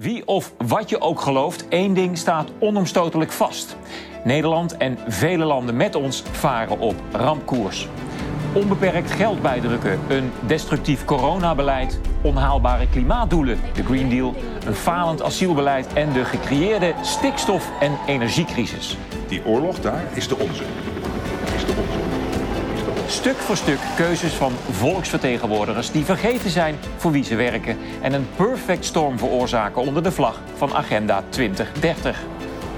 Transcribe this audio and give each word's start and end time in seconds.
Wie 0.00 0.26
of 0.26 0.54
wat 0.66 0.88
je 0.88 1.00
ook 1.00 1.20
gelooft, 1.20 1.68
één 1.68 1.94
ding 1.94 2.18
staat 2.18 2.50
onomstotelijk 2.58 3.32
vast. 3.32 3.76
Nederland 4.24 4.76
en 4.76 4.98
vele 5.06 5.44
landen 5.44 5.76
met 5.76 5.94
ons 5.94 6.22
varen 6.30 6.78
op 6.78 6.94
rampkoers. 7.10 7.88
Onbeperkt 8.52 9.10
geld 9.10 9.42
bijdrukken, 9.42 9.98
een 10.08 10.32
destructief 10.46 11.04
coronabeleid, 11.04 12.00
onhaalbare 12.22 12.88
klimaatdoelen, 12.88 13.60
de 13.74 13.84
Green 13.84 14.08
Deal, 14.08 14.34
een 14.66 14.74
falend 14.74 15.22
asielbeleid 15.22 15.92
en 15.92 16.12
de 16.12 16.24
gecreëerde 16.24 16.94
stikstof- 17.02 17.70
en 17.80 17.98
energiecrisis. 18.06 18.96
Die 19.28 19.46
oorlog 19.46 19.80
daar 19.80 20.04
is 20.14 20.28
de 20.28 20.38
onze. 20.38 20.64
Stuk 23.12 23.36
voor 23.36 23.56
stuk 23.56 23.78
keuzes 23.96 24.32
van 24.32 24.52
volksvertegenwoordigers 24.70 25.90
die 25.90 26.04
vergeten 26.04 26.50
zijn 26.50 26.76
voor 26.96 27.10
wie 27.10 27.24
ze 27.24 27.36
werken 27.36 27.78
en 28.00 28.12
een 28.12 28.26
perfect 28.36 28.84
storm 28.84 29.18
veroorzaken 29.18 29.82
onder 29.82 30.02
de 30.02 30.12
vlag 30.12 30.40
van 30.56 30.74
Agenda 30.74 31.22
2030. 31.28 32.20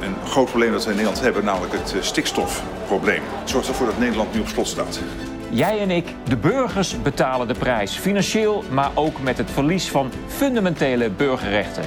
Een 0.01 0.15
groot 0.27 0.49
probleem 0.49 0.73
dat 0.73 0.85
wij 0.85 0.93
in 0.93 0.99
Nederland 0.99 1.25
hebben, 1.25 1.45
namelijk 1.45 1.73
het 1.73 1.95
eh, 1.95 2.03
stikstofprobleem. 2.03 3.23
Het 3.41 3.51
zorgt 3.51 3.69
ervoor 3.69 3.87
dat 3.87 3.99
Nederland 3.99 4.35
nu 4.35 4.41
op 4.41 4.49
slot 4.49 4.69
staat. 4.69 5.01
Jij 5.51 5.81
en 5.81 5.91
ik, 5.91 6.15
de 6.29 6.37
burgers, 6.37 7.03
betalen 7.03 7.49
de 7.49 7.55
prijs. 7.55 7.97
Financieel, 7.97 8.65
maar 8.71 8.91
ook 8.95 9.23
met 9.23 9.39
het 9.39 9.51
verlies 9.51 9.89
van 9.89 10.11
fundamentele 10.27 11.11
burgerrechten. 11.11 11.85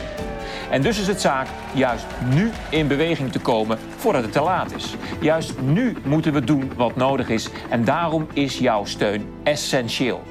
En 0.70 0.82
dus 0.82 1.00
is 1.00 1.08
het 1.08 1.22
zaak 1.22 1.48
juist 1.74 2.06
nu 2.34 2.52
in 2.70 2.88
beweging 2.88 3.32
te 3.32 3.40
komen 3.40 3.78
voordat 3.98 4.24
het 4.24 4.32
te 4.32 4.42
laat 4.42 4.76
is. 4.76 4.96
Juist 5.22 5.62
nu 5.62 5.98
moeten 6.06 6.34
we 6.34 6.44
doen 6.44 6.72
wat 6.76 6.96
nodig 6.96 7.30
is. 7.30 7.50
En 7.70 7.84
daarom 7.84 8.28
is 8.34 8.58
jouw 8.58 8.86
steun 8.86 9.26
essentieel. 9.44 10.22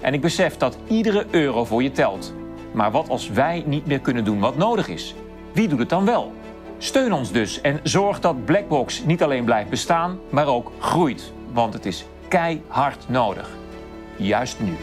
En 0.00 0.14
ik 0.14 0.20
besef 0.20 0.56
dat 0.56 0.78
iedere 0.88 1.26
euro 1.30 1.64
voor 1.64 1.82
je 1.82 1.90
telt. 1.90 2.34
Maar 2.72 2.90
wat 2.90 3.08
als 3.08 3.28
wij 3.28 3.62
niet 3.66 3.86
meer 3.86 4.00
kunnen 4.00 4.24
doen 4.24 4.38
wat 4.38 4.56
nodig 4.56 4.88
is? 4.88 5.14
Wie 5.52 5.68
doet 5.68 5.78
het 5.78 5.88
dan 5.88 6.04
wel? 6.04 6.32
Steun 6.78 7.12
ons 7.12 7.32
dus 7.32 7.60
en 7.60 7.80
zorg 7.82 8.20
dat 8.20 8.44
Blackbox 8.44 9.04
niet 9.04 9.22
alleen 9.22 9.44
blijft 9.44 9.70
bestaan, 9.70 10.18
maar 10.30 10.46
ook 10.46 10.72
groeit. 10.78 11.32
Want 11.52 11.74
het 11.74 11.86
is 11.86 12.04
keihard 12.28 13.08
nodig. 13.08 13.50
Juist 14.16 14.60
nu. 14.60 14.76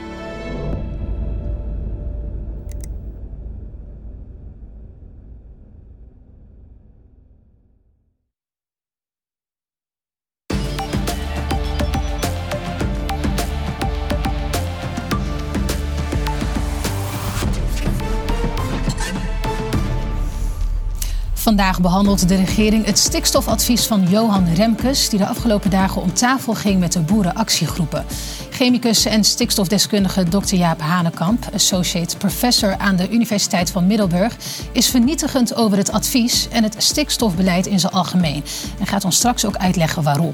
Vandaag 21.56 21.82
behandelt 21.82 22.28
de 22.28 22.36
regering 22.36 22.86
het 22.86 22.98
stikstofadvies 22.98 23.86
van 23.86 24.08
Johan 24.10 24.54
Remkes, 24.54 25.10
die 25.10 25.20
de 25.20 25.26
afgelopen 25.26 25.70
dagen 25.70 26.02
om 26.02 26.14
tafel 26.14 26.54
ging 26.54 26.80
met 26.80 26.92
de 26.92 27.00
boerenactiegroepen. 27.00 28.06
Chemicus 28.50 29.06
en 29.06 29.24
stikstofdeskundige 29.24 30.24
Dr. 30.24 30.56
Jaap 30.56 30.82
Hanekamp, 30.82 31.48
associate 31.54 32.18
professor 32.18 32.78
aan 32.78 32.96
de 32.96 33.10
Universiteit 33.10 33.72
van 33.72 33.88
Middelburg, 33.88 34.38
is 34.72 34.90
vernietigend 34.90 35.56
over 35.56 35.78
het 35.78 35.92
advies 35.92 36.48
en 36.50 36.64
het 36.64 36.76
stikstofbeleid 36.78 37.66
in 37.66 37.80
zijn 37.80 37.94
algemeen 37.94 38.44
en 38.80 38.88
gaat 38.88 39.06
ons 39.06 39.16
straks 39.16 39.46
ook 39.46 39.56
uitleggen 39.56 40.04
waarom. 40.04 40.34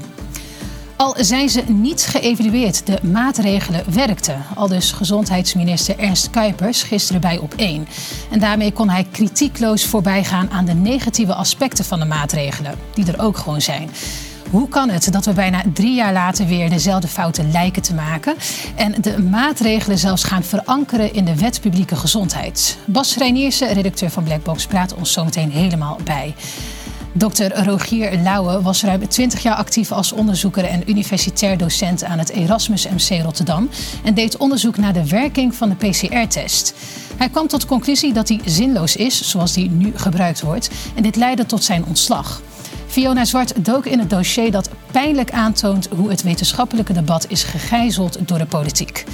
Al 0.96 1.14
zijn 1.18 1.48
ze 1.48 1.62
niet 1.66 2.02
geëvalueerd, 2.02 2.86
de 2.86 2.98
maatregelen 3.02 3.84
werkten. 3.94 4.44
Al 4.54 4.68
dus 4.68 4.92
gezondheidsminister 4.92 5.98
Ernst 5.98 6.30
Kuipers 6.30 6.82
gisteren 6.82 7.20
bij 7.20 7.38
op 7.38 7.54
1. 7.56 7.88
En 8.30 8.38
daarmee 8.38 8.72
kon 8.72 8.88
hij 8.88 9.06
kritiekloos 9.10 9.84
voorbijgaan 9.84 10.50
aan 10.50 10.64
de 10.64 10.74
negatieve 10.74 11.34
aspecten 11.34 11.84
van 11.84 11.98
de 11.98 12.04
maatregelen, 12.04 12.74
die 12.94 13.06
er 13.06 13.22
ook 13.22 13.36
gewoon 13.36 13.60
zijn. 13.60 13.90
Hoe 14.50 14.68
kan 14.68 14.88
het 14.88 15.12
dat 15.12 15.24
we 15.24 15.32
bijna 15.32 15.62
drie 15.74 15.94
jaar 15.94 16.12
later 16.12 16.46
weer 16.46 16.70
dezelfde 16.70 17.08
fouten 17.08 17.50
lijken 17.50 17.82
te 17.82 17.94
maken 17.94 18.34
en 18.74 18.94
de 19.00 19.22
maatregelen 19.22 19.98
zelfs 19.98 20.24
gaan 20.24 20.42
verankeren 20.42 21.14
in 21.14 21.24
de 21.24 21.36
wet 21.36 21.60
publieke 21.60 21.96
gezondheid? 21.96 22.78
Bas 22.84 23.16
Reiniersen, 23.16 23.72
redacteur 23.72 24.10
van 24.10 24.24
Blackbox, 24.24 24.66
praat 24.66 24.94
ons 24.94 25.12
zometeen 25.12 25.50
helemaal 25.50 25.98
bij. 26.04 26.34
Dr. 27.12 27.64
Rogier 27.64 28.18
Lauwe 28.18 28.62
was 28.62 28.82
ruim 28.82 29.08
20 29.08 29.42
jaar 29.42 29.54
actief 29.54 29.92
als 29.92 30.12
onderzoeker 30.12 30.64
en 30.64 30.90
universitair 30.90 31.58
docent 31.58 32.04
aan 32.04 32.18
het 32.18 32.30
Erasmus 32.30 32.86
MC 32.88 33.22
Rotterdam 33.22 33.68
en 34.04 34.14
deed 34.14 34.36
onderzoek 34.36 34.76
naar 34.76 34.92
de 34.92 35.08
werking 35.08 35.54
van 35.54 35.68
de 35.68 35.74
PCR-test. 35.74 36.74
Hij 37.16 37.28
kwam 37.28 37.46
tot 37.46 37.60
de 37.60 37.66
conclusie 37.66 38.12
dat 38.12 38.26
die 38.26 38.40
zinloos 38.44 38.96
is, 38.96 39.30
zoals 39.30 39.52
die 39.52 39.70
nu 39.70 39.92
gebruikt 39.94 40.40
wordt, 40.40 40.70
en 40.94 41.02
dit 41.02 41.16
leidde 41.16 41.46
tot 41.46 41.64
zijn 41.64 41.84
ontslag. 41.84 42.42
Fiona 42.86 43.24
Zwart 43.24 43.64
dook 43.64 43.86
in 43.86 43.98
het 43.98 44.10
dossier 44.10 44.50
dat 44.50 44.70
pijnlijk 44.90 45.30
aantoont 45.30 45.88
hoe 45.96 46.10
het 46.10 46.22
wetenschappelijke 46.22 46.92
debat 46.92 47.26
is 47.28 47.42
gegijzeld 47.42 48.18
door 48.28 48.38
de 48.38 48.46
politiek. 48.46 49.04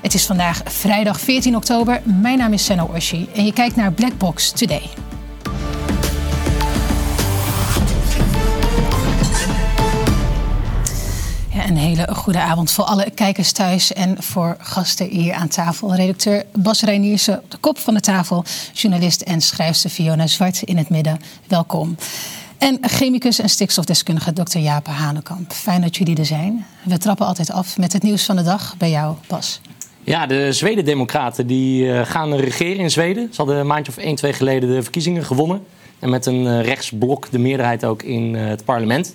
Het 0.00 0.14
is 0.14 0.26
vandaag 0.26 0.62
vrijdag 0.64 1.20
14 1.20 1.56
oktober. 1.56 2.02
Mijn 2.20 2.38
naam 2.38 2.52
is 2.52 2.64
Senna 2.64 2.84
Orshi 2.84 3.28
en 3.34 3.44
je 3.44 3.52
kijkt 3.52 3.76
naar 3.76 3.92
Blackbox 3.92 4.50
Today. 4.50 4.90
Een 11.64 11.76
hele 11.76 12.14
goede 12.14 12.40
avond 12.40 12.70
voor 12.70 12.84
alle 12.84 13.10
kijkers 13.14 13.52
thuis 13.52 13.92
en 13.92 14.22
voor 14.22 14.56
gasten 14.58 15.08
hier 15.08 15.32
aan 15.32 15.48
tafel. 15.48 15.94
Redacteur 15.94 16.44
Bas 16.52 16.82
Reiniersen 16.82 17.38
op 17.38 17.50
de 17.50 17.56
kop 17.56 17.78
van 17.78 17.94
de 17.94 18.00
tafel, 18.00 18.44
journalist 18.72 19.20
en 19.20 19.40
schrijfster 19.40 19.90
Fiona 19.90 20.26
Zwart 20.26 20.62
in 20.62 20.76
het 20.76 20.88
midden. 20.88 21.20
Welkom. 21.48 21.96
En 22.58 22.78
chemicus 22.80 23.38
en 23.38 23.48
stikstofdeskundige 23.48 24.32
Dr. 24.32 24.58
Jaap 24.58 24.86
Hanekamp. 24.86 25.52
Fijn 25.52 25.80
dat 25.80 25.96
jullie 25.96 26.16
er 26.16 26.26
zijn. 26.26 26.66
We 26.82 26.98
trappen 26.98 27.26
altijd 27.26 27.50
af 27.50 27.78
met 27.78 27.92
het 27.92 28.02
nieuws 28.02 28.24
van 28.24 28.36
de 28.36 28.42
dag 28.42 28.74
bij 28.76 28.90
jou, 28.90 29.16
Bas. 29.26 29.60
Ja, 30.02 30.26
de 30.26 30.52
Zweden-democraten 30.52 31.46
die 31.46 31.92
eh, 31.92 32.06
gaan 32.06 32.34
regeren 32.34 32.78
in 32.78 32.90
Zweden. 32.90 33.28
Ze 33.30 33.36
hadden 33.36 33.56
een 33.56 33.66
maandje 33.66 33.92
of 33.92 33.98
één, 33.98 34.14
twee 34.14 34.32
geleden 34.32 34.68
de 34.68 34.82
verkiezingen 34.82 35.24
gewonnen. 35.24 35.64
En 35.98 36.10
met 36.10 36.26
een 36.26 36.46
eh, 36.46 36.64
rechtsblok 36.64 37.30
de 37.30 37.38
meerderheid 37.38 37.84
ook 37.84 38.02
in 38.02 38.36
eh, 38.36 38.46
het 38.46 38.64
parlement. 38.64 39.14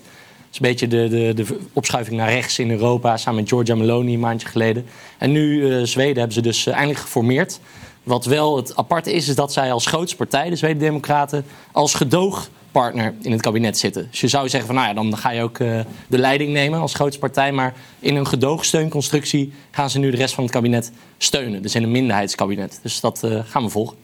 Dat 0.51 0.61
is 0.61 0.67
een 0.67 0.69
beetje 0.69 0.87
de, 0.87 1.33
de, 1.35 1.43
de 1.43 1.59
opschuiving 1.73 2.17
naar 2.17 2.31
rechts 2.31 2.59
in 2.59 2.71
Europa, 2.71 3.17
samen 3.17 3.39
met 3.39 3.49
Giorgia 3.49 3.75
Meloni 3.75 4.13
een 4.13 4.19
maandje 4.19 4.47
geleden. 4.47 4.85
En 5.17 5.31
nu 5.31 5.85
Zweden 5.87 6.17
hebben 6.17 6.33
ze 6.33 6.41
dus 6.41 6.67
eindelijk 6.67 6.99
geformeerd. 6.99 7.59
Wat 8.03 8.25
wel 8.25 8.55
het 8.55 8.75
aparte 8.75 9.13
is, 9.13 9.27
is 9.27 9.35
dat 9.35 9.53
zij 9.53 9.71
als 9.71 9.85
grootste 9.85 10.17
partij, 10.17 10.49
de 10.49 10.55
Zweden-democraten, 10.55 11.45
als 11.71 11.93
gedoog 11.93 12.49
partner 12.71 13.13
in 13.21 13.31
het 13.31 13.41
kabinet 13.41 13.77
zitten. 13.77 14.07
Dus 14.09 14.21
je 14.21 14.27
zou 14.27 14.49
zeggen 14.49 14.67
van 14.67 14.75
nou 14.75 14.87
ja, 14.87 14.93
dan 14.93 15.17
ga 15.17 15.29
je 15.29 15.41
ook 15.41 15.59
uh, 15.59 15.79
de 16.07 16.17
leiding 16.17 16.53
nemen 16.53 16.79
als 16.79 16.93
grootste 16.93 17.19
partij. 17.19 17.51
Maar 17.51 17.73
in 17.99 18.15
een 18.15 18.27
gedoogsteunconstructie 18.27 19.53
gaan 19.71 19.89
ze 19.89 19.99
nu 19.99 20.11
de 20.11 20.17
rest 20.17 20.33
van 20.33 20.43
het 20.43 20.53
kabinet 20.53 20.91
steunen. 21.17 21.61
Dus 21.61 21.75
in 21.75 21.83
een 21.83 21.91
minderheidskabinet. 21.91 22.79
Dus 22.81 22.99
dat 22.99 23.21
uh, 23.25 23.39
gaan 23.45 23.63
we 23.63 23.69
volgen. 23.69 23.97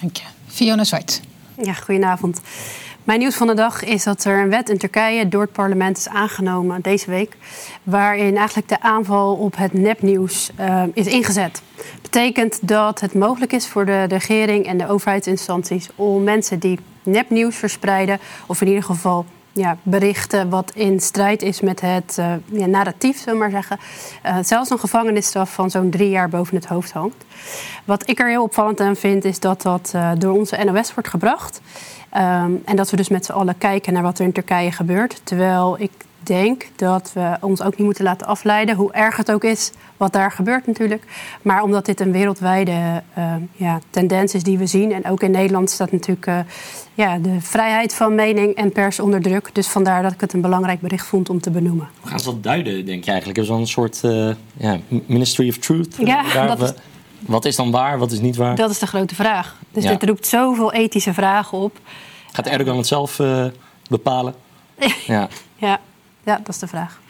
Dank 0.00 0.16
je. 0.16 0.24
Fiona 0.46 0.84
Zwart. 0.84 1.20
Ja, 1.62 1.72
goedenavond. 1.72 2.40
Mijn 3.04 3.18
nieuws 3.18 3.34
van 3.36 3.46
de 3.46 3.54
dag 3.54 3.84
is 3.84 4.04
dat 4.04 4.24
er 4.24 4.38
een 4.38 4.50
wet 4.50 4.68
in 4.68 4.78
Turkije 4.78 5.28
door 5.28 5.42
het 5.42 5.52
parlement 5.52 5.98
is 5.98 6.08
aangenomen 6.08 6.80
deze 6.80 7.10
week. 7.10 7.36
Waarin 7.82 8.36
eigenlijk 8.36 8.68
de 8.68 8.80
aanval 8.80 9.34
op 9.34 9.56
het 9.56 9.72
nepnieuws 9.72 10.50
uh, 10.60 10.82
is 10.94 11.06
ingezet. 11.06 11.62
Betekent 12.02 12.68
dat 12.68 13.00
het 13.00 13.14
mogelijk 13.14 13.52
is 13.52 13.68
voor 13.68 13.84
de 13.86 14.04
regering 14.04 14.66
en 14.66 14.78
de 14.78 14.88
overheidsinstanties 14.88 15.88
om 15.94 16.22
mensen 16.22 16.58
die 16.58 16.78
nepnieuws 17.02 17.56
verspreiden, 17.56 18.18
of 18.46 18.60
in 18.60 18.66
ieder 18.66 18.82
geval 18.82 19.24
ja, 19.52 19.76
berichten 19.82 20.48
wat 20.48 20.72
in 20.74 21.00
strijd 21.00 21.42
is 21.42 21.60
met 21.60 21.80
het 21.80 22.16
uh, 22.18 22.34
ja, 22.52 22.66
narratief, 22.66 23.18
zullen 23.18 23.34
we 23.34 23.38
maar 23.38 23.50
zeggen. 23.50 23.78
Uh, 24.26 24.36
zelfs 24.42 24.70
een 24.70 24.78
gevangenisstraf 24.78 25.52
van 25.52 25.70
zo'n 25.70 25.90
drie 25.90 26.08
jaar 26.08 26.28
boven 26.28 26.56
het 26.56 26.66
hoofd 26.66 26.92
hangt. 26.92 27.24
Wat 27.84 28.08
ik 28.08 28.20
er 28.20 28.28
heel 28.28 28.42
opvallend 28.42 28.80
aan 28.80 28.96
vind, 28.96 29.24
is 29.24 29.40
dat 29.40 29.62
dat 29.62 29.92
uh, 29.96 30.10
door 30.18 30.38
onze 30.38 30.56
NOS 30.64 30.94
wordt 30.94 31.08
gebracht. 31.08 31.60
Um, 32.16 32.62
en 32.64 32.76
dat 32.76 32.90
we 32.90 32.96
dus 32.96 33.08
met 33.08 33.24
z'n 33.24 33.32
allen 33.32 33.58
kijken 33.58 33.92
naar 33.92 34.02
wat 34.02 34.18
er 34.18 34.24
in 34.24 34.32
Turkije 34.32 34.72
gebeurt. 34.72 35.20
Terwijl 35.24 35.76
ik 35.78 35.90
denk 36.18 36.66
dat 36.76 37.10
we 37.14 37.36
ons 37.40 37.62
ook 37.62 37.76
niet 37.76 37.86
moeten 37.86 38.04
laten 38.04 38.26
afleiden, 38.26 38.76
hoe 38.76 38.92
erg 38.92 39.16
het 39.16 39.32
ook 39.32 39.44
is 39.44 39.72
wat 39.96 40.12
daar 40.12 40.32
gebeurt 40.32 40.66
natuurlijk. 40.66 41.04
Maar 41.42 41.62
omdat 41.62 41.86
dit 41.86 42.00
een 42.00 42.12
wereldwijde 42.12 43.02
ja, 43.52 43.78
tendens 43.90 44.34
is 44.34 44.42
die 44.42 44.58
we 44.58 44.66
zien. 44.66 44.92
En 44.92 45.10
ook 45.10 45.22
in 45.22 45.30
Nederland 45.30 45.70
staat 45.70 45.92
natuurlijk 45.92 46.26
ja, 46.94 47.18
de 47.18 47.40
vrijheid 47.40 47.94
van 47.94 48.14
mening 48.14 48.54
en 48.54 48.72
pers 48.72 49.00
onder 49.00 49.22
druk. 49.22 49.50
Dus 49.52 49.68
vandaar 49.68 50.02
dat 50.02 50.12
ik 50.12 50.20
het 50.20 50.32
een 50.32 50.40
belangrijk 50.40 50.80
bericht 50.80 51.06
vond 51.06 51.30
om 51.30 51.40
te 51.40 51.50
benoemen. 51.50 51.88
We 52.02 52.08
gaan 52.08 52.20
ze 52.20 52.26
wat 52.26 52.42
duiden, 52.42 52.86
denk 52.86 53.04
je 53.04 53.10
eigenlijk? 53.10 53.40
Is 53.40 53.48
wel 53.48 53.58
een 53.58 53.66
soort 53.66 54.00
uh, 54.04 54.30
ja, 54.56 54.78
Ministry 55.06 55.48
of 55.48 55.56
Truth? 55.56 55.96
Ja, 55.98 56.46
dat 56.46 56.62
is, 56.62 56.72
wat 57.18 57.44
is 57.44 57.56
dan 57.56 57.70
waar, 57.70 57.98
wat 57.98 58.12
is 58.12 58.20
niet 58.20 58.36
waar? 58.36 58.56
Dat 58.56 58.70
is 58.70 58.78
de 58.78 58.86
grote 58.86 59.14
vraag. 59.14 59.56
Dus 59.70 59.84
ja. 59.84 59.90
dit 59.90 60.02
roept 60.02 60.26
zoveel 60.26 60.72
ethische 60.72 61.14
vragen 61.14 61.58
op. 61.58 61.78
Gaat 62.32 62.46
Erdogan 62.46 62.76
het 62.76 62.86
zelf 62.86 63.20
bepalen? 63.88 64.34
ja. 65.06 65.28
ja. 65.56 65.80
Ja, 66.24 66.36
dat 66.36 66.48
is 66.48 66.58
de 66.58 66.66
vraag. 66.66 67.00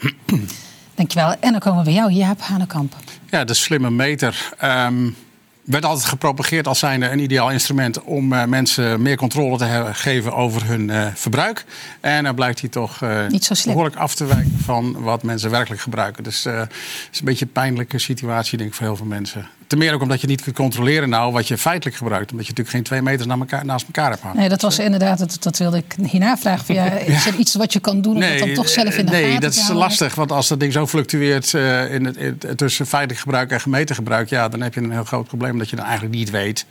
Dankjewel. 0.95 1.35
En 1.41 1.51
dan 1.51 1.61
komen 1.61 1.79
we 1.79 1.85
bij 1.85 1.93
jou, 1.93 2.13
Jaap 2.13 2.41
Hanekamp. 2.41 2.95
Ja, 3.31 3.45
de 3.45 3.55
slimme 3.55 3.91
meter. 3.91 4.53
Um, 4.63 5.17
werd 5.65 5.85
altijd 5.85 6.09
gepropageerd 6.09 6.67
als 6.67 6.79
zijnde 6.79 7.11
een 7.11 7.19
ideaal 7.19 7.51
instrument 7.51 8.03
om 8.03 8.33
uh, 8.33 8.45
mensen 8.45 9.03
meer 9.03 9.17
controle 9.17 9.59
te 9.59 9.91
geven 9.93 10.35
over 10.35 10.67
hun 10.67 10.89
uh, 10.89 11.07
verbruik. 11.15 11.65
En 12.01 12.25
dan 12.25 12.35
blijkt 12.35 12.61
hij 12.61 12.69
toch 12.69 13.03
uh, 13.03 13.27
Niet 13.27 13.45
zo 13.45 13.55
behoorlijk 13.65 13.97
af 13.97 14.15
te 14.15 14.25
wijken 14.25 14.59
van 14.65 15.03
wat 15.03 15.23
mensen 15.23 15.51
werkelijk 15.51 15.83
gebruiken. 15.83 16.25
Dus 16.25 16.45
het 16.45 16.69
is 17.13 17.19
een 17.19 17.25
beetje 17.25 17.45
een 17.45 17.53
pijnlijke 17.53 17.99
situatie, 17.99 18.59
denk 18.59 18.71
ik, 18.71 18.77
voor 18.77 18.87
heel 18.87 18.97
veel 18.97 19.07
mensen. 19.07 19.49
Ten 19.73 19.81
meer 19.81 19.95
ook 19.95 20.03
omdat 20.03 20.21
je 20.21 20.27
niet 20.27 20.43
kunt 20.43 20.57
controleren 20.57 21.09
nou 21.09 21.33
wat 21.33 21.49
je 21.49 21.59
feitelijk 21.59 21.97
gebruikt. 21.97 22.31
Omdat 22.31 22.47
je 22.47 22.53
natuurlijk 22.53 22.77
geen 22.77 22.83
twee 22.85 23.03
meters 23.03 23.27
naast 23.27 23.41
elkaar, 23.41 23.65
naast 23.65 23.87
elkaar 23.87 24.11
hebt 24.11 24.23
hangen. 24.23 24.39
Nee, 24.39 24.49
dat 24.49 24.63
was 24.63 24.79
inderdaad, 24.79 25.19
dat, 25.19 25.37
dat 25.41 25.59
wilde 25.59 25.77
ik 25.77 25.95
hierna 26.11 26.37
vragen. 26.37 26.65
Van, 26.65 26.75
ja, 26.75 26.91
is 26.91 27.27
er 27.27 27.35
iets 27.35 27.55
wat 27.55 27.73
je 27.73 27.81
kan 27.81 28.01
doen 28.01 28.15
om 28.15 28.19
nee, 28.19 28.39
dat 28.39 28.47
dan 28.47 28.57
toch 28.57 28.69
zelf 28.69 28.97
in 28.97 29.07
de 29.07 29.13
nee, 29.13 29.23
te 29.23 29.29
Nee, 29.29 29.41
dat 29.41 29.55
is 29.55 29.69
lastig. 29.69 30.15
Want 30.15 30.33
als 30.33 30.49
dat 30.49 30.61
ding 30.61 30.73
zo 30.73 30.87
fluctueert 30.87 31.53
uh, 31.53 31.95
in 31.95 32.05
het, 32.05 32.17
in, 32.17 32.39
tussen 32.57 32.87
feitelijk 32.87 33.21
gebruik 33.21 33.51
en 33.51 33.61
gemeten 33.61 33.95
gebruik... 33.95 34.29
ja, 34.29 34.49
dan 34.49 34.61
heb 34.61 34.75
je 34.75 34.81
een 34.81 34.93
heel 34.93 35.05
groot 35.05 35.27
probleem 35.27 35.59
dat 35.59 35.71
je 35.71 35.77
dan 35.77 35.85
eigenlijk 35.85 36.15
niet 36.15 36.31
weet 36.31 36.67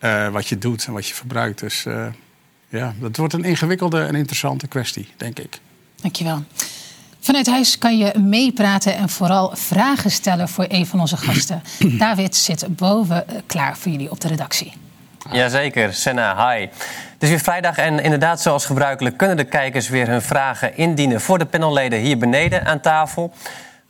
uh, 0.00 0.28
wat 0.28 0.48
je 0.48 0.58
doet 0.58 0.84
en 0.86 0.92
wat 0.92 1.06
je 1.06 1.14
verbruikt. 1.14 1.60
Dus 1.60 1.84
uh, 1.84 2.06
ja, 2.68 2.94
dat 3.00 3.16
wordt 3.16 3.34
een 3.34 3.44
ingewikkelde 3.44 4.02
en 4.02 4.14
interessante 4.14 4.66
kwestie, 4.66 5.08
denk 5.16 5.38
ik. 5.38 5.60
Dankjewel. 6.00 6.44
Vanuit 7.24 7.46
huis 7.46 7.78
kan 7.78 7.98
je 7.98 8.12
meepraten 8.18 8.96
en 8.96 9.08
vooral 9.08 9.50
vragen 9.54 10.10
stellen 10.10 10.48
voor 10.48 10.64
een 10.68 10.86
van 10.86 11.00
onze 11.00 11.16
gasten. 11.16 11.62
David 11.98 12.36
zit 12.36 12.66
boven 12.68 13.24
klaar 13.46 13.76
voor 13.76 13.92
jullie 13.92 14.10
op 14.10 14.20
de 14.20 14.28
redactie. 14.28 14.72
Jazeker, 15.30 15.94
Senna, 15.94 16.50
hi. 16.50 16.60
Het 16.60 17.22
is 17.22 17.28
weer 17.28 17.40
vrijdag 17.40 17.76
en 17.76 18.02
inderdaad, 18.02 18.40
zoals 18.40 18.66
gebruikelijk, 18.66 19.16
kunnen 19.16 19.36
de 19.36 19.44
kijkers 19.44 19.88
weer 19.88 20.08
hun 20.08 20.22
vragen 20.22 20.76
indienen 20.76 21.20
voor 21.20 21.38
de 21.38 21.44
panelleden 21.44 21.98
hier 21.98 22.18
beneden 22.18 22.64
aan 22.64 22.80
tafel. 22.80 23.32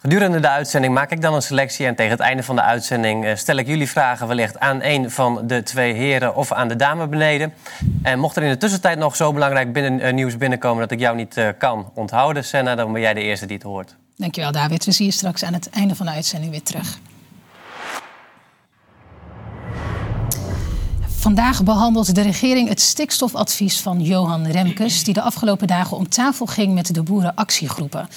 Gedurende 0.02 0.40
de 0.40 0.48
uitzending 0.48 0.94
maak 0.94 1.10
ik 1.10 1.20
dan 1.20 1.34
een 1.34 1.42
selectie 1.42 1.86
en 1.86 1.94
tegen 1.94 2.12
het 2.12 2.20
einde 2.20 2.42
van 2.42 2.56
de 2.56 2.62
uitzending 2.62 3.24
eh, 3.24 3.36
stel 3.36 3.56
ik 3.56 3.66
jullie 3.66 3.88
vragen 3.88 4.26
wellicht 4.26 4.58
aan 4.58 4.82
een 4.82 5.10
van 5.10 5.46
de 5.46 5.62
twee 5.62 5.92
heren 5.92 6.36
of 6.36 6.52
aan 6.52 6.68
de 6.68 6.76
dame 6.76 7.06
beneden. 7.06 7.52
En 8.02 8.18
mocht 8.18 8.36
er 8.36 8.42
in 8.42 8.50
de 8.50 8.56
tussentijd 8.56 8.98
nog 8.98 9.16
zo 9.16 9.32
belangrijk 9.32 9.72
binnen, 9.72 10.06
uh, 10.06 10.12
nieuws 10.12 10.36
binnenkomen 10.36 10.80
dat 10.80 10.90
ik 10.90 10.98
jou 10.98 11.16
niet 11.16 11.36
uh, 11.36 11.48
kan 11.58 11.90
onthouden, 11.94 12.44
Senna, 12.44 12.74
dan 12.74 12.92
ben 12.92 13.00
jij 13.00 13.14
de 13.14 13.20
eerste 13.20 13.46
die 13.46 13.56
het 13.56 13.64
hoort. 13.64 13.94
Dankjewel, 14.16 14.52
David. 14.52 14.84
We 14.84 14.92
zien 14.92 15.06
je 15.06 15.12
straks 15.12 15.44
aan 15.44 15.52
het 15.52 15.70
einde 15.70 15.94
van 15.94 16.06
de 16.06 16.12
uitzending 16.12 16.50
weer 16.50 16.62
terug. 16.62 16.98
Vandaag 21.22 21.62
behandelt 21.62 22.14
de 22.14 22.22
regering 22.22 22.68
het 22.68 22.80
stikstofadvies 22.80 23.80
van 23.80 24.00
Johan 24.00 24.46
Remkes, 24.46 25.04
die 25.04 25.14
de 25.14 25.22
afgelopen 25.22 25.66
dagen 25.66 25.96
om 25.96 26.08
tafel 26.08 26.46
ging 26.46 26.74
met 26.74 26.94
de 26.94 27.02
boerenactiegroepen. 27.02 28.08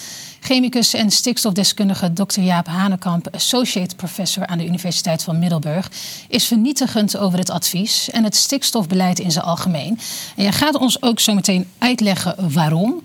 Chemicus 0.46 0.94
en 0.94 1.12
stikstofdeskundige 1.12 2.14
Dr. 2.14 2.40
Jaap 2.40 2.68
Hanekamp, 2.68 3.28
associate 3.32 3.96
professor 3.96 4.48
aan 4.48 4.58
de 4.58 4.66
Universiteit 4.66 5.24
van 5.24 5.40
Middelburg, 5.40 5.92
is 6.28 6.48
vernietigend 6.48 7.18
over 7.18 7.40
het 7.40 7.50
advies 7.50 8.10
en 8.10 8.24
het 8.24 8.36
stikstofbeleid 8.36 9.20
in 9.20 9.32
zijn 9.32 9.46
algemeen. 9.46 10.00
En 10.36 10.44
jij 10.44 10.52
gaat 10.52 10.76
ons 10.76 11.02
ook 11.02 11.20
zo 11.20 11.34
meteen 11.34 11.68
uitleggen 11.78 12.54
waarom. 12.54 13.02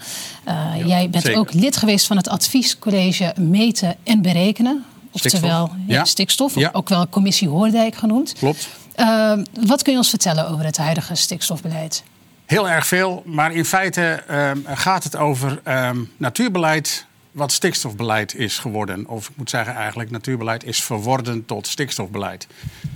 Uh, 0.48 0.54
ja, 0.78 0.86
jij 0.86 1.10
bent 1.10 1.24
zeker. 1.24 1.40
ook 1.40 1.52
lid 1.52 1.76
geweest 1.76 2.06
van 2.06 2.16
het 2.16 2.28
adviescollege 2.28 3.34
Meten 3.36 3.96
en 4.04 4.22
Berekenen. 4.22 4.84
Oftewel 5.10 5.66
stikstof, 5.66 5.86
ja, 5.86 6.04
stikstof 6.04 6.54
ja. 6.54 6.70
ook 6.72 6.88
wel 6.88 7.08
commissie 7.08 7.48
Hoordijk 7.48 7.94
genoemd. 7.94 8.32
Klopt. 8.32 8.68
Uh, 8.96 9.32
wat 9.60 9.82
kun 9.82 9.92
je 9.92 9.98
ons 9.98 10.10
vertellen 10.10 10.48
over 10.48 10.64
het 10.64 10.76
huidige 10.76 11.14
stikstofbeleid? 11.14 12.02
Heel 12.46 12.68
erg 12.68 12.86
veel, 12.86 13.22
maar 13.26 13.52
in 13.52 13.64
feite 13.64 14.22
uh, 14.30 14.50
gaat 14.66 15.04
het 15.04 15.16
over 15.16 15.60
um, 15.64 16.10
natuurbeleid 16.16 17.08
wat 17.32 17.52
stikstofbeleid 17.52 18.34
is 18.34 18.58
geworden. 18.58 19.06
Of 19.06 19.28
ik 19.28 19.36
moet 19.36 19.50
zeggen, 19.50 19.74
eigenlijk 19.74 20.10
natuurbeleid 20.10 20.64
is 20.64 20.82
verworden 20.82 21.46
tot 21.46 21.66
stikstofbeleid. 21.66 22.46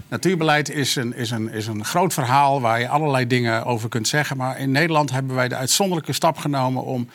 Natuurbeleid 0.08 0.70
is 0.70 0.96
een, 0.96 1.14
is, 1.14 1.30
een, 1.30 1.52
is 1.52 1.66
een 1.66 1.84
groot 1.84 2.12
verhaal 2.12 2.60
waar 2.60 2.80
je 2.80 2.88
allerlei 2.88 3.26
dingen 3.26 3.64
over 3.64 3.88
kunt 3.88 4.08
zeggen. 4.08 4.36
Maar 4.36 4.58
in 4.58 4.70
Nederland 4.70 5.10
hebben 5.10 5.34
wij 5.34 5.48
de 5.48 5.56
uitzonderlijke 5.56 6.12
stap 6.12 6.36
genomen 6.36 6.82
om 6.82 7.08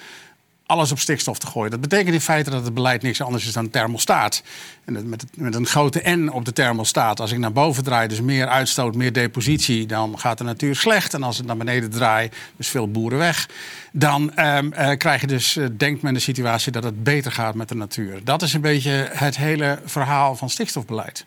alles 0.70 0.92
op 0.92 1.00
stikstof 1.00 1.40
te 1.40 1.48
gooien. 1.48 1.72
Dat 1.72 1.82
betekent 1.82 2.14
in 2.14 2.22
feite 2.22 2.50
dat 2.50 2.64
het 2.64 2.74
beleid 2.74 3.02
niks 3.02 3.22
anders 3.22 3.48
is 3.48 3.54
dan 3.54 3.70
thermostaat. 3.70 4.44
En 4.86 5.10
met, 5.10 5.26
met 5.36 5.56
een 5.56 5.66
grote 5.66 6.02
N 6.10 6.28
op 6.28 6.46
de 6.46 6.54
thermostaat. 6.54 7.20
Als 7.20 7.32
ik 7.32 7.38
naar 7.38 7.52
boven 7.52 7.84
draai, 7.84 8.08
dus 8.08 8.22
meer 8.22 8.48
uitstoot, 8.48 8.96
meer 8.96 9.14
depositie, 9.14 9.86
dan 9.86 10.20
gaat 10.20 10.38
de 10.38 10.44
natuur 10.44 10.76
slecht. 10.76 11.14
En 11.14 11.24
als 11.24 11.38
het 11.38 11.46
naar 11.46 11.58
beneden 11.58 11.90
draai, 11.90 12.30
dus 12.56 12.68
veel 12.68 12.92
boeren 12.92 13.18
weg, 13.18 13.50
dan 13.92 14.40
um, 14.40 14.74
uh, 14.74 14.92
krijg 14.98 15.22
je 15.22 15.28
dus, 15.28 15.56
uh, 15.56 15.68
denkt 15.78 16.02
men 16.02 16.14
de 16.14 16.20
situatie 16.20 16.72
dat 16.72 16.84
het 16.84 17.04
beter 17.04 17.32
gaat 17.32 17.56
met 17.56 17.70
de 17.70 17.76
natuur. 17.76 18.24
Dat 18.24 18.42
is 18.42 18.54
een 18.54 18.62
beetje 18.62 19.10
het 19.12 19.38
hele 19.38 19.80
verhaal 19.86 20.36
van 20.36 20.50
stikstofbeleid. 20.50 21.26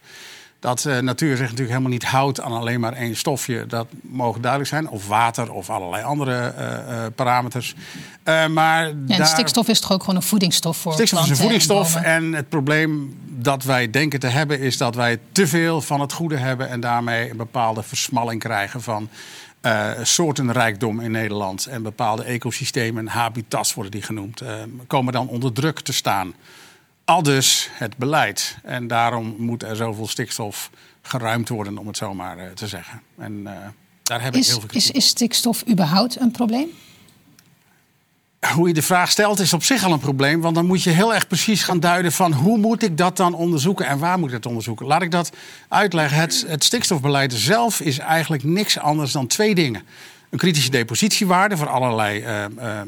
Dat 0.63 0.85
uh, 0.85 0.99
natuur 0.99 1.31
zich 1.31 1.41
natuurlijk 1.41 1.69
helemaal 1.69 1.91
niet 1.91 2.05
houdt 2.05 2.41
aan 2.41 2.53
alleen 2.53 2.81
maar 2.81 2.93
één 2.93 3.17
stofje. 3.17 3.67
Dat 3.67 3.87
mogen 4.03 4.41
duidelijk 4.41 4.71
zijn. 4.71 4.89
Of 4.89 5.09
water 5.09 5.53
of 5.53 5.71
allerlei 5.71 6.03
andere 6.03 6.55
uh, 6.59 6.65
uh, 6.65 7.07
parameters. 7.15 7.75
maar 8.51 8.87
ja, 8.87 9.17
daar... 9.17 9.27
stikstof 9.27 9.69
is 9.69 9.81
toch 9.81 9.93
ook 9.93 10.01
gewoon 10.01 10.17
een 10.17 10.23
voedingsstof 10.23 10.77
voor 10.77 10.93
Stikstof 10.93 11.23
is 11.23 11.31
een 11.31 11.37
voedingsstof. 11.37 11.97
En, 11.97 12.05
en, 12.05 12.33
het 12.33 12.49
probleem 12.49 13.17
dat 13.29 13.65
wij 13.65 13.91
denken 13.91 14.21
te 14.21 14.27
hebben... 14.27 14.61
is 14.61 14.77
dat 14.77 14.95
wij 14.95 15.19
te 15.33 15.47
veel 15.47 15.81
van 15.81 16.01
het 16.01 16.13
goede 16.13 16.37
hebben... 16.37 16.69
en 16.69 16.81
daarmee 16.81 17.31
een 17.31 17.37
bepaalde 17.37 17.83
versmalling 17.83 18.41
krijgen 18.41 18.83
van... 18.83 19.09
soortenrijkdom 20.03 21.01
in 21.01 21.11
Nederland. 21.11 21.67
En 21.67 21.83
bepaalde 21.83 22.23
ecosystemen, 22.23 23.07
habitats 23.07 23.75
worden 23.75 23.93
die 23.93 24.03
genoemd... 24.03 24.43
komen 24.87 25.13
dan 25.13 25.29
onder 25.29 25.53
druk 25.53 25.81
te 25.81 25.93
staan 25.93 26.35
al 27.05 27.23
dus 27.23 27.69
het 27.73 27.97
beleid. 27.97 28.57
En 28.63 28.87
daarom 28.87 29.35
moet 29.39 29.63
er 29.63 29.77
zoveel 29.77 30.09
stikstof 30.09 30.71
geruimd 31.03 31.49
worden, 31.49 31.79
om 31.79 31.87
het 31.87 31.97
zo 31.97 32.15
maar 32.15 32.39
uh, 32.39 32.51
te 32.51 32.69
zeggen. 32.69 33.03
En 33.19 33.33
uh, 33.33 33.51
daar 34.03 34.23
heb 34.23 34.35
is, 34.35 34.47
ik 34.47 34.53
heel 34.53 34.61
veel 34.61 34.71
is, 34.73 34.91
is 34.91 35.07
stikstof 35.07 35.69
überhaupt 35.69 36.21
een 36.21 36.31
probleem? 36.31 36.69
Hoe 38.55 38.69
je 38.69 38.75
de 38.75 38.83
vraag 38.83 39.11
stelt 39.11 39.39
is 39.39 39.53
op 39.53 39.63
zich 39.63 39.85
al 39.85 39.93
een 39.93 39.99
probleem. 39.99 40.41
Want 40.41 40.55
dan 40.55 40.67
moet 40.67 40.83
je 40.83 40.91
heel 40.91 41.15
erg 41.15 41.27
precies 41.27 41.63
gaan 41.63 41.81
duiden 41.81 42.13
van 42.13 42.33
hoe 42.33 42.59
moet 42.59 42.83
ik 42.83 42.97
dat 42.97 43.17
dan 43.17 43.35
onderzoeken 43.35 43.87
en 43.87 43.99
waar 43.99 44.19
moet 44.19 44.29
ik 44.29 44.35
het 44.35 44.47
onderzoeken. 44.47 44.87
Laat 44.87 45.03
ik 45.03 45.11
dat 45.11 45.31
uitleggen. 45.69 46.19
Het, 46.19 46.45
het 46.47 46.65
stikstofbeleid 46.65 47.33
zelf 47.33 47.81
is 47.81 47.99
eigenlijk 47.99 48.45
niks 48.45 48.79
anders 48.79 49.13
dan 49.13 49.27
twee 49.27 49.55
dingen 49.55 49.83
een 50.33 50.39
kritische 50.39 50.71
depositiewaarde 50.71 51.57
voor 51.57 51.69
allerlei 51.69 52.21
uh, 52.21 52.45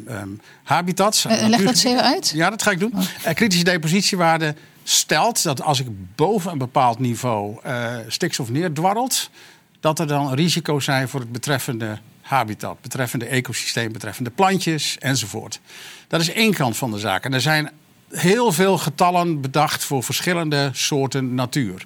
uh, 0.08 0.22
habitats. 0.62 1.26
Uh, 1.26 1.46
leg 1.46 1.62
dat 1.64 1.84
even 1.84 2.02
uit. 2.02 2.32
Ja, 2.34 2.50
dat 2.50 2.62
ga 2.62 2.70
ik 2.70 2.78
doen. 2.78 2.92
Oh. 2.94 3.34
kritische 3.34 3.64
depositiewaarde 3.64 4.54
stelt 4.84 5.42
dat 5.42 5.62
als 5.62 5.80
ik 5.80 5.86
boven 6.14 6.52
een 6.52 6.58
bepaald 6.58 6.98
niveau 6.98 7.58
stikstof 8.08 8.50
neerdwarrelt, 8.50 9.30
dat 9.80 9.98
er 9.98 10.06
dan 10.06 10.34
risico's 10.34 10.84
zijn 10.84 11.08
voor 11.08 11.20
het 11.20 11.32
betreffende 11.32 11.98
habitat, 12.22 12.80
betreffende 12.80 13.26
ecosysteem, 13.26 13.92
betreffende 13.92 14.30
plantjes 14.30 14.98
enzovoort. 14.98 15.60
Dat 16.08 16.20
is 16.20 16.32
één 16.32 16.54
kant 16.54 16.76
van 16.76 16.90
de 16.90 16.98
zaak. 16.98 17.24
En 17.24 17.32
er 17.32 17.40
zijn 17.40 17.70
heel 18.10 18.52
veel 18.52 18.78
getallen 18.78 19.40
bedacht 19.40 19.84
voor 19.84 20.02
verschillende 20.02 20.70
soorten 20.72 21.34
natuur. 21.34 21.84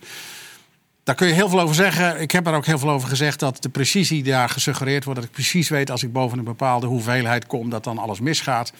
Daar 1.08 1.16
kun 1.16 1.26
je 1.26 1.32
heel 1.32 1.48
veel 1.48 1.60
over 1.60 1.74
zeggen. 1.74 2.20
Ik 2.20 2.30
heb 2.30 2.46
er 2.46 2.54
ook 2.54 2.66
heel 2.66 2.78
veel 2.78 2.90
over 2.90 3.08
gezegd 3.08 3.38
dat 3.38 3.62
de 3.62 3.68
precisie 3.68 4.22
daar 4.22 4.48
gesuggereerd 4.48 5.04
wordt. 5.04 5.20
Dat 5.20 5.28
ik 5.28 5.34
precies 5.34 5.68
weet 5.68 5.90
als 5.90 6.02
ik 6.02 6.12
boven 6.12 6.38
een 6.38 6.44
bepaalde 6.44 6.86
hoeveelheid 6.86 7.46
kom, 7.46 7.70
dat 7.70 7.84
dan 7.84 7.98
alles 7.98 8.20
misgaat. 8.20 8.72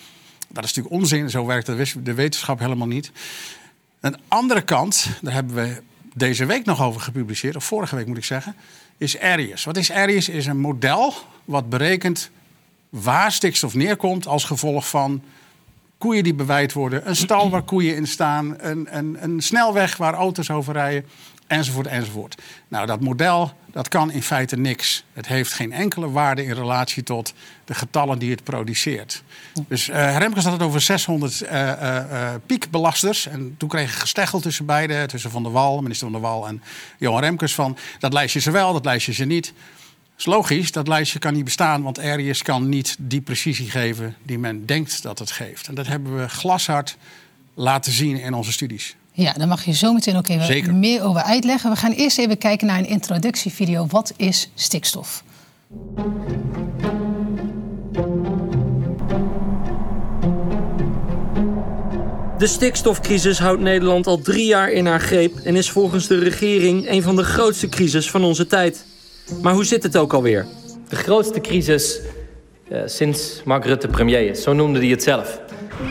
Dat 0.49 0.65
is 0.65 0.75
natuurlijk 0.75 0.95
onzin. 0.95 1.31
Zo 1.31 1.47
werkt 1.47 1.67
de 2.05 2.15
wetenschap 2.15 2.59
helemaal 2.59 2.87
niet. 2.87 3.13
Een 4.01 4.17
andere 4.29 4.63
kant, 4.63 5.09
daar 5.23 5.33
hebben 5.33 5.55
we 5.55 5.83
deze 6.15 6.47
week 6.47 6.65
nog 6.65 6.83
over 6.83 7.01
gepubliceerd, 7.01 7.57
of 7.57 7.65
vorige 7.65 7.97
week 7.97 8.07
moet 8.07 8.17
ik 8.17 8.25
zeggen, 8.25 8.55
is 8.99 9.19
Arius. 9.19 9.65
Wat 9.65 9.77
is 9.77 9.91
Arius? 9.91 10.29
Is 10.29 10.47
een 10.47 10.61
model 10.61 11.15
wat 11.45 11.69
berekent 11.69 12.31
waar 12.89 13.33
stikstof 13.33 13.75
neerkomt 13.75 14.27
als 14.27 14.45
gevolg 14.45 14.89
van 14.89 15.23
koeien 15.99 16.25
die 16.25 16.35
bewijd 16.35 16.73
worden, 16.73 17.09
een 17.09 17.17
stal 17.17 17.51
waar 17.51 17.63
koeien 17.63 17.97
in 17.97 18.07
staan, 18.07 18.55
een, 18.59 18.97
een, 18.97 19.17
een 19.21 19.41
snelweg 19.41 19.97
waar 19.97 20.15
auto's 20.15 20.51
over 20.51 20.73
rijden 20.73 21.05
enzovoort, 21.49 21.87
enzovoort. 21.87 22.43
Nou, 22.69 22.87
dat 22.87 23.01
model 23.01 23.53
dat 23.73 23.89
kan 23.89 24.13
in 24.13 24.23
feite 24.23 24.57
niks. 24.57 25.05
Het 25.13 25.27
heeft 25.27 25.53
geen 25.53 25.73
enkele 25.73 26.11
waarde 26.11 26.45
in 26.45 26.53
relatie 26.53 27.03
tot 27.03 27.35
de 27.65 27.75
getallen 27.75 28.19
die 28.19 28.31
het 28.31 28.45
produceert. 28.45 29.23
Dus 29.69 29.89
uh, 29.89 30.17
Remkes 30.17 30.45
had 30.45 30.53
het 30.53 30.63
over 30.63 30.81
600 30.81 31.43
uh, 31.43 31.51
uh, 31.51 32.35
piekbelasters. 32.47 33.27
En 33.27 33.55
toen 33.59 33.69
kreeg 33.69 33.91
ik 33.91 33.99
gesteggel 33.99 34.41
tussen 34.41 34.67
beide, 34.67 35.07
tussen 35.07 35.31
Van 35.31 35.43
der 35.43 35.53
Wal, 35.53 35.83
minister 35.83 36.11
Van 36.11 36.21
der 36.21 36.31
Wal 36.31 36.47
en 36.47 36.63
Johan 36.99 37.21
Remkes 37.21 37.55
van... 37.55 37.77
dat 37.99 38.13
lijstje 38.13 38.41
ze 38.41 38.51
wel, 38.51 38.73
dat 38.73 38.85
lijstje 38.85 39.13
ze 39.13 39.25
niet. 39.25 39.45
Dat 39.45 40.19
is 40.19 40.27
logisch, 40.27 40.73
dat 40.73 40.89
lijstje 40.89 41.19
kan 41.19 41.35
niet 41.35 41.45
bestaan, 41.45 41.83
want 41.83 41.99
Arius 41.99 42.43
kan 42.43 42.69
niet 42.69 42.97
die 42.99 43.21
precisie 43.21 43.71
geven 43.71 44.17
die 44.23 44.39
men 44.39 44.67
denkt 44.67 45.03
dat 45.03 45.19
het 45.19 45.31
geeft. 45.31 45.69
En 45.69 45.75
dat 45.75 45.87
hebben 45.87 46.19
we 46.19 46.29
glashard 46.29 46.97
laten 47.55 47.93
zien 47.93 48.21
in 48.21 48.35
onze 48.35 48.53
studies. 48.53 48.97
Ja, 49.19 49.33
daar 49.33 49.49
mag 49.49 49.65
je 49.65 49.73
zo 49.73 49.93
meteen 49.93 50.17
ook 50.17 50.29
even 50.29 50.47
Zeker. 50.47 50.75
meer 50.75 51.03
over 51.03 51.23
uitleggen. 51.23 51.71
We 51.71 51.77
gaan 51.77 51.93
eerst 51.93 52.19
even 52.19 52.39
kijken 52.39 52.67
naar 52.67 52.79
een 52.79 52.89
introductievideo. 52.89 53.87
Wat 53.87 54.13
is 54.17 54.51
stikstof? 54.55 55.25
De 62.39 62.47
stikstofcrisis 62.47 63.39
houdt 63.39 63.61
Nederland 63.61 64.07
al 64.07 64.19
drie 64.19 64.47
jaar 64.47 64.71
in 64.71 64.87
haar 64.87 65.01
greep 65.01 65.37
en 65.37 65.57
is 65.57 65.71
volgens 65.71 66.07
de 66.07 66.19
regering 66.19 66.91
een 66.91 67.03
van 67.03 67.17
de 67.17 67.25
grootste 67.25 67.69
crisis 67.69 68.11
van 68.11 68.25
onze 68.25 68.47
tijd. 68.47 68.85
Maar 69.43 69.55
hoe 69.55 69.65
zit 69.65 69.83
het 69.83 69.97
ook 69.97 70.13
alweer? 70.13 70.47
De 70.89 70.97
grootste 70.97 71.41
crisis 71.41 72.01
uh, 72.73 72.81
sinds 72.87 73.41
Mark 73.45 73.65
Rutte 73.65 73.89
premier 73.89 74.31
is, 74.31 74.43
zo 74.43 74.53
noemde 74.53 74.79
hij 74.79 74.89
het 74.89 75.03
zelf. 75.03 75.41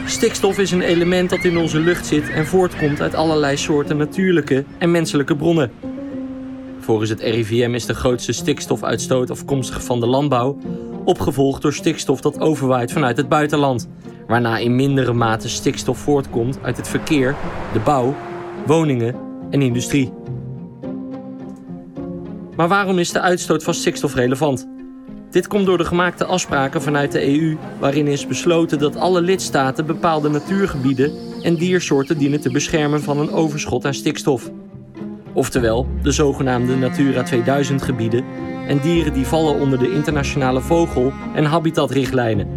Stikstof 0.06 0.58
is 0.58 0.72
een 0.72 0.82
element 0.82 1.30
dat 1.30 1.44
in 1.44 1.58
onze 1.58 1.80
lucht 1.80 2.06
zit 2.06 2.30
en 2.30 2.46
voortkomt 2.46 3.02
uit 3.02 3.16
allerlei 3.16 3.58
soorten 3.58 3.98
natuurlijke 3.98 4.66
en 4.78 4.92
menselijke 4.92 5.36
bronnen. 5.36 5.72
Volgens 6.80 7.10
het 7.10 7.22
RIVM 7.22 7.74
is 7.74 7.86
de 7.86 7.94
grootste 7.94 8.32
stikstofuitstoot 8.32 9.32
afkomstig 9.32 9.84
van 9.84 10.00
de 10.00 10.06
landbouw, 10.06 10.58
opgevolgd 11.06 11.62
door 11.62 11.74
stikstof 11.74 12.22
dat 12.22 12.40
overwaait 12.40 12.92
vanuit 12.92 13.18
het 13.18 13.30
buitenland, 13.30 13.90
waarna 14.28 14.58
in 14.58 14.76
mindere 14.76 15.14
mate 15.14 15.50
stikstof 15.50 15.98
voortkomt 15.98 16.60
uit 16.62 16.78
het 16.78 16.88
verkeer, 16.88 17.36
de 17.74 17.80
bouw, 17.80 18.16
woningen 18.66 19.16
en 19.50 19.62
industrie. 19.62 20.14
Maar 22.56 22.68
waarom 22.68 23.00
is 23.00 23.12
de 23.12 23.22
uitstoot 23.22 23.64
van 23.64 23.74
stikstof 23.74 24.16
relevant? 24.16 24.77
Dit 25.30 25.48
komt 25.48 25.66
door 25.66 25.78
de 25.78 25.86
gemaakte 25.86 26.26
afspraken 26.26 26.82
vanuit 26.82 27.12
de 27.12 27.40
EU, 27.40 27.58
waarin 27.80 28.08
is 28.08 28.28
besloten 28.28 28.80
dat 28.80 28.96
alle 28.96 29.22
lidstaten 29.22 29.86
bepaalde 29.86 30.30
natuurgebieden 30.30 31.12
en 31.42 31.56
diersoorten 31.56 32.18
dienen 32.18 32.42
te 32.42 32.52
beschermen 32.52 33.02
van 33.02 33.20
een 33.20 33.32
overschot 33.32 33.86
aan 33.86 33.94
stikstof. 33.94 34.52
Oftewel 35.34 35.88
de 36.02 36.12
zogenaamde 36.12 36.76
Natura 36.76 37.24
2000 37.24 37.82
gebieden 37.82 38.26
en 38.68 38.80
dieren 38.80 39.14
die 39.14 39.26
vallen 39.26 39.60
onder 39.60 39.80
de 39.80 39.92
internationale 39.92 40.62
vogel- 40.62 41.14
en 41.36 41.46
habitatrichtlijnen. 41.46 42.48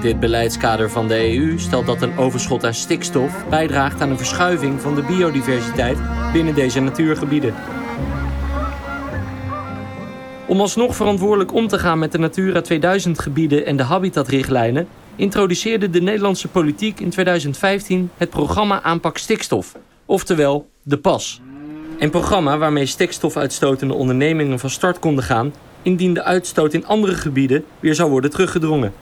Dit 0.00 0.20
beleidskader 0.20 0.90
van 0.90 1.08
de 1.08 1.36
EU 1.36 1.58
stelt 1.58 1.86
dat 1.86 2.02
een 2.02 2.16
overschot 2.16 2.64
aan 2.64 2.74
stikstof 2.74 3.44
bijdraagt 3.50 4.00
aan 4.00 4.10
een 4.10 4.16
verschuiving 4.16 4.80
van 4.80 4.94
de 4.94 5.02
biodiversiteit 5.02 5.98
binnen 6.32 6.54
deze 6.54 6.80
natuurgebieden. 6.80 7.54
Om 10.48 10.60
alsnog 10.60 10.96
verantwoordelijk 10.96 11.54
om 11.54 11.68
te 11.68 11.78
gaan 11.78 11.98
met 11.98 12.12
de 12.12 12.18
Natura 12.18 12.60
2000 12.60 13.18
gebieden 13.18 13.66
en 13.66 13.76
de 13.76 13.82
habitatrichtlijnen, 13.82 14.88
introduceerde 15.16 15.90
de 15.90 16.00
Nederlandse 16.00 16.48
politiek 16.48 17.00
in 17.00 17.10
2015 17.10 18.10
het 18.16 18.30
programma 18.30 18.82
Aanpak 18.82 19.18
Stikstof, 19.18 19.76
oftewel 20.04 20.68
de 20.82 20.98
PAS. 20.98 21.40
Een 21.98 22.10
programma 22.10 22.58
waarmee 22.58 22.86
stikstofuitstotende 22.86 23.94
ondernemingen 23.94 24.58
van 24.58 24.70
start 24.70 24.98
konden 24.98 25.24
gaan 25.24 25.52
indien 25.82 26.14
de 26.14 26.22
uitstoot 26.22 26.72
in 26.72 26.86
andere 26.86 27.14
gebieden 27.14 27.64
weer 27.80 27.94
zou 27.94 28.10
worden 28.10 28.30
teruggedrongen. 28.30 28.92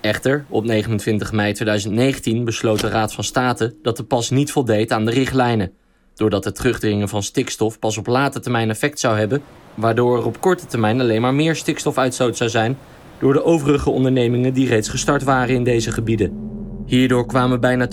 Echter, 0.00 0.44
op 0.48 0.64
29 0.64 1.32
mei 1.32 1.52
2019 1.52 2.44
besloot 2.44 2.80
de 2.80 2.88
Raad 2.88 3.14
van 3.14 3.24
State 3.24 3.74
dat 3.82 3.96
de 3.96 4.04
pas 4.04 4.30
niet 4.30 4.52
voldeed 4.52 4.92
aan 4.92 5.04
de 5.04 5.10
richtlijnen. 5.10 5.72
Doordat 6.14 6.44
het 6.44 6.54
terugdringen 6.54 7.08
van 7.08 7.22
stikstof 7.22 7.78
pas 7.78 7.98
op 7.98 8.06
late 8.06 8.40
termijn 8.40 8.70
effect 8.70 9.00
zou 9.00 9.18
hebben, 9.18 9.42
waardoor 9.74 10.16
er 10.16 10.26
op 10.26 10.40
korte 10.40 10.66
termijn 10.66 11.00
alleen 11.00 11.20
maar 11.20 11.34
meer 11.34 11.56
stikstofuitstoot 11.56 12.36
zou 12.36 12.50
zijn 12.50 12.76
door 13.18 13.32
de 13.32 13.44
overige 13.44 13.90
ondernemingen 13.90 14.52
die 14.52 14.68
reeds 14.68 14.88
gestart 14.88 15.22
waren 15.22 15.54
in 15.54 15.64
deze 15.64 15.92
gebieden. 15.92 16.52
Hierdoor 16.86 17.26
kwamen 17.26 17.60
bijna 17.60 17.88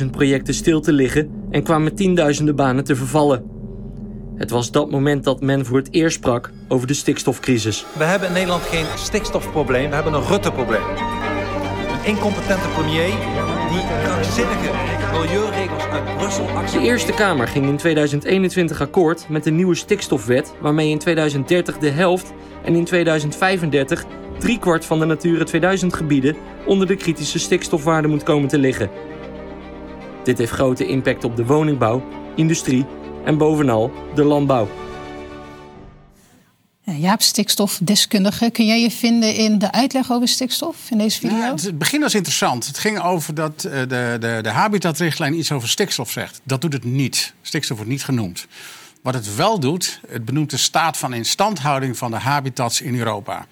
20.000 0.00 0.10
projecten 0.10 0.54
stil 0.54 0.80
te 0.80 0.92
liggen 0.92 1.30
en 1.50 1.62
kwamen 1.62 1.94
tienduizenden 1.94 2.56
banen 2.56 2.84
te 2.84 2.96
vervallen. 2.96 3.44
Het 4.36 4.50
was 4.50 4.70
dat 4.70 4.90
moment 4.90 5.24
dat 5.24 5.40
men 5.40 5.66
voor 5.66 5.78
het 5.78 5.92
eerst 5.92 6.16
sprak 6.16 6.52
over 6.68 6.86
de 6.86 6.94
stikstofcrisis. 6.94 7.86
We 7.98 8.04
hebben 8.04 8.28
in 8.28 8.34
Nederland 8.34 8.62
geen 8.62 8.86
stikstofprobleem, 8.96 9.88
we 9.88 9.94
hebben 9.94 10.14
een 10.14 10.26
Rutte-probleem. 10.26 10.82
Een 11.92 12.04
incompetente 12.04 12.68
premier 12.68 13.12
die 13.68 13.82
krankzinnige 14.02 14.70
milieuregels 15.12 15.84
uit 15.84 16.16
Brussel 16.16 16.46
De 16.72 16.80
Eerste 16.80 17.12
Kamer 17.12 17.48
ging 17.48 17.66
in 17.66 17.76
2021 17.76 18.80
akkoord 18.80 19.28
met 19.28 19.44
de 19.44 19.50
nieuwe 19.50 19.74
stikstofwet... 19.74 20.54
waarmee 20.60 20.90
in 20.90 20.98
2030 20.98 21.78
de 21.78 21.88
helft 21.88 22.32
en 22.64 22.74
in 22.74 22.84
2035 22.84 24.04
driekwart 24.38 24.84
van 24.84 24.98
de 24.98 25.04
Natura 25.04 25.44
2000 25.44 25.94
gebieden... 25.94 26.36
onder 26.66 26.86
de 26.86 26.96
kritische 26.96 27.38
stikstofwaarde 27.38 28.08
moet 28.08 28.22
komen 28.22 28.48
te 28.48 28.58
liggen. 28.58 28.90
Dit 30.24 30.38
heeft 30.38 30.52
grote 30.52 30.86
impact 30.86 31.24
op 31.24 31.36
de 31.36 31.46
woningbouw, 31.46 32.02
industrie 32.34 32.86
en 33.24 33.38
bovenal 33.38 33.90
de 34.14 34.24
landbouw. 34.24 34.68
Jaap, 36.96 37.22
stikstofdeskundige. 37.22 38.50
Kun 38.50 38.66
jij 38.66 38.80
je 38.80 38.90
vinden 38.90 39.34
in 39.34 39.58
de 39.58 39.72
uitleg 39.72 40.10
over 40.10 40.28
stikstof 40.28 40.76
in 40.90 40.98
deze 40.98 41.18
video? 41.18 41.36
Ja, 41.36 41.54
het 41.54 41.78
begin 41.78 42.00
was 42.00 42.14
interessant. 42.14 42.66
Het 42.66 42.78
ging 42.78 43.00
over 43.00 43.34
dat 43.34 43.60
de, 43.60 43.86
de, 44.20 44.38
de 44.42 44.50
habitatrichtlijn 44.50 45.38
iets 45.38 45.52
over 45.52 45.68
stikstof 45.68 46.10
zegt. 46.10 46.40
Dat 46.42 46.60
doet 46.60 46.72
het 46.72 46.84
niet. 46.84 47.34
Stikstof 47.42 47.76
wordt 47.76 47.92
niet 47.92 48.04
genoemd. 48.04 48.46
Wat 49.02 49.14
het 49.14 49.34
wel 49.34 49.60
doet, 49.60 50.00
het 50.08 50.24
benoemt 50.24 50.50
de 50.50 50.56
staat 50.56 50.96
van 50.96 51.12
instandhouding 51.12 51.98
van 51.98 52.10
de 52.10 52.16
habitats 52.16 52.80
in 52.80 52.98
Europa. 52.98 53.46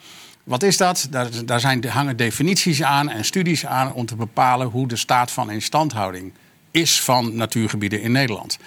Wat 0.45 0.63
is 0.63 0.77
dat? 0.77 1.07
Daar, 1.11 1.29
daar 1.45 1.61
zijn, 1.61 1.89
hangen 1.89 2.17
definities 2.17 2.83
aan 2.83 3.09
en 3.09 3.25
studies 3.25 3.67
aan 3.67 3.93
om 3.93 4.07
te 4.07 4.17
bepalen 4.17 4.67
hoe 4.67 4.89
de 4.89 4.97
staat 4.97 5.31
van 5.31 5.51
instandhouding 5.51 6.33
is 6.71 7.01
van 7.01 7.37
natuurgebieden 7.37 8.01
in 8.01 8.13
Nederland. 8.13 8.59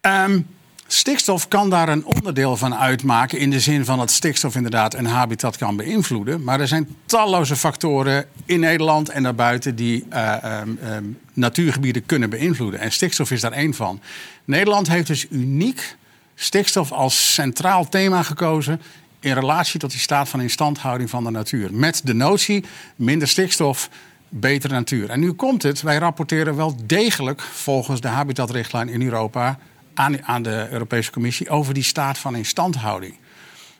Um, 0.00 0.46
Stikstof 0.86 1.48
kan 1.48 1.70
daar 1.70 1.88
een 1.88 2.04
onderdeel 2.04 2.56
van 2.56 2.74
uitmaken 2.74 3.38
in 3.38 3.50
de 3.50 3.60
zin 3.60 3.84
van 3.84 3.98
dat 3.98 4.10
stikstof 4.10 4.54
inderdaad 4.54 4.94
een 4.94 5.06
habitat 5.06 5.56
kan 5.56 5.76
beïnvloeden. 5.76 6.44
Maar 6.44 6.60
er 6.60 6.68
zijn 6.68 6.96
talloze 7.06 7.56
factoren 7.56 8.26
in 8.44 8.60
Nederland 8.60 9.08
en 9.08 9.22
daarbuiten 9.22 9.76
die 9.76 10.04
uh, 10.12 10.60
um, 10.96 11.18
natuurgebieden 11.32 12.06
kunnen 12.06 12.30
beïnvloeden. 12.30 12.80
En 12.80 12.92
stikstof 12.92 13.30
is 13.30 13.40
daar 13.40 13.52
één 13.52 13.74
van. 13.74 14.00
Nederland 14.44 14.88
heeft 14.88 15.06
dus 15.06 15.26
uniek 15.30 15.96
stikstof 16.34 16.92
als 16.92 17.34
centraal 17.34 17.88
thema 17.88 18.22
gekozen 18.22 18.80
in 19.20 19.32
relatie 19.32 19.80
tot 19.80 19.90
die 19.90 20.00
staat 20.00 20.28
van 20.28 20.40
instandhouding 20.40 21.10
van 21.10 21.24
de 21.24 21.30
natuur. 21.30 21.74
Met 21.74 22.00
de 22.04 22.14
notie 22.14 22.64
minder 22.96 23.28
stikstof, 23.28 23.88
betere 24.28 24.74
natuur. 24.74 25.10
En 25.10 25.20
nu 25.20 25.32
komt 25.32 25.62
het, 25.62 25.82
wij 25.82 25.98
rapporteren 25.98 26.56
wel 26.56 26.76
degelijk 26.86 27.40
volgens 27.40 28.00
de 28.00 28.08
habitatrichtlijn 28.08 28.88
in 28.88 29.02
Europa 29.02 29.58
aan, 29.94 30.24
aan 30.24 30.42
de 30.42 30.68
Europese 30.70 31.10
Commissie 31.10 31.48
over 31.48 31.74
die 31.74 31.82
staat 31.82 32.18
van 32.18 32.36
instandhouding. 32.36 33.14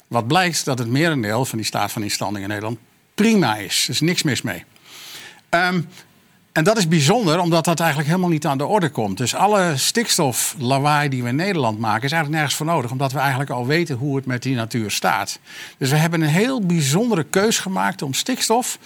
Wat 0.09 0.27
blijkt 0.27 0.65
dat 0.65 0.79
het 0.79 0.89
merendeel 0.89 1.45
van 1.45 1.59
die 1.59 1.67
staat 1.67 1.93
van 1.93 2.03
instanding 2.03 2.43
in 2.43 2.49
Nederland 2.49 2.79
prima 3.15 3.57
is. 3.57 3.85
Er 3.85 3.91
is 3.91 4.01
niks 4.01 4.23
mis 4.23 4.43
mee. 4.43 4.65
Um, 5.51 5.89
en 6.55 6.65
dat 6.65 6.77
is 6.77 6.89
bijzonder, 6.89 7.41
omdat 7.41 7.65
dat 7.65 7.81
eigenlijk 7.81 8.09
helemaal 8.09 8.31
niet 8.31 8.47
aan 8.47 8.59
de 8.59 8.67
orde 8.67 8.91
komt. 8.91 9.19
Dus 9.19 9.35
alle 9.35 9.73
stikstoflawaai 9.77 11.09
die 11.09 11.23
we 11.23 11.29
in 11.29 11.37
Nederland 11.37 11.79
maken, 11.79 12.05
is 12.05 12.13
eigenlijk 12.13 12.33
nergens 12.41 12.55
voor 12.55 12.67
nodig. 12.67 12.91
Omdat 12.91 13.13
we 13.13 13.19
eigenlijk 13.19 13.51
al 13.51 13.67
weten 13.67 13.97
hoe 13.97 14.17
het 14.17 14.27
met 14.27 14.43
die 14.43 14.55
natuur 14.55 14.91
staat. 14.91 15.39
Dus 15.79 15.91
we 15.91 15.97
hebben 15.97 16.21
een 16.21 16.29
heel 16.29 16.67
bijzondere 16.67 17.25
keus 17.25 17.59
gemaakt 17.59 18.03
om 18.03 18.15
stikstof. 18.15 18.79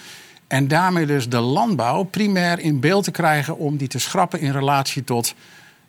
En 0.47 0.67
daarmee 0.67 1.05
dus 1.05 1.29
de 1.29 1.39
landbouw 1.39 2.03
primair 2.03 2.59
in 2.59 2.79
beeld 2.79 3.03
te 3.03 3.11
krijgen 3.11 3.57
om 3.57 3.77
die 3.77 3.87
te 3.87 3.99
schrappen 3.99 4.39
in 4.39 4.51
relatie 4.51 5.03
tot 5.03 5.33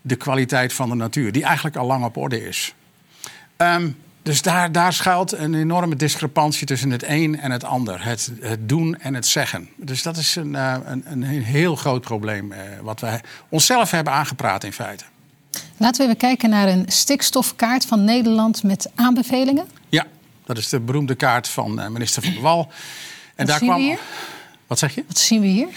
de 0.00 0.16
kwaliteit 0.16 0.72
van 0.72 0.88
de 0.88 0.94
natuur, 0.94 1.32
die 1.32 1.44
eigenlijk 1.44 1.76
al 1.76 1.86
lang 1.86 2.04
op 2.04 2.16
orde 2.16 2.48
is. 2.48 2.74
Um, 3.56 3.96
dus 4.22 4.42
daar, 4.42 4.72
daar 4.72 4.92
schuilt 4.92 5.32
een 5.32 5.54
enorme 5.54 5.96
discrepantie 5.96 6.66
tussen 6.66 6.90
het 6.90 7.02
een 7.02 7.40
en 7.40 7.50
het 7.50 7.64
ander. 7.64 8.04
Het, 8.04 8.32
het 8.40 8.68
doen 8.68 8.98
en 8.98 9.14
het 9.14 9.26
zeggen. 9.26 9.68
Dus 9.76 10.02
dat 10.02 10.16
is 10.16 10.36
een, 10.36 10.52
uh, 10.52 10.76
een, 10.84 11.04
een, 11.06 11.22
heel 11.22 11.76
groot 11.76 12.00
probleem 12.00 12.52
uh, 12.52 12.58
wat 12.82 13.00
we 13.00 13.20
onszelf 13.48 13.90
hebben 13.90 14.12
aangepraat 14.12 14.64
in 14.64 14.72
feite. 14.72 15.04
Laten 15.76 16.00
we 16.00 16.06
even 16.06 16.16
kijken 16.16 16.50
naar 16.50 16.68
een 16.68 16.84
stikstofkaart 16.86 17.86
van 17.86 18.04
Nederland 18.04 18.62
met 18.62 18.90
aanbevelingen. 18.94 19.68
Ja, 19.88 20.06
dat 20.44 20.58
is 20.58 20.68
de 20.68 20.80
beroemde 20.80 21.14
kaart 21.14 21.48
van 21.48 21.80
uh, 21.80 21.88
minister 21.88 22.22
Van 22.22 22.32
der 22.32 22.42
Wal. 22.42 22.60
En 22.60 22.70
wat 23.36 23.46
daar 23.46 23.58
zien 23.58 23.68
kwam. 23.68 23.80
We 23.80 23.86
hier? 23.86 23.98
Wat 24.66 24.78
zeg 24.78 24.94
je? 24.94 25.04
Wat 25.06 25.18
zien 25.18 25.40
we 25.40 25.46
hier? 25.46 25.68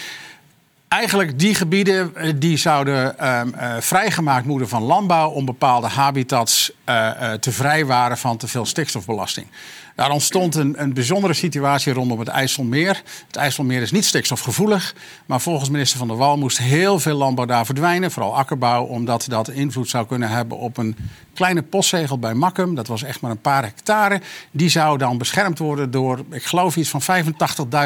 Eigenlijk 0.94 1.40
die 1.40 1.56
gebieden 1.56 2.16
eh, 2.16 2.34
die 2.36 2.58
zouden 2.58 3.16
uh, 3.22 3.42
uh, 3.56 3.76
vrijgemaakt 3.80 4.46
moeten 4.46 4.70
van 4.70 4.84
landbouw 4.84 5.30
om 5.30 5.46
bepaalde 5.46 5.88
habitats 5.88 6.72
uh, 6.90 7.32
te 7.32 7.52
vrijwaren 7.52 8.18
van 8.18 8.38
te 8.38 8.48
veel 8.48 8.66
stikstofbelasting. 8.66 9.48
Daar 9.96 10.12
ontstond 10.12 10.56
een, 10.56 10.82
een 10.82 10.94
bijzondere 10.94 11.34
situatie 11.34 11.94
rondom 11.94 12.20
het 12.20 12.28
IJsselmeer. 12.28 13.02
Het 13.28 13.36
IJsselmeer 13.36 13.82
is 13.82 13.92
niet 13.92 14.06
stikstofgevoelig, 14.06 14.96
maar 15.26 15.42
volgens 15.42 15.70
minister 15.70 15.98
Van 15.98 16.08
der 16.08 16.18
Wal 16.18 16.38
moest 16.38 16.58
heel 16.58 17.00
veel 17.00 17.18
landbouw 17.18 17.46
daar 17.46 17.66
verdwijnen, 17.66 18.12
vooral 18.12 18.36
akkerbouw, 18.36 18.84
omdat 18.84 19.26
dat 19.30 19.50
invloed 19.50 19.90
zou 19.90 20.08
kunnen 20.08 20.30
hebben 20.30 20.58
op 20.58 20.78
een 20.78 20.96
kleine 21.34 21.62
postzegel 21.62 22.20
bij 22.20 22.34
Makkum. 22.34 22.76
Dat 22.76 22.88
was 22.88 23.04
echt 23.04 23.22
maar 23.22 23.32
een 23.32 23.42
paar 23.42 23.64
hectare. 23.64 24.22
Die 24.52 24.70
zou 24.70 24.98
dan 24.98 25.18
beschermd 25.18 25.60
worden 25.60 25.92
door, 25.92 26.20
ik 26.32 26.44
geloof, 26.44 26.76
iets 26.76 26.90
van 26.90 27.02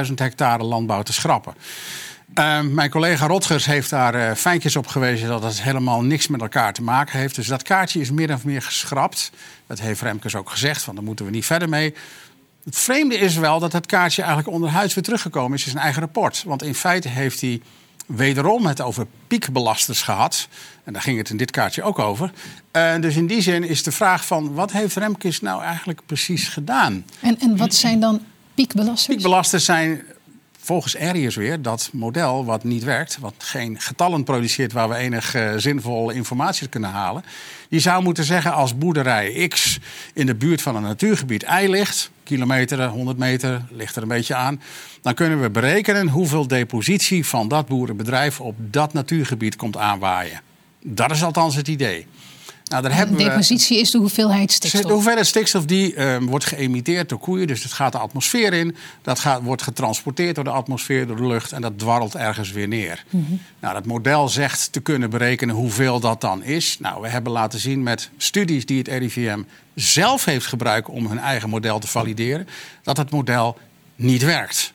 85.000 0.07 0.13
hectare 0.15 0.63
landbouw 0.63 1.01
te 1.01 1.13
schrappen. 1.13 1.53
Uh, 2.35 2.61
mijn 2.61 2.89
collega 2.89 3.27
Rotgers 3.27 3.65
heeft 3.65 3.89
daar 3.89 4.15
uh, 4.15 4.33
fijntjes 4.33 4.75
op 4.75 4.87
gewezen 4.87 5.27
dat 5.27 5.43
het 5.43 5.61
helemaal 5.61 6.01
niks 6.01 6.27
met 6.27 6.41
elkaar 6.41 6.73
te 6.73 6.83
maken 6.83 7.19
heeft. 7.19 7.35
Dus 7.35 7.47
dat 7.47 7.63
kaartje 7.63 7.99
is 7.99 8.11
meer 8.11 8.33
of 8.33 8.45
meer 8.45 8.61
geschrapt. 8.61 9.31
Dat 9.67 9.79
heeft 9.79 10.01
Remkes 10.01 10.35
ook 10.35 10.49
gezegd, 10.49 10.85
want 10.85 10.97
daar 10.97 11.05
moeten 11.05 11.25
we 11.25 11.31
niet 11.31 11.45
verder 11.45 11.69
mee. 11.69 11.93
Het 12.63 12.77
vreemde 12.77 13.17
is 13.17 13.35
wel 13.35 13.59
dat 13.59 13.73
het 13.73 13.85
kaartje 13.85 14.21
eigenlijk 14.21 14.53
onderhuids 14.53 14.93
weer 14.93 15.03
teruggekomen 15.03 15.57
is 15.57 15.65
in 15.65 15.71
zijn 15.71 15.83
eigen 15.83 16.01
rapport. 16.01 16.43
Want 16.45 16.63
in 16.63 16.75
feite 16.75 17.07
heeft 17.07 17.41
hij 17.41 17.61
wederom 18.05 18.65
het 18.65 18.81
over 18.81 19.07
piekbelasters 19.27 20.01
gehad. 20.01 20.47
En 20.83 20.93
daar 20.93 21.01
ging 21.01 21.17
het 21.17 21.29
in 21.29 21.37
dit 21.37 21.51
kaartje 21.51 21.83
ook 21.83 21.99
over. 21.99 22.31
Uh, 22.71 22.99
dus 22.99 23.15
in 23.15 23.27
die 23.27 23.41
zin 23.41 23.63
is 23.63 23.83
de 23.83 23.91
vraag 23.91 24.25
van 24.25 24.53
wat 24.53 24.71
heeft 24.71 24.95
Remkes 24.95 25.41
nou 25.41 25.63
eigenlijk 25.63 26.01
precies 26.05 26.47
gedaan? 26.47 27.05
En, 27.19 27.39
en 27.39 27.57
wat 27.57 27.75
zijn 27.75 27.99
dan 27.99 28.21
piekbelasters? 28.53 29.05
Piekbelasters 29.05 29.65
zijn 29.65 30.01
volgens 30.67 30.97
Arius 30.97 31.35
weer 31.35 31.61
dat 31.61 31.89
model 31.93 32.45
wat 32.45 32.63
niet 32.63 32.83
werkt, 32.83 33.17
wat 33.19 33.33
geen 33.37 33.79
getallen 33.79 34.23
produceert 34.23 34.71
waar 34.71 34.89
we 34.89 34.95
enig 34.95 35.35
uh, 35.35 35.53
zinvolle 35.57 36.13
informatie 36.13 36.67
kunnen 36.67 36.89
halen. 36.89 37.23
Die 37.69 37.79
zou 37.79 38.03
moeten 38.03 38.23
zeggen 38.23 38.53
als 38.53 38.77
boerderij 38.77 39.47
X 39.47 39.79
in 40.13 40.25
de 40.25 40.35
buurt 40.35 40.61
van 40.61 40.75
een 40.75 40.81
natuurgebied 40.81 41.43
Y 41.43 41.67
ligt, 41.67 42.11
kilometer, 42.23 42.87
100 42.87 43.17
meter, 43.17 43.65
ligt 43.69 43.95
er 43.95 44.01
een 44.01 44.07
beetje 44.07 44.35
aan. 44.35 44.61
Dan 45.01 45.13
kunnen 45.13 45.41
we 45.41 45.49
berekenen 45.49 46.07
hoeveel 46.07 46.47
depositie 46.47 47.25
van 47.25 47.47
dat 47.47 47.67
boerenbedrijf 47.67 48.41
op 48.41 48.55
dat 48.57 48.93
natuurgebied 48.93 49.55
komt 49.55 49.77
aanwaaien. 49.77 50.41
Dat 50.83 51.11
is 51.11 51.23
althans 51.23 51.55
het 51.55 51.67
idee. 51.67 52.07
Nou, 52.69 52.83
daar 52.83 52.95
hebben 52.95 53.17
depositie 53.17 53.79
is 53.79 53.91
de 53.91 53.97
hoeveelheid 53.97 54.51
stikstof. 54.51 54.81
De 54.81 54.93
hoeveelheid 54.93 55.27
stikstof 55.27 55.65
die 55.65 55.95
uh, 55.95 56.17
wordt 56.21 56.45
geëmiteerd 56.45 57.09
door 57.09 57.19
koeien. 57.19 57.47
Dus 57.47 57.63
het 57.63 57.71
gaat 57.71 57.91
de 57.91 57.97
atmosfeer 57.97 58.53
in. 58.53 58.75
Dat 59.01 59.19
gaat, 59.19 59.41
wordt 59.41 59.61
getransporteerd 59.61 60.35
door 60.35 60.43
de 60.43 60.49
atmosfeer, 60.49 61.07
door 61.07 61.15
de 61.15 61.27
lucht. 61.27 61.51
En 61.51 61.61
dat 61.61 61.79
dwarrelt 61.79 62.15
ergens 62.15 62.51
weer 62.51 62.67
neer. 62.67 63.03
Mm 63.09 63.25
-hmm. 63.27 63.41
Nou, 63.59 63.73
dat 63.73 63.85
model 63.85 64.29
zegt 64.29 64.71
te 64.71 64.79
kunnen 64.79 65.09
berekenen 65.09 65.55
hoeveel 65.55 65.99
dat 65.99 66.21
dan 66.21 66.43
is. 66.43 66.79
Nou, 66.79 67.01
we 67.01 67.07
hebben 67.07 67.31
laten 67.31 67.59
zien 67.59 67.83
met 67.83 68.09
studies 68.17 68.65
die 68.65 68.77
het 68.77 68.87
RIVM 68.87 69.41
zelf 69.75 70.25
heeft 70.25 70.45
gebruikt 70.45 70.89
om 70.89 71.07
hun 71.07 71.19
eigen 71.19 71.49
model 71.49 71.79
te 71.79 71.87
valideren. 71.87 72.47
Dat 72.83 72.97
het 72.97 73.09
model 73.09 73.57
niet 73.95 74.23
werkt. 74.23 74.73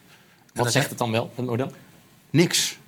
Wat 0.54 0.72
zegt 0.72 0.88
het 0.88 0.98
dan 0.98 1.10
wel, 1.10 1.32
het 1.34 1.46
model? 1.46 1.72
Niks. 2.30 2.78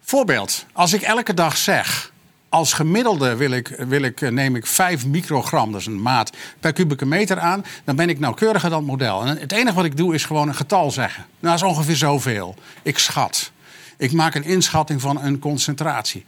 Voorbeeld. 0.00 0.66
Als 0.72 0.92
ik 0.92 1.02
elke 1.02 1.34
dag 1.34 1.56
zeg 1.56 2.12
als 2.48 2.72
gemiddelde 2.72 3.36
wil 3.36 3.50
ik, 3.50 3.68
wil 3.68 4.02
ik, 4.02 4.20
eh, 4.20 4.30
neem 4.30 4.56
ik 4.56 4.66
5 4.66 5.06
microgram, 5.06 5.72
dat 5.72 5.80
is 5.80 5.86
een 5.86 6.02
maat, 6.02 6.36
per 6.60 6.72
kubieke 6.72 7.06
meter 7.06 7.38
aan. 7.38 7.64
Dan 7.84 7.96
ben 7.96 8.08
ik 8.08 8.18
nauwkeuriger 8.18 8.70
dan 8.70 8.78
het 8.78 8.88
model. 8.88 9.22
En 9.22 9.38
het 9.38 9.52
enige 9.52 9.74
wat 9.74 9.84
ik 9.84 9.96
doe 9.96 10.14
is 10.14 10.24
gewoon 10.24 10.48
een 10.48 10.54
getal 10.54 10.90
zeggen. 10.90 11.24
Nou, 11.40 11.58
dat 11.58 11.68
is 11.68 11.76
ongeveer 11.76 11.96
zoveel. 11.96 12.54
Ik 12.82 12.98
schat. 12.98 13.50
Ik 13.96 14.12
maak 14.12 14.34
een 14.34 14.44
inschatting 14.44 15.00
van 15.00 15.22
een 15.22 15.38
concentratie. 15.38 16.24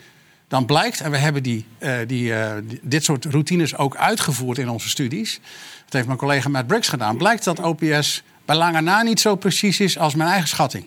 Dan 0.48 0.66
blijkt, 0.66 1.00
en 1.00 1.10
we 1.10 1.16
hebben 1.16 1.42
die, 1.42 1.66
uh, 1.78 1.94
die, 2.06 2.30
uh, 2.30 2.52
dit 2.82 3.04
soort 3.04 3.24
routines 3.24 3.76
ook 3.76 3.96
uitgevoerd 3.96 4.58
in 4.58 4.68
onze 4.68 4.88
studies. 4.88 5.40
Dat 5.84 5.92
heeft 5.92 6.06
mijn 6.06 6.18
collega 6.18 6.48
Matt 6.48 6.66
Briggs 6.66 6.88
gedaan. 6.88 7.16
Blijkt 7.16 7.44
dat 7.44 7.60
OPS 7.60 8.22
bij 8.44 8.56
lange 8.56 8.80
na 8.80 9.02
niet 9.02 9.20
zo 9.20 9.36
precies 9.36 9.80
is 9.80 9.98
als 9.98 10.14
mijn 10.14 10.30
eigen 10.30 10.48
schatting. 10.48 10.84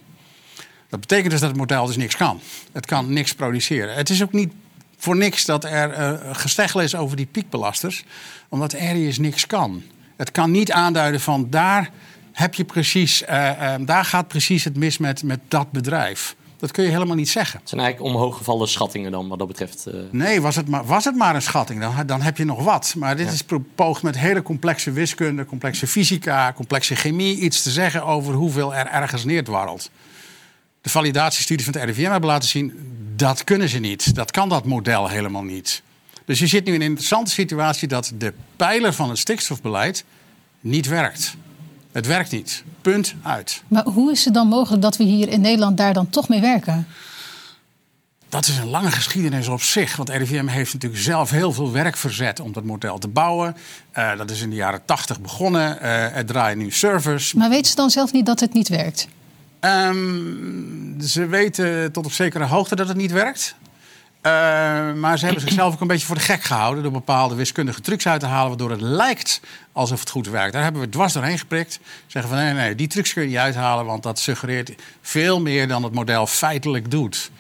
Dat 0.90 1.00
betekent 1.00 1.32
dus 1.32 1.40
dat 1.40 1.50
het 1.50 1.58
model 1.58 1.86
dus 1.86 1.98
niks 1.98 2.16
kan. 2.16 2.42
Het 2.72 2.86
kan 2.86 3.14
niks 3.14 3.34
produceren. 3.34 3.96
Het 3.96 4.10
is 4.10 4.24
ook 4.24 4.32
niet 4.32 4.54
voor 5.04 5.18
niks 5.18 5.46
dat 5.46 5.64
er 5.64 6.00
uh, 6.00 6.20
gesteggel 6.32 6.82
is 6.82 6.96
over 6.96 7.18
die 7.18 7.26
piekbelasters. 7.26 8.04
Omdat 8.50 8.78
Arius 8.78 9.18
niks 9.18 9.48
kan. 9.48 9.84
Het 10.16 10.32
kan 10.32 10.52
niet 10.52 10.72
aanduiden 10.72 11.22
van 11.22 11.50
daar 11.50 11.90
heb 12.32 12.54
je 12.54 12.64
precies, 12.64 13.22
uh, 13.22 13.30
uh, 13.30 13.74
daar 13.80 14.06
gaat 14.06 14.28
precies 14.28 14.64
het 14.64 14.78
mis 14.78 14.98
met, 14.98 15.24
met 15.24 15.40
dat 15.48 15.72
bedrijf. 15.72 16.36
Dat 16.58 16.72
kun 16.72 16.84
je 16.84 16.90
helemaal 16.90 17.16
niet 17.16 17.30
zeggen. 17.30 17.60
Het 17.60 17.70
zijn 17.70 17.82
eigenlijk 17.82 18.14
omhooggevallen 18.14 18.68
schattingen 18.68 19.12
dan, 19.12 19.28
wat 19.28 19.40
dat 19.40 19.48
betreft. 19.48 19.88
Nee, 20.12 20.42
was 20.42 20.56
het, 20.56 20.68
maar, 20.68 20.86
was 20.86 21.06
het 21.06 21.16
maar 21.16 21.36
een 21.36 21.42
schatting, 21.42 21.82
dan, 21.82 22.06
dan 22.06 22.22
heb 22.22 22.38
je 22.38 22.46
nog 22.46 22.64
wat. 22.64 22.94
Maar 22.98 23.16
dit 23.16 23.26
ja. 23.26 23.32
is 23.32 23.44
poogd 23.76 24.04
met 24.04 24.18
hele 24.18 24.42
complexe 24.42 24.92
wiskunde, 24.92 25.46
complexe 25.46 25.88
fysica, 25.88 26.54
complexe 26.54 26.96
chemie... 26.96 27.38
iets 27.38 27.62
te 27.62 27.72
zeggen 27.72 28.04
over 28.06 28.34
hoeveel 28.34 28.76
er 28.76 28.88
ergens 28.88 29.26
neerdwarrelt 29.26 29.90
de 30.84 30.90
validatiestudies 30.90 31.66
van 31.66 31.74
het 31.74 31.84
RIVM 31.84 32.12
hebben 32.12 32.30
laten 32.30 32.50
zien... 32.50 32.74
dat 33.16 33.44
kunnen 33.44 33.70
ze 33.70 33.80
niet. 33.80 34.16
Dat 34.16 34.32
kan 34.32 34.50
dat 34.50 34.66
model 34.66 35.08
helemaal 35.08 35.44
niet. 35.44 35.82
Dus 36.26 36.40
je 36.40 36.48
zit 36.48 36.66
nu 36.66 36.74
in 36.74 36.82
een 36.82 36.88
interessante 36.88 37.32
situatie... 37.32 37.88
dat 37.88 38.12
de 38.18 38.34
pijler 38.56 38.94
van 38.94 39.10
het 39.10 39.18
stikstofbeleid 39.18 40.04
niet 40.60 40.88
werkt. 40.88 41.36
Het 41.92 42.08
werkt 42.08 42.32
niet. 42.32 42.64
Punt 42.82 43.16
uit. 43.22 43.64
Maar 43.68 43.84
hoe 43.84 44.12
is 44.12 44.26
het 44.26 44.34
dan 44.34 44.48
mogelijk 44.48 44.82
dat 44.82 44.98
we 44.98 45.04
hier 45.04 45.30
in 45.30 45.42
Nederland 45.42 45.78
daar 45.78 45.94
dan 45.94 46.10
toch 46.10 46.30
mee 46.30 46.42
werken? 46.42 46.88
Dat 48.30 48.48
is 48.48 48.58
een 48.58 48.70
lange 48.70 48.92
geschiedenis 48.92 49.48
op 49.48 49.62
zich. 49.62 49.96
Want 49.96 50.10
RIVM 50.10 50.48
heeft 50.48 50.74
natuurlijk 50.74 51.02
zelf 51.02 51.30
heel 51.30 51.52
veel 51.52 51.72
werk 51.72 51.98
verzet 51.98 52.40
om 52.40 52.52
dat 52.52 52.64
model 52.64 52.98
te 52.98 53.08
bouwen. 53.08 53.56
Uh, 53.98 54.18
dat 54.18 54.32
is 54.32 54.42
in 54.42 54.50
de 54.50 54.56
jaren 54.56 54.86
tachtig 54.86 55.22
begonnen. 55.22 55.78
Uh, 55.82 56.18
er 56.18 56.26
draaien 56.26 56.58
nu 56.58 56.72
servers. 56.72 57.34
Maar 57.34 57.50
weten 57.50 57.66
ze 57.66 57.76
dan 57.76 57.90
zelf 57.90 58.12
niet 58.12 58.26
dat 58.26 58.40
het 58.40 58.54
niet 58.54 58.68
werkt? 58.68 59.08
Um, 59.66 61.02
ze 61.02 61.26
weten 61.26 61.92
tot 61.92 62.06
op 62.06 62.12
zekere 62.12 62.46
hoogte 62.46 62.76
dat 62.76 62.88
het 62.88 62.98
niet 62.98 63.12
werkt. 63.12 63.56
Uh, 64.26 64.32
maar 64.94 65.18
ze 65.18 65.26
hebben 65.26 65.44
zichzelf 65.44 65.74
ook 65.74 65.82
een 65.82 65.88
beetje 65.88 66.06
voor 66.06 66.16
de 66.16 66.22
gek 66.22 66.44
gehouden... 66.44 66.84
door 66.84 66.92
bepaalde 66.92 67.36
wiskundige 67.36 67.82
trucs 67.82 68.08
uit 68.08 68.20
te 68.20 68.26
halen... 68.26 68.48
waardoor 68.48 68.72
het 68.72 68.82
lijkt 68.82 69.42
alsof 69.72 70.00
het 70.00 70.10
goed 70.10 70.28
werkt. 70.28 70.54
Daar 70.54 70.64
hebben 70.64 70.82
we 70.82 70.90
dwars 70.90 71.14
doorheen 71.14 71.40
geprikt. 71.40 71.80
Zeggen 72.08 72.32
van 72.32 72.44
nee, 72.44 72.54
nee, 72.54 72.76
die 72.76 72.88
trucs 72.88 73.14
kun 73.14 73.22
je 73.22 73.28
niet 73.28 73.38
uithalen... 73.38 73.86
want 73.86 74.04
dat 74.04 74.20
suggereert 74.20 74.74
veel 75.02 75.42
meer 75.42 75.68
dan 75.68 75.84
het 75.84 75.94
model 75.94 76.28
feitelijk 76.28 76.92
doet. 76.92 77.32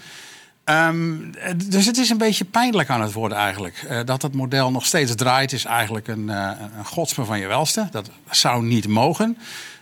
Um, 0.65 1.31
dus 1.65 1.85
het 1.85 1.97
is 1.97 2.09
een 2.09 2.17
beetje 2.17 2.45
pijnlijk 2.45 2.89
aan 2.89 3.01
het 3.01 3.13
worden 3.13 3.37
eigenlijk. 3.37 3.85
Uh, 3.89 3.99
dat 4.05 4.21
het 4.21 4.33
model 4.33 4.71
nog 4.71 4.85
steeds 4.85 5.15
draait 5.15 5.51
is 5.51 5.65
eigenlijk 5.65 6.07
een, 6.07 6.27
uh, 6.27 6.51
een 6.77 6.85
godsme 6.85 7.25
van 7.25 7.39
je 7.39 7.47
welste. 7.47 7.87
Dat 7.91 8.09
zou 8.29 8.63
niet 8.63 8.87
mogen. 8.87 9.37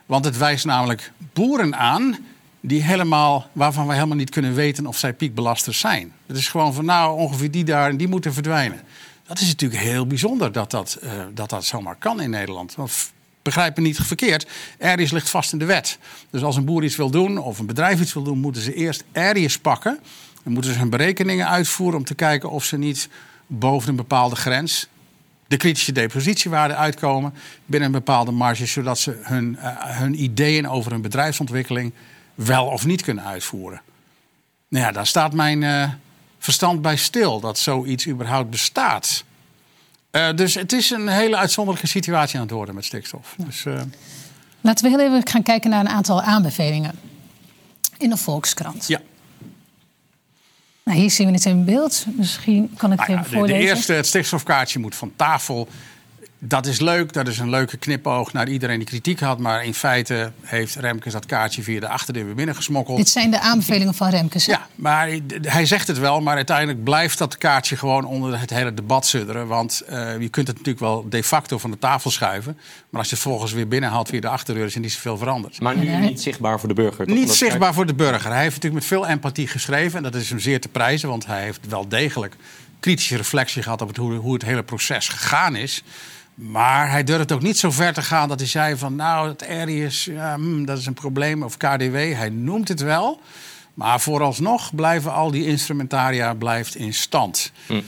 Want 0.05 0.25
het 0.25 0.37
wijst 0.37 0.65
namelijk 0.65 1.11
boeren 1.33 1.75
aan 1.75 2.17
die 2.61 2.83
helemaal, 2.83 3.49
waarvan 3.51 3.87
we 3.87 3.93
helemaal 3.93 4.17
niet 4.17 4.29
kunnen 4.29 4.53
weten 4.53 4.85
of 4.85 4.97
zij 4.97 5.13
piekbelasters 5.13 5.79
zijn. 5.79 6.13
Het 6.25 6.37
is 6.37 6.47
gewoon 6.47 6.73
van 6.73 6.85
nou, 6.85 7.17
ongeveer 7.17 7.51
die 7.51 7.63
daar 7.63 7.89
en 7.89 7.97
die 7.97 8.07
moeten 8.07 8.33
verdwijnen. 8.33 8.81
Dat 9.27 9.39
is 9.39 9.47
natuurlijk 9.47 9.81
heel 9.81 10.07
bijzonder 10.07 10.51
dat 10.51 10.71
dat, 10.71 10.99
uh, 11.03 11.11
dat, 11.33 11.49
dat 11.49 11.65
zomaar 11.65 11.95
kan 11.95 12.21
in 12.21 12.29
Nederland. 12.29 12.75
Want 12.75 13.11
begrijp 13.41 13.77
me 13.77 13.83
niet 13.83 13.99
verkeerd, 13.99 14.47
Aries 14.79 15.11
ligt 15.11 15.29
vast 15.29 15.53
in 15.53 15.59
de 15.59 15.65
wet. 15.65 15.97
Dus 16.29 16.43
als 16.43 16.55
een 16.55 16.65
boer 16.65 16.83
iets 16.83 16.95
wil 16.95 17.09
doen 17.09 17.37
of 17.37 17.59
een 17.59 17.65
bedrijf 17.65 18.01
iets 18.01 18.13
wil 18.13 18.23
doen, 18.23 18.39
moeten 18.39 18.61
ze 18.61 18.73
eerst 18.73 19.03
Aries 19.13 19.59
pakken. 19.59 19.99
Dan 20.43 20.53
moeten 20.53 20.73
ze 20.73 20.79
hun 20.79 20.89
berekeningen 20.89 21.49
uitvoeren 21.49 21.99
om 21.99 22.05
te 22.05 22.15
kijken 22.15 22.49
of 22.49 22.65
ze 22.65 22.77
niet 22.77 23.09
boven 23.47 23.89
een 23.89 23.95
bepaalde 23.95 24.35
grens, 24.35 24.87
de 25.47 25.57
kritische 25.57 25.91
depositiewaarde 25.91 26.75
uitkomen 26.75 27.33
binnen 27.65 27.89
een 27.89 27.95
bepaalde 27.95 28.31
marge, 28.31 28.65
zodat 28.65 28.99
ze 28.99 29.19
hun, 29.23 29.57
uh, 29.59 29.67
hun 29.77 30.23
ideeën 30.23 30.69
over 30.69 30.91
hun 30.91 31.01
bedrijfsontwikkeling 31.01 31.93
wel 32.35 32.65
of 32.65 32.85
niet 32.85 33.01
kunnen 33.01 33.23
uitvoeren. 33.23 33.81
Nou 34.67 34.85
ja, 34.85 34.91
daar 34.91 35.07
staat 35.07 35.33
mijn 35.33 35.61
uh, 35.61 35.89
verstand 36.39 36.81
bij 36.81 36.95
stil 36.95 37.39
dat 37.39 37.59
zoiets 37.59 38.07
überhaupt 38.07 38.49
bestaat. 38.49 39.23
Uh, 40.11 40.33
dus 40.33 40.53
het 40.53 40.73
is 40.73 40.89
een 40.89 41.07
hele 41.07 41.37
uitzonderlijke 41.37 41.87
situatie 41.87 42.35
aan 42.35 42.45
het 42.45 42.53
worden 42.53 42.75
met 42.75 42.85
stikstof. 42.85 43.33
Ja. 43.37 43.45
Dus, 43.45 43.65
uh... 43.65 43.81
Laten 44.61 44.83
we 44.83 44.97
heel 44.97 45.07
even 45.07 45.27
gaan 45.27 45.43
kijken 45.43 45.69
naar 45.69 45.79
een 45.79 45.89
aantal 45.89 46.21
aanbevelingen 46.21 46.99
in 47.97 48.09
de 48.09 48.17
Volkskrant. 48.17 48.87
Ja. 48.87 49.01
Nou, 50.83 50.97
hier 50.97 51.11
zien 51.11 51.27
we 51.27 51.33
het 51.33 51.45
in 51.45 51.65
beeld. 51.65 52.05
Misschien 52.07 52.73
kan 52.77 52.91
ik 52.91 52.99
het 52.99 53.07
nou 53.07 53.19
even 53.19 53.31
voorlezen. 53.31 53.59
De 53.59 53.67
eerste, 53.67 53.93
het 53.93 54.07
stikstofkaartje 54.07 54.79
moet 54.79 54.95
van 54.95 55.11
tafel 55.15 55.67
dat 56.43 56.65
is 56.65 56.79
leuk, 56.79 57.13
dat 57.13 57.27
is 57.27 57.39
een 57.39 57.49
leuke 57.49 57.77
knipoog 57.77 58.33
naar 58.33 58.49
iedereen 58.49 58.77
die 58.77 58.87
kritiek 58.87 59.19
had. 59.19 59.39
Maar 59.39 59.65
in 59.65 59.73
feite 59.73 60.31
heeft 60.41 60.75
Remkes 60.75 61.13
dat 61.13 61.25
kaartje 61.25 61.63
via 61.63 61.79
de 61.79 61.87
achterdeur 61.87 62.25
weer 62.25 62.35
binnengesmokkeld. 62.35 62.97
Dit 62.97 63.09
zijn 63.09 63.31
de 63.31 63.39
aanbevelingen 63.39 63.93
van 63.93 64.09
Remkes. 64.09 64.45
Ja, 64.45 64.67
maar 64.75 65.09
hij 65.41 65.65
zegt 65.65 65.87
het 65.87 65.97
wel, 65.97 66.21
maar 66.21 66.35
uiteindelijk 66.35 66.83
blijft 66.83 67.17
dat 67.17 67.37
kaartje 67.37 67.77
gewoon 67.77 68.05
onder 68.05 68.39
het 68.39 68.49
hele 68.49 68.73
debat 68.73 69.05
sudderen. 69.05 69.47
Want 69.47 69.81
uh, 69.89 70.19
je 70.19 70.29
kunt 70.29 70.47
het 70.47 70.57
natuurlijk 70.57 70.85
wel 70.85 71.05
de 71.09 71.23
facto 71.23 71.57
van 71.57 71.71
de 71.71 71.77
tafel 71.77 72.11
schuiven. 72.11 72.57
Maar 72.89 72.99
als 72.99 73.09
je 73.09 73.15
het 73.15 73.23
volgens 73.23 73.51
weer 73.51 73.67
binnenhaalt 73.67 74.09
via 74.09 74.19
de 74.19 74.27
achterdeur, 74.27 74.65
is 74.65 74.75
er 74.75 74.81
niet 74.81 74.91
zoveel 74.91 75.17
veranderd. 75.17 75.61
Maar 75.61 75.77
nu 75.77 75.95
niet 75.95 76.21
zichtbaar 76.21 76.59
voor 76.59 76.69
de 76.69 76.75
burger. 76.75 77.05
Toch? 77.05 77.15
Niet 77.15 77.31
zichtbaar 77.31 77.73
voor 77.73 77.85
de 77.85 77.93
burger. 77.93 78.31
Hij 78.31 78.41
heeft 78.41 78.55
natuurlijk 78.55 78.81
met 78.81 78.85
veel 78.85 79.07
empathie 79.07 79.47
geschreven. 79.47 79.97
En 79.97 80.03
dat 80.03 80.15
is 80.15 80.29
hem 80.29 80.39
zeer 80.39 80.61
te 80.61 80.69
prijzen, 80.69 81.09
want 81.09 81.25
hij 81.25 81.41
heeft 81.41 81.67
wel 81.67 81.87
degelijk 81.87 82.35
kritische 82.79 83.17
reflectie 83.17 83.63
gehad 83.63 83.81
op 83.81 83.87
het, 83.87 83.97
hoe, 83.97 84.13
hoe 84.13 84.33
het 84.33 84.43
hele 84.43 84.63
proces 84.63 85.07
gegaan 85.07 85.55
is. 85.55 85.83
Maar 86.49 86.91
hij 86.91 87.03
durfde 87.03 87.33
ook 87.33 87.41
niet 87.41 87.57
zo 87.57 87.71
ver 87.71 87.93
te 87.93 88.01
gaan 88.01 88.27
dat 88.27 88.39
hij 88.39 88.47
zei 88.47 88.77
van... 88.77 88.95
nou, 88.95 89.29
het 89.29 89.47
Arius, 89.47 90.05
ja, 90.05 90.35
hmm, 90.35 90.65
dat 90.65 90.77
is 90.77 90.85
een 90.85 90.93
probleem, 90.93 91.43
of 91.43 91.57
KDW. 91.57 91.95
Hij 91.95 92.29
noemt 92.29 92.67
het 92.67 92.81
wel. 92.81 93.19
Maar 93.73 93.99
vooralsnog 93.99 94.75
blijven 94.75 95.13
al 95.13 95.31
die 95.31 95.45
instrumentaria 95.45 96.33
blijft 96.33 96.75
in 96.75 96.93
stand. 96.93 97.51
Hm. 97.67 97.81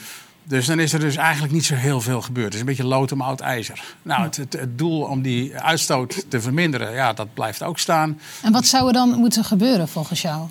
Dus 0.44 0.66
dan 0.66 0.80
is 0.80 0.94
er 0.94 1.00
dus 1.00 1.16
eigenlijk 1.16 1.54
niet 1.54 1.66
zo 1.66 1.76
heel 1.76 2.02
veel 2.02 2.22
gebeurd. 2.22 2.46
Het 2.46 2.54
is 2.54 2.60
een 2.60 2.66
beetje 2.66 2.86
lood 2.86 3.12
om 3.12 3.22
oud 3.22 3.40
ijzer. 3.40 3.84
Nou, 4.02 4.24
het, 4.24 4.38
het, 4.38 4.54
het, 4.54 4.78
doel 4.78 5.02
om 5.02 5.22
die 5.22 5.58
uitstoot 5.58 6.26
te 6.28 6.42
verminderen, 6.42 6.94
ja, 6.94 7.14
dat 7.14 7.34
blijft 7.34 7.64
ook 7.64 7.80
staan. 7.80 8.20
En 8.42 8.52
wat 8.52 8.66
zou 8.66 8.88
er 8.88 8.94
dan 8.94 9.10
moeten 9.10 9.44
gebeuren 9.44 9.88
volgens 9.88 10.22
jou? 10.22 10.48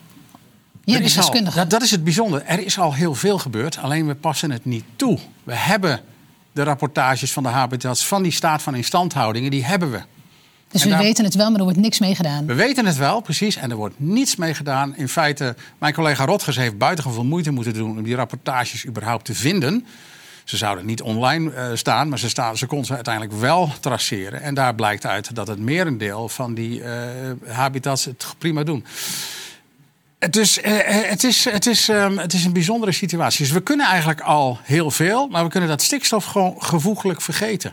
Ja, 0.84 0.98
is 0.98 1.18
al, 1.18 1.44
dat, 1.54 1.70
dat 1.70 1.82
is 1.82 1.90
het 1.90 2.04
bijzondere. 2.04 2.44
Er 2.44 2.64
is 2.64 2.78
al 2.78 2.94
heel 2.94 3.14
veel 3.14 3.38
gebeurd, 3.38 3.78
alleen 3.78 4.06
we 4.06 4.14
passen 4.14 4.50
het 4.50 4.64
niet 4.64 4.84
toe. 4.96 5.18
We 5.44 5.54
hebben 5.54 6.00
de 6.52 6.62
rapportages 6.62 7.32
van 7.32 7.42
de 7.42 7.48
habitats, 7.48 8.06
van 8.06 8.22
die 8.22 8.32
staat 8.32 8.62
van 8.62 8.74
instandhoudingen, 8.74 9.50
die 9.50 9.64
hebben 9.64 9.90
we. 9.90 10.00
Dus 10.72 10.84
we 10.84 10.96
weten 10.96 11.24
het 11.24 11.34
wel, 11.34 11.50
maar 11.50 11.58
er 11.58 11.64
wordt 11.64 11.78
niks 11.78 11.98
mee 11.98 12.14
gedaan. 12.14 12.46
We 12.46 12.54
weten 12.54 12.86
het 12.86 12.96
wel, 12.96 13.20
precies. 13.20 13.56
En 13.56 13.70
er 13.70 13.76
wordt 13.76 13.94
niets 13.98 14.36
mee 14.36 14.54
gedaan. 14.54 14.96
In 14.96 15.08
feite, 15.08 15.56
mijn 15.78 15.94
collega 15.94 16.24
Rotgers 16.24 16.56
heeft 16.56 16.78
buitengewoon 16.78 17.18
veel 17.18 17.28
moeite 17.28 17.50
moeten 17.50 17.74
doen... 17.74 17.90
om 17.90 18.02
die 18.02 18.14
rapportages 18.14 18.86
überhaupt 18.86 19.24
te 19.24 19.34
vinden. 19.34 19.86
Ze 20.44 20.56
zouden 20.56 20.86
niet 20.86 21.02
online 21.02 21.52
uh, 21.52 21.66
staan, 21.74 22.08
maar 22.08 22.18
ze, 22.18 22.28
staan, 22.28 22.56
ze 22.56 22.66
kon 22.66 22.84
ze 22.84 22.94
uiteindelijk 22.94 23.34
wel 23.34 23.72
traceren. 23.80 24.42
En 24.42 24.54
daar 24.54 24.74
blijkt 24.74 25.06
uit 25.06 25.34
dat 25.34 25.46
het 25.46 25.58
merendeel 25.58 26.28
van 26.28 26.54
die 26.54 26.80
uh, 26.80 26.86
habitats 27.46 28.04
het 28.04 28.26
prima 28.38 28.62
doen. 28.62 28.84
Dus 30.30 30.58
het, 30.62 31.24
is, 31.24 31.44
het, 31.44 31.66
is, 31.66 31.88
um, 31.88 32.18
het 32.18 32.32
is 32.32 32.44
een 32.44 32.52
bijzondere 32.52 32.92
situatie. 32.92 33.44
Dus 33.44 33.54
we 33.54 33.62
kunnen 33.62 33.86
eigenlijk 33.86 34.20
al 34.20 34.58
heel 34.62 34.90
veel, 34.90 35.28
maar 35.28 35.44
we 35.44 35.50
kunnen 35.50 35.68
dat 35.68 35.82
stikstof 35.82 36.24
gewoon 36.24 36.54
gevoeglijk 36.58 37.20
vergeten. 37.20 37.72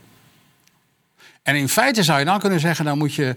En 1.43 1.55
in 1.55 1.69
feite 1.69 2.03
zou 2.03 2.19
je 2.19 2.25
dan 2.25 2.39
kunnen 2.39 2.59
zeggen, 2.59 2.85
dan 2.85 2.97
moet 2.97 3.13
je 3.13 3.35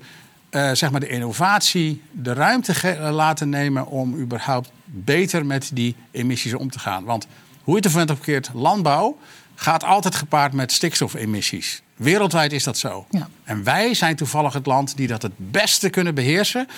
uh, 0.51 0.70
zeg 0.72 0.90
maar 0.90 1.01
de 1.01 1.09
innovatie 1.09 2.03
de 2.11 2.33
ruimte 2.33 2.98
laten 3.01 3.48
nemen 3.48 3.87
om 3.87 4.18
überhaupt 4.18 4.70
beter 4.85 5.46
met 5.46 5.70
die 5.72 5.96
emissies 6.11 6.55
om 6.55 6.70
te 6.70 6.79
gaan. 6.79 7.05
Want 7.05 7.27
hoe 7.62 7.75
je 7.75 7.81
het 7.81 7.85
ervan 7.85 8.07
verkeerd, 8.07 8.51
landbouw 8.55 9.18
gaat 9.55 9.85
altijd 9.85 10.14
gepaard 10.14 10.53
met 10.53 10.72
stikstofemissies. 10.72 11.83
Wereldwijd 11.96 12.53
is 12.53 12.64
dat 12.64 12.79
zo. 12.79 13.07
Ja. 13.11 13.29
En 13.44 13.64
wij 13.64 13.94
zijn 13.94 14.16
toevallig 14.16 14.53
het 14.53 14.66
land 14.66 14.96
die 14.96 15.07
dat 15.07 15.22
het 15.22 15.33
beste 15.37 15.90
kunnen 15.90 16.14
beheersen. 16.14 16.68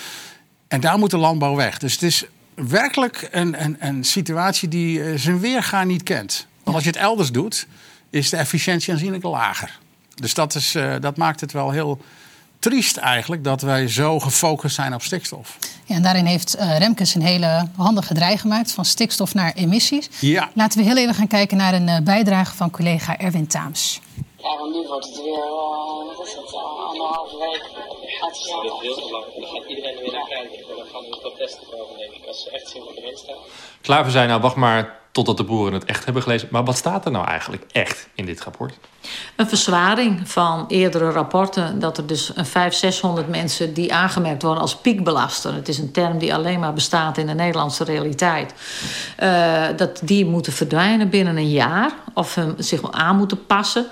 En 0.74 0.80
daar 0.80 0.98
moet 0.98 1.10
de 1.10 1.16
landbouw 1.16 1.54
weg. 1.54 1.78
Dus 1.78 1.92
het 1.92 2.02
is 2.02 2.24
werkelijk 2.54 3.28
een, 3.30 3.64
een, 3.64 3.76
een 3.78 4.04
situatie 4.04 4.68
die 4.68 4.98
uh, 4.98 5.18
zijn 5.18 5.40
weergaan 5.40 5.86
niet 5.86 6.02
kent. 6.02 6.46
Want 6.62 6.76
als 6.76 6.84
je 6.84 6.90
het 6.90 7.00
elders 7.00 7.32
doet, 7.32 7.66
is 8.10 8.30
de 8.30 8.36
efficiëntie 8.36 8.92
aanzienlijk 8.92 9.24
lager. 9.24 9.78
Dus 10.14 10.34
dat, 10.34 10.54
is, 10.54 10.74
uh, 10.74 10.94
dat 11.00 11.16
maakt 11.16 11.40
het 11.40 11.52
wel 11.52 11.70
heel 11.70 12.00
triest 12.58 12.96
eigenlijk 12.96 13.44
dat 13.44 13.62
wij 13.62 13.88
zo 13.88 14.20
gefocust 14.20 14.74
zijn 14.74 14.94
op 14.94 15.02
stikstof. 15.02 15.58
Ja, 15.84 15.94
en 15.94 16.02
daarin 16.02 16.26
heeft 16.26 16.56
uh, 16.56 16.78
Remkes 16.78 17.14
een 17.14 17.22
hele 17.22 17.68
handige 17.76 18.14
draai 18.14 18.38
gemaakt 18.38 18.72
van 18.72 18.84
stikstof 18.84 19.34
naar 19.34 19.52
emissies. 19.52 20.08
Ja. 20.20 20.50
Laten 20.54 20.78
we 20.78 20.84
heel 20.84 20.96
even 20.96 21.14
gaan 21.14 21.26
kijken 21.26 21.56
naar 21.56 21.74
een 21.74 21.88
uh, 21.88 21.98
bijdrage 21.98 22.54
van 22.54 22.70
collega 22.70 23.18
Erwin 23.18 23.46
Taams. 23.46 24.00
Ja, 24.44 24.58
want 24.58 24.72
nu 24.74 24.86
wordt 24.88 25.06
het 25.06 25.22
weer, 25.22 25.46
uh, 25.46 26.16
wat 26.16 26.26
is 26.26 26.34
het, 26.34 26.54
anderhalve 26.54 27.38
week. 27.38 27.62
Gaat 28.20 28.38
het 28.38 28.50
dat 28.62 28.82
is 28.82 28.96
heel 28.96 29.10
lang. 29.10 29.24
Dan 29.34 29.48
gaat 29.52 29.68
iedereen 29.68 29.98
weer 29.98 30.12
naar 30.12 30.28
kijken. 30.28 30.58
En 30.58 30.76
dan 30.76 30.86
gaan 30.92 31.04
er 31.04 31.18
protesten 31.18 31.66
komen, 31.70 31.98
denk 31.98 32.12
ik, 32.12 32.26
als 32.26 32.42
ze 32.42 32.50
echt 32.50 32.68
zien 32.68 32.84
wat 32.84 32.96
erin 32.96 33.16
staat. 33.16 33.38
Klaver 33.80 34.10
zei, 34.10 34.26
nou 34.26 34.40
wacht 34.40 34.56
maar 34.56 35.02
totdat 35.14 35.36
de 35.36 35.44
boeren 35.44 35.72
het 35.72 35.84
echt 35.84 36.04
hebben 36.04 36.22
gelezen. 36.22 36.48
Maar 36.50 36.64
wat 36.64 36.76
staat 36.76 37.04
er 37.04 37.10
nou 37.10 37.26
eigenlijk 37.26 37.64
echt 37.72 38.08
in 38.14 38.26
dit 38.26 38.40
rapport? 38.40 38.74
Een 39.36 39.48
verzwaring 39.48 40.28
van 40.28 40.64
eerdere 40.68 41.10
rapporten. 41.10 41.78
Dat 41.78 41.98
er 41.98 42.06
dus 42.06 42.28
een 42.34 42.46
500, 42.46 42.74
600 42.74 43.28
mensen 43.28 43.74
die 43.74 43.94
aangemerkt 43.94 44.42
worden 44.42 44.62
als 44.62 44.76
piekbelaster. 44.76 45.54
Het 45.54 45.68
is 45.68 45.78
een 45.78 45.92
term 45.92 46.18
die 46.18 46.34
alleen 46.34 46.60
maar 46.60 46.72
bestaat 46.72 47.18
in 47.18 47.26
de 47.26 47.34
Nederlandse 47.34 47.84
realiteit. 47.84 48.54
Uh, 49.22 49.64
dat 49.76 50.00
die 50.02 50.26
moeten 50.26 50.52
verdwijnen 50.52 51.08
binnen 51.08 51.36
een 51.36 51.50
jaar. 51.50 51.92
Of 52.14 52.34
hem 52.34 52.54
zich 52.58 52.92
aan 52.92 53.16
moeten 53.16 53.46
passen. 53.46 53.86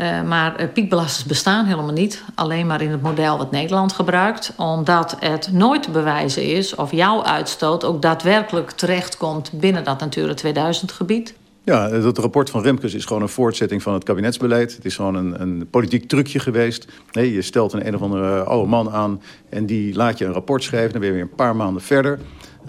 Uh, 0.00 0.22
maar 0.22 0.60
uh, 0.60 0.66
piekbelasters 0.72 1.24
bestaan 1.24 1.64
helemaal 1.64 1.92
niet. 1.92 2.22
Alleen 2.34 2.66
maar 2.66 2.82
in 2.82 2.90
het 2.90 3.02
model 3.02 3.38
wat 3.38 3.50
Nederland 3.50 3.92
gebruikt. 3.92 4.52
Omdat 4.56 5.16
het 5.18 5.52
nooit 5.52 5.82
te 5.82 5.90
bewijzen 5.90 6.42
is 6.42 6.74
of 6.74 6.92
jouw 6.92 7.24
uitstoot 7.24 7.84
ook 7.84 8.02
daadwerkelijk 8.02 8.70
terechtkomt 8.70 9.52
binnen 9.52 9.84
dat 9.84 10.00
Natura 10.00 10.34
2000 10.34 10.92
gebied. 10.92 11.34
Ja, 11.64 11.90
het 11.90 12.18
rapport 12.18 12.50
van 12.50 12.62
Remkes 12.62 12.94
is 12.94 13.04
gewoon 13.04 13.22
een 13.22 13.28
voortzetting 13.28 13.82
van 13.82 13.94
het 13.94 14.04
kabinetsbeleid. 14.04 14.76
Het 14.76 14.84
is 14.84 14.96
gewoon 14.96 15.14
een, 15.14 15.40
een 15.40 15.66
politiek 15.70 16.08
trucje 16.08 16.38
geweest. 16.38 16.86
Nee, 17.12 17.32
je 17.32 17.42
stelt 17.42 17.72
een 17.72 17.86
een 17.86 17.94
of 17.94 18.00
andere 18.00 18.42
oude 18.42 18.68
man 18.68 18.90
aan 18.90 19.22
en 19.48 19.66
die 19.66 19.94
laat 19.94 20.18
je 20.18 20.24
een 20.24 20.32
rapport 20.32 20.62
schrijven. 20.62 20.92
Dan 20.92 21.00
ben 21.00 21.08
je 21.08 21.14
weer 21.14 21.24
een 21.24 21.34
paar 21.36 21.56
maanden 21.56 21.82
verder. 21.82 22.18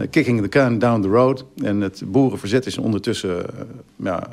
Kicking 0.09 0.41
the 0.41 0.49
can 0.49 0.79
down 0.79 1.01
the 1.01 1.07
road. 1.07 1.45
En 1.63 1.81
het 1.81 2.03
boerenverzet 2.05 2.65
is 2.65 2.77
ondertussen 2.77 3.45
ja, 3.95 4.27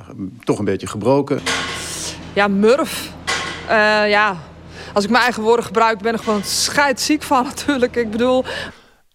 toch 0.45 0.59
een 0.59 0.65
beetje 0.65 0.87
gebroken. 0.87 1.41
Ja, 2.39 2.49
murf. 2.49 3.11
Uh, 3.65 4.09
ja, 4.09 4.37
als 4.93 5.05
ik 5.05 5.11
mijn 5.11 5.23
eigen 5.23 5.43
woorden 5.43 5.65
gebruik 5.65 5.99
ben 5.99 6.15
ik 6.15 6.21
gewoon 6.21 6.45
scheidziek 6.45 7.23
van 7.23 7.45
natuurlijk. 7.55 7.97
Ik 7.97 8.11
bedoel, 8.11 8.45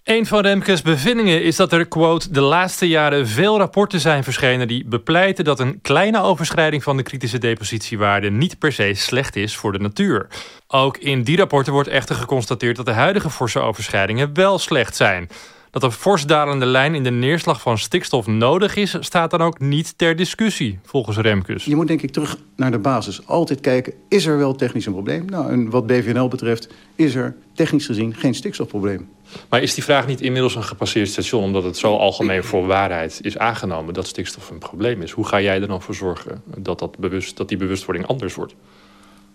een 0.04 0.26
van 0.26 0.42
Remkes 0.42 0.82
bevindingen 0.82 1.44
is 1.44 1.56
dat 1.56 1.72
er, 1.72 1.86
quote, 1.88 2.32
de 2.32 2.42
laatste 2.42 2.88
jaren 2.88 3.28
veel 3.28 3.58
rapporten 3.58 4.00
zijn 4.00 4.24
verschenen 4.24 4.68
die 4.68 4.86
bepleiten 4.86 5.44
dat 5.44 5.60
een 5.60 5.82
kleine 5.82 6.22
overschrijding 6.22 6.84
van 6.84 6.98
de 6.98 7.04
kritische 7.04 7.38
depositiewaarde 7.38 8.32
niet 8.32 8.60
per 8.60 8.72
se 8.72 8.94
slecht 8.94 9.36
is 9.36 9.56
voor 9.56 9.72
de 9.72 9.80
natuur. 9.80 10.28
Ook 10.68 10.98
in 10.98 11.24
die 11.24 11.38
rapporten 11.38 11.74
wordt 11.74 11.90
echter 11.90 12.16
geconstateerd 12.16 12.76
dat 12.76 12.86
de 12.86 12.92
huidige 12.92 13.30
forse 13.30 13.60
overschrijdingen 13.60 14.34
wel 14.34 14.60
slecht 14.60 14.96
zijn. 14.96 15.30
Dat 15.74 15.84
een 15.84 15.92
fors 15.92 16.26
dalende 16.26 16.66
lijn 16.66 16.96
in 16.96 17.04
de 17.04 17.12
neerslag 17.12 17.62
van 17.62 17.78
stikstof 17.78 18.28
nodig 18.28 18.76
is, 18.76 18.98
staat 19.00 19.32
dan 19.32 19.42
ook 19.42 19.60
niet 19.60 19.98
ter 19.98 20.16
discussie, 20.16 20.80
volgens 20.84 21.18
Remkes. 21.18 21.66
Je 21.66 21.76
moet 21.76 21.88
denk 21.88 22.02
ik 22.02 22.12
terug 22.12 22.38
naar 22.56 22.72
de 22.72 22.80
basis. 22.80 23.28
Altijd 23.28 23.60
kijken, 23.60 23.94
is 24.10 24.26
er 24.26 24.38
wel 24.38 24.56
technisch 24.56 24.86
een 24.86 24.94
probleem? 24.94 25.26
Nou, 25.26 25.52
en 25.52 25.70
wat 25.70 25.88
BVNL 25.88 26.28
betreft, 26.28 26.70
is 26.96 27.16
er 27.16 27.36
technisch 27.54 27.86
gezien 27.86 28.16
geen 28.16 28.36
stikstofprobleem. 28.36 29.10
Maar 29.50 29.62
is 29.62 29.74
die 29.74 29.84
vraag 29.84 30.08
niet 30.08 30.22
inmiddels 30.22 30.56
een 30.56 30.64
gepasseerd 30.64 31.10
station... 31.10 31.44
omdat 31.44 31.64
het 31.64 31.78
zo 31.78 31.98
algemeen 31.98 32.44
voor 32.44 32.68
waarheid 32.68 33.20
is 33.22 33.38
aangenomen 33.38 33.94
dat 33.94 34.08
stikstof 34.08 34.50
een 34.50 34.58
probleem 34.58 35.02
is? 35.02 35.12
Hoe 35.12 35.28
ga 35.28 35.42
jij 35.42 35.62
er 35.62 35.68
dan 35.68 35.82
voor 35.82 35.96
zorgen 35.96 36.42
dat, 36.58 36.80
dat, 36.80 36.98
bewust, 36.98 37.38
dat 37.38 37.50
die 37.50 37.58
bewustwording 37.58 38.08
anders 38.08 38.36
wordt? 38.36 38.56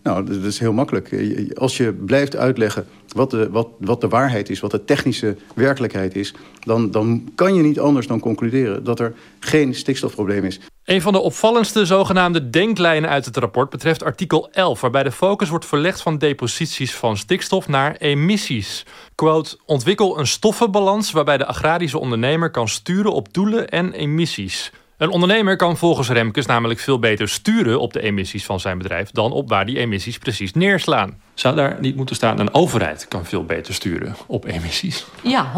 Nou, 0.02 0.24
dat 0.24 0.44
is 0.44 0.58
heel 0.58 0.72
makkelijk. 0.72 1.10
Als 1.54 1.76
je 1.76 1.92
blijft 1.92 2.36
uitleggen 2.36 2.86
wat 3.08 3.30
de, 3.30 3.50
wat, 3.50 3.68
wat 3.78 4.00
de 4.00 4.08
waarheid 4.08 4.50
is, 4.50 4.60
wat 4.60 4.70
de 4.70 4.84
technische 4.84 5.36
werkelijkheid 5.54 6.16
is... 6.16 6.34
Dan, 6.60 6.90
dan 6.90 7.28
kan 7.34 7.54
je 7.54 7.62
niet 7.62 7.80
anders 7.80 8.06
dan 8.06 8.20
concluderen 8.20 8.84
dat 8.84 9.00
er 9.00 9.14
geen 9.40 9.74
stikstofprobleem 9.74 10.44
is. 10.44 10.60
Een 10.84 11.02
van 11.02 11.12
de 11.12 11.18
opvallendste 11.18 11.86
zogenaamde 11.86 12.50
denklijnen 12.50 13.10
uit 13.10 13.24
het 13.24 13.36
rapport 13.36 13.70
betreft 13.70 14.02
artikel 14.02 14.50
11... 14.52 14.80
waarbij 14.80 15.02
de 15.02 15.12
focus 15.12 15.48
wordt 15.48 15.66
verlegd 15.66 16.02
van 16.02 16.18
deposities 16.18 16.94
van 16.94 17.16
stikstof 17.16 17.68
naar 17.68 17.96
emissies. 17.96 18.86
Quote, 19.14 19.58
ontwikkel 19.66 20.18
een 20.18 20.26
stoffenbalans 20.26 21.12
waarbij 21.12 21.38
de 21.38 21.46
agrarische 21.46 21.98
ondernemer 21.98 22.50
kan 22.50 22.68
sturen 22.68 23.12
op 23.12 23.32
doelen 23.32 23.68
en 23.68 23.92
emissies... 23.92 24.72
Een 24.98 25.10
ondernemer 25.10 25.56
kan 25.56 25.76
volgens 25.76 26.08
Remkes 26.08 26.46
namelijk 26.46 26.80
veel 26.80 26.98
beter 26.98 27.28
sturen 27.28 27.80
op 27.80 27.92
de 27.92 28.00
emissies 28.00 28.44
van 28.44 28.60
zijn 28.60 28.78
bedrijf 28.78 29.10
dan 29.10 29.32
op 29.32 29.48
waar 29.48 29.66
die 29.66 29.78
emissies 29.78 30.18
precies 30.18 30.52
neerslaan. 30.52 31.16
Zou 31.34 31.56
daar 31.56 31.76
niet 31.80 31.96
moeten 31.96 32.16
staan, 32.16 32.38
een 32.38 32.54
overheid 32.54 33.08
kan 33.08 33.24
veel 33.24 33.44
beter 33.44 33.74
sturen 33.74 34.16
op 34.26 34.44
emissies? 34.44 35.06
Ja, 35.22 35.52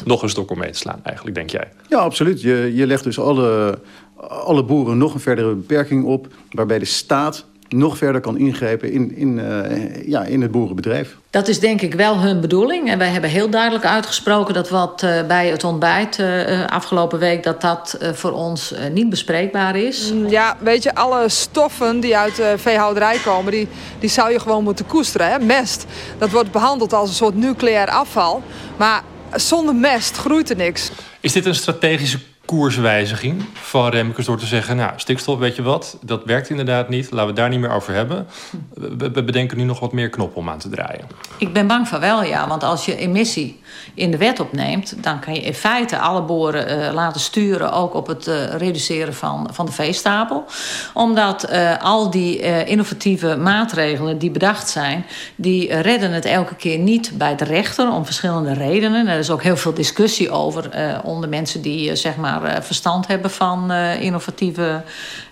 100%. 0.00 0.04
Nog 0.04 0.22
een 0.22 0.28
stok 0.28 0.50
om 0.50 0.58
mee 0.58 0.70
te 0.70 0.78
slaan, 0.78 1.00
eigenlijk, 1.02 1.36
denk 1.36 1.50
jij? 1.50 1.68
Ja, 1.88 1.98
absoluut. 1.98 2.40
Je, 2.40 2.72
je 2.74 2.86
legt 2.86 3.04
dus 3.04 3.18
alle, 3.18 3.78
alle 4.16 4.64
boeren 4.64 4.98
nog 4.98 5.14
een 5.14 5.20
verdere 5.20 5.54
beperking 5.54 6.04
op, 6.04 6.26
waarbij 6.50 6.78
de 6.78 6.84
staat 6.84 7.46
nog 7.68 7.96
verder 7.98 8.20
kan 8.20 8.38
ingrijpen 8.38 8.92
in, 8.92 9.16
in, 9.16 9.38
uh, 9.38 10.08
ja, 10.08 10.22
in 10.22 10.42
het 10.42 10.50
boerenbedrijf. 10.50 11.16
Dat 11.30 11.48
is 11.48 11.60
denk 11.60 11.80
ik 11.80 11.94
wel 11.94 12.18
hun 12.18 12.40
bedoeling. 12.40 12.90
En 12.90 12.98
wij 12.98 13.08
hebben 13.08 13.30
heel 13.30 13.50
duidelijk 13.50 13.84
uitgesproken 13.84 14.54
dat 14.54 14.68
wat 14.68 15.02
uh, 15.02 15.26
bij 15.26 15.48
het 15.48 15.64
ontbijt 15.64 16.18
uh, 16.18 16.66
afgelopen 16.66 17.18
week... 17.18 17.42
dat 17.42 17.60
dat 17.60 17.98
voor 18.12 18.32
ons 18.32 18.74
niet 18.92 19.08
bespreekbaar 19.08 19.76
is. 19.76 20.12
Ja, 20.28 20.56
weet 20.60 20.82
je, 20.82 20.94
alle 20.94 21.28
stoffen 21.28 22.00
die 22.00 22.16
uit 22.16 22.36
de 22.36 22.54
veehouderij 22.56 23.18
komen... 23.24 23.52
Die, 23.52 23.68
die 23.98 24.10
zou 24.10 24.32
je 24.32 24.40
gewoon 24.40 24.64
moeten 24.64 24.86
koesteren. 24.86 25.30
Hè? 25.30 25.38
Mest, 25.38 25.86
dat 26.18 26.30
wordt 26.30 26.50
behandeld 26.50 26.92
als 26.92 27.08
een 27.08 27.14
soort 27.14 27.36
nucleair 27.36 27.88
afval. 27.88 28.42
Maar 28.76 29.02
zonder 29.34 29.74
mest 29.74 30.16
groeit 30.16 30.50
er 30.50 30.56
niks. 30.56 30.90
Is 31.20 31.32
dit 31.32 31.46
een 31.46 31.54
strategische 31.54 32.18
koerswijziging 32.44 33.44
van 33.52 33.90
Remkes 33.90 34.26
door 34.26 34.38
te 34.38 34.46
zeggen... 34.46 34.76
nou, 34.76 34.92
stikstof, 34.96 35.38
weet 35.38 35.56
je 35.56 35.62
wat, 35.62 35.98
dat 36.00 36.24
werkt 36.24 36.50
inderdaad 36.50 36.88
niet. 36.88 37.10
Laten 37.10 37.26
we 37.26 37.32
daar 37.32 37.48
niet 37.48 37.60
meer 37.60 37.70
over 37.70 37.94
hebben. 37.94 38.26
We, 38.74 39.24
bedenken 39.24 39.56
nu 39.56 39.64
nog 39.64 39.80
wat 39.80 39.92
meer 39.92 40.08
knoppen 40.08 40.36
om 40.36 40.48
aan 40.48 40.58
te 40.58 40.68
draaien. 40.68 41.04
Ik 41.38 41.52
ben 41.52 41.66
bang 41.66 41.88
van 41.88 42.00
wel, 42.00 42.24
ja. 42.24 42.48
Want 42.48 42.62
als 42.62 42.84
je 42.84 42.96
emissie 42.96 43.60
in 43.94 44.10
de 44.10 44.16
wet 44.16 44.40
opneemt... 44.40 45.02
dan 45.02 45.20
kan 45.20 45.34
je 45.34 45.40
in 45.40 45.54
feite 45.54 45.98
alle 45.98 46.22
boeren 46.22 46.78
uh, 46.78 46.92
laten 46.92 47.20
sturen... 47.20 47.72
ook 47.72 47.94
op 47.94 48.06
het 48.06 48.26
uh, 48.26 48.54
reduceren 48.54 49.14
van, 49.14 49.48
van 49.52 49.66
de 49.66 49.72
veestapel. 49.72 50.44
Omdat 50.94 51.50
uh, 51.50 51.82
al 51.82 52.10
die 52.10 52.64
innovatieve 52.64 53.36
maatregelen 53.36 54.18
die 54.18 54.30
bedacht 54.30 54.68
zijn... 54.68 55.06
die 55.36 55.74
redden 55.74 56.12
het 56.12 56.24
elke 56.24 56.54
keer 56.54 56.78
niet 56.78 57.18
bij 57.18 57.36
de 57.36 57.44
rechter 57.44 57.92
om 57.92 58.04
verschillende 58.04 58.52
redenen. 58.52 59.06
Er 59.06 59.18
is 59.18 59.30
ook 59.30 59.42
heel 59.42 59.56
veel 59.56 59.74
discussie 59.74 60.30
over 60.30 60.70
onder 61.02 61.28
mensen 61.28 61.62
die 61.62 61.96
zeg 61.96 62.16
maar 62.16 62.33
verstand 62.62 63.06
hebben 63.06 63.30
van 63.30 63.72
uh, 63.72 64.02
innovatieve 64.02 64.82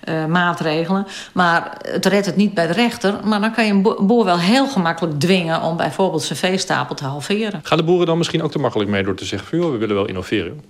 uh, 0.09 0.27
maatregelen. 0.27 1.07
Maar 1.33 1.79
het 1.83 2.07
redt 2.07 2.27
het 2.27 2.37
niet 2.37 2.55
bij 2.55 2.67
de 2.67 2.73
rechter. 2.73 3.15
Maar 3.25 3.41
dan 3.41 3.53
kan 3.53 3.67
je 3.67 3.73
een 3.73 3.83
boer 3.83 4.25
wel 4.25 4.39
heel 4.39 4.67
gemakkelijk 4.67 5.21
dwingen... 5.21 5.63
om 5.63 5.77
bijvoorbeeld 5.77 6.23
zijn 6.23 6.39
veestapel 6.39 6.95
te 6.95 7.05
halveren. 7.05 7.61
Gaan 7.63 7.79
de 7.79 7.85
boeren 7.85 8.07
dan 8.07 8.19
misschien 8.19 8.43
ook 8.43 8.51
te 8.51 8.59
makkelijk 8.59 8.91
mee 8.91 9.03
door 9.03 9.15
te 9.15 9.25
zeggen... 9.25 9.59
Joh, 9.59 9.71
we 9.71 9.77
willen 9.77 9.95
wel 9.95 10.07
innoveren? 10.09 10.61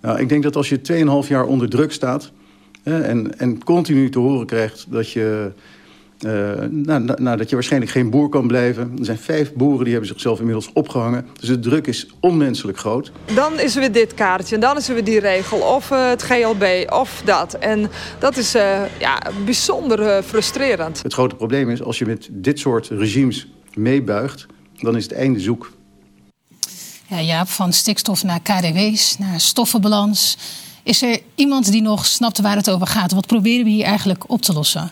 Nou, 0.00 0.20
ik 0.20 0.28
denk 0.28 0.42
dat 0.42 0.56
als 0.56 0.68
je 0.68 1.22
2,5 1.24 1.28
jaar 1.28 1.44
onder 1.44 1.68
druk 1.68 1.92
staat... 1.92 2.30
en, 2.82 3.38
en 3.38 3.64
continu 3.64 4.10
te 4.10 4.18
horen 4.18 4.46
krijgt 4.46 4.86
dat 4.88 5.10
je 5.10 5.52
nou, 6.70 7.22
nou, 7.22 7.36
dat 7.36 7.48
je 7.48 7.54
waarschijnlijk 7.54 7.92
geen 7.92 8.10
boer 8.10 8.28
kan 8.28 8.46
blijven. 8.46 8.92
Er 8.98 9.04
zijn 9.04 9.18
vijf 9.18 9.52
boeren 9.52 9.82
die 9.82 9.92
hebben 9.92 10.10
zichzelf 10.10 10.38
inmiddels 10.38 10.70
opgehangen. 10.72 11.26
Dus 11.40 11.48
de 11.48 11.58
druk 11.58 11.86
is 11.86 12.06
onmenselijk 12.20 12.78
groot. 12.78 13.12
Dan 13.34 13.60
is 13.60 13.74
er 13.74 13.80
weer 13.80 13.92
dit 13.92 14.14
kaartje 14.14 14.54
en 14.54 14.60
dan 14.60 14.76
is 14.76 14.88
er 14.88 14.94
weer 14.94 15.04
die 15.04 15.20
regel. 15.20 15.58
Of 15.58 15.90
uh, 15.90 16.08
het 16.08 16.22
GLB 16.22 16.92
of 16.92 17.22
dat. 17.24 17.54
En 17.54 17.90
dat 18.18 18.36
is 18.36 18.54
uh, 18.54 18.80
ja, 18.98 19.22
bijzonder 19.44 20.22
frustrerend. 20.22 21.02
Het 21.02 21.12
grote 21.12 21.34
probleem 21.34 21.70
is 21.70 21.82
als 21.82 21.98
je 21.98 22.06
met 22.06 22.28
dit 22.30 22.58
soort 22.58 22.88
regimes 22.88 23.48
meebuigt... 23.74 24.46
dan 24.80 24.96
is 24.96 25.02
het 25.02 25.12
einde 25.12 25.40
zoek. 25.40 25.72
Ja, 27.08 27.20
Jaap, 27.20 27.48
van 27.48 27.72
stikstof 27.72 28.24
naar 28.24 28.40
KDW's, 28.40 29.18
naar 29.18 29.40
stoffenbalans. 29.40 30.36
Is 30.82 31.02
er 31.02 31.20
iemand 31.34 31.72
die 31.72 31.82
nog 31.82 32.06
snapt 32.06 32.40
waar 32.40 32.56
het 32.56 32.70
over 32.70 32.86
gaat? 32.86 33.12
Wat 33.12 33.26
proberen 33.26 33.64
we 33.64 33.70
hier 33.70 33.84
eigenlijk 33.84 34.30
op 34.30 34.42
te 34.42 34.52
lossen? 34.52 34.90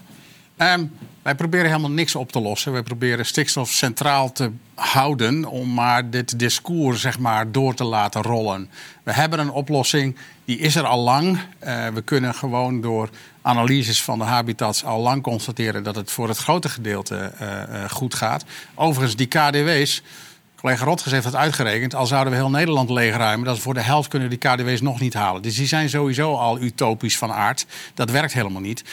Um, 0.62 0.92
wij 1.22 1.34
proberen 1.34 1.66
helemaal 1.66 1.90
niks 1.90 2.14
op 2.14 2.32
te 2.32 2.40
lossen. 2.40 2.72
Wij 2.72 2.82
proberen 2.82 3.26
stikstof 3.26 3.70
centraal 3.70 4.32
te 4.32 4.50
houden 4.74 5.44
om 5.44 5.74
maar 5.74 6.10
dit 6.10 6.38
discours 6.38 7.00
zeg 7.00 7.18
maar, 7.18 7.52
door 7.52 7.74
te 7.74 7.84
laten 7.84 8.22
rollen. 8.22 8.70
We 9.02 9.12
hebben 9.12 9.38
een 9.38 9.50
oplossing, 9.50 10.16
die 10.44 10.58
is 10.58 10.76
er 10.76 10.86
al 10.86 10.98
lang. 10.98 11.38
Uh, 11.64 11.86
we 11.88 12.02
kunnen 12.02 12.34
gewoon 12.34 12.80
door 12.80 13.10
analyses 13.42 14.02
van 14.02 14.18
de 14.18 14.24
habitats 14.24 14.84
al 14.84 15.00
lang 15.00 15.22
constateren 15.22 15.82
dat 15.82 15.96
het 15.96 16.10
voor 16.10 16.28
het 16.28 16.38
grote 16.38 16.68
gedeelte 16.68 17.32
uh, 17.42 17.48
uh, 17.48 17.90
goed 17.90 18.14
gaat. 18.14 18.44
Overigens, 18.74 19.16
die 19.16 19.26
KDW's. 19.26 20.02
Collega 20.56 20.84
Rotges 20.84 21.12
heeft 21.12 21.24
dat 21.24 21.36
uitgerekend. 21.36 21.94
Al 21.94 22.06
zouden 22.06 22.32
we 22.32 22.38
heel 22.38 22.50
Nederland 22.50 22.90
leegruimen, 22.90 23.46
dat 23.46 23.56
is 23.56 23.62
voor 23.62 23.74
de 23.74 23.82
helft 23.82 24.08
kunnen 24.08 24.28
die 24.28 24.38
KDW's 24.38 24.80
nog 24.80 25.00
niet 25.00 25.14
halen. 25.14 25.42
Dus 25.42 25.56
die 25.56 25.66
zijn 25.66 25.88
sowieso 25.88 26.34
al 26.34 26.60
utopisch 26.60 27.18
van 27.18 27.32
aard. 27.32 27.66
Dat 27.94 28.10
werkt 28.10 28.32
helemaal 28.32 28.60
niet. 28.60 28.84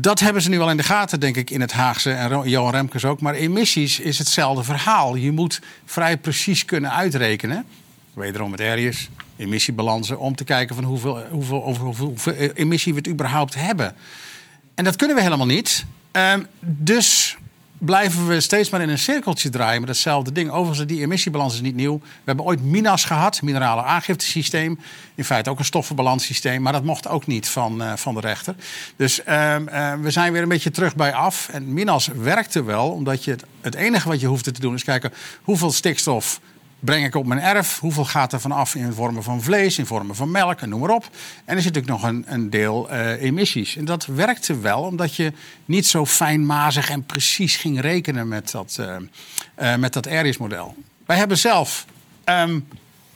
Dat 0.00 0.20
hebben 0.20 0.42
ze 0.42 0.48
nu 0.48 0.58
wel 0.58 0.70
in 0.70 0.76
de 0.76 0.82
gaten, 0.82 1.20
denk 1.20 1.36
ik, 1.36 1.50
in 1.50 1.60
het 1.60 1.72
Haagse 1.72 2.10
en 2.10 2.48
Johan 2.48 2.70
Remkes 2.70 3.04
ook. 3.04 3.20
Maar 3.20 3.34
emissies 3.34 4.00
is 4.00 4.18
hetzelfde 4.18 4.64
verhaal. 4.64 5.14
Je 5.14 5.32
moet 5.32 5.60
vrij 5.84 6.16
precies 6.16 6.64
kunnen 6.64 6.92
uitrekenen. 6.92 7.64
Wederom 8.14 8.50
met 8.50 8.60
Arius, 8.60 9.08
emissiebalansen, 9.36 10.18
om 10.18 10.34
te 10.34 10.44
kijken 10.44 10.74
van 10.74 10.84
hoeveel, 10.84 11.22
hoeveel, 11.30 11.60
hoeveel, 11.60 11.94
hoeveel 12.06 12.32
emissie 12.34 12.92
we 12.92 12.98
het 12.98 13.08
überhaupt 13.08 13.54
hebben. 13.54 13.94
En 14.74 14.84
dat 14.84 14.96
kunnen 14.96 15.16
we 15.16 15.22
helemaal 15.22 15.46
niet. 15.46 15.84
Um, 16.12 16.46
dus 16.60 17.36
blijven 17.78 18.26
we 18.26 18.40
steeds 18.40 18.70
maar 18.70 18.80
in 18.80 18.88
een 18.88 18.98
cirkeltje 18.98 19.48
draaien 19.48 19.80
met 19.80 19.88
hetzelfde 19.88 20.32
ding. 20.32 20.50
Overigens, 20.50 20.86
die 20.86 21.00
emissiebalans 21.00 21.54
is 21.54 21.60
niet 21.60 21.74
nieuw. 21.74 21.98
We 21.98 22.22
hebben 22.24 22.44
ooit 22.44 22.62
MINAS 22.62 23.04
gehad, 23.04 23.42
minerale 23.42 23.82
aangiftesysteem. 23.82 24.78
In 25.14 25.24
feite 25.24 25.50
ook 25.50 25.58
een 25.58 25.64
stoffenbalanssysteem, 25.64 26.62
maar 26.62 26.72
dat 26.72 26.84
mocht 26.84 27.08
ook 27.08 27.26
niet 27.26 27.48
van, 27.48 27.82
uh, 27.82 27.92
van 27.96 28.14
de 28.14 28.20
rechter. 28.20 28.54
Dus 28.96 29.20
uh, 29.28 29.56
uh, 29.58 29.92
we 29.94 30.10
zijn 30.10 30.32
weer 30.32 30.42
een 30.42 30.48
beetje 30.48 30.70
terug 30.70 30.96
bij 30.96 31.12
af. 31.12 31.48
En 31.48 31.72
MINAS 31.72 32.06
werkte 32.06 32.64
wel, 32.64 32.90
omdat 32.90 33.24
je 33.24 33.30
het, 33.30 33.44
het 33.60 33.74
enige 33.74 34.08
wat 34.08 34.20
je 34.20 34.26
hoefde 34.26 34.50
te 34.50 34.60
doen 34.60 34.74
is 34.74 34.84
kijken 34.84 35.12
hoeveel 35.42 35.72
stikstof 35.72 36.40
breng 36.80 37.04
ik 37.04 37.14
op 37.14 37.26
mijn 37.26 37.40
erf? 37.40 37.78
Hoeveel 37.78 38.04
gaat 38.04 38.32
er 38.32 38.40
vanaf 38.40 38.74
in 38.74 38.92
vormen 38.92 39.22
van 39.22 39.42
vlees, 39.42 39.78
in 39.78 39.86
vormen 39.86 40.14
van 40.14 40.30
melk 40.30 40.60
en 40.60 40.68
noem 40.68 40.80
maar 40.80 40.90
op? 40.90 41.08
En 41.44 41.56
er 41.56 41.62
zit 41.62 41.74
natuurlijk 41.74 42.02
nog 42.02 42.10
een, 42.10 42.24
een 42.26 42.50
deel 42.50 42.88
uh, 42.90 43.22
emissies. 43.22 43.76
En 43.76 43.84
dat 43.84 44.06
werkte 44.06 44.58
wel, 44.58 44.80
omdat 44.80 45.14
je 45.14 45.32
niet 45.64 45.86
zo 45.86 46.06
fijnmazig 46.06 46.90
en 46.90 47.04
precies 47.04 47.56
ging 47.56 47.80
rekenen 47.80 48.28
met 48.28 48.50
dat, 48.50 48.76
uh, 48.80 48.96
uh, 49.60 49.74
met 49.76 49.92
dat 49.92 50.08
Arius-model. 50.08 50.74
Wij 51.06 51.16
hebben 51.16 51.38
zelf, 51.38 51.84
um, 52.24 52.68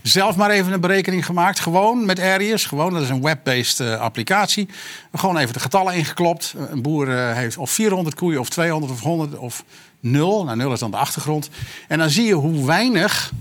zelf 0.02 0.36
maar 0.36 0.50
even 0.50 0.72
een 0.72 0.80
berekening 0.80 1.26
gemaakt, 1.26 1.60
gewoon 1.60 2.04
met 2.04 2.20
Arius. 2.20 2.66
Gewoon, 2.66 2.92
dat 2.92 3.02
is 3.02 3.08
een 3.08 3.22
web-based 3.22 3.80
applicatie. 3.98 4.68
Gewoon 5.12 5.36
even 5.36 5.52
de 5.52 5.60
getallen 5.60 5.94
ingeklopt. 5.94 6.54
Een 6.70 6.82
boer 6.82 7.08
heeft 7.34 7.56
of 7.56 7.70
400 7.70 8.14
koeien, 8.14 8.40
of 8.40 8.48
200, 8.48 8.92
of 8.92 9.00
100, 9.00 9.36
of 9.36 9.64
0. 10.00 10.44
Nou, 10.44 10.56
0 10.56 10.72
is 10.72 10.78
dan 10.78 10.90
de 10.90 10.96
achtergrond. 10.96 11.50
En 11.88 11.98
dan 11.98 12.10
zie 12.10 12.26
je 12.26 12.34
hoe 12.34 12.66
weinig 12.66 13.32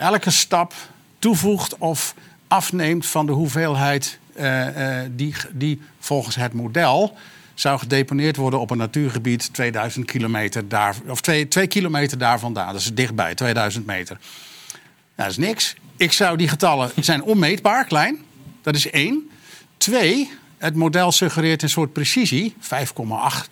elke 0.00 0.30
stap 0.30 0.72
toevoegt 1.18 1.78
of 1.78 2.14
afneemt 2.48 3.06
van 3.06 3.26
de 3.26 3.32
hoeveelheid 3.32 4.18
uh, 4.36 4.76
uh, 4.76 5.02
die, 5.10 5.34
die 5.52 5.80
volgens 5.98 6.34
het 6.34 6.52
model 6.52 7.16
zou 7.54 7.78
gedeponeerd 7.78 8.36
worden 8.36 8.60
op 8.60 8.70
een 8.70 8.78
natuurgebied 8.78 9.54
2000 9.54 10.06
kilometer 10.06 10.68
daar, 10.68 10.96
of 11.06 11.20
2, 11.20 11.48
2 11.48 11.66
kilometer 11.66 12.18
daar 12.18 12.38
vandaan. 12.38 12.72
Dat 12.72 12.80
is 12.80 12.94
dichtbij, 12.94 13.34
2000 13.34 13.86
meter. 13.86 14.18
Nou, 14.20 14.80
dat 15.14 15.26
is 15.26 15.36
niks. 15.36 15.74
Ik 15.96 16.12
zou 16.12 16.36
die 16.36 16.48
getallen 16.48 16.90
zijn 17.00 17.22
onmeetbaar, 17.22 17.84
klein. 17.84 18.18
Dat 18.62 18.74
is 18.74 18.90
één. 18.90 19.30
Twee, 19.76 20.30
het 20.58 20.74
model 20.74 21.12
suggereert 21.12 21.62
een 21.62 21.68
soort 21.68 21.92
precisie, 21.92 22.54
5,8, 22.60 22.66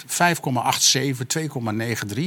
5,87, 0.06 1.26
2,93, 1.38 2.18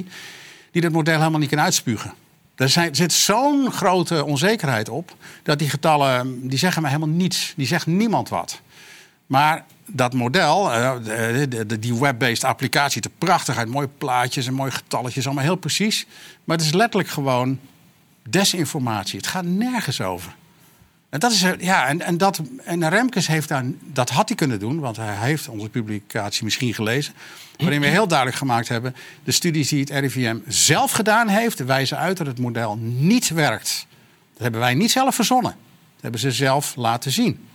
die 0.71 0.81
dat 0.81 0.91
model 0.91 1.17
helemaal 1.17 1.39
niet 1.39 1.49
kan 1.49 1.60
uitspugen. 1.60 2.13
Er 2.55 2.69
zit 2.91 3.13
zo'n 3.13 3.71
grote 3.71 4.25
onzekerheid 4.25 4.89
op 4.89 5.15
dat 5.43 5.59
die 5.59 5.69
getallen, 5.69 6.47
die 6.47 6.59
zeggen 6.59 6.81
mij 6.81 6.91
helemaal 6.91 7.15
niets. 7.15 7.53
Die 7.55 7.67
zegt 7.67 7.85
niemand 7.85 8.29
wat. 8.29 8.61
Maar 9.25 9.65
dat 9.85 10.13
model, 10.13 10.73
uh, 10.73 10.93
die 11.79 11.99
web-based 11.99 12.43
applicatie, 12.43 13.01
te 13.01 13.09
prachtig 13.17 13.57
uit 13.57 13.67
mooie 13.67 13.89
plaatjes 13.97 14.47
en 14.47 14.53
mooie 14.53 14.71
getalletjes, 14.71 15.25
allemaal 15.25 15.43
heel 15.43 15.55
precies. 15.55 16.05
Maar 16.43 16.57
het 16.57 16.65
is 16.65 16.73
letterlijk 16.73 17.09
gewoon 17.09 17.59
desinformatie. 18.23 19.17
Het 19.17 19.27
gaat 19.27 19.45
nergens 19.45 20.01
over. 20.01 20.35
En 21.12 21.19
dat 21.19 21.32
is, 21.32 21.45
ja, 21.60 21.88
en, 21.88 22.02
en, 22.02 22.17
dat, 22.17 22.41
en 22.63 22.89
Remkes 22.89 23.28
heeft 23.28 23.47
daar, 23.47 23.63
dat 23.80 24.10
had 24.10 24.28
hij 24.28 24.38
kunnen 24.38 24.60
doen, 24.60 24.80
want 24.80 24.97
hij 24.97 25.15
heeft 25.15 25.47
onze 25.47 25.69
publicatie 25.69 26.43
misschien 26.43 26.74
gelezen. 26.74 27.13
Waarin 27.58 27.82
we 27.82 27.88
heel 27.88 28.08
duidelijk 28.08 28.38
gemaakt 28.38 28.67
hebben: 28.67 28.95
de 29.24 29.32
studies 29.32 29.69
die 29.69 29.80
het 29.80 29.89
RIVM 29.89 30.38
zelf 30.47 30.91
gedaan 30.91 31.28
heeft, 31.28 31.60
wijzen 31.60 31.97
uit 31.97 32.17
dat 32.17 32.28
het 32.28 32.39
model 32.39 32.78
niet 32.82 33.30
werkt. 33.30 33.88
Dat 34.34 34.41
hebben 34.41 34.60
wij 34.60 34.74
niet 34.74 34.91
zelf 34.91 35.15
verzonnen. 35.15 35.52
Dat 35.52 36.02
hebben 36.02 36.19
ze 36.19 36.32
zelf 36.32 36.76
laten 36.76 37.12
zien. 37.12 37.47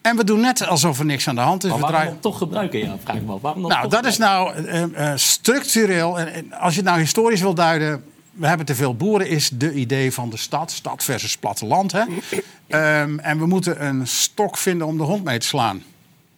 En 0.00 0.16
we 0.16 0.24
doen 0.24 0.40
net 0.40 0.66
alsof 0.66 0.98
er 0.98 1.04
niks 1.04 1.28
aan 1.28 1.34
de 1.34 1.40
hand 1.40 1.64
is. 1.64 1.70
Maar 1.70 1.80
waarom 1.80 2.04
dan 2.04 2.20
toch 2.20 2.38
gebruiken? 2.38 2.78
Ja, 2.78 2.96
vraag 3.04 3.16
ik 3.16 3.22
me 3.22 3.32
af. 3.32 3.40
Waarom 3.40 3.62
dan 3.62 3.70
nou, 3.70 3.88
dat 3.88 4.04
is 4.04 4.16
nou 4.16 4.56
uh, 4.56 4.82
uh, 4.82 5.12
structureel. 5.14 6.18
En, 6.18 6.52
als 6.52 6.74
je 6.74 6.80
het 6.80 6.88
nou 6.88 7.00
historisch 7.00 7.40
wil 7.40 7.54
duiden 7.54 8.04
we 8.36 8.46
hebben 8.46 8.66
te 8.66 8.74
veel 8.74 8.96
boeren, 8.96 9.28
is 9.28 9.48
de 9.48 9.72
idee 9.72 10.12
van 10.12 10.30
de 10.30 10.36
stad. 10.36 10.70
Stad 10.70 11.04
versus 11.04 11.36
platteland. 11.36 11.92
Hè? 11.92 12.00
um, 13.02 13.18
en 13.18 13.38
we 13.38 13.46
moeten 13.46 13.86
een 13.86 14.06
stok 14.06 14.56
vinden 14.56 14.86
om 14.86 14.96
de 14.96 15.02
hond 15.02 15.24
mee 15.24 15.38
te 15.38 15.46
slaan. 15.46 15.82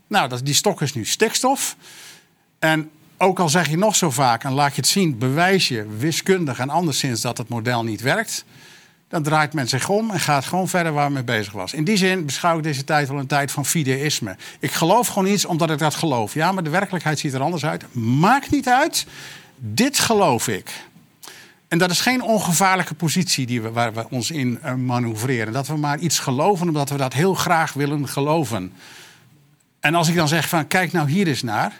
Nou, 0.06 0.28
dat, 0.28 0.44
die 0.44 0.54
stok 0.54 0.82
is 0.82 0.94
nu 0.94 1.04
stikstof. 1.04 1.76
En 2.58 2.90
ook 3.16 3.38
al 3.38 3.48
zeg 3.48 3.68
je 3.68 3.76
nog 3.76 3.96
zo 3.96 4.10
vaak 4.10 4.44
en 4.44 4.52
laat 4.52 4.74
je 4.74 4.80
het 4.80 4.90
zien, 4.90 5.18
bewijs 5.18 5.68
je 5.68 5.86
wiskundig 5.98 6.58
en 6.58 6.70
anderszins 6.70 7.20
dat 7.20 7.38
het 7.38 7.48
model 7.48 7.84
niet 7.84 8.00
werkt. 8.00 8.44
Dan 9.08 9.22
draait 9.22 9.52
men 9.52 9.68
zich 9.68 9.88
om 9.88 10.10
en 10.10 10.20
gaat 10.20 10.44
gewoon 10.44 10.68
verder 10.68 10.92
waar 10.92 11.12
men 11.12 11.12
mee 11.12 11.36
bezig 11.36 11.52
was. 11.52 11.72
In 11.72 11.84
die 11.84 11.96
zin 11.96 12.26
beschouw 12.26 12.56
ik 12.56 12.62
deze 12.62 12.84
tijd 12.84 13.08
wel 13.08 13.18
een 13.18 13.26
tijd 13.26 13.50
van 13.50 13.66
fideïsme. 13.66 14.36
Ik 14.60 14.72
geloof 14.72 15.06
gewoon 15.06 15.32
iets 15.32 15.44
omdat 15.44 15.70
ik 15.70 15.78
dat 15.78 15.94
geloof. 15.94 16.34
Ja, 16.34 16.52
maar 16.52 16.62
de 16.62 16.70
werkelijkheid 16.70 17.18
ziet 17.18 17.34
er 17.34 17.40
anders 17.40 17.64
uit. 17.64 17.94
Maakt 17.94 18.50
niet 18.50 18.68
uit. 18.68 19.06
Dit 19.56 19.98
geloof 19.98 20.48
ik. 20.48 20.70
En 21.68 21.78
dat 21.78 21.90
is 21.90 22.00
geen 22.00 22.22
ongevaarlijke 22.22 22.94
positie 22.94 23.46
die 23.46 23.62
we, 23.62 23.70
waar 23.70 23.94
we 23.94 24.10
ons 24.10 24.30
in 24.30 24.58
uh, 24.64 24.74
manoeuvreren. 24.74 25.52
Dat 25.52 25.66
we 25.66 25.76
maar 25.76 25.98
iets 25.98 26.18
geloven 26.18 26.68
omdat 26.68 26.88
we 26.88 26.96
dat 26.96 27.12
heel 27.12 27.34
graag 27.34 27.72
willen 27.72 28.08
geloven. 28.08 28.72
En 29.80 29.94
als 29.94 30.08
ik 30.08 30.14
dan 30.14 30.28
zeg 30.28 30.48
van 30.48 30.66
kijk 30.66 30.92
nou 30.92 31.10
hier 31.10 31.26
eens 31.26 31.42
naar. 31.42 31.72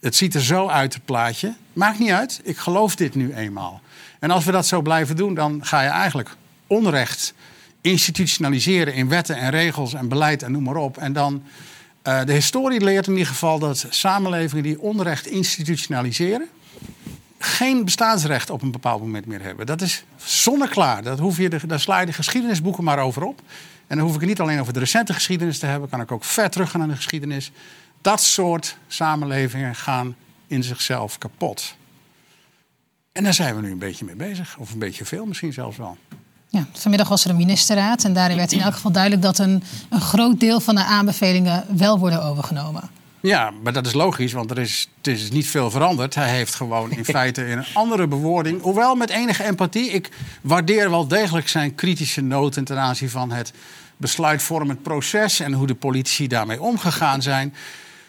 Het 0.00 0.16
ziet 0.16 0.34
er 0.34 0.42
zo 0.42 0.68
uit 0.68 0.94
het 0.94 1.04
plaatje. 1.04 1.54
Maakt 1.72 1.98
niet 1.98 2.10
uit, 2.10 2.40
ik 2.44 2.56
geloof 2.56 2.96
dit 2.96 3.14
nu 3.14 3.34
eenmaal. 3.34 3.80
En 4.18 4.30
als 4.30 4.44
we 4.44 4.52
dat 4.52 4.66
zo 4.66 4.82
blijven 4.82 5.16
doen, 5.16 5.34
dan 5.34 5.60
ga 5.64 5.82
je 5.82 5.88
eigenlijk 5.88 6.36
onrecht 6.66 7.34
institutionaliseren 7.80 8.94
in 8.94 9.08
wetten 9.08 9.36
en 9.36 9.50
regels 9.50 9.94
en 9.94 10.08
beleid 10.08 10.42
en 10.42 10.52
noem 10.52 10.62
maar 10.62 10.76
op. 10.76 10.96
En 10.96 11.12
dan, 11.12 11.42
uh, 12.04 12.24
de 12.24 12.32
historie 12.32 12.80
leert 12.80 13.06
in 13.06 13.12
ieder 13.12 13.26
geval 13.26 13.58
dat 13.58 13.86
samenlevingen 13.88 14.62
die 14.62 14.80
onrecht 14.80 15.26
institutionaliseren, 15.26 16.48
geen 17.38 17.84
bestaansrecht 17.84 18.50
op 18.50 18.62
een 18.62 18.70
bepaald 18.70 19.00
moment 19.00 19.26
meer 19.26 19.42
hebben. 19.42 19.66
Dat 19.66 19.80
is 19.80 20.04
zonneklaar. 20.16 21.02
Dat 21.02 21.18
hoef 21.18 21.36
je 21.36 21.48
daar 21.66 21.80
sla 21.80 22.00
je 22.00 22.06
de 22.06 22.12
geschiedenisboeken 22.12 22.84
maar 22.84 22.98
over 22.98 23.24
op. 23.24 23.40
En 23.86 23.96
dan 23.96 24.06
hoef 24.06 24.14
ik 24.14 24.20
het 24.20 24.28
niet 24.28 24.40
alleen 24.40 24.60
over 24.60 24.72
de 24.72 24.78
recente 24.78 25.12
geschiedenis 25.12 25.58
te 25.58 25.66
hebben, 25.66 25.88
kan 25.88 26.00
ik 26.00 26.12
ook 26.12 26.24
ver 26.24 26.50
terug 26.50 26.70
gaan 26.70 26.80
naar 26.80 26.88
de 26.88 26.96
geschiedenis. 26.96 27.52
Dat 28.00 28.20
soort 28.20 28.76
samenlevingen 28.86 29.74
gaan 29.74 30.16
in 30.46 30.62
zichzelf 30.62 31.18
kapot. 31.18 31.76
En 33.12 33.24
daar 33.24 33.34
zijn 33.34 33.54
we 33.54 33.60
nu 33.60 33.70
een 33.70 33.78
beetje 33.78 34.04
mee 34.04 34.14
bezig. 34.14 34.56
Of 34.58 34.72
een 34.72 34.78
beetje 34.78 35.04
veel 35.04 35.26
misschien 35.26 35.52
zelfs 35.52 35.76
wel. 35.76 35.96
Ja, 36.48 36.66
vanmiddag 36.72 37.08
was 37.08 37.24
er 37.24 37.30
een 37.30 37.36
ministerraad 37.36 38.04
en 38.04 38.12
daarin 38.12 38.36
werd 38.36 38.52
in 38.52 38.60
elk 38.60 38.74
geval 38.74 38.92
duidelijk 38.92 39.22
dat 39.22 39.38
een, 39.38 39.62
een 39.88 40.00
groot 40.00 40.40
deel 40.40 40.60
van 40.60 40.74
de 40.74 40.84
aanbevelingen 40.84 41.64
wel 41.76 41.98
worden 41.98 42.24
overgenomen. 42.24 42.90
Ja, 43.20 43.50
maar 43.62 43.72
dat 43.72 43.86
is 43.86 43.92
logisch, 43.92 44.32
want 44.32 44.50
er 44.50 44.58
is, 44.58 44.88
het 44.96 45.06
is 45.06 45.30
niet 45.30 45.46
veel 45.46 45.70
veranderd. 45.70 46.14
Hij 46.14 46.30
heeft 46.30 46.54
gewoon 46.54 46.90
in 46.90 47.04
feite 47.16 47.44
een 47.44 47.64
andere 47.74 48.06
bewoording, 48.06 48.62
hoewel 48.62 48.94
met 48.94 49.10
enige 49.10 49.44
empathie. 49.44 49.90
Ik 49.90 50.10
waardeer 50.42 50.90
wel 50.90 51.08
degelijk 51.08 51.48
zijn 51.48 51.74
kritische 51.74 52.20
noten 52.20 52.64
ten 52.64 52.78
aanzien 52.78 53.10
van 53.10 53.32
het 53.32 53.52
besluitvormend 53.96 54.82
proces 54.82 55.40
en 55.40 55.52
hoe 55.52 55.66
de 55.66 55.74
politici 55.74 56.26
daarmee 56.26 56.62
omgegaan 56.62 57.22
zijn. 57.22 57.54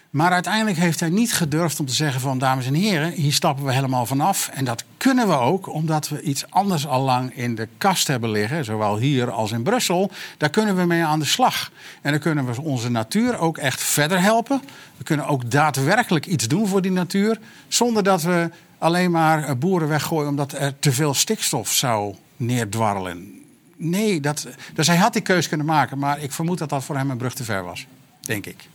Maar 0.10 0.32
uiteindelijk 0.32 0.78
heeft 0.78 1.00
hij 1.00 1.10
niet 1.10 1.34
gedurfd 1.34 1.80
om 1.80 1.86
te 1.86 1.94
zeggen 1.94 2.22
van... 2.22 2.38
dames 2.38 2.66
en 2.66 2.74
heren, 2.74 3.12
hier 3.12 3.34
stappen 3.34 3.66
we 3.66 3.74
helemaal 3.74 4.06
vanaf. 4.06 4.50
En 4.54 4.66
dat 4.66 4.84
kunnen 4.98 5.28
we 5.28 5.38
ook 5.38 5.74
omdat 5.74 6.10
we 6.10 6.22
iets 6.22 6.46
anders 6.50 6.88
al 6.88 7.02
lang 7.02 7.36
in 7.36 7.56
de 7.56 7.68
kast 7.78 8.08
hebben 8.08 8.32
liggen... 8.32 8.66
zowel 8.66 8.98
hier 8.98 9.32
als 9.32 9.52
in 9.52 9.64
Brussel. 9.64 10.12
Daar 10.38 10.50
kunnen 10.50 10.76
we 10.76 10.86
mee 10.86 11.04
aan 11.04 11.20
de 11.20 11.26
slag. 11.26 11.72
En 12.02 12.12
dan 12.12 12.20
kunnen 12.20 12.46
we 12.46 12.62
onze 12.62 12.90
natuur 12.90 13.38
ook 13.38 13.58
echt 13.58 13.82
verder 13.84 14.22
helpen. 14.22 14.62
We 14.98 15.04
kunnen 15.04 15.28
ook 15.28 15.52
daadwerkelijk 15.52 16.26
iets 16.26 16.48
doen 16.48 16.68
voor 16.68 16.82
die 16.82 16.92
natuur... 16.92 17.40
zonder 17.68 18.04
dat 18.04 18.22
we 18.22 18.50
alleen 18.78 19.12
maar 19.12 19.58
boeren 19.58 19.88
weggooien... 19.88 20.30
omdat 20.30 20.52
er 20.52 20.80
te 20.80 20.92
veel 20.92 21.14
stikstof 21.14 21.72
zou 21.72 22.16
neerdwarrelen. 22.36 23.44
Nee, 23.76 24.20
dat, 24.20 24.48
dus 24.74 24.88
hij 24.88 24.98
had 24.98 25.14
die 25.14 25.22
keus 25.22 25.48
kunnen 25.48 25.66
maken... 25.66 25.98
maar 25.98 26.20
ik 26.20 26.32
vermoed 26.32 26.58
dat 26.58 26.70
dat 26.70 26.84
voor 26.84 26.98
hem 26.98 27.10
een 27.10 27.18
brug 27.18 27.34
te 27.34 27.44
ver 27.44 27.64
was, 27.64 27.86
denk 28.22 28.46
ik. 28.46 28.68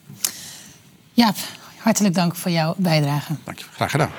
Jaap, 1.14 1.36
hartelijk 1.76 2.14
dank 2.14 2.36
voor 2.36 2.50
jouw 2.50 2.74
bijdrage. 2.76 3.32
Dank 3.44 3.58
je, 3.58 3.64
graag 3.72 3.90
gedaan. 3.90 4.10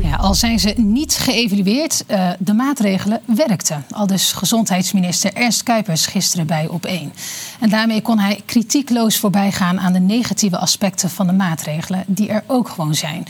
Ja, 0.00 0.16
al 0.16 0.34
zijn 0.34 0.58
ze 0.58 0.74
niet 0.76 1.14
geëvalueerd, 1.14 2.04
uh, 2.08 2.30
de 2.38 2.52
maatregelen 2.52 3.20
werkten. 3.24 3.84
Al 3.90 4.06
dus 4.06 4.32
gezondheidsminister 4.32 5.34
Ernst 5.34 5.62
Kuipers 5.62 6.06
gisteren 6.06 6.46
bij 6.46 6.68
Op1. 6.68 7.18
En 7.60 7.68
daarmee 7.68 8.02
kon 8.02 8.18
hij 8.18 8.42
kritiekloos 8.46 9.18
voorbij 9.18 9.52
gaan 9.52 9.80
aan 9.80 9.92
de 9.92 9.98
negatieve 9.98 10.58
aspecten 10.58 11.10
van 11.10 11.26
de 11.26 11.32
maatregelen... 11.32 12.04
die 12.06 12.28
er 12.28 12.44
ook 12.46 12.68
gewoon 12.68 12.94
zijn. 12.94 13.26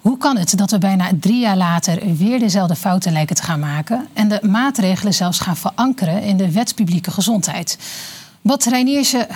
Hoe 0.00 0.18
kan 0.18 0.36
het 0.36 0.58
dat 0.58 0.70
we 0.70 0.78
bijna 0.78 1.10
drie 1.20 1.40
jaar 1.40 1.56
later 1.56 2.16
weer 2.16 2.38
dezelfde 2.38 2.76
fouten 2.76 3.12
lijken 3.12 3.36
te 3.36 3.42
gaan 3.42 3.60
maken... 3.60 4.08
en 4.12 4.28
de 4.28 4.40
maatregelen 4.42 5.14
zelfs 5.14 5.38
gaan 5.38 5.56
verankeren 5.56 6.22
in 6.22 6.36
de 6.36 6.52
wet 6.52 6.74
publieke 6.74 7.10
gezondheid... 7.10 7.78
Wat 8.42 8.64
Reinierse 8.64 9.26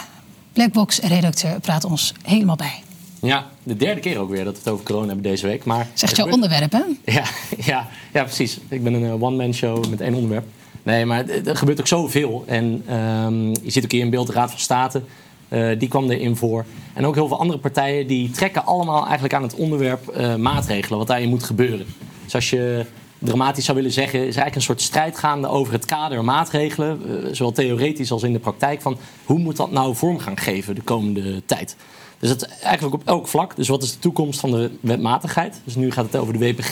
Blackbox-redacteur 0.52 1.60
praat 1.60 1.84
ons 1.84 2.14
helemaal 2.22 2.56
bij. 2.56 2.82
Ja, 3.20 3.46
de 3.62 3.76
derde 3.76 4.00
keer 4.00 4.18
ook 4.18 4.30
weer 4.30 4.44
dat 4.44 4.52
we 4.52 4.58
het 4.58 4.68
over 4.68 4.84
corona 4.84 5.06
hebben 5.06 5.24
deze 5.24 5.46
week. 5.46 5.64
Maar 5.64 5.88
Zegt 5.94 6.16
jouw 6.16 6.30
onderwerp, 6.30 6.72
hè? 6.72 6.82
Ja, 7.12 7.24
ja, 7.58 7.88
ja, 8.12 8.22
precies. 8.22 8.58
Ik 8.68 8.82
ben 8.82 8.94
een 8.94 9.04
eh, 9.04 9.22
one-man 9.22 9.54
show 9.54 9.86
met 9.86 10.00
één 10.00 10.14
onderwerp. 10.14 10.46
Nee, 10.82 11.04
maar 11.04 11.28
er 11.28 11.56
gebeurt 11.56 11.80
ook 11.80 11.86
zoveel. 11.86 12.44
En 12.46 12.94
um, 12.94 13.48
je 13.48 13.70
ziet 13.70 13.84
ook 13.84 13.90
hier 13.90 14.00
in 14.00 14.10
beeld 14.10 14.26
de 14.26 14.32
Raad 14.32 14.50
van 14.50 14.58
State. 14.58 15.02
Uh, 15.48 15.78
die 15.78 15.88
kwam 15.88 16.10
erin 16.10 16.36
voor. 16.36 16.64
En 16.92 17.06
ook 17.06 17.14
heel 17.14 17.28
veel 17.28 17.38
andere 17.38 17.58
partijen 17.58 18.06
die 18.06 18.30
trekken 18.30 18.66
allemaal 18.66 19.02
eigenlijk 19.02 19.34
aan 19.34 19.42
het 19.42 19.54
onderwerp 19.54 20.16
uh, 20.16 20.34
maatregelen. 20.34 20.98
Wat 20.98 21.06
daarin 21.06 21.28
moet 21.28 21.42
gebeuren. 21.42 21.86
Dus 22.24 22.34
als 22.34 22.50
je 22.50 22.86
dramatisch 23.18 23.64
zou 23.64 23.76
willen 23.76 23.92
zeggen, 23.92 24.18
is 24.18 24.24
eigenlijk 24.24 24.54
een 24.54 24.62
soort 24.62 24.80
strijd 24.80 25.18
gaande 25.18 25.48
over 25.48 25.72
het 25.72 25.84
kader 25.84 26.24
maatregelen, 26.24 27.00
eh, 27.24 27.32
zowel 27.32 27.52
theoretisch 27.52 28.12
als 28.12 28.22
in 28.22 28.32
de 28.32 28.38
praktijk, 28.38 28.82
van 28.82 28.98
hoe 29.24 29.38
moet 29.38 29.56
dat 29.56 29.70
nou 29.70 29.94
vorm 29.94 30.18
gaan 30.18 30.38
geven 30.38 30.74
de 30.74 30.82
komende 30.82 31.42
tijd. 31.46 31.76
Dus 32.18 32.28
dat 32.28 32.42
eigenlijk 32.62 32.94
op 32.94 33.02
elk 33.04 33.28
vlak. 33.28 33.56
Dus 33.56 33.68
wat 33.68 33.82
is 33.82 33.92
de 33.92 33.98
toekomst 33.98 34.40
van 34.40 34.50
de 34.50 34.70
wetmatigheid? 34.80 35.60
Dus 35.64 35.74
nu 35.74 35.90
gaat 35.90 36.04
het 36.04 36.16
over 36.16 36.32
de 36.32 36.38
WPG, 36.38 36.70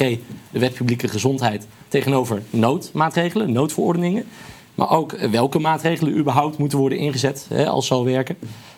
de 0.51 0.59
Wet 0.59 0.75
Publieke 0.75 1.09
Gezondheid, 1.09 1.67
tegenover 1.89 2.43
noodmaatregelen, 2.51 3.53
noodverordeningen. 3.53 4.25
Maar 4.75 4.91
ook 4.91 5.13
eh, 5.13 5.31
welke 5.31 5.59
maatregelen 5.59 6.17
überhaupt 6.17 6.59
moeten 6.59 6.79
worden 6.79 6.99
ingezet 6.99 7.47
hè, 7.49 7.69
als 7.69 7.87
zal 7.87 8.05
werken. 8.05 8.37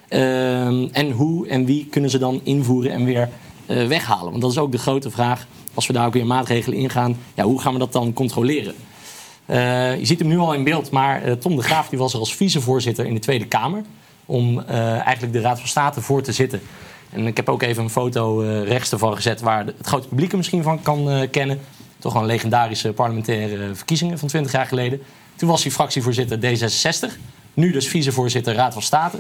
Uh, 0.09 0.97
en 0.97 1.11
hoe 1.11 1.49
en 1.49 1.65
wie 1.65 1.87
kunnen 1.91 2.11
ze 2.11 2.19
dan 2.19 2.41
invoeren 2.43 2.93
en 2.93 3.05
weer 3.05 3.29
uh, 3.67 3.87
weghalen? 3.87 4.31
Want 4.31 4.43
dat 4.43 4.51
is 4.51 4.59
ook 4.59 4.73
de 4.73 4.79
grote 4.79 5.11
vraag 5.11 5.47
als 5.77 5.87
we 5.87 5.93
daar 5.93 6.07
ook 6.07 6.13
weer 6.13 6.27
maatregelen 6.27 6.79
ingaan, 6.79 7.17
ja, 7.35 7.45
hoe 7.45 7.61
gaan 7.61 7.73
we 7.73 7.79
dat 7.79 7.93
dan 7.93 8.13
controleren? 8.13 8.75
Uh, 9.47 9.99
je 9.99 10.07
ziet 10.07 10.19
hem 10.19 10.29
nu 10.29 10.39
al 10.39 10.55
in 10.55 10.65
beeld, 10.65 10.91
maar 10.91 11.29
uh, 11.29 11.33
Tom 11.33 11.57
de 11.57 11.63
Graaf 11.63 11.89
die 11.89 11.99
was 11.99 12.13
er 12.13 12.19
als 12.19 12.35
vicevoorzitter 12.35 13.07
in 13.07 13.15
de 13.15 13.21
Tweede 13.21 13.47
Kamer. 13.47 13.83
Om 14.27 14.59
uh, 14.59 14.91
eigenlijk 15.01 15.33
de 15.33 15.41
Raad 15.41 15.59
van 15.59 15.69
State 15.69 16.01
voor 16.01 16.23
te 16.23 16.33
zitten. 16.33 16.61
En 17.11 17.27
ik 17.27 17.37
heb 17.37 17.49
ook 17.49 17.63
even 17.63 17.83
een 17.83 17.91
foto 17.91 18.39
rechts 18.65 18.93
ervan 18.93 19.15
gezet 19.15 19.41
waar 19.41 19.67
het 19.67 19.75
grote 19.83 20.09
publiek 20.09 20.31
er 20.31 20.37
misschien 20.37 20.63
van 20.63 20.83
kan 20.83 21.29
kennen. 21.31 21.61
Toch 21.99 22.13
wel 22.13 22.23
een 22.23 22.29
legendarische 22.29 22.93
parlementaire 22.93 23.75
verkiezingen 23.75 24.19
van 24.19 24.29
20 24.29 24.53
jaar 24.53 24.67
geleden. 24.67 25.03
Toen 25.37 25.49
was 25.49 25.63
hij 25.63 25.73
fractievoorzitter 25.73 26.39
D66. 26.39 27.13
Nu 27.55 27.73
dus 27.73 27.89
vicevoorzitter 27.89 28.55
Raad 28.55 28.73
van 28.73 28.83
State. 28.83 29.17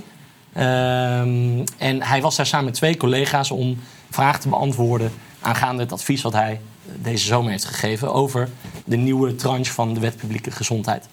Ehm, 0.52 1.64
en 1.78 2.02
hij 2.02 2.20
was 2.20 2.36
daar 2.36 2.46
samen 2.46 2.64
met 2.64 2.74
twee 2.74 2.96
collega's 2.96 3.50
om 3.50 3.78
vragen 4.10 4.40
te 4.40 4.48
beantwoorden 4.48 5.12
aangaande 5.46 5.82
het 5.82 5.92
advies 5.92 6.22
wat 6.22 6.32
hij 6.32 6.60
deze 7.02 7.26
zomer 7.26 7.50
heeft 7.50 7.64
gegeven 7.64 8.12
over 8.12 8.48
de 8.84 8.96
nieuwe 8.96 9.34
tranche 9.34 9.72
van 9.72 9.94
de 9.94 10.00
wet 10.00 10.16
publieke 10.16 10.50
gezondheid. 10.50 11.08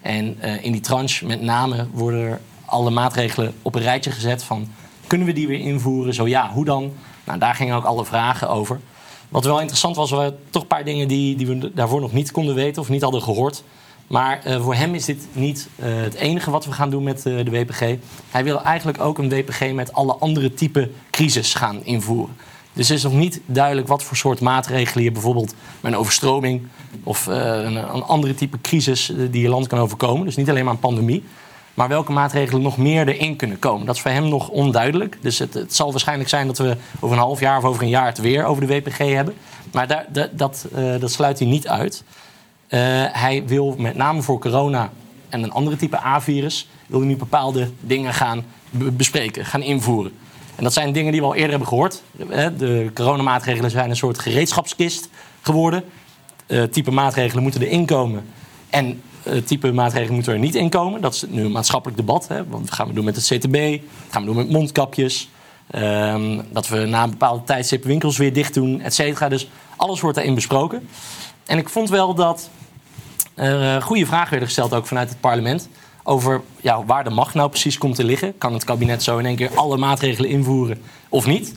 En 0.00 0.38
uh, 0.44 0.64
in 0.64 0.72
die 0.72 0.80
tranche 0.80 1.26
met 1.26 1.42
name 1.42 1.86
worden 1.92 2.20
er 2.20 2.40
alle 2.64 2.90
maatregelen 2.90 3.54
op 3.62 3.74
een 3.74 3.82
rijtje 3.82 4.10
gezet 4.10 4.42
van 4.42 4.68
kunnen 5.06 5.26
we 5.26 5.32
die 5.32 5.46
weer 5.46 5.60
invoeren? 5.60 6.14
Zo 6.14 6.26
ja, 6.28 6.50
hoe 6.50 6.64
dan? 6.64 6.92
Nou, 7.24 7.38
daar 7.38 7.54
gingen 7.54 7.76
ook 7.76 7.84
alle 7.84 8.04
vragen 8.04 8.48
over. 8.48 8.80
Wat 9.28 9.44
wel 9.44 9.60
interessant 9.60 9.96
was, 9.96 10.10
waren 10.10 10.38
toch 10.50 10.62
een 10.62 10.68
paar 10.68 10.84
dingen 10.84 11.08
die, 11.08 11.36
die 11.36 11.46
we 11.46 11.72
daarvoor 11.74 12.00
nog 12.00 12.12
niet 12.12 12.30
konden 12.30 12.54
weten 12.54 12.82
of 12.82 12.88
niet 12.88 13.02
hadden 13.02 13.22
gehoord. 13.22 13.62
Maar 14.06 14.42
uh, 14.46 14.62
voor 14.62 14.74
hem 14.74 14.94
is 14.94 15.04
dit 15.04 15.26
niet 15.32 15.68
uh, 15.76 15.86
het 15.86 16.14
enige 16.14 16.50
wat 16.50 16.64
we 16.64 16.72
gaan 16.72 16.90
doen 16.90 17.02
met 17.02 17.22
de 17.22 17.50
WPG. 17.50 17.80
Hij 18.30 18.44
wil 18.44 18.62
eigenlijk 18.62 19.00
ook 19.00 19.18
een 19.18 19.28
WPG 19.28 19.72
met 19.72 19.92
alle 19.92 20.14
andere 20.14 20.54
type 20.54 20.90
crisis 21.10 21.54
gaan 21.54 21.84
invoeren. 21.84 22.36
Dus 22.76 22.88
het 22.88 22.96
is 22.96 23.02
nog 23.02 23.12
niet 23.12 23.40
duidelijk 23.46 23.88
wat 23.88 24.02
voor 24.02 24.16
soort 24.16 24.40
maatregelen 24.40 25.04
je 25.04 25.12
bijvoorbeeld 25.12 25.54
met 25.80 25.92
een 25.92 25.98
overstroming 25.98 26.66
of 27.02 27.26
uh, 27.26 27.34
een, 27.36 27.76
een, 27.76 28.02
andere 28.02 28.34
type 28.34 28.60
crisis 28.60 29.10
uh, 29.10 29.28
die 29.30 29.42
je 29.42 29.48
land 29.48 29.66
kan 29.66 29.78
overkomen. 29.78 30.26
Dus 30.26 30.36
niet 30.36 30.50
alleen 30.50 30.64
maar 30.64 30.72
een 30.74 30.80
pandemie. 30.80 31.24
Maar 31.74 31.88
welke 31.88 32.12
maatregelen 32.12 32.62
nog 32.62 32.76
meer 32.76 33.08
erin 33.08 33.36
kunnen 33.36 33.58
komen. 33.58 33.86
Dat 33.86 33.94
is 33.94 34.00
voor 34.00 34.10
hem 34.10 34.28
nog 34.28 34.48
onduidelijk. 34.48 35.18
Dus 35.20 35.38
het, 35.38 35.54
het 35.54 35.74
zal 35.74 35.90
waarschijnlijk 35.90 36.28
zijn 36.28 36.46
dat 36.46 36.58
we 36.58 36.76
over 37.00 37.16
een 37.16 37.22
half 37.22 37.40
jaar 37.40 37.58
of 37.58 37.64
over 37.64 37.82
een 37.82 37.88
jaar 37.88 38.06
het 38.06 38.18
weer 38.18 38.44
over 38.44 38.66
de 38.66 38.74
WPG 38.74 38.98
hebben. 38.98 39.34
Maar 39.72 39.86
daar, 39.86 40.06
dat, 40.08 40.38
dat, 40.38 40.66
uh, 40.76 41.00
dat 41.00 41.10
sluit 41.10 41.38
hij 41.38 41.48
niet 41.48 41.68
uit. 41.68 42.04
hij 43.12 43.42
wil 43.46 43.74
met 43.78 43.96
name 43.96 44.22
voor 44.22 44.38
corona 44.38 44.90
en 45.28 45.42
een 45.42 45.52
andere 45.52 45.76
type 45.76 46.04
A-virus... 46.04 46.68
wil 46.86 46.98
hij 46.98 47.08
nu 47.08 47.16
bepaalde 47.16 47.70
dingen 47.80 48.14
gaan 48.14 48.44
bespreken, 48.70 49.44
gaan 49.44 49.62
invoeren. 49.62 50.12
En 50.56 50.64
dat 50.64 50.72
zijn 50.72 50.92
dingen 50.92 51.12
die 51.12 51.20
we 51.20 51.26
al 51.26 51.34
eerder 51.34 51.50
hebben 51.50 51.68
gehoord. 51.68 52.02
De 52.58 52.90
coronamaatregelen 52.94 53.70
zijn 53.70 53.90
een 53.90 53.96
soort 53.96 54.18
gereedschapskist 54.18 55.08
geworden. 55.40 55.84
Uh, 56.46 56.62
type 56.62 56.90
maatregelen 56.90 57.42
moeten 57.42 57.60
er 57.60 57.68
inkomen. 57.68 58.24
En 58.70 59.02
uh, 59.22 59.36
type 59.42 59.72
maatregelen 59.72 60.14
moeten 60.14 60.32
er 60.32 60.38
niet 60.38 60.54
inkomen. 60.54 61.00
Dat 61.00 61.14
is 61.14 61.24
nu 61.28 61.44
een 61.44 61.52
maatschappelijk 61.52 61.98
debat. 61.98 62.28
Wat 62.48 62.72
gaan 62.72 62.88
we 62.88 62.94
doen 62.94 63.04
met 63.04 63.16
het 63.16 63.24
CTB? 63.24 63.54
Wat 63.54 64.10
gaan 64.10 64.20
we 64.20 64.26
doen 64.26 64.36
met 64.36 64.50
mondkapjes? 64.50 65.28
Um, 65.74 66.42
dat 66.52 66.68
we 66.68 66.84
na 66.84 67.02
een 67.02 67.10
bepaalde 67.10 67.44
tijdstip 67.44 67.84
winkels 67.84 68.16
weer 68.16 68.32
dicht 68.32 68.54
doen, 68.54 68.80
et 68.80 68.94
cetera. 68.94 69.28
Dus 69.28 69.50
alles 69.76 70.00
wordt 70.00 70.16
daarin 70.16 70.34
besproken. 70.34 70.88
En 71.46 71.58
ik 71.58 71.68
vond 71.68 71.88
wel 71.88 72.14
dat 72.14 72.50
er 73.34 73.76
uh, 73.76 73.82
goede 73.82 74.06
vragen 74.06 74.30
werden 74.30 74.48
gesteld, 74.48 74.74
ook 74.74 74.86
vanuit 74.86 75.08
het 75.08 75.20
parlement 75.20 75.68
over 76.06 76.42
ja, 76.60 76.84
waar 76.84 77.04
de 77.04 77.10
macht 77.10 77.34
nou 77.34 77.48
precies 77.48 77.78
komt 77.78 77.94
te 77.94 78.04
liggen. 78.04 78.38
Kan 78.38 78.52
het 78.52 78.64
kabinet 78.64 79.02
zo 79.02 79.18
in 79.18 79.26
één 79.26 79.36
keer 79.36 79.50
alle 79.54 79.76
maatregelen 79.76 80.30
invoeren 80.30 80.82
of 81.08 81.26
niet? 81.26 81.54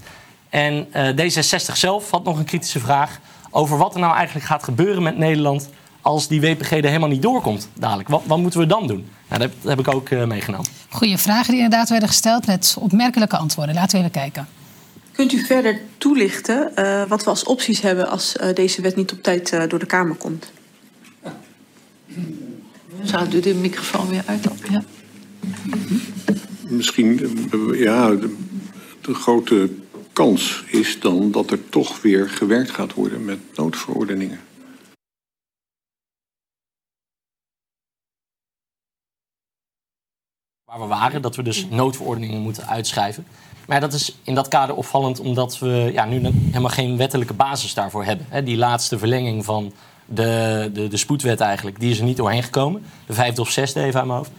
En 0.49 0.87
uh, 0.95 1.09
D66 1.09 1.73
zelf 1.73 2.11
had 2.11 2.23
nog 2.23 2.37
een 2.37 2.45
kritische 2.45 2.79
vraag 2.79 3.19
over 3.51 3.77
wat 3.77 3.93
er 3.93 3.99
nou 3.99 4.15
eigenlijk 4.15 4.45
gaat 4.45 4.63
gebeuren 4.63 5.03
met 5.03 5.17
Nederland 5.17 5.69
als 6.01 6.27
die 6.27 6.41
WPG 6.41 6.71
er 6.71 6.85
helemaal 6.85 7.09
niet 7.09 7.21
doorkomt 7.21 7.69
dadelijk. 7.73 8.09
Wat, 8.09 8.21
wat 8.25 8.37
moeten 8.37 8.59
we 8.59 8.65
dan 8.65 8.87
doen? 8.87 9.09
Nou, 9.27 9.41
dat, 9.41 9.41
heb, 9.41 9.53
dat 9.61 9.69
heb 9.69 9.79
ik 9.79 9.93
ook 9.93 10.09
uh, 10.09 10.23
meegenomen. 10.23 10.67
Goeie 10.89 11.17
vragen 11.17 11.51
die 11.51 11.61
inderdaad 11.61 11.89
werden 11.89 12.07
gesteld 12.07 12.45
met 12.45 12.75
opmerkelijke 12.79 13.37
antwoorden. 13.37 13.75
Laten 13.75 13.91
we 13.91 13.97
even 13.97 14.11
kijken. 14.11 14.47
Kunt 15.11 15.33
u 15.33 15.45
verder 15.45 15.81
toelichten 15.97 16.71
uh, 16.75 17.03
wat 17.07 17.23
we 17.23 17.29
als 17.29 17.43
opties 17.43 17.81
hebben 17.81 18.09
als 18.09 18.35
uh, 18.35 18.53
deze 18.53 18.81
wet 18.81 18.95
niet 18.95 19.11
op 19.11 19.23
tijd 19.23 19.53
uh, 19.53 19.63
door 19.67 19.79
de 19.79 19.85
Kamer 19.85 20.15
komt? 20.15 20.51
Zou 23.03 23.35
u 23.35 23.39
de 23.39 23.55
microfoon 23.55 24.09
weer 24.09 24.23
uit? 24.25 24.47
Ja. 24.69 24.83
Misschien, 26.67 27.19
ja, 27.73 28.09
de, 28.09 28.37
de, 29.01 29.13
grote 29.13 29.69
kans 30.13 30.63
is 30.67 30.99
dan 30.99 31.31
dat 31.31 31.51
er 31.51 31.69
toch 31.69 32.01
weer 32.01 32.29
gewerkt 32.29 32.71
gaat 32.71 32.93
worden 32.93 33.25
met 33.25 33.39
noodverordeningen. 33.55 34.39
Waar 40.65 40.79
we 40.79 40.85
waren, 40.85 41.21
dat 41.21 41.35
we 41.35 41.43
dus 41.43 41.67
noodverordeningen 41.69 42.41
moeten 42.41 42.67
uitschrijven. 42.67 43.25
Maar 43.67 43.79
dat 43.79 43.93
is 43.93 44.15
in 44.23 44.35
dat 44.35 44.47
kader 44.47 44.75
opvallend 44.75 45.19
omdat 45.19 45.59
we 45.59 45.89
ja, 45.93 46.05
nu 46.05 46.21
helemaal 46.25 46.69
geen 46.69 46.97
wettelijke 46.97 47.33
basis 47.33 47.73
daarvoor 47.73 48.03
hebben. 48.03 48.45
Die 48.45 48.57
laatste 48.57 48.97
verlenging 48.97 49.45
van 49.45 49.73
de, 50.09 50.69
de, 50.73 50.87
de 50.87 50.97
spoedwet 50.97 51.39
eigenlijk, 51.39 51.79
die 51.79 51.91
is 51.91 51.99
er 51.99 52.05
niet 52.05 52.17
doorheen 52.17 52.43
gekomen. 52.43 52.83
De 53.05 53.13
vijfde 53.13 53.41
of 53.41 53.51
zesde 53.51 53.83
even 53.83 53.99
aan 53.99 54.07
mijn 54.07 54.19
hoofd. 54.19 54.31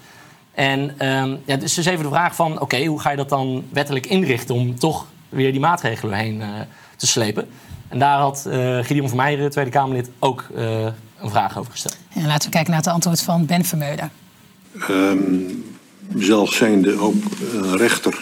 En 0.54 0.80
um, 0.80 1.38
ja, 1.44 1.56
dus 1.56 1.78
is 1.78 1.86
even 1.86 2.02
de 2.02 2.10
vraag 2.10 2.34
van, 2.34 2.52
oké, 2.52 2.62
okay, 2.62 2.86
hoe 2.86 3.00
ga 3.00 3.10
je 3.10 3.16
dat 3.16 3.28
dan 3.28 3.64
wettelijk 3.72 4.06
inrichten... 4.06 4.54
om 4.54 4.78
toch 4.78 5.06
weer 5.28 5.50
die 5.50 5.60
maatregelen 5.60 6.18
heen 6.18 6.40
uh, 6.40 6.46
te 6.96 7.06
slepen? 7.06 7.48
En 7.88 7.98
daar 7.98 8.18
had 8.18 8.44
uh, 8.48 8.78
Gideon 8.84 9.08
van 9.08 9.16
Meijeren, 9.16 9.50
Tweede 9.50 9.70
Kamerlid, 9.70 10.10
ook 10.18 10.46
uh, 10.56 10.82
een 11.20 11.30
vraag 11.30 11.58
over 11.58 11.72
gesteld. 11.72 11.96
En 12.14 12.26
laten 12.26 12.44
we 12.44 12.54
kijken 12.54 12.70
naar 12.70 12.80
het 12.80 12.92
antwoord 12.92 13.22
van 13.22 13.46
Ben 13.46 13.64
Vermeulen. 13.64 14.10
Um, 14.90 15.64
zelf 16.16 16.52
zijnde 16.52 16.98
ook 16.98 17.14
uh, 17.54 17.74
rechter, 17.76 18.18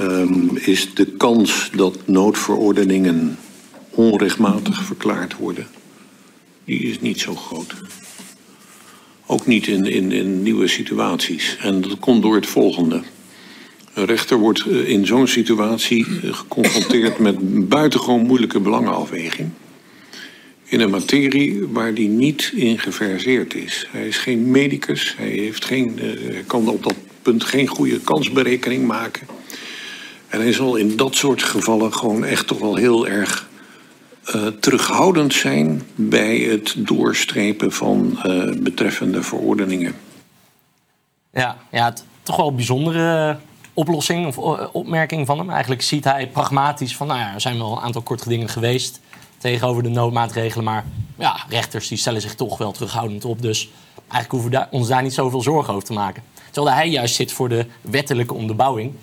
um, 0.00 0.56
is 0.56 0.94
de 0.94 1.06
kans 1.06 1.70
dat 1.76 2.06
noodverordeningen 2.06 3.38
onrechtmatig 3.90 4.82
verklaard 4.82 5.36
worden, 5.36 5.66
die 6.66 6.80
is 6.80 7.00
niet 7.00 7.20
zo 7.20 7.34
groot. 7.34 7.74
Ook 9.26 9.46
niet 9.46 9.66
in, 9.66 9.84
in, 9.84 10.12
in 10.12 10.42
nieuwe 10.42 10.68
situaties. 10.68 11.56
En 11.60 11.80
dat 11.80 11.98
komt 11.98 12.22
door 12.22 12.34
het 12.34 12.46
volgende. 12.46 13.02
Een 13.94 14.04
rechter 14.04 14.36
wordt 14.36 14.66
eh, 14.66 14.88
in 14.88 15.06
zo'n 15.06 15.26
situatie 15.26 16.06
eh, 16.06 16.34
geconfronteerd 16.34 17.18
met 17.28 17.68
buitengewoon 17.68 18.26
moeilijke 18.26 18.60
belangenafweging. 18.60 19.50
In 20.64 20.80
een 20.80 20.90
materie 20.90 21.66
waar 21.66 21.94
die 21.94 22.08
niet 22.08 22.52
in 22.54 22.78
geverseerd 22.78 23.54
is. 23.54 23.88
Hij 23.90 24.06
is 24.06 24.16
geen 24.18 24.50
medicus, 24.50 25.14
hij 25.16 25.28
heeft 25.28 25.64
geen, 25.64 25.98
uh, 26.02 26.38
kan 26.46 26.68
op 26.68 26.82
dat 26.82 26.94
punt 27.22 27.44
geen 27.44 27.66
goede 27.66 28.00
kansberekening 28.00 28.86
maken. 28.86 29.26
En 30.28 30.40
hij 30.40 30.52
zal 30.52 30.76
in 30.76 30.96
dat 30.96 31.14
soort 31.14 31.42
gevallen 31.42 31.94
gewoon 31.94 32.24
echt 32.24 32.46
toch 32.46 32.58
wel 32.58 32.76
heel 32.76 33.06
erg 33.08 33.45
uh, 34.34 34.46
terughoudend 34.46 35.34
zijn 35.34 35.82
bij 35.94 36.38
het 36.38 36.74
doorstrepen 36.76 37.72
van 37.72 38.18
uh, 38.26 38.52
betreffende 38.58 39.22
verordeningen. 39.22 39.94
Ja, 41.32 41.56
ja 41.70 41.92
toch 42.22 42.36
wel 42.36 42.48
een 42.48 42.54
bijzondere 42.56 43.38
oplossing 43.74 44.26
of 44.26 44.38
opmerking 44.72 45.26
van 45.26 45.38
hem. 45.38 45.50
Eigenlijk 45.50 45.82
ziet 45.82 46.04
hij 46.04 46.28
pragmatisch 46.28 46.96
van, 46.96 47.06
nou 47.06 47.18
ja, 47.18 47.34
er 47.34 47.40
zijn 47.40 47.58
wel 47.58 47.72
een 47.72 47.82
aantal 47.82 48.02
korte 48.02 48.28
dingen 48.28 48.48
geweest 48.48 49.00
tegenover 49.38 49.82
de 49.82 49.88
noodmaatregelen, 49.88 50.64
maar 50.64 50.84
ja, 51.18 51.44
rechters 51.48 51.88
die 51.88 51.98
stellen 51.98 52.20
zich 52.20 52.34
toch 52.34 52.58
wel 52.58 52.72
terughoudend 52.72 53.24
op. 53.24 53.42
Dus 53.42 53.68
eigenlijk 53.96 54.30
hoeven 54.30 54.50
we 54.50 54.66
ons 54.70 54.88
daar 54.88 55.02
niet 55.02 55.14
zoveel 55.14 55.42
zorgen 55.42 55.74
over 55.74 55.86
te 55.86 55.92
maken. 55.92 56.22
Terwijl 56.50 56.76
hij 56.76 56.88
juist 56.88 57.14
zit 57.14 57.32
voor 57.32 57.48
de 57.48 57.66
wettelijke 57.80 58.34
onderbouwing 58.34 58.94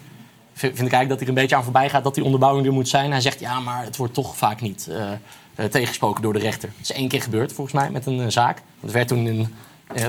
vind 0.54 0.74
ik 0.74 0.80
eigenlijk 0.80 1.10
dat 1.10 1.20
hij 1.20 1.28
er 1.28 1.34
een 1.34 1.42
beetje 1.42 1.56
aan 1.56 1.64
voorbij 1.64 1.90
gaat 1.90 2.04
dat 2.04 2.16
die 2.16 2.24
onderbouwing 2.24 2.66
er 2.68 2.74
moet 2.74 2.88
zijn. 2.88 3.12
Hij 3.12 3.22
zegt 3.22 3.40
ja, 3.40 3.60
maar 3.60 3.84
het 3.84 3.98
wordt 3.98 4.14
toch 4.14 4.38
vaak 4.38 4.62
niet 4.62 4.88
uh, 4.90 5.66
tegengesproken 5.66 6.22
door 6.22 6.34
de 6.34 6.40
rechter. 6.40 6.70
Het 6.78 6.90
is 6.90 6.96
één 6.96 7.08
keer 7.08 7.22
gebeurd 7.22 7.54
volgens 7.54 7.76
mij 7.76 7.90
met 7.90 8.06
een 8.06 8.20
uh, 8.20 8.26
zaak. 8.28 8.62
Het 8.80 8.92
werd 8.92 9.08
toen 9.08 9.28
in 9.28 9.54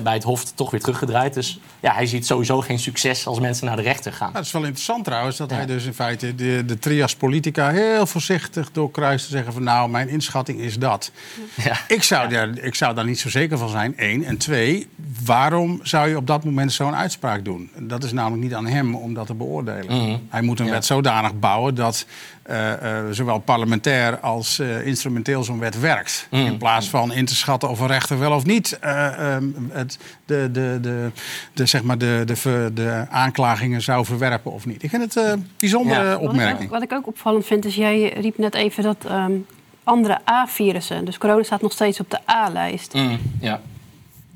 bij 0.03 0.15
het 0.15 0.23
Hof 0.23 0.45
toch 0.45 0.71
weer 0.71 0.81
teruggedraaid. 0.81 1.35
Dus 1.35 1.61
ja, 1.81 1.95
hij 1.95 2.07
ziet 2.07 2.27
sowieso 2.27 2.61
geen 2.61 2.79
succes 2.79 3.27
als 3.27 3.41
mensen 3.41 3.67
naar 3.67 3.77
de 3.77 3.83
rechter 3.83 4.13
gaan. 4.13 4.27
Nou, 4.27 4.37
het 4.39 4.47
is 4.47 4.53
wel 4.53 4.63
interessant 4.63 5.05
trouwens 5.05 5.37
dat 5.37 5.51
ja. 5.51 5.57
hij 5.57 5.67
dus 5.67 5.85
in 5.85 5.95
feite 5.95 6.35
de, 6.35 6.63
de 6.67 6.79
trias 6.79 7.17
politica 7.17 7.71
heel 7.71 8.07
voorzichtig 8.07 8.73
doorkruist 8.73 9.25
te 9.25 9.31
zeggen 9.31 9.53
van 9.53 9.63
nou, 9.63 9.91
mijn 9.91 10.09
inschatting 10.09 10.61
is 10.61 10.79
dat. 10.79 11.11
Ja. 11.55 11.77
Ik, 11.89 12.03
zou 12.03 12.29
daar, 12.29 12.59
ik 12.59 12.75
zou 12.75 12.95
daar 12.95 13.05
niet 13.05 13.21
zo 13.21 13.29
zeker 13.29 13.59
van 13.59 13.69
zijn, 13.69 13.97
één. 13.97 14.25
En 14.25 14.37
twee, 14.37 14.89
waarom 15.25 15.81
zou 15.83 16.09
je 16.09 16.17
op 16.17 16.27
dat 16.27 16.45
moment 16.45 16.73
zo'n 16.73 16.95
uitspraak 16.95 17.45
doen? 17.45 17.71
Dat 17.79 18.05
is 18.05 18.13
namelijk 18.13 18.43
niet 18.43 18.55
aan 18.55 18.67
hem 18.67 18.95
om 18.95 19.15
dat 19.15 19.27
te 19.27 19.35
beoordelen. 19.35 19.95
Mm 19.95 20.05
-hmm. 20.05 20.27
Hij 20.29 20.43
moet 20.43 20.61
een 20.61 20.71
wet 20.71 20.85
zodanig 20.85 21.39
bouwen 21.39 21.75
dat 21.75 22.07
uh, 22.51 22.71
uh, 22.83 23.11
zowel 23.11 23.39
parlementair 23.39 24.19
als 24.19 24.59
uh, 24.59 24.87
instrumenteel 24.87 25.45
zo'n 25.45 25.59
wet 25.59 25.81
werkt. 25.81 26.27
Mm. 26.31 26.47
In 26.47 26.57
plaats 26.57 26.89
van 26.89 27.13
in 27.13 27.25
te 27.25 27.35
schatten 27.35 27.69
of 27.69 27.81
een 27.81 27.87
rechter 27.87 28.19
wel 28.19 28.33
of 28.33 28.45
niet 28.45 28.79
um, 28.85 29.71
het, 29.73 29.99
de, 30.25 30.49
de, 30.53 30.79
de, 30.81 31.11
de, 31.53 31.67
zeg 31.67 31.83
maar 31.83 31.99
de, 31.99 32.23
de, 32.27 32.71
de 32.75 33.07
aanklagingen 33.11 33.83
zou 33.83 34.05
verwerpen 34.05 34.53
of 34.53 34.67
niet. 34.67 34.83
Ik 34.83 34.91
vind 34.91 35.03
het 35.03 35.17
een 35.17 35.49
bijzondere 35.59 36.05
ja. 36.05 36.17
opmerking. 36.17 36.57
Wat 36.57 36.63
ik, 36.63 36.71
wat 36.71 36.83
ik, 36.83 36.93
ook 36.93 37.07
opvallend 37.07 37.47
vind 37.47 37.65
is, 37.65 37.75
jij 37.75 38.09
riep 38.09 38.39
net 38.39 38.55
even 38.55 38.83
dat 38.83 38.97
um, 39.11 39.47
andere 39.85 40.19
A-virussen, 40.31 41.05
dus 41.05 41.19
corona 41.19 41.43
staat 41.43 41.63
nog 41.63 41.73
steeds 41.73 42.01
op 42.01 42.11
de 42.11 42.19
A-lijst. 42.31 42.95
Mm, 42.95 43.19
ja. 43.41 43.61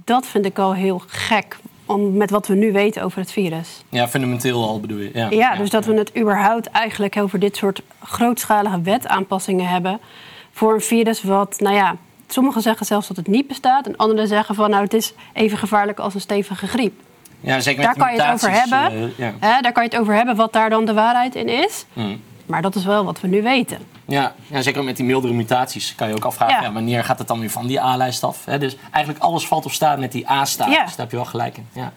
Dat 0.04 0.26
vind 0.26 0.44
ik 0.44 0.58
al 0.58 0.74
heel 0.74 1.02
gek 1.06 1.58
om, 1.88 2.16
met 2.16 2.30
wat 2.30 2.46
we 2.46 2.54
nu 2.54 2.72
weten 2.72 3.02
over 3.02 3.18
het 3.20 3.32
virus. 3.32 3.82
Ja, 3.88 4.08
fundamenteel 4.08 4.68
al 4.68 4.80
bedoel 4.80 4.98
je. 4.98 5.10
Ja, 5.14 5.30
ja 5.30 5.56
dus 5.56 5.70
dat 5.70 5.84
we 5.84 5.94
het 5.94 6.18
überhaupt 6.18 6.70
eigenlijk 6.70 7.16
over 7.16 7.38
dit 7.38 7.56
soort 7.56 7.82
grootschalige 8.02 8.80
wetaanpassingen 8.80 9.66
hebben... 9.66 10.00
voor 10.52 10.74
een 10.74 10.80
virus 10.80 11.22
wat, 11.22 11.60
nou 11.60 11.74
ja, 11.74 11.96
sommigen 12.26 12.62
zeggen 12.62 12.86
zelfs 12.86 13.08
dat 13.08 13.16
het 13.16 13.26
niet 13.26 13.46
bestaat... 13.46 13.86
en 13.86 13.96
anderen 13.96 14.28
zeggen 14.28 14.54
van, 14.54 14.70
nou, 14.70 14.82
het 14.82 14.94
is 14.94 15.12
even 15.32 15.58
gevaarlijk 15.58 15.98
als 15.98 16.14
een 16.14 16.20
stevige 16.20 16.66
griep. 16.66 17.00
Ja, 17.40 17.60
zeker 17.60 17.82
daar 17.82 17.96
kan 17.96 18.14
je 18.14 18.22
het 18.22 18.32
over 18.32 18.50
hebben. 18.50 19.02
Uh, 19.02 19.08
ja. 19.16 19.34
Hè, 19.38 19.60
daar 19.60 19.72
kan 19.72 19.82
je 19.82 19.88
het 19.88 19.98
over 19.98 20.14
hebben 20.14 20.36
wat 20.36 20.52
daar 20.52 20.70
dan 20.70 20.84
de 20.84 20.92
waarheid 20.92 21.34
in 21.34 21.48
is. 21.48 21.84
Mm. 21.92 22.20
Maar 22.48 22.62
dat 22.62 22.74
is 22.74 22.84
wel 22.84 23.04
wat 23.04 23.20
we 23.20 23.28
nu 23.28 23.42
weten. 23.42 23.78
Ja, 24.06 24.34
ja, 24.46 24.62
zeker 24.62 24.84
met 24.84 24.96
die 24.96 25.04
mildere 25.04 25.32
mutaties 25.32 25.94
kan 25.94 26.08
je 26.08 26.14
ook 26.14 26.24
afvragen... 26.24 26.56
Ja. 26.56 26.62
Ja, 26.62 26.72
wanneer 26.72 27.04
gaat 27.04 27.18
het 27.18 27.28
dan 27.28 27.40
weer 27.40 27.50
van 27.50 27.66
die 27.66 27.80
A-lijst 27.80 28.24
af? 28.24 28.44
Hè? 28.44 28.58
Dus 28.58 28.76
eigenlijk 28.90 29.24
alles 29.24 29.46
valt 29.46 29.64
of 29.64 29.72
staat 29.72 29.98
met 29.98 30.12
die 30.12 30.30
A-status. 30.30 30.74
Ja. 30.74 30.84
Daar 30.84 30.94
heb 30.96 31.10
je 31.10 31.16
wel 31.16 31.24
gelijk 31.24 31.56
in. 31.56 31.66
Ja. 31.72 31.92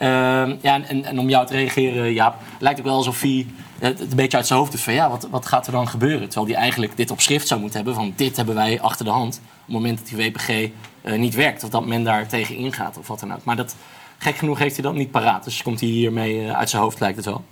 Uh, 0.00 0.54
ja, 0.60 0.82
en, 0.82 1.04
en, 1.04 1.18
om 1.18 1.28
jou 1.28 1.46
te 1.46 1.52
reageren, 1.52 2.12
Jaap, 2.12 2.36
lijkt 2.58 2.78
ook 2.78 2.84
wel 2.84 2.96
alsof 2.96 3.20
hij 3.20 3.46
het 3.78 4.00
een 4.00 4.16
beetje 4.16 4.36
uit 4.36 4.46
zijn 4.46 4.58
hoofd 4.58 4.72
doet 4.72 4.80
van 4.80 4.94
ja, 4.94 5.10
wat, 5.10 5.28
wat 5.30 5.46
gaat 5.46 5.66
er 5.66 5.72
dan 5.72 5.88
gebeuren? 5.88 6.28
Terwijl 6.28 6.52
hij 6.52 6.62
eigenlijk 6.62 6.96
dit 6.96 7.10
op 7.10 7.20
schrift 7.20 7.48
zou 7.48 7.60
moeten 7.60 7.78
hebben 7.78 7.94
van 7.94 8.12
dit 8.16 8.36
hebben 8.36 8.54
wij 8.54 8.80
achter 8.80 9.04
de 9.04 9.10
hand. 9.10 9.40
Op 9.44 9.64
het 9.64 9.74
moment 9.74 9.98
dat 9.98 10.08
die 10.08 10.16
WPG 10.16 10.48
uh, 10.48 11.18
niet 11.18 11.34
werkt 11.34 11.64
of 11.64 11.70
dat 11.70 11.86
men 11.86 12.04
daar 12.04 12.26
tegen 12.26 12.56
ingaat 12.56 12.98
of 12.98 13.08
wat 13.08 13.20
dan 13.20 13.34
ook. 13.34 13.44
Maar 13.44 13.56
dat, 13.56 13.76
gek 14.18 14.36
genoeg 14.36 14.58
heeft 14.58 14.74
hij 14.74 14.84
dat 14.84 14.94
niet 14.94 15.10
paraat. 15.10 15.44
Dus 15.44 15.62
komt 15.62 15.80
hij 15.80 15.88
hiermee 15.88 16.44
uh, 16.44 16.52
uit 16.52 16.70
zijn 16.70 16.82
hoofd, 16.82 17.00
lijkt 17.00 17.16
het 17.16 17.26
wel. 17.26 17.44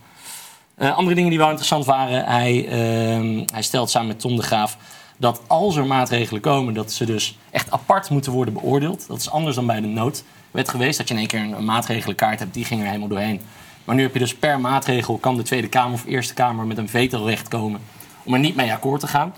Uh, 0.81 0.97
andere 0.97 1.14
dingen 1.14 1.31
die 1.31 1.39
wel 1.39 1.49
interessant 1.49 1.85
waren, 1.85 2.24
hij, 2.24 2.64
uh, 2.64 3.43
hij 3.53 3.62
stelt 3.62 3.91
samen 3.91 4.09
met 4.09 4.20
Tom 4.20 4.37
de 4.37 4.43
Graaf 4.43 4.76
dat 5.20 5.41
als 5.47 5.76
er 5.76 5.87
maatregelen 5.87 6.41
komen, 6.41 6.74
dat 6.74 6.93
ze 6.93 7.05
dus 7.05 7.39
echt 7.51 7.70
apart 7.70 8.11
moeten 8.11 8.33
worden 8.33 8.55
beoordeeld. 8.55 9.07
Dat 9.09 9.18
is 9.18 9.31
anders 9.31 9.57
dan 9.57 9.66
bij 9.66 9.81
de 9.81 9.87
noodwet 9.87 10.68
geweest, 10.68 10.99
dat 10.99 11.09
je 11.09 11.14
in 11.14 11.20
één 11.20 11.28
keer 11.28 11.41
een, 11.41 11.64
maatregelenkaart 11.64 12.39
hebt, 12.39 12.55
die 12.55 12.64
ging 12.64 12.81
er 12.81 12.87
helemaal 12.87 13.09
doorheen. 13.09 13.41
Maar 13.85 13.95
nu 13.95 14.03
heb 14.03 14.12
je 14.12 14.18
dus 14.18 14.35
per 14.35 14.61
maatregel, 14.61 15.18
kan 15.18 15.37
de 15.37 15.43
Tweede 15.43 15.68
Kamer 15.68 15.93
of 15.93 16.05
Eerste 16.07 16.35
Kamer 16.35 16.66
met 16.66 16.78
een 16.78 16.89
vetorecht 16.89 17.49
komen 17.49 17.81
om 18.24 18.35
er 18.35 18.41
niet 18.41 18.57
mee 18.57 18.72
akkoord 18.72 19.01
te 19.01 19.07
gaan. 19.07 19.35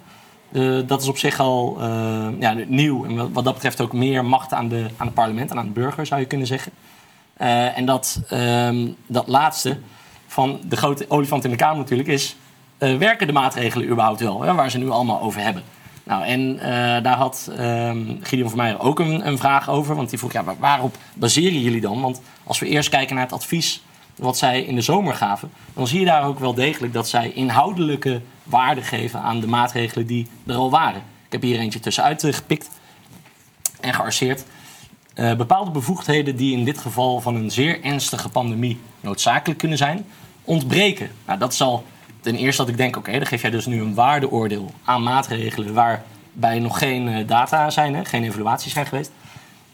Uh, 0.52 0.80
dat 0.86 1.02
is 1.02 1.08
op 1.08 1.18
zich 1.18 1.40
al 1.40 1.76
uh, 1.80 2.26
ja, 2.38 2.56
nieuw 2.66 3.04
en 3.04 3.32
wat 3.32 3.44
dat 3.44 3.54
betreft 3.54 3.80
ook 3.80 3.92
meer 3.92 4.24
macht 4.24 4.52
aan 4.52 4.68
de, 4.68 4.86
aan 4.96 5.06
het 5.06 5.14
parlement 5.14 5.50
en 5.50 5.58
aan 5.58 5.66
de 5.66 5.72
burger, 5.72 6.06
zou 6.06 6.20
je 6.20 6.26
kunnen 6.26 6.46
zeggen. 6.46 6.72
En 7.74 7.84
dat, 7.84 8.20
um, 8.30 8.96
dat 9.06 9.28
laatste, 9.28 9.78
van 10.32 10.60
de 10.64 10.76
grote 10.76 11.04
olifant 11.08 11.44
in 11.44 11.50
de 11.50 11.56
Kamer 11.56 11.76
natuurlijk 11.76 12.08
is... 12.08 12.36
Uh, 12.78 12.96
werken 12.96 13.26
de 13.26 13.32
maatregelen 13.32 13.88
überhaupt 13.88 14.20
wel, 14.20 14.42
hè, 14.42 14.54
waar 14.54 14.70
ze 14.70 14.78
nu 14.78 14.90
allemaal 14.90 15.20
over 15.20 15.40
hebben? 15.40 15.62
Nou, 16.04 16.24
en 16.24 16.40
uh, 16.54 16.62
daar 17.02 17.16
had 17.16 17.50
uh, 17.58 17.90
Gideon 18.20 18.48
van 18.48 18.58
Meijer 18.58 18.80
ook 18.80 18.98
een, 18.98 19.26
een, 19.26 19.38
vraag 19.38 19.70
over. 19.70 19.96
Want 19.96 20.10
die 20.10 20.18
vroeg, 20.18 20.32
ja, 20.32 20.44
waarop 20.58 20.96
baseren 21.14 21.60
jullie 21.60 21.80
dan? 21.80 22.00
Want 22.00 22.20
als 22.44 22.58
we 22.58 22.66
eerst 22.66 22.88
kijken 22.88 23.14
naar 23.14 23.24
het 23.24 23.32
advies 23.32 23.82
wat 24.16 24.38
zij 24.38 24.62
in 24.62 24.74
de 24.74 24.80
zomer 24.80 25.14
gaven... 25.14 25.50
dan 25.74 25.86
zie 25.86 26.00
je 26.00 26.06
daar 26.06 26.26
ook 26.26 26.38
wel 26.38 26.54
degelijk 26.54 26.92
dat 26.92 27.08
zij 27.08 27.30
inhoudelijke 27.30 28.20
waarde 28.42 28.82
geven... 28.82 29.20
aan 29.20 29.40
de 29.40 29.46
maatregelen 29.46 30.06
die 30.06 30.26
er 30.46 30.54
al 30.54 30.70
waren. 30.70 31.02
Ik 31.26 31.32
heb 31.32 31.42
hier 31.42 31.58
eentje 31.58 31.80
tussenuit 31.80 32.26
gepikt 32.30 32.70
en 33.80 33.94
gearseerd. 33.94 34.44
Uh, 35.14 35.34
bepaalde 35.34 35.70
bevoegdheden 35.70 36.36
die 36.36 36.56
in 36.56 36.64
dit 36.64 36.78
geval 36.78 37.20
van 37.20 37.34
een 37.34 37.50
zeer 37.50 37.84
ernstige 37.84 38.28
pandemie 38.28 38.80
noodzakelijk 39.00 39.58
kunnen 39.58 39.78
zijn, 39.78 40.06
ontbreken. 40.44 41.10
Nou, 41.26 41.38
dat 41.38 41.52
is 41.52 41.60
al 41.60 41.84
ten 42.20 42.36
eerste 42.36 42.62
dat 42.62 42.70
ik 42.70 42.76
denk, 42.76 42.96
oké, 42.96 43.12
dan 43.12 43.26
geef 43.26 43.42
jij 43.42 43.50
dus 43.50 43.66
nu 43.66 43.80
een 43.80 43.94
waardeoordeel 43.94 44.70
aan 44.84 45.02
maatregelen 45.02 45.74
waarbij 45.74 46.58
nog 46.58 46.78
geen 46.78 47.08
uh, 47.08 47.26
data 47.26 47.70
zijn, 47.70 47.94
hè, 47.94 48.04
geen 48.04 48.24
evaluaties 48.24 48.72
zijn 48.72 48.86
geweest. 48.86 49.10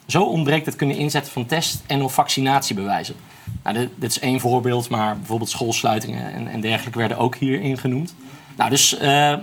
Zo 0.07 0.23
ontbreekt 0.23 0.66
het 0.66 0.77
kunnen 0.77 0.97
inzetten 0.97 1.33
van 1.33 1.47
test- 1.47 1.83
en 1.87 2.03
of 2.03 2.14
vaccinatiebewijzen. 2.14 3.14
Nou, 3.62 3.77
dit, 3.77 3.91
dit, 3.97 4.11
is 4.11 4.19
één 4.19 4.41
voorbeeld, 4.41 4.89
maar 4.89 5.16
bijvoorbeeld 5.16 5.51
schoolsluitingen 5.51 6.33
en, 6.33 6.49
en 6.49 6.61
dergelijke 6.61 6.99
werden 6.99 7.19
ook 7.19 7.37
hierin 7.37 7.79
genoemd. 7.79 8.14
Nou, 8.57 8.71
dus 8.71 9.01
uh, 9.01 9.35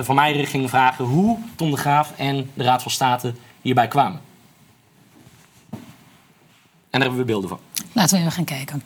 van 0.00 0.14
mij 0.14 0.44
ging 0.44 0.68
vragen 0.68 1.04
hoe 1.04 1.38
Tom 1.54 1.70
de 1.70 1.76
Graaf 1.76 2.12
en 2.16 2.50
de 2.54 2.64
Raad 2.64 2.82
van 2.82 2.90
State 2.90 3.34
hierbij 3.60 3.88
kwamen. 3.88 4.20
En 5.70 5.78
daar 6.90 7.00
hebben 7.00 7.18
we 7.18 7.24
beelden 7.24 7.48
van. 7.48 7.58
Laten 7.92 8.14
we 8.14 8.20
even 8.20 8.32
gaan 8.32 8.44
kijken. 8.44 8.82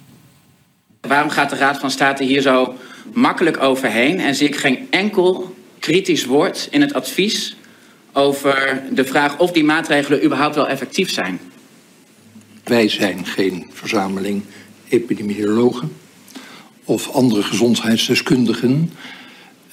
Waarom 1.08 1.30
gaat 1.30 1.50
de 1.50 1.56
Raad 1.56 1.78
van 1.78 1.90
State 1.90 2.24
hier 2.24 2.42
zo 2.42 2.74
makkelijk 3.12 3.62
overheen 3.62 4.20
en 4.20 4.34
zie 4.34 4.46
ik 4.46 4.56
geen 4.56 4.86
enkel 4.90 5.54
kritisch 5.78 6.24
woord 6.24 6.68
in 6.70 6.80
het 6.80 6.94
advies 6.94 7.56
over 8.12 8.82
de 8.92 9.04
vraag 9.04 9.38
of 9.38 9.52
die 9.52 9.64
maatregelen 9.64 10.24
überhaupt 10.24 10.54
wel 10.54 10.68
effectief 10.68 11.10
zijn? 11.10 11.40
Wij 12.64 12.88
zijn 12.88 13.26
geen 13.26 13.70
verzameling 13.72 14.42
epidemiologen 14.88 15.92
of 16.84 17.10
andere 17.10 17.42
gezondheidsdeskundigen. 17.42 18.92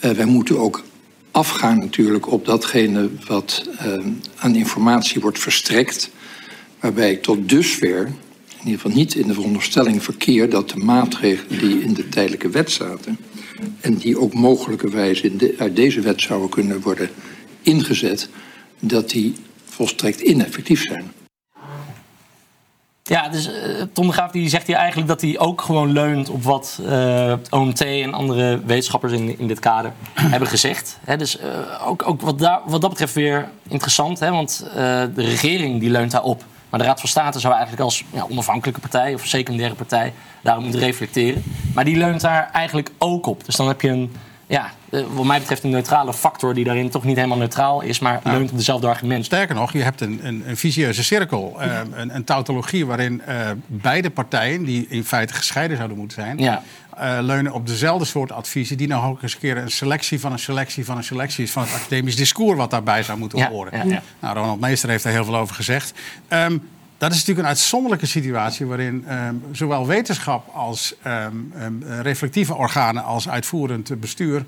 Uh, 0.05 0.11
wij 0.11 0.25
moeten 0.25 0.57
ook 0.57 0.84
afgaan 1.32 1.77
natuurlijk 1.77 2.32
op 2.32 2.45
datgene 2.45 3.09
wat 3.27 3.69
uh, 3.86 4.05
aan 4.36 4.55
informatie 4.55 5.21
wordt 5.21 5.39
verstrekt 5.39 6.09
waarbij 6.80 7.15
tot 7.15 7.49
dusver 7.49 8.11
in 8.60 8.66
ieder 8.66 8.82
geval 8.82 8.97
niet 8.97 9.16
in 9.16 9.28
de 9.28 9.34
veronderstelling 9.34 10.03
verkeer 10.03 10.49
dat 10.49 10.70
de 10.70 10.78
maatregelen 10.78 11.60
die 11.60 11.82
in 11.82 11.93
de 11.93 12.10
tijdelijke 12.10 12.49
wet 12.49 12.72
zaten 12.72 13.18
en 13.82 13.95
die 13.95 14.20
ook 14.20 14.34
mogelijkerwijs 14.34 15.22
in 15.22 15.55
uit 15.57 15.76
deze 15.76 16.01
wet 16.01 16.22
zouden 16.22 16.49
kunnen 16.49 16.82
worden 16.82 17.10
ingezet, 17.62 18.30
dat 18.80 19.10
die 19.10 19.36
volstrekt 19.66 20.20
ineffectief 20.20 20.84
zijn. 20.84 21.12
Ja, 23.03 23.30
dus 23.30 23.47
uh, 23.47 23.53
Tom 23.93 24.07
de 24.07 24.14
Graaf 24.14 24.32
die 24.32 24.49
zegt 24.49 24.68
hier 24.68 24.76
eigenlijk 24.76 25.07
dat 25.07 25.22
hij 25.22 25.39
ook 25.39 25.62
gewoon 25.62 25.91
leunt 25.91 26.30
op 26.30 26.43
wat 26.43 26.80
uh, 26.82 27.34
OMT 27.49 27.82
en 27.82 28.14
andere 28.14 28.62
wetenschappers 28.66 29.14
in, 29.14 29.39
in 29.39 29.47
dit 29.47 29.60
kader 29.60 29.93
hebben 30.34 30.49
gezegd. 30.49 30.97
Dus 31.18 31.38
uh, 31.39 31.88
ook, 31.88 32.07
ook 32.07 32.22
wat, 32.22 32.39
daar, 32.39 32.62
wat 32.66 32.82
dat 32.82 32.89
betreft 32.89 33.14
weer 33.14 33.49
interessant, 33.68 34.20
hè, 34.20 34.32
want 34.32 34.70
de 34.74 35.12
regering 35.16 35.80
die 35.80 35.89
leunt 35.89 36.12
daarop. 36.12 36.43
Maar 36.70 36.80
de 36.80 36.86
Raad 36.86 36.99
van 36.99 37.09
State 37.09 37.39
zou 37.39 37.53
eigenlijk 37.53 37.84
als 37.84 38.03
ja, 38.11 38.26
onafhankelijke 38.30 38.82
partij 38.82 39.13
of 39.13 39.26
secundaire 39.26 39.76
partij 39.76 40.13
daarop 40.41 40.63
moeten 40.63 40.82
reflecteren. 40.82 41.43
Maar 41.74 41.86
die 41.86 41.97
leunt 41.97 42.22
daar 42.22 42.49
eigenlijk 42.53 42.91
ook 42.97 43.26
op. 43.26 43.45
Dus 43.45 43.55
dan 43.55 43.67
heb 43.67 43.82
je 43.82 43.89
een 43.89 44.15
ja, 44.49 44.71
eh, 44.89 45.01
wat 45.13 45.25
mij 45.25 45.39
betreft 45.39 45.63
een 45.63 45.69
neutrale 45.69 46.13
factor 46.13 46.53
die 46.53 46.63
daarin 46.63 46.89
toch 46.89 47.03
niet 47.03 47.15
helemaal 47.15 47.37
neutraal 47.37 47.81
is, 47.81 47.99
maar 47.99 48.19
Nou, 48.23 48.37
leunt 48.37 48.51
op 48.51 48.57
dezelfde 48.57 48.87
argument. 48.87 49.25
Sterker 49.25 49.55
nog, 49.55 49.73
je 49.73 49.81
hebt 49.81 50.01
een, 50.01 50.19
een, 50.23 50.43
een 50.47 50.57
visieuze 50.57 51.03
cirkel, 51.03 51.57
uh, 51.59 51.79
een, 51.91 52.15
een, 52.15 52.23
tautologie 52.23 52.85
waarin 52.85 53.21
uh, 53.27 53.35
beide 53.65 54.09
partijen, 54.09 54.63
die 54.63 54.85
in 54.89 55.03
feite 55.03 55.33
gescheiden 55.33 55.77
zouden 55.77 55.97
moeten 55.97 56.21
zijn, 56.21 56.37
ja. 56.37 56.63
uh, 56.99 57.17
leunen 57.21 57.51
op 57.51 57.67
dezelfde 57.67 58.05
soort 58.05 58.31
adviezen, 58.31 58.77
die 58.77 58.87
nou 58.87 59.11
ook 59.11 59.21
eens 59.21 59.33
een 59.33 59.39
keer 59.39 59.57
een 59.57 59.71
selectie 59.71 60.19
van 60.19 60.31
een 60.31 60.39
selectie 60.39 60.85
van 60.85 60.97
een 60.97 61.03
selectie 61.03 61.43
is 61.43 61.51
van 61.51 61.63
het 61.63 61.73
academisch 61.73 62.15
discours 62.15 62.57
wat 62.57 62.71
daarbij 62.71 63.03
zou 63.03 63.17
moeten 63.17 63.37
ja, 63.37 63.49
horen. 63.49 63.77
Ja, 63.77 63.93
ja. 63.93 64.01
Nou, 64.19 64.35
Ronald 64.35 64.59
Meester 64.59 64.89
heeft 64.89 65.03
daar 65.03 65.13
heel 65.13 65.25
veel 65.25 65.37
over 65.37 65.55
gezegd. 65.55 65.93
Um, 66.29 66.69
dat 66.99 67.11
is 67.11 67.17
natuurlijk 67.17 67.39
een 67.39 67.53
uitzonderlijke 67.53 68.05
situatie 68.05 68.65
waarin 68.65 69.05
um, 69.11 69.43
zowel 69.51 69.87
wetenschap 69.87 70.47
als 70.53 70.95
um, 71.07 71.53
um, 71.61 71.83
reflectieve 72.01 72.55
organen 72.55 73.03
als 73.03 73.29
uitvoerend 73.29 73.99
bestuur 73.99 74.45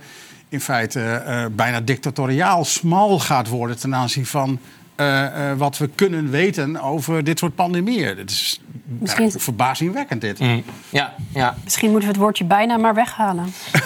in 0.50 0.62
feite 0.62 1.24
uh, 1.28 1.46
bijna 1.52 1.82
dictatoriaal 1.82 2.66
smal 2.66 3.20
gaat 3.20 3.48
worden 3.48 3.80
ten 3.80 3.96
aanzien 3.96 4.26
van 4.26 4.60
uh, 4.98 5.08
uh, 5.08 5.58
wat 5.58 5.78
we 5.78 5.90
kunnen 5.96 6.30
weten 6.30 6.82
over 6.82 7.24
dit 7.24 7.40
soort 7.40 7.56
pandemieën. 7.56 8.18
Het 8.18 8.30
is 8.30 8.62
Misschien... 9.00 9.32
verbazingwekkend 9.32 10.22
dit. 10.22 10.40
Mm. 10.40 10.64
Ja, 10.90 11.14
ja. 11.34 11.56
Misschien 11.64 11.90
moeten 11.90 12.08
we 12.08 12.14
het 12.14 12.24
woordje 12.24 12.46
bijna 12.46 12.78
maar 12.78 12.94
weghalen. 12.94 13.46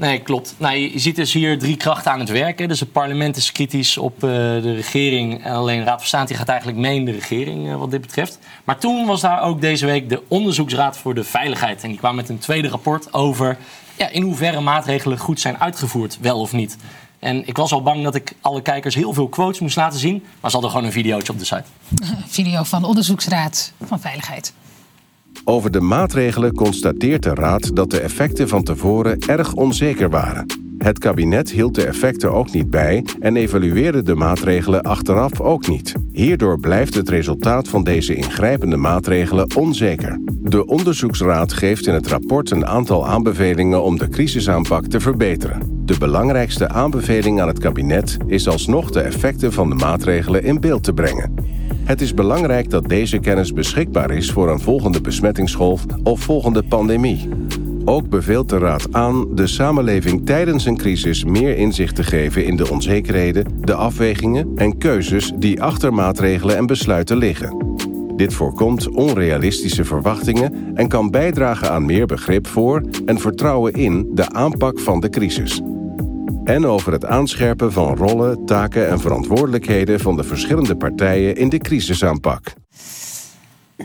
Nee, 0.00 0.20
klopt. 0.20 0.54
Nou, 0.58 0.76
je 0.76 0.98
ziet 0.98 1.16
dus 1.16 1.32
hier 1.32 1.58
drie 1.58 1.76
krachten 1.76 2.12
aan 2.12 2.18
het 2.18 2.28
werken. 2.28 2.68
Dus 2.68 2.80
het 2.80 2.92
parlement 2.92 3.36
is 3.36 3.52
kritisch 3.52 3.98
op 3.98 4.14
uh, 4.14 4.20
de 4.30 4.74
regering. 4.74 5.44
En 5.44 5.52
alleen 5.52 5.84
Raad 5.84 5.98
van 5.98 6.06
State 6.06 6.34
gaat 6.34 6.48
eigenlijk 6.48 6.78
mee 6.78 6.96
in 6.96 7.04
de 7.04 7.10
regering 7.10 7.68
uh, 7.68 7.76
wat 7.76 7.90
dit 7.90 8.00
betreft. 8.00 8.38
Maar 8.64 8.78
toen 8.78 9.06
was 9.06 9.20
daar 9.20 9.42
ook 9.42 9.60
deze 9.60 9.86
week 9.86 10.08
de 10.08 10.22
Onderzoeksraad 10.28 10.98
voor 10.98 11.14
de 11.14 11.24
Veiligheid. 11.24 11.82
En 11.82 11.88
die 11.88 11.98
kwam 11.98 12.14
met 12.14 12.28
een 12.28 12.38
tweede 12.38 12.68
rapport 12.68 13.12
over 13.12 13.56
ja, 13.96 14.08
in 14.08 14.22
hoeverre 14.22 14.60
maatregelen 14.60 15.18
goed 15.18 15.40
zijn 15.40 15.60
uitgevoerd, 15.60 16.18
wel 16.20 16.40
of 16.40 16.52
niet. 16.52 16.76
En 17.20 17.46
ik 17.46 17.56
was 17.56 17.72
al 17.72 17.82
bang 17.82 18.02
dat 18.02 18.14
ik 18.14 18.32
alle 18.40 18.62
kijkers 18.62 18.94
heel 18.94 19.12
veel 19.12 19.28
quotes 19.28 19.60
moest 19.60 19.76
laten 19.76 19.98
zien. 19.98 20.22
Maar 20.40 20.50
ze 20.50 20.56
hadden 20.56 20.70
gewoon 20.70 20.86
een 20.86 20.92
videootje 20.92 21.32
op 21.32 21.38
de 21.38 21.44
site. 21.44 21.64
Een 22.00 22.28
video 22.40 22.62
van 22.62 22.80
de 22.80 22.86
Onderzoeksraad 22.86 23.72
van 23.84 24.00
Veiligheid. 24.00 24.52
Over 25.44 25.70
de 25.70 25.80
maatregelen 25.80 26.54
constateert 26.54 27.22
de 27.22 27.34
Raad 27.34 27.76
dat 27.76 27.90
de 27.90 28.00
effecten 28.00 28.48
van 28.48 28.62
tevoren 28.62 29.18
erg 29.18 29.52
onzeker 29.52 30.10
waren. 30.10 30.69
Het 30.82 30.98
kabinet 30.98 31.50
hield 31.50 31.74
de 31.74 31.86
effecten 31.86 32.32
ook 32.32 32.52
niet 32.52 32.70
bij 32.70 33.04
en 33.20 33.36
evalueerde 33.36 34.02
de 34.02 34.14
maatregelen 34.14 34.82
achteraf 34.82 35.40
ook 35.40 35.68
niet. 35.68 35.94
Hierdoor 36.12 36.60
blijft 36.60 36.94
het 36.94 37.08
resultaat 37.08 37.68
van 37.68 37.84
deze 37.84 38.14
ingrijpende 38.14 38.76
maatregelen 38.76 39.56
onzeker. 39.56 40.20
De 40.24 40.66
onderzoeksraad 40.66 41.52
geeft 41.52 41.86
in 41.86 41.94
het 41.94 42.06
rapport 42.06 42.50
een 42.50 42.66
aantal 42.66 43.06
aanbevelingen 43.06 43.82
om 43.82 43.98
de 43.98 44.08
crisisaanpak 44.08 44.86
te 44.86 45.00
verbeteren. 45.00 45.82
De 45.84 45.98
belangrijkste 45.98 46.68
aanbeveling 46.68 47.40
aan 47.40 47.48
het 47.48 47.58
kabinet 47.58 48.16
is 48.26 48.48
alsnog 48.48 48.90
de 48.90 49.00
effecten 49.00 49.52
van 49.52 49.68
de 49.68 49.74
maatregelen 49.74 50.44
in 50.44 50.60
beeld 50.60 50.84
te 50.84 50.92
brengen. 50.92 51.34
Het 51.84 52.00
is 52.00 52.14
belangrijk 52.14 52.70
dat 52.70 52.88
deze 52.88 53.18
kennis 53.18 53.52
beschikbaar 53.52 54.10
is 54.10 54.32
voor 54.32 54.50
een 54.50 54.60
volgende 54.60 55.00
besmettingsgolf 55.00 55.84
of 56.02 56.20
volgende 56.20 56.62
pandemie. 56.62 57.28
Ook 57.84 58.08
beveelt 58.08 58.48
de 58.48 58.58
Raad 58.58 58.92
aan 58.92 59.34
de 59.34 59.46
samenleving 59.46 60.26
tijdens 60.26 60.64
een 60.64 60.76
crisis 60.76 61.24
meer 61.24 61.56
inzicht 61.56 61.94
te 61.94 62.02
geven 62.02 62.44
in 62.44 62.56
de 62.56 62.70
onzekerheden, 62.70 63.60
de 63.60 63.74
afwegingen 63.74 64.52
en 64.56 64.78
keuzes 64.78 65.32
die 65.36 65.62
achter 65.62 65.94
maatregelen 65.94 66.56
en 66.56 66.66
besluiten 66.66 67.16
liggen. 67.16 67.78
Dit 68.16 68.34
voorkomt 68.34 68.88
onrealistische 68.88 69.84
verwachtingen 69.84 70.72
en 70.74 70.88
kan 70.88 71.10
bijdragen 71.10 71.70
aan 71.70 71.86
meer 71.86 72.06
begrip 72.06 72.46
voor 72.46 72.82
en 73.06 73.18
vertrouwen 73.18 73.72
in 73.72 74.10
de 74.14 74.30
aanpak 74.30 74.78
van 74.78 75.00
de 75.00 75.08
crisis. 75.08 75.60
En 76.44 76.66
over 76.66 76.92
het 76.92 77.04
aanscherpen 77.04 77.72
van 77.72 77.96
rollen, 77.96 78.44
taken 78.44 78.88
en 78.88 79.00
verantwoordelijkheden 79.00 80.00
van 80.00 80.16
de 80.16 80.24
verschillende 80.24 80.76
partijen 80.76 81.36
in 81.36 81.48
de 81.48 81.58
crisisaanpak. 81.58 82.52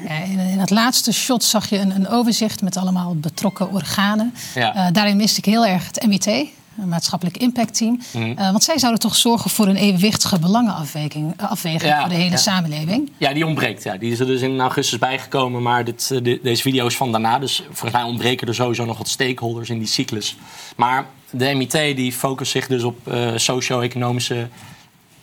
Ja, 0.07 0.23
in 0.23 0.39
het 0.59 0.69
laatste 0.69 1.13
shot 1.13 1.43
zag 1.43 1.69
je 1.69 1.77
een, 1.77 1.95
een 1.95 2.07
overzicht 2.07 2.61
met 2.61 2.77
allemaal 2.77 3.15
betrokken 3.15 3.71
organen. 3.71 4.33
Ja. 4.55 4.75
Uh, 4.75 4.87
daarin 4.93 5.17
miste 5.17 5.37
ik 5.37 5.45
heel 5.45 5.65
erg 5.65 5.85
het 5.85 6.05
MIT, 6.07 6.25
een 6.25 6.89
maatschappelijk 6.89 7.37
impactteam. 7.37 7.99
Mm. 8.13 8.23
Uh, 8.23 8.35
want 8.51 8.63
zij 8.63 8.77
zouden 8.79 9.01
toch 9.01 9.15
zorgen 9.15 9.49
voor 9.49 9.67
een 9.67 9.75
evenwichtige 9.75 10.39
belangenafweging 10.39 11.33
afweging 11.41 11.81
Ja, 11.91 11.99
voor 11.99 12.09
de 12.09 12.15
hele 12.15 12.29
ja. 12.29 12.37
samenleving. 12.37 13.11
Ja, 13.17 13.33
die 13.33 13.45
ontbreekt. 13.45 13.83
Ja. 13.83 13.97
Die 13.97 14.11
is 14.11 14.19
er 14.19 14.25
dus 14.25 14.41
in 14.41 14.59
augustus 14.59 14.99
bijgekomen, 14.99 15.61
maar 15.61 15.83
dit, 15.83 16.09
eh, 16.11 16.23
de- 16.23 16.39
deze 16.43 16.61
video 16.61 16.85
is 16.85 16.97
van 16.97 17.11
daarna. 17.11 17.39
Dus 17.39 17.63
volgens 17.65 17.91
mij 17.91 18.03
ontbreken 18.03 18.47
er 18.47 18.55
sowieso 18.55 18.85
nog 18.85 18.97
wat 18.97 19.07
stakeholders 19.09 19.69
in 19.69 19.77
die 19.79 19.87
cyclus. 19.87 20.37
Maar 20.75 21.05
de 21.29 21.53
MIT 21.53 21.71
die 21.71 22.11
focust 22.13 22.51
zich 22.51 22.67
dus 22.67 22.83
op 22.83 23.07
eh, 23.07 23.31
socio-economische, 23.35 24.47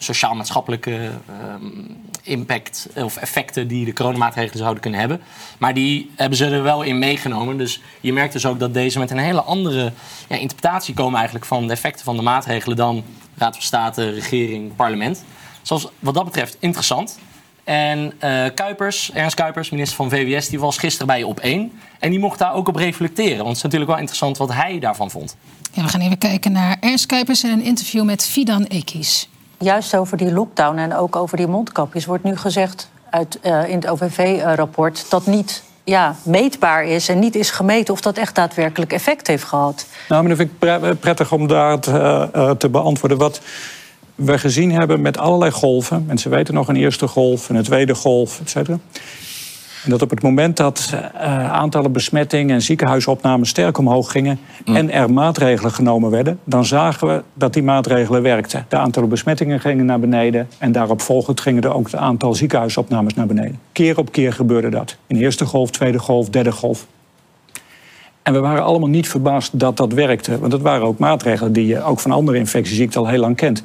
sociaal-maatschappelijke 0.02 1.10
ehm, 1.28 1.66
impact 2.22 2.88
of 2.94 3.16
effecten 3.16 3.68
die 3.68 3.84
de 3.84 3.92
coronamaatregelen 3.92 4.58
zouden 4.58 4.82
kunnen 4.82 5.00
hebben. 5.00 5.20
Maar 5.58 5.74
die 5.74 6.10
hebben 6.16 6.38
ze 6.38 6.46
er 6.46 6.62
wel 6.62 6.82
in 6.82 6.98
meegenomen. 6.98 7.58
Dus 7.58 7.82
je 8.00 8.12
merkt 8.12 8.32
dus 8.32 8.46
ook 8.46 8.58
dat 8.58 8.74
deze 8.74 8.98
met 8.98 9.10
een 9.10 9.18
hele 9.18 9.42
andere 9.42 9.92
ja, 10.28 10.36
interpretatie 10.36 10.94
komen 10.94 11.14
eigenlijk 11.14 11.46
van 11.46 11.66
de 11.66 11.72
effecten 11.72 12.04
van 12.04 12.16
de 12.16 12.22
maatregelen 12.22 12.76
dan 12.76 13.04
Raad 13.36 13.54
van 13.54 13.62
State, 13.62 14.10
regering, 14.10 14.76
parlement. 14.76 15.24
Zoals 15.62 15.88
wat 15.98 16.14
dat 16.14 16.24
betreft 16.24 16.56
interessant. 16.60 17.18
En 17.64 18.12
eh, 18.18 18.44
Kuipers, 18.54 19.12
Ernst 19.12 19.36
Kuipers, 19.36 19.70
minister 19.70 19.96
van 19.96 20.10
VWS, 20.10 20.48
die 20.48 20.60
was 20.60 20.78
gisteren 20.78 21.06
bij 21.06 21.18
je 21.18 21.26
op 21.26 21.40
één. 21.40 21.72
En 21.98 22.10
die 22.10 22.18
mocht 22.18 22.38
daar 22.38 22.54
ook 22.54 22.68
op 22.68 22.76
reflecteren. 22.76 23.36
Want 23.36 23.48
het 23.48 23.56
is 23.56 23.62
natuurlijk 23.62 23.90
wel 23.90 24.00
interessant 24.00 24.36
wat 24.36 24.52
hij 24.52 24.78
daarvan 24.78 25.10
vond. 25.10 25.36
Ja, 25.72 25.82
we 25.82 25.88
gaan 25.88 26.00
even 26.00 26.18
kijken 26.18 26.52
naar 26.52 26.76
Ernst 26.80 27.06
Kuipers 27.06 27.42
en 27.42 27.50
een 27.50 27.62
interview 27.62 28.04
met 28.04 28.24
Fidan 28.26 28.64
Ekis. 28.64 29.28
Juist 29.62 29.96
over 29.96 30.16
die 30.16 30.32
lockdown 30.32 30.78
en 30.78 30.96
ook 30.96 31.16
over 31.16 31.36
die 31.36 31.46
mondkapjes 31.46 32.06
wordt 32.06 32.24
nu 32.24 32.36
gezegd 32.36 32.90
uit, 33.10 33.38
eh, 33.40 33.68
in 33.68 33.74
het 33.74 33.88
OVV-rapport 33.88 35.06
dat 35.10 35.26
niet 35.26 35.62
ja, 35.84 36.14
meetbaar 36.22 36.84
is 36.84 37.08
en 37.08 37.18
niet 37.18 37.34
is 37.34 37.50
gemeten 37.50 37.94
of 37.94 38.00
dat 38.00 38.16
echt 38.16 38.34
daadwerkelijk 38.34 38.92
effect 38.92 39.26
heeft 39.26 39.44
gehad. 39.44 39.86
Nou, 40.08 40.20
maar 40.20 40.36
dan 40.36 40.46
vind 40.46 40.50
ik 40.50 40.58
pre- 40.58 40.94
prettig 40.94 41.32
om 41.32 41.46
daar 41.46 41.78
te, 41.78 42.28
eh, 42.32 42.50
te 42.50 42.68
beantwoorden. 42.68 43.18
Wat 43.18 43.40
we 44.14 44.38
gezien 44.38 44.72
hebben 44.72 45.00
met 45.00 45.18
allerlei 45.18 45.50
golven. 45.50 46.04
Mensen 46.06 46.30
weten 46.30 46.54
nog 46.54 46.68
een 46.68 46.76
eerste 46.76 47.06
golf, 47.08 47.48
een 47.48 47.62
tweede 47.62 47.94
golf, 47.94 48.40
et 48.40 48.50
cetera. 48.50 48.78
En 49.84 49.90
dat 49.90 50.02
op 50.02 50.10
het 50.10 50.22
moment 50.22 50.56
dat 50.56 50.92
eh, 50.92 51.52
aantallen 51.52 51.92
besmettingen 51.92 52.54
en 52.54 52.62
ziekenhuisopnames 52.62 53.48
sterk 53.48 53.78
omhoog 53.78 54.10
gingen 54.10 54.38
en 54.64 54.90
er 54.90 55.12
maatregelen 55.12 55.72
genomen 55.72 56.10
werden, 56.10 56.38
dan 56.44 56.64
zagen 56.64 57.08
we 57.08 57.22
dat 57.34 57.52
die 57.52 57.62
maatregelen 57.62 58.22
werkten. 58.22 58.66
De 58.68 58.76
aantallen 58.76 59.08
besmettingen 59.08 59.60
gingen 59.60 59.86
naar 59.86 60.00
beneden 60.00 60.48
en 60.58 60.72
daarop 60.72 61.00
volgend 61.00 61.40
gingen 61.40 61.62
er 61.62 61.74
ook 61.74 61.84
het 61.84 61.96
aantal 61.96 62.34
ziekenhuisopnames 62.34 63.14
naar 63.14 63.26
beneden. 63.26 63.58
Keer 63.72 63.98
op 63.98 64.12
keer 64.12 64.32
gebeurde 64.32 64.68
dat. 64.68 64.96
In 65.06 65.16
de 65.16 65.22
eerste 65.22 65.44
golf, 65.44 65.70
tweede 65.70 65.98
golf, 65.98 66.28
derde 66.28 66.52
golf. 66.52 66.86
En 68.22 68.32
we 68.32 68.38
waren 68.38 68.64
allemaal 68.64 68.88
niet 68.88 69.08
verbaasd 69.08 69.58
dat 69.58 69.76
dat 69.76 69.92
werkte. 69.92 70.38
Want 70.38 70.52
het 70.52 70.62
waren 70.62 70.86
ook 70.86 70.98
maatregelen 70.98 71.52
die 71.52 71.66
je 71.66 71.82
ook 71.82 72.00
van 72.00 72.10
andere 72.10 72.38
infectieziekten 72.38 73.00
al 73.00 73.08
heel 73.08 73.20
lang 73.20 73.36
kent. 73.36 73.62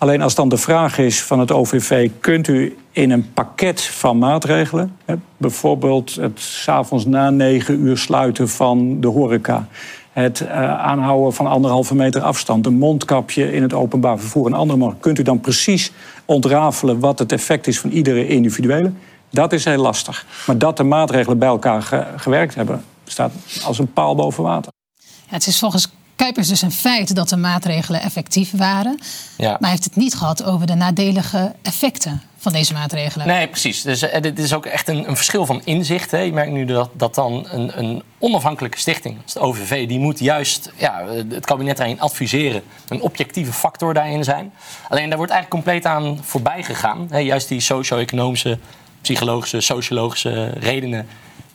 Alleen 0.00 0.22
als 0.22 0.34
dan 0.34 0.48
de 0.48 0.56
vraag 0.56 0.98
is 0.98 1.22
van 1.22 1.38
het 1.38 1.52
OVV... 1.52 2.10
kunt 2.20 2.48
u 2.48 2.76
in 2.90 3.10
een 3.10 3.32
pakket 3.32 3.82
van 3.82 4.18
maatregelen... 4.18 4.96
Hè, 5.04 5.14
bijvoorbeeld 5.36 6.14
het 6.14 6.40
s'avonds 6.40 7.06
na 7.06 7.30
negen 7.30 7.80
uur 7.80 7.98
sluiten 7.98 8.48
van 8.48 9.00
de 9.00 9.06
horeca... 9.06 9.66
het 10.12 10.40
uh, 10.40 10.48
aanhouden 10.80 11.32
van 11.32 11.46
anderhalve 11.46 11.94
meter 11.94 12.22
afstand... 12.22 12.66
een 12.66 12.78
mondkapje 12.78 13.52
in 13.52 13.62
het 13.62 13.72
openbaar 13.72 14.18
vervoer 14.18 14.46
en 14.46 14.52
andere 14.52 14.94
kunt 15.00 15.18
u 15.18 15.22
dan 15.22 15.40
precies 15.40 15.92
ontrafelen 16.24 17.00
wat 17.00 17.18
het 17.18 17.32
effect 17.32 17.66
is 17.66 17.80
van 17.80 17.90
iedere 17.90 18.26
individuele... 18.26 18.92
Dat 19.30 19.52
is 19.52 19.64
heel 19.64 19.82
lastig. 19.82 20.26
Maar 20.46 20.58
dat 20.58 20.76
de 20.76 20.82
maatregelen 20.82 21.38
bij 21.38 21.48
elkaar 21.48 21.82
ge 21.82 22.04
gewerkt 22.16 22.54
hebben, 22.54 22.84
staat 23.04 23.32
als 23.64 23.78
een 23.78 23.92
paal 23.92 24.14
boven 24.14 24.42
water. 24.42 24.72
Ja, 24.98 25.34
het 25.34 25.46
is 25.46 25.58
volgens 25.58 25.90
Kuipers 26.20 26.48
dus 26.48 26.62
een 26.62 26.72
feit 26.72 27.14
dat 27.14 27.28
de 27.28 27.36
maatregelen 27.36 28.00
effectief 28.00 28.50
waren. 28.50 28.98
Ja. 29.36 29.48
Maar 29.50 29.58
hij 29.60 29.70
heeft 29.70 29.84
het 29.84 29.96
niet 29.96 30.14
gehad 30.14 30.44
over 30.44 30.66
de 30.66 30.74
nadelige 30.74 31.54
effecten 31.62 32.22
van 32.36 32.52
deze 32.52 32.72
maatregelen. 32.72 33.26
Nee, 33.26 33.48
precies. 33.48 33.82
Dus 33.82 34.02
uh, 34.02 34.20
dit 34.20 34.38
is 34.38 34.52
ook 34.52 34.66
echt 34.66 34.88
een, 34.88 35.08
een 35.08 35.16
verschil 35.16 35.46
van 35.46 35.62
inzicht. 35.64 36.10
Hè. 36.10 36.18
Je 36.18 36.32
merkt 36.32 36.52
nu 36.52 36.64
dat, 36.64 36.90
dat 36.92 37.14
dan 37.14 37.46
een, 37.50 37.78
een 37.78 38.02
onafhankelijke 38.18 38.78
stichting, 38.78 39.16
als 39.22 39.32
de 39.32 39.40
OVV, 39.40 39.88
die 39.88 39.98
moet 39.98 40.18
juist 40.18 40.72
ja, 40.76 41.04
het 41.28 41.46
kabinet 41.46 41.76
daarin 41.76 42.00
adviseren. 42.00 42.62
Een 42.88 43.00
objectieve 43.00 43.52
factor 43.52 43.94
daarin 43.94 44.24
zijn. 44.24 44.52
Alleen 44.88 45.08
daar 45.08 45.18
wordt 45.18 45.32
eigenlijk 45.32 45.64
compleet 45.64 45.86
aan 45.86 46.18
voorbij 46.22 46.62
gegaan. 46.62 47.06
Hè. 47.10 47.18
Juist 47.18 47.48
die 47.48 47.60
socio-economische, 47.60 48.58
psychologische, 49.00 49.60
sociologische 49.60 50.44
redenen 50.48 51.06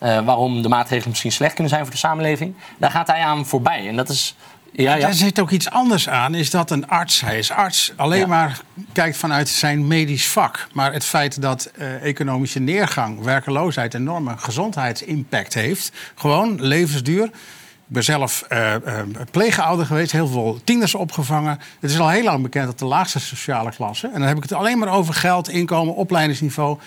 uh, 0.03 0.25
waarom 0.25 0.61
de 0.61 0.69
maatregelen 0.69 1.09
misschien 1.09 1.31
slecht 1.31 1.53
kunnen 1.53 1.71
zijn 1.71 1.83
voor 1.83 1.93
de 1.93 1.99
samenleving. 1.99 2.55
Daar 2.77 2.91
gaat 2.91 3.07
hij 3.07 3.19
aan 3.19 3.45
voorbij. 3.45 3.87
En 3.87 3.95
dat 3.95 4.09
is 4.09 4.35
ja, 4.75 4.95
ja. 4.95 5.07
Er 5.07 5.13
zit 5.13 5.39
ook 5.39 5.51
iets 5.51 5.69
anders 5.69 6.09
aan, 6.09 6.35
is 6.35 6.49
dat 6.49 6.71
een 6.71 6.87
arts, 6.87 7.21
hij 7.21 7.37
is 7.37 7.51
arts, 7.51 7.93
alleen 7.95 8.27
maar 8.27 8.61
kijkt 8.93 9.17
vanuit 9.17 9.49
zijn 9.49 9.87
medisch 9.87 10.27
vak. 10.27 10.67
Maar 10.73 10.93
het 10.93 11.05
feit 11.05 11.41
dat 11.41 11.71
uh, 11.77 12.03
economische 12.03 12.59
neergang, 12.59 13.23
werkeloosheid, 13.23 13.93
enorme 13.93 14.37
gezondheidsimpact 14.37 15.53
heeft, 15.53 15.91
gewoon 16.15 16.61
levensduur. 16.61 17.23
Ik 17.23 17.93
ben 17.93 18.03
zelf 18.03 18.45
uh, 18.49 18.73
uh, 18.85 19.01
pleegouder 19.31 19.85
geweest, 19.85 20.11
heel 20.11 20.27
veel 20.27 20.59
tieners 20.63 20.95
opgevangen. 20.95 21.59
Het 21.79 21.91
is 21.91 21.99
al 21.99 22.09
heel 22.09 22.23
lang 22.23 22.43
bekend 22.43 22.65
dat 22.65 22.79
de 22.79 22.85
laagste 22.85 23.19
sociale 23.19 23.71
klasse, 23.71 24.07
en 24.07 24.19
dan 24.19 24.27
heb 24.27 24.37
ik 24.37 24.43
het 24.43 24.53
alleen 24.53 24.77
maar 24.77 24.93
over 24.93 25.13
geld, 25.13 25.49
inkomen, 25.49 25.95
opleidingsniveau, 25.95 26.79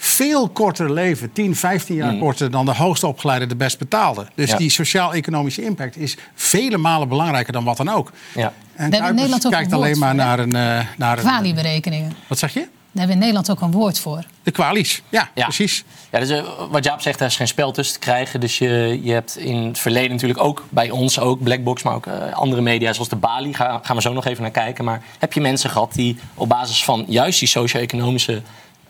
veel 0.00 0.48
korter 0.48 0.92
leven, 0.92 1.32
10, 1.32 1.56
15 1.56 1.94
jaar 1.94 2.12
mm. 2.12 2.18
korter 2.18 2.50
dan 2.50 2.64
de 2.64 2.74
hoogst 2.74 3.04
opgeleide, 3.04 3.46
de 3.46 3.56
best 3.56 3.78
betaalde. 3.78 4.26
Dus 4.34 4.56
die 4.56 4.70
sociaal-economische 4.70 5.64
impact 5.64 5.96
is 5.96 6.16
vele 6.34 6.76
malen 6.76 7.08
belangrijker 7.08 7.52
dan 7.52 7.64
wat 7.64 7.76
dan 7.76 7.88
ook. 7.88 8.12
Ja. 8.34 8.52
En 8.74 8.90
Nederland 8.90 9.46
ook 9.46 9.52
kijkt 9.52 9.72
alleen 9.72 9.98
maar 9.98 10.14
naar 10.14 10.38
een. 10.38 10.54
Uh, 10.54 10.80
naar 10.96 11.16
Kwalieberekeningen. 11.16 12.16
Wat 12.26 12.38
zeg 12.38 12.54
je? 12.54 12.60
Daar 12.60 13.06
hebben 13.06 13.06
we 13.06 13.12
in 13.12 13.18
Nederland 13.18 13.50
ook 13.50 13.60
een 13.60 13.80
woord 13.80 13.98
voor. 13.98 14.24
De 14.42 14.50
kwalies, 14.50 15.02
ja, 15.08 15.30
ja. 15.34 15.44
precies. 15.44 15.84
Ja, 16.10 16.18
dus, 16.18 16.30
uh, 16.30 16.44
wat 16.70 16.84
Jaap 16.84 17.00
zegt, 17.00 17.18
daar 17.18 17.28
is 17.28 17.36
geen 17.36 17.48
spel 17.48 17.72
tussen 17.72 17.94
te 17.94 18.00
krijgen. 18.00 18.40
Dus 18.40 18.58
je, 18.58 19.00
je 19.02 19.12
hebt 19.12 19.36
in 19.36 19.56
het 19.56 19.78
verleden 19.78 20.10
natuurlijk 20.10 20.40
ook 20.40 20.64
bij 20.68 20.90
ons, 20.90 21.18
ook 21.18 21.42
Blackbox, 21.42 21.82
maar 21.82 21.94
ook 21.94 22.06
uh, 22.06 22.32
andere 22.32 22.62
media 22.62 22.92
zoals 22.92 23.08
de 23.08 23.16
Bali, 23.16 23.54
ga, 23.54 23.80
gaan 23.82 23.96
we 23.96 24.02
zo 24.02 24.12
nog 24.12 24.26
even 24.26 24.42
naar 24.42 24.50
kijken. 24.50 24.84
Maar 24.84 25.02
heb 25.18 25.32
je 25.32 25.40
mensen 25.40 25.70
gehad 25.70 25.92
die 25.92 26.18
op 26.34 26.48
basis 26.48 26.84
van 26.84 27.04
juist 27.08 27.38
die 27.38 27.48
socio-economische 27.48 28.42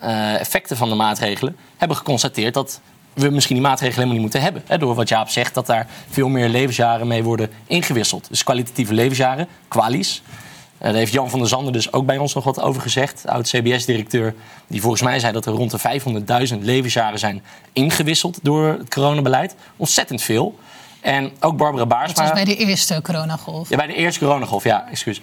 uh, 0.03 0.41
effecten 0.41 0.77
van 0.77 0.89
de 0.89 0.95
maatregelen 0.95 1.57
hebben 1.77 1.97
geconstateerd 1.97 2.55
dat 2.55 2.81
we 3.13 3.31
misschien 3.31 3.55
die 3.57 3.65
maatregelen 3.65 3.95
helemaal 3.95 4.15
niet 4.15 4.33
moeten 4.33 4.43
hebben. 4.43 4.63
Hè, 4.67 4.79
door 4.79 4.95
wat 4.95 5.09
Jaap 5.09 5.29
zegt, 5.29 5.55
dat 5.55 5.67
daar 5.67 5.87
veel 6.11 6.29
meer 6.29 6.49
levensjaren 6.49 7.07
mee 7.07 7.23
worden 7.23 7.51
ingewisseld. 7.67 8.27
Dus 8.29 8.45
kwalitatieve 8.45 8.95
levensjaren, 8.95 9.49
kwalies. 9.69 10.23
Uh, 10.79 10.85
daar 10.85 10.95
heeft 10.95 11.13
Jan 11.13 11.31
van 11.31 11.39
der 11.39 11.49
Zanden 11.49 11.73
dus 11.73 11.93
ook 11.93 12.07
bij 12.07 12.19
ons 12.19 12.35
nog 12.35 12.45
wat 12.45 12.61
over 12.61 12.83
gezegd. 12.83 13.27
Oud-CBS-directeur, 13.27 14.35
die 14.67 14.81
volgens 14.81 15.03
mij 15.03 15.19
zei 15.19 15.33
dat 15.33 15.47
er 15.47 15.53
rond 15.53 15.71
de 15.71 16.01
500.000 16.53 16.59
levensjaren 16.59 17.19
zijn 17.19 17.43
ingewisseld 17.73 18.39
door 18.43 18.69
het 18.69 18.89
coronabeleid. 18.89 19.55
Ontzettend 19.77 20.23
veel. 20.23 20.59
En 21.01 21.33
ook 21.41 21.57
Barbara 21.57 21.87
Baarsma... 21.87 22.15
Dat 22.15 22.33
was 22.33 22.45
bij 22.45 22.55
de 22.55 22.57
eerste 22.57 23.01
coronagolf. 23.03 23.69
Ja, 23.69 23.77
bij 23.77 23.87
de 23.87 23.95
eerste 23.95 24.21
coronagolf, 24.21 24.65
ja, 24.65 24.89
excuus. 24.91 25.21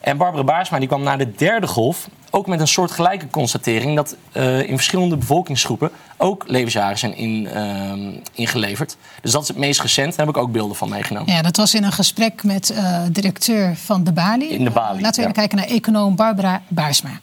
En 0.00 0.16
Barbara 0.16 0.44
Baarsma 0.44 0.78
die 0.78 0.88
kwam 0.88 1.02
na 1.02 1.16
de 1.16 1.32
derde 1.32 1.66
golf 1.66 2.08
ook 2.30 2.46
met 2.46 2.60
een 2.60 2.68
soort 2.68 2.90
gelijke 2.90 3.28
constatering 3.30 3.96
dat 3.96 4.16
uh, 4.32 4.68
in 4.68 4.76
verschillende 4.76 5.16
bevolkingsgroepen 5.16 5.90
ook 6.16 6.44
levensjaren 6.46 6.98
zijn 6.98 7.16
in, 7.16 7.48
uh, 7.54 7.92
ingeleverd. 8.34 8.96
Dus 9.22 9.32
dat 9.32 9.42
is 9.42 9.48
het 9.48 9.56
meest 9.56 9.80
recent. 9.80 10.16
Daar 10.16 10.26
heb 10.26 10.36
ik 10.36 10.42
ook 10.42 10.52
beelden 10.52 10.76
van 10.76 10.88
meegenomen. 10.88 11.32
Ja, 11.32 11.42
dat 11.42 11.56
was 11.56 11.74
in 11.74 11.84
een 11.84 11.92
gesprek 11.92 12.42
met 12.42 12.70
uh, 12.70 13.00
directeur 13.10 13.76
van 13.76 14.04
de 14.04 14.12
Bali. 14.12 14.48
In 14.48 14.64
de 14.64 14.70
Bali. 14.70 15.00
laten 15.00 15.16
we 15.16 15.20
even 15.20 15.32
kijken 15.32 15.58
naar 15.58 15.66
econoom 15.66 16.16
Barbara 16.16 16.62
Baarsma. 16.68 17.20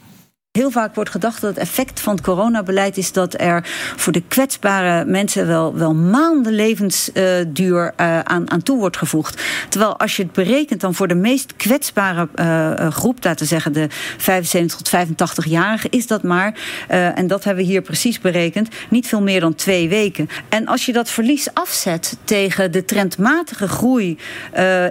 Heel 0.56 0.72
vaak 0.72 0.95
wordt 0.95 1.10
gedacht 1.10 1.41
dat 1.41 1.49
het 1.49 1.60
effect 1.60 1.99
van 1.99 2.16
het 2.16 2.24
coronabeleid 2.24 2.97
is 2.97 3.12
dat 3.12 3.41
er 3.41 3.64
voor 3.95 4.14
de 4.14 4.24
kwetsbare 4.28 5.06
mensen 5.06 5.47
wel, 5.47 5.76
wel 5.76 5.95
maanden 5.95 6.53
levensduur 6.53 7.93
uh, 7.99 8.20
aan, 8.20 8.51
aan 8.51 8.64
toe 8.64 8.78
wordt 8.78 8.97
gevoegd. 8.97 9.43
Terwijl 9.70 9.99
als 9.99 10.16
je 10.16 10.24
het 10.24 10.32
berekent 10.32 10.82
dan 10.82 10.93
voor 10.93 11.08
de 11.08 11.16
meest 11.16 11.56
kwetsbare 11.56 12.28
uh, 12.36 12.91
groep, 12.91 13.24
laten 13.24 13.39
we 13.39 13.45
zeggen 13.45 13.74
de 13.74 13.88
75 14.18 14.82
tot 14.82 15.08
85-jarigen, 15.08 15.89
is 15.89 16.08
dat 16.08 16.24
maar, 16.24 16.53
uh, 16.91 17.18
en 17.18 17.28
dat 17.28 17.43
hebben 17.43 17.64
we 17.64 17.70
hier 17.70 17.82
precies 17.82 18.20
berekend, 18.20 18.70
niet 18.89 19.08
veel 19.08 19.22
meer 19.22 19.39
dan 19.39 19.56
twee 19.56 19.89
weken. 19.89 20.30
En 20.49 20.66
als 20.66 20.86
je 20.86 20.93
dat 20.93 21.10
verlies 21.10 21.53
afzet 21.53 22.18
tegen 22.24 22.72
de 22.72 22.86
trendmatige 22.86 23.68
groei 23.68 24.18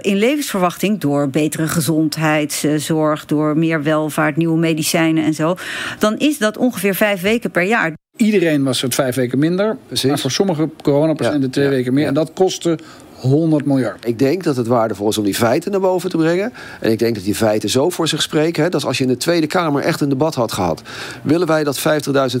in 0.01 0.15
levensverwachting 0.15 0.99
door 0.99 1.29
betere 1.29 1.67
gezondheidszorg, 1.67 3.25
door 3.25 3.57
meer 3.57 3.83
welvaart, 3.83 4.35
nieuwe 4.35 4.57
medicijnen 4.57 5.23
en 5.23 5.33
zo 5.33 5.54
dan 5.99 6.17
is 6.17 6.37
dat 6.37 6.57
ongeveer 6.57 6.95
vijf 6.95 7.21
weken 7.21 7.51
per 7.51 7.63
jaar. 7.63 7.93
Iedereen 8.17 8.63
was 8.63 8.81
het 8.81 8.95
vijf 8.95 9.15
weken 9.15 9.39
minder. 9.39 9.77
Precies. 9.87 10.09
Maar 10.09 10.19
voor 10.19 10.31
sommige 10.31 10.69
coronapatiënten 10.81 11.41
ja, 11.41 11.49
twee 11.49 11.65
ja, 11.65 11.71
weken 11.71 11.93
meer. 11.93 12.01
Ja. 12.01 12.07
En 12.07 12.13
dat 12.13 12.31
kostte 12.33 12.77
100 13.15 13.65
miljard. 13.65 14.07
Ik 14.07 14.19
denk 14.19 14.43
dat 14.43 14.55
het 14.55 14.67
waardevol 14.67 15.09
is 15.09 15.17
om 15.17 15.23
die 15.23 15.35
feiten 15.35 15.71
naar 15.71 15.79
boven 15.79 16.09
te 16.09 16.17
brengen. 16.17 16.53
En 16.79 16.91
ik 16.91 16.99
denk 16.99 17.15
dat 17.15 17.23
die 17.23 17.35
feiten 17.35 17.69
zo 17.69 17.89
voor 17.89 18.07
zich 18.07 18.21
spreken. 18.21 18.63
Hè, 18.63 18.69
dat 18.69 18.85
als 18.85 18.97
je 18.97 19.03
in 19.03 19.09
de 19.09 19.17
Tweede 19.17 19.47
Kamer 19.47 19.81
echt 19.83 20.01
een 20.01 20.09
debat 20.09 20.35
had 20.35 20.51
gehad. 20.51 20.81
willen 21.23 21.47
wij 21.47 21.63
dat 21.63 21.79
50.000 21.79 21.83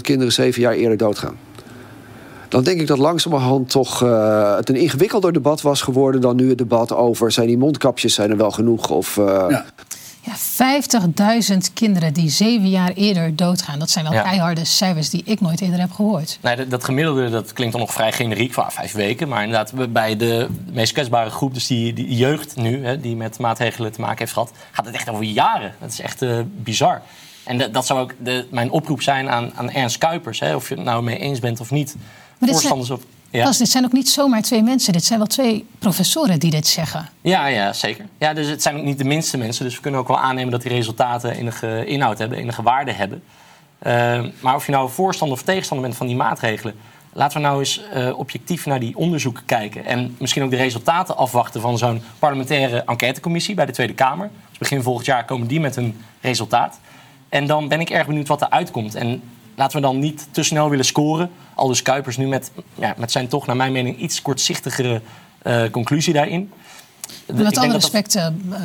kinderen 0.01 0.33
zeven 0.33 0.61
jaar 0.61 0.73
eerder 0.73 0.97
doodgaan? 0.97 1.37
Dan 2.49 2.63
denk 2.63 2.81
ik 2.81 2.87
dat 2.87 2.97
langzamerhand 2.97 3.69
toch 3.69 4.03
uh, 4.03 4.55
het 4.55 4.69
een 4.69 4.75
ingewikkelder 4.75 5.33
debat 5.33 5.61
was 5.61 5.81
geworden 5.81 6.21
dan 6.21 6.35
nu 6.35 6.49
het 6.49 6.57
debat 6.57 6.93
over 6.93 7.31
zijn 7.31 7.47
die 7.47 7.57
mondkapjes 7.57 8.13
zijn 8.13 8.31
er 8.31 8.37
wel 8.37 8.51
genoeg 8.51 8.89
of. 8.89 9.17
Uh, 9.17 9.45
ja. 9.49 9.65
Ja, 10.25 10.35
50.000 11.51 11.57
kinderen 11.73 12.13
die 12.13 12.29
zeven 12.29 12.69
jaar 12.69 12.91
eerder 12.91 13.35
doodgaan. 13.35 13.79
Dat 13.79 13.89
zijn 13.89 14.05
wel 14.05 14.13
ja. 14.13 14.21
keiharde 14.21 14.65
cijfers 14.65 15.09
die 15.09 15.21
ik 15.25 15.41
nooit 15.41 15.61
eerder 15.61 15.79
heb 15.79 15.91
gehoord. 15.91 16.37
Nee, 16.41 16.55
dat, 16.55 16.69
dat 16.69 16.83
gemiddelde 16.83 17.29
dat 17.29 17.53
klinkt 17.53 17.73
dan 17.73 17.81
nog 17.81 17.93
vrij 17.93 18.11
generiek, 18.11 18.53
van 18.53 18.71
vijf 18.71 18.91
weken. 18.91 19.27
Maar 19.27 19.43
inderdaad, 19.43 19.93
bij 19.93 20.15
de 20.15 20.47
meest 20.71 20.93
kwetsbare 20.93 21.29
groep, 21.29 21.53
dus 21.53 21.67
die, 21.67 21.93
die 21.93 22.15
jeugd 22.15 22.55
nu, 22.55 22.85
hè, 22.85 22.99
die 22.99 23.15
met 23.15 23.39
maatregelen 23.39 23.91
te 23.91 24.01
maken 24.01 24.17
heeft 24.17 24.33
gehad, 24.33 24.51
gaat 24.71 24.85
het 24.85 24.95
echt 24.95 25.09
over 25.09 25.23
jaren. 25.23 25.75
Dat 25.79 25.91
is 25.91 25.99
echt 25.99 26.21
uh, 26.21 26.39
bizar. 26.55 27.01
En 27.43 27.57
dat, 27.57 27.73
dat 27.73 27.85
zou 27.85 27.99
ook 27.99 28.13
de, 28.17 28.47
mijn 28.51 28.71
oproep 28.71 29.01
zijn 29.01 29.29
aan, 29.29 29.51
aan 29.55 29.71
Ernst 29.71 29.97
Kuipers, 29.97 30.39
hè, 30.39 30.55
of 30.55 30.69
je 30.69 30.75
het 30.75 30.83
nou 30.83 31.03
mee 31.03 31.17
eens 31.17 31.39
bent 31.39 31.59
of 31.59 31.71
niet. 31.71 31.95
Maar 32.37 32.49
Voorstanders 32.49 32.89
of 32.89 33.01
ja. 33.35 33.43
Pas, 33.43 33.57
dit 33.57 33.69
zijn 33.69 33.85
ook 33.85 33.91
niet 33.91 34.09
zomaar 34.09 34.41
twee 34.41 34.63
mensen. 34.63 34.93
Dit 34.93 35.03
zijn 35.05 35.19
wel 35.19 35.27
twee 35.27 35.65
professoren 35.79 36.39
die 36.39 36.51
dit 36.51 36.67
zeggen. 36.67 37.09
Ja, 37.21 37.45
ja 37.45 37.73
zeker. 37.73 38.05
Ja, 38.17 38.33
dus 38.33 38.47
het 38.47 38.61
zijn 38.61 38.77
ook 38.77 38.83
niet 38.83 38.97
de 38.97 39.03
minste 39.03 39.37
mensen. 39.37 39.65
Dus 39.65 39.75
we 39.75 39.81
kunnen 39.81 39.99
ook 39.99 40.07
wel 40.07 40.19
aannemen 40.19 40.51
dat 40.51 40.61
die 40.61 40.71
resultaten 40.71 41.31
enige 41.31 41.85
inhoud 41.85 42.17
hebben, 42.17 42.37
enige 42.37 42.61
waarde 42.61 42.91
hebben. 42.91 43.23
Uh, 43.83 44.25
maar 44.39 44.55
of 44.55 44.65
je 44.65 44.71
nou 44.71 44.89
voorstander 44.89 45.37
of 45.37 45.43
tegenstander 45.43 45.85
bent 45.85 45.97
van 45.97 46.07
die 46.07 46.15
maatregelen... 46.15 46.75
laten 47.13 47.37
we 47.37 47.43
nou 47.47 47.59
eens 47.59 47.81
uh, 47.95 48.17
objectief 48.17 48.65
naar 48.65 48.79
die 48.79 48.97
onderzoeken 48.97 49.45
kijken. 49.45 49.85
En 49.85 50.15
misschien 50.19 50.43
ook 50.43 50.49
de 50.49 50.55
resultaten 50.55 51.17
afwachten 51.17 51.61
van 51.61 51.77
zo'n 51.77 52.01
parlementaire 52.19 52.83
enquêtecommissie 52.83 53.55
bij 53.55 53.65
de 53.65 53.71
Tweede 53.71 53.93
Kamer. 53.93 54.29
Dus 54.49 54.57
begin 54.57 54.81
volgend 54.81 55.05
jaar 55.05 55.25
komen 55.25 55.47
die 55.47 55.59
met 55.59 55.75
een 55.75 56.01
resultaat. 56.21 56.79
En 57.29 57.47
dan 57.47 57.67
ben 57.67 57.79
ik 57.79 57.89
erg 57.89 58.07
benieuwd 58.07 58.27
wat 58.27 58.41
er 58.41 58.49
uitkomt. 58.49 58.95
En 58.95 59.21
laten 59.55 59.77
we 59.77 59.83
dan 59.85 59.99
niet 59.99 60.27
te 60.31 60.43
snel 60.43 60.69
willen 60.69 60.85
scoren. 60.85 61.29
Aldus 61.55 61.81
Kuipers 61.81 62.17
nu 62.17 62.27
met, 62.27 62.51
ja, 62.75 62.93
met 62.97 63.11
zijn 63.11 63.27
toch, 63.27 63.45
naar 63.45 63.55
mijn 63.55 63.71
mening, 63.71 63.97
iets 63.97 64.21
kortzichtigere 64.21 65.01
uh, 65.43 65.63
conclusie 65.71 66.13
daarin. 66.13 66.51
Met 67.33 67.57
alle 67.57 67.73
respect, 67.73 68.19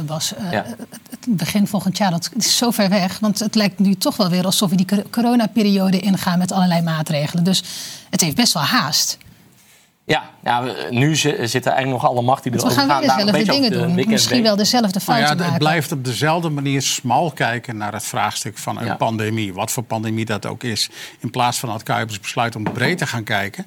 Bas, 0.07 0.33
uh, 0.39 0.53
ja. 0.53 0.65
het 1.11 1.37
begin 1.37 1.67
volgend 1.67 1.97
jaar 1.97 2.11
dat 2.11 2.31
is 2.37 2.57
zo 2.57 2.71
ver 2.71 2.89
weg. 2.89 3.19
Want 3.19 3.39
het 3.39 3.55
lijkt 3.55 3.79
nu 3.79 3.95
toch 3.95 4.17
wel 4.17 4.29
weer 4.29 4.45
alsof 4.45 4.71
we 4.71 4.77
die 4.77 4.87
coronaperiode 5.11 6.01
ingaan 6.01 6.39
met 6.39 6.53
allerlei 6.53 6.83
maatregelen. 6.83 7.45
Dus 7.45 7.63
het 8.11 8.21
heeft 8.21 8.37
best 8.37 8.53
wel 8.53 8.63
haast. 8.63 9.19
Ja, 10.05 10.31
ja, 10.45 10.61
nu 10.91 11.17
zitten 11.17 11.51
eigenlijk 11.51 12.03
nog 12.03 12.07
alle 12.07 12.23
macht 12.23 12.43
die 12.43 12.53
erover 12.53 12.71
gaan. 12.71 12.87
We 13.01 13.09
gaan 13.09 13.25
weer 13.25 13.33
dezelfde 13.33 13.53
dingen 13.53 13.71
doen. 13.71 13.97
De 13.97 14.07
Misschien 14.07 14.43
wel 14.43 14.57
dezelfde 14.57 15.01
fouten 15.01 15.25
nou 15.25 15.37
ja, 15.37 15.43
maken. 15.43 15.53
Het 15.53 15.63
blijft 15.63 15.93
op 15.93 16.05
dezelfde 16.05 16.49
manier 16.49 16.83
smal 16.83 17.31
kijken 17.31 17.77
naar 17.77 17.93
het 17.93 18.05
vraagstuk 18.05 18.59
van 18.59 18.79
een 18.79 18.85
ja. 18.85 18.97
pandemie. 18.97 19.55
Wat 19.55 19.71
voor 19.71 19.83
pandemie 19.83 20.25
dat 20.25 20.47
ook 20.47 20.63
is. 20.63 20.91
In 21.19 21.31
plaats 21.31 21.59
van 21.59 21.69
dat 21.69 21.83
Kuipers 21.83 22.21
besluit 22.21 22.57
om 22.57 22.63
breed 22.63 22.99
te 22.99 23.07
gaan 23.07 23.25
kijken 23.25 23.67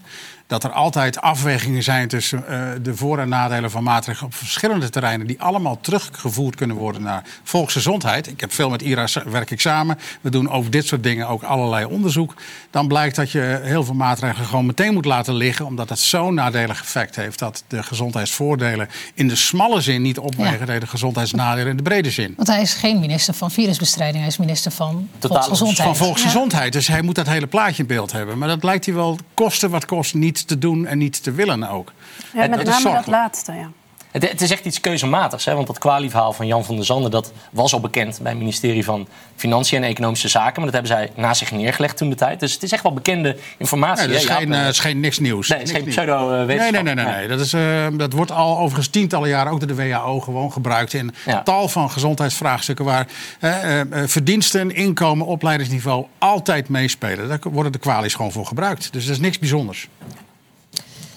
dat 0.53 0.63
er 0.63 0.71
altijd 0.71 1.21
afwegingen 1.21 1.83
zijn 1.83 2.07
tussen 2.07 2.43
uh, 2.49 2.69
de 2.81 2.95
voor- 2.95 3.19
en 3.19 3.29
nadelen 3.29 3.71
van 3.71 3.83
maatregelen 3.83 4.29
op 4.29 4.35
verschillende 4.35 4.89
terreinen, 4.89 5.27
die 5.27 5.41
allemaal 5.41 5.77
teruggevoerd 5.81 6.55
kunnen 6.55 6.75
worden 6.75 7.01
naar 7.01 7.23
volksgezondheid. 7.43 8.27
Ik 8.27 8.39
heb 8.39 8.53
veel 8.53 8.69
met 8.69 8.81
IRA 8.81 9.07
werk 9.25 9.51
ik 9.51 9.61
samen. 9.61 9.99
We 10.21 10.29
doen 10.29 10.49
over 10.49 10.71
dit 10.71 10.87
soort 10.87 11.03
dingen 11.03 11.27
ook 11.27 11.43
allerlei 11.43 11.85
onderzoek. 11.85 12.33
Dan 12.69 12.87
blijkt 12.87 13.15
dat 13.15 13.31
je 13.31 13.59
heel 13.63 13.83
veel 13.83 13.93
maatregelen 13.93 14.47
gewoon 14.47 14.65
meteen 14.65 14.93
moet 14.93 15.05
laten 15.05 15.33
liggen, 15.33 15.65
omdat 15.65 15.89
het 15.89 15.99
zo'n 15.99 16.33
nadelig 16.33 16.81
effect 16.81 17.15
heeft 17.15 17.39
dat 17.39 17.63
de 17.67 17.83
gezondheidsvoordelen 17.83 18.89
in 19.13 19.27
de 19.27 19.35
smalle 19.35 19.81
zin 19.81 20.01
niet 20.01 20.17
opwegen 20.17 20.73
ja. 20.73 20.79
de 20.79 20.87
gezondheidsnadelen 20.87 21.69
in 21.69 21.77
de 21.77 21.83
brede 21.83 22.11
zin. 22.11 22.33
Want 22.35 22.47
hij 22.47 22.61
is 22.61 22.73
geen 22.73 22.99
minister 22.99 23.33
van 23.33 23.51
virusbestrijding, 23.51 24.17
hij 24.17 24.27
is 24.27 24.37
minister 24.37 24.71
van 24.71 25.09
volksgezondheid. 25.19 25.87
Van 25.87 26.05
volksgezondheid. 26.05 26.73
Ja. 26.73 26.79
Dus 26.79 26.87
hij 26.87 27.01
moet 27.01 27.15
dat 27.15 27.27
hele 27.27 27.47
plaatje 27.47 27.81
in 27.81 27.87
beeld 27.87 28.11
hebben. 28.11 28.37
Maar 28.37 28.47
dat 28.47 28.63
lijkt 28.63 28.85
hij 28.85 28.93
wel 28.93 29.17
kosten 29.33 29.69
wat 29.69 29.85
kost 29.85 30.13
niet 30.13 30.42
te 30.47 30.57
doen 30.57 30.85
en 30.85 30.97
niet 30.97 31.23
te 31.23 31.31
willen 31.31 31.69
ook. 31.69 31.91
Ja, 32.33 32.47
met 32.47 32.63
name 32.63 32.91
dat 32.91 33.07
laatste, 33.07 33.51
ja. 33.51 33.69
Het, 34.13 34.29
het 34.29 34.41
is 34.41 34.51
echt 34.51 34.65
iets 34.65 34.79
keuzematigs. 34.79 35.45
Hè? 35.45 35.53
Want 35.53 35.67
dat 35.67 35.77
kwalieverhaal 35.77 36.33
van 36.33 36.47
Jan 36.47 36.65
van 36.65 36.75
der 36.75 36.85
Zanden... 36.85 37.11
dat 37.11 37.31
was 37.51 37.73
al 37.73 37.79
bekend 37.79 38.19
bij 38.21 38.31
het 38.31 38.39
ministerie 38.39 38.83
van 38.83 39.07
Financiën 39.35 39.83
en 39.83 39.89
Economische 39.89 40.27
Zaken. 40.27 40.61
Maar 40.61 40.71
dat 40.71 40.73
hebben 40.73 40.91
zij 40.91 41.23
na 41.23 41.33
zich 41.33 41.51
neergelegd 41.51 41.97
toen 41.97 42.09
de 42.09 42.15
tijd. 42.15 42.39
Dus 42.39 42.53
het 42.53 42.63
is 42.63 42.71
echt 42.71 42.83
wel 42.83 42.93
bekende 42.93 43.37
informatie. 43.57 44.07
Nee, 44.07 44.13
dat 44.13 44.23
is, 44.23 44.29
hè, 44.29 44.35
geen, 44.35 44.49
Jaap? 44.49 44.61
uh, 44.61 44.67
is 44.67 44.79
geen 44.79 44.99
niks 44.99 45.19
nieuws. 45.19 45.47
Nee, 45.47 45.59
het 45.59 45.67
is 45.67 45.75
geen 45.75 45.85
pseudo-wetenschap. 45.85 46.73
Nee, 46.73 46.83
nee, 46.83 46.95
nee, 46.95 47.05
nee, 47.05 47.15
nee. 47.15 47.27
Dat, 47.27 47.39
is, 47.39 47.53
uh, 47.53 47.87
dat 47.93 48.13
wordt 48.13 48.31
al 48.31 48.57
overigens 48.57 48.87
tientallen 48.87 49.29
jaren 49.29 49.51
ook 49.51 49.59
door 49.59 49.75
de 49.77 49.89
WHO 49.89 50.19
gewoon 50.19 50.51
gebruikt 50.51 50.93
in 50.93 51.13
Ja. 51.25 51.43
tal 51.43 51.67
van 51.67 51.91
gezondheidsvraagstukken 51.91 52.85
waar 52.85 53.07
eh, 53.39 53.81
eh, 53.81 53.87
verdiensten, 54.05 54.75
inkomen, 54.75 55.25
opleidingsniveau 55.25 56.05
altijd 56.17 56.69
meespelen. 56.69 57.27
Daar 57.27 57.39
worden 57.43 57.71
de 57.71 57.77
kwalies 57.77 58.13
gewoon 58.15 58.31
voor 58.31 58.45
gebruikt. 58.45 58.93
Dus 58.93 59.05
dat 59.05 59.13
is 59.13 59.19
niks 59.19 59.39
bijzonders. 59.39 59.87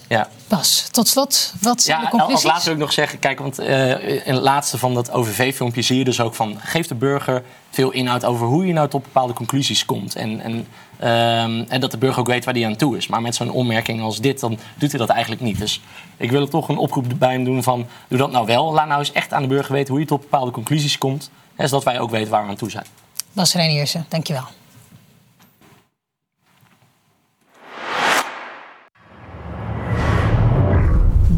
Ja. 0.07 0.27
Bas, 0.47 0.87
tot 0.91 1.07
slot, 1.07 1.53
wat 1.61 1.81
zijn 1.81 1.97
Ja, 1.97 2.03
de 2.05 2.11
als 2.11 2.19
conclusies? 2.19 2.45
laatste 2.49 2.65
wil 2.65 2.73
ik 2.73 2.83
nog 2.83 2.93
zeggen, 2.93 3.19
kijk, 3.19 3.39
want 3.39 3.59
eh, 3.59 4.07
in 4.27 4.33
het 4.33 4.43
laatste 4.43 4.77
van 4.77 4.93
dat 4.93 5.11
OVV-filmpje 5.11 5.81
zie 5.81 5.97
je 5.97 6.03
dus 6.03 6.21
ook 6.21 6.35
van, 6.35 6.59
geef 6.59 6.87
de 6.87 6.95
burger 6.95 7.43
veel 7.69 7.91
inhoud 7.91 8.25
over 8.25 8.47
hoe 8.47 8.65
je 8.65 8.73
nou 8.73 8.89
tot 8.89 9.03
bepaalde 9.03 9.33
conclusies 9.33 9.85
komt. 9.85 10.15
En, 10.15 10.41
en, 10.41 10.67
ehm, 10.99 11.63
en 11.67 11.81
dat 11.81 11.91
de 11.91 11.97
burger 11.97 12.19
ook 12.19 12.27
weet 12.27 12.45
waar 12.45 12.53
hij 12.53 12.65
aan 12.65 12.75
toe 12.75 12.97
is. 12.97 13.07
Maar 13.07 13.21
met 13.21 13.35
zo'n 13.35 13.51
opmerking 13.51 14.01
als 14.01 14.19
dit, 14.19 14.39
dan 14.39 14.57
doet 14.75 14.91
hij 14.91 14.99
dat 14.99 15.09
eigenlijk 15.09 15.41
niet. 15.41 15.59
Dus 15.59 15.81
ik 16.17 16.31
wil 16.31 16.41
er 16.41 16.49
toch 16.49 16.69
een 16.69 16.77
oproep 16.77 17.05
bij 17.17 17.31
hem 17.31 17.43
doen 17.43 17.63
van, 17.63 17.85
doe 18.07 18.17
dat 18.17 18.31
nou 18.31 18.45
wel. 18.45 18.73
Laat 18.73 18.87
nou 18.87 18.99
eens 18.99 19.11
echt 19.11 19.33
aan 19.33 19.41
de 19.41 19.47
burger 19.47 19.73
weten 19.73 19.89
hoe 19.91 19.99
je 19.99 20.07
tot 20.07 20.21
bepaalde 20.21 20.51
conclusies 20.51 20.97
komt. 20.97 21.29
En 21.55 21.69
zodat 21.69 21.83
wij 21.83 21.99
ook 21.99 22.09
weten 22.09 22.31
waar 22.31 22.43
we 22.43 22.49
aan 22.49 22.55
toe 22.55 22.69
zijn. 22.69 22.85
Bas 23.33 23.53
Reniersen, 23.53 24.05
dankjewel. 24.09 24.43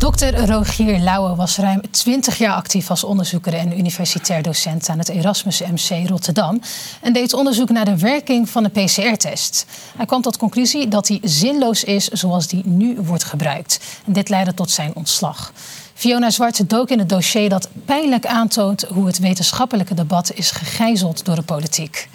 Dr. 0.09 0.45
Rogier 0.45 0.99
Lauwe 0.99 1.35
was 1.35 1.57
ruim 1.57 1.81
20 1.91 2.37
jaar 2.37 2.55
actief 2.55 2.89
als 2.89 3.03
onderzoeker 3.03 3.53
en 3.53 3.79
universitair 3.79 4.41
docent 4.41 4.89
aan 4.89 4.97
het 4.97 5.09
Erasmus 5.09 5.61
MC 5.61 6.09
Rotterdam 6.09 6.61
en 7.01 7.13
deed 7.13 7.33
onderzoek 7.33 7.69
naar 7.69 7.85
de 7.85 7.97
werking 7.97 8.49
van 8.49 8.63
de 8.63 8.69
PCR-test. 8.69 9.65
Hij 9.97 10.05
kwam 10.05 10.21
tot 10.21 10.37
conclusie 10.37 10.87
dat 10.87 11.07
die 11.07 11.19
zinloos 11.23 11.83
is 11.83 12.07
zoals 12.07 12.47
die 12.47 12.61
nu 12.65 12.97
wordt 13.01 13.23
gebruikt. 13.23 13.79
En 14.05 14.13
dit 14.13 14.29
leidde 14.29 14.53
tot 14.53 14.71
zijn 14.71 14.91
ontslag. 14.95 15.53
Fiona 15.93 16.29
Zwart 16.29 16.69
dook 16.69 16.89
in 16.89 16.99
het 16.99 17.09
dossier 17.09 17.49
dat 17.49 17.69
pijnlijk 17.85 18.25
aantoont 18.25 18.81
hoe 18.81 19.05
het 19.05 19.19
wetenschappelijke 19.19 19.93
debat 19.93 20.31
is 20.33 20.51
gegijzeld 20.51 21.25
door 21.25 21.35
de 21.35 21.41
politiek. 21.41 22.09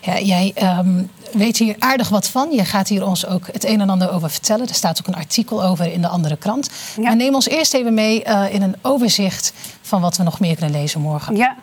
Ja, 0.00 0.20
jij 0.20 0.52
ehm, 0.54 1.02
weet 1.32 1.56
hier 1.56 1.76
aardig 1.78 2.08
wat 2.08 2.28
van. 2.28 2.50
Je 2.50 2.64
gaat 2.64 2.88
hier 2.88 3.06
ons 3.06 3.26
ook 3.26 3.46
het 3.52 3.64
een 3.64 3.80
en 3.80 3.90
ander 3.90 4.12
over 4.12 4.30
vertellen. 4.30 4.68
Er 4.68 4.74
staat 4.74 4.98
ook 4.98 5.06
een 5.06 5.20
artikel 5.20 5.64
over 5.64 5.92
in 5.92 6.00
de 6.00 6.08
andere 6.08 6.36
krant. 6.36 6.70
Maar 7.00 7.16
neem 7.16 7.34
ons 7.34 7.48
eerst 7.48 7.74
even 7.74 7.94
mee 7.94 8.24
eh, 8.24 8.54
in 8.54 8.62
een 8.62 8.76
overzicht 8.82 9.52
van 9.82 10.00
wat 10.00 10.16
we 10.16 10.22
nog 10.22 10.40
meer 10.40 10.56
kunnen 10.56 10.80
lezen 10.80 11.00
morgen. 11.00 11.36
Ja, 11.36 11.56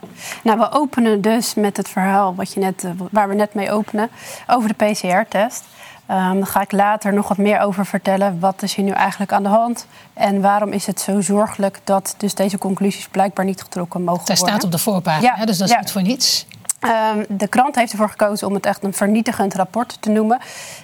nou 0.44 0.60
we 0.60 0.72
openen 0.72 1.22
dus 1.22 1.54
met 1.54 1.78
het 1.78 1.90
verhaal 1.90 2.36
wat 2.36 2.54
je 2.54 2.60
net, 2.60 2.84
eh, 2.84 2.92
waar 3.12 3.30
we 3.30 3.36
net 3.36 3.54
mee 3.54 3.72
openen 3.72 4.10
over 4.48 4.76
de 4.78 4.86
PCR-test. 4.86 5.64
Um, 6.12 6.16
daar 6.16 6.48
ga 6.48 6.62
ik 6.62 6.72
later 6.72 7.14
nog 7.14 7.28
wat 7.28 7.38
meer 7.38 7.60
over 7.60 7.86
vertellen. 7.86 8.40
Wat 8.40 8.64
is 8.64 8.76
hier 8.76 8.86
nu 8.86 8.92
eigenlijk 8.92 9.32
aan 9.32 9.44
de 9.44 9.50
hand? 9.50 9.86
En 10.14 10.42
waarom 10.42 10.72
is 10.72 10.86
het 10.86 11.00
zo 11.00 11.22
zorgelijk 11.22 11.80
dat 11.84 12.16
dus 12.18 12.34
deze 12.34 12.58
conclusies 12.58 13.08
blijkbaar 13.08 13.46
niet 13.46 13.62
getrokken 13.62 14.04
mogen 14.04 14.26
Daar 14.26 14.38
worden? 14.38 14.56
staat 14.56 14.64
op 14.64 14.72
de 14.72 14.78
voorpagina, 14.78 15.36
hè, 15.36 15.46
dus 15.46 15.58
dat 15.58 15.68
is 15.68 15.74
ja. 15.74 15.80
niet 15.80 15.92
voor 15.92 16.02
niets. 16.02 16.46
Um, 16.80 17.26
de 17.30 17.48
krant 17.48 17.76
heeft 17.76 17.92
ervoor 17.92 18.10
gekozen 18.10 18.48
om 18.48 18.54
het 18.54 18.66
echt 18.66 18.84
een 18.84 18.94
vernietigend 18.94 19.54
rapport 19.54 19.98
te 20.00 20.10
noemen. 20.10 20.40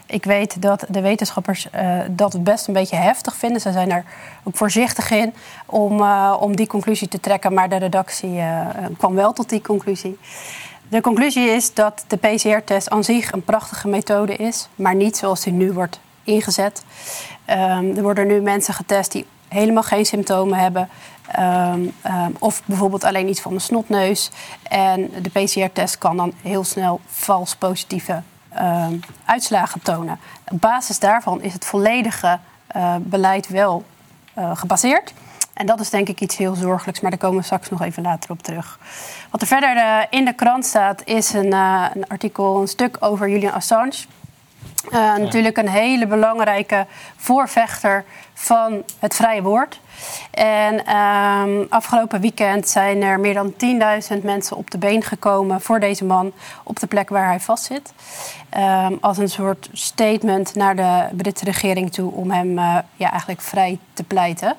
Ik 0.05 0.25
weet 0.25 0.61
dat 0.61 0.85
de 0.89 1.01
wetenschappers 1.01 1.67
uh, 1.75 1.99
dat 2.09 2.43
best 2.43 2.67
een 2.67 2.73
beetje 2.73 2.95
heftig 2.95 3.35
vinden. 3.35 3.61
Ze 3.61 3.71
zijn 3.71 3.91
er 3.91 4.05
ook 4.43 4.55
voorzichtig 4.55 5.11
in 5.11 5.33
om, 5.65 5.99
uh, 5.99 6.37
om 6.39 6.55
die 6.55 6.67
conclusie 6.67 7.07
te 7.07 7.19
trekken. 7.19 7.53
Maar 7.53 7.69
de 7.69 7.75
redactie 7.75 8.29
uh, 8.29 8.67
kwam 8.97 9.15
wel 9.15 9.33
tot 9.33 9.49
die 9.49 9.61
conclusie. 9.61 10.19
De 10.87 11.01
conclusie 11.01 11.49
is 11.49 11.73
dat 11.73 12.05
de 12.07 12.17
PCR-test 12.17 12.89
aan 12.89 13.03
zich 13.03 13.31
een 13.31 13.43
prachtige 13.43 13.87
methode 13.87 14.35
is, 14.35 14.67
maar 14.75 14.95
niet 14.95 15.17
zoals 15.17 15.41
die 15.41 15.53
nu 15.53 15.71
wordt 15.71 15.99
ingezet. 16.23 16.83
Um, 17.49 17.95
er 17.95 18.01
worden 18.01 18.27
nu 18.27 18.41
mensen 18.41 18.73
getest 18.73 19.11
die 19.11 19.25
helemaal 19.47 19.83
geen 19.83 20.05
symptomen 20.05 20.57
hebben. 20.57 20.89
Um, 21.39 21.93
um, 22.05 22.35
of 22.39 22.61
bijvoorbeeld 22.65 23.03
alleen 23.03 23.29
iets 23.29 23.41
van 23.41 23.53
de 23.53 23.59
snotneus. 23.59 24.31
En 24.63 25.11
de 25.21 25.29
PCR-test 25.29 25.97
kan 25.97 26.17
dan 26.17 26.33
heel 26.41 26.63
snel 26.63 27.01
vals 27.05 27.55
positieve 27.55 28.21
um, 28.59 28.99
uitslagen 29.25 29.81
tonen. 29.81 30.19
Op 30.51 30.61
basis 30.61 30.99
daarvan 30.99 31.41
is 31.41 31.53
het 31.53 31.65
volledige 31.65 32.39
uh, 32.75 32.95
beleid 32.99 33.47
wel 33.47 33.83
uh, 34.37 34.55
gebaseerd. 34.55 35.13
En 35.53 35.65
dat 35.65 35.79
is 35.79 35.89
denk 35.89 36.07
ik 36.07 36.21
iets 36.21 36.37
heel 36.37 36.55
zorgelijks, 36.55 37.01
maar 37.01 37.11
daar 37.11 37.19
komen 37.19 37.37
we 37.37 37.43
straks 37.43 37.69
nog 37.69 37.81
even 37.81 38.03
later 38.03 38.31
op 38.31 38.43
terug. 38.43 38.79
Wat 39.29 39.41
er 39.41 39.47
verder 39.47 39.75
uh, 39.75 39.99
in 40.09 40.25
de 40.25 40.33
krant 40.33 40.65
staat, 40.65 41.01
is 41.05 41.33
een, 41.33 41.53
een 41.53 42.07
artikel, 42.07 42.61
een 42.61 42.67
stuk 42.67 42.97
over 42.99 43.29
Julian 43.29 43.53
Assange. 43.53 44.05
Uh, 44.85 44.91
ja. 44.91 45.17
Natuurlijk 45.17 45.57
een 45.57 45.69
hele 45.69 46.07
belangrijke 46.07 46.85
voorvechter 47.15 48.03
van 48.33 48.83
het 48.99 49.15
vrije 49.15 49.41
woord. 49.41 49.79
En 50.31 50.95
um, 50.95 51.65
afgelopen 51.69 52.21
weekend 52.21 52.69
zijn 52.69 53.01
er 53.01 53.19
meer 53.19 53.33
dan 53.33 53.53
10.000 54.17 54.23
mensen 54.23 54.57
op 54.57 54.71
de 54.71 54.77
been 54.77 55.03
gekomen 55.03 55.61
voor 55.61 55.79
deze 55.79 56.05
man 56.05 56.33
op 56.63 56.79
de 56.79 56.87
plek 56.87 57.09
waar 57.09 57.27
hij 57.27 57.39
vastzit. 57.39 57.93
Um, 58.57 58.97
als 59.01 59.17
een 59.17 59.29
soort 59.29 59.69
statement 59.73 60.55
naar 60.55 60.75
de 60.75 61.07
Britse 61.15 61.45
regering 61.45 61.93
toe 61.93 62.11
om 62.11 62.31
hem 62.31 62.57
uh, 62.57 62.77
ja, 62.95 63.11
eigenlijk 63.11 63.41
vrij 63.41 63.79
te 63.93 64.03
pleiten. 64.03 64.55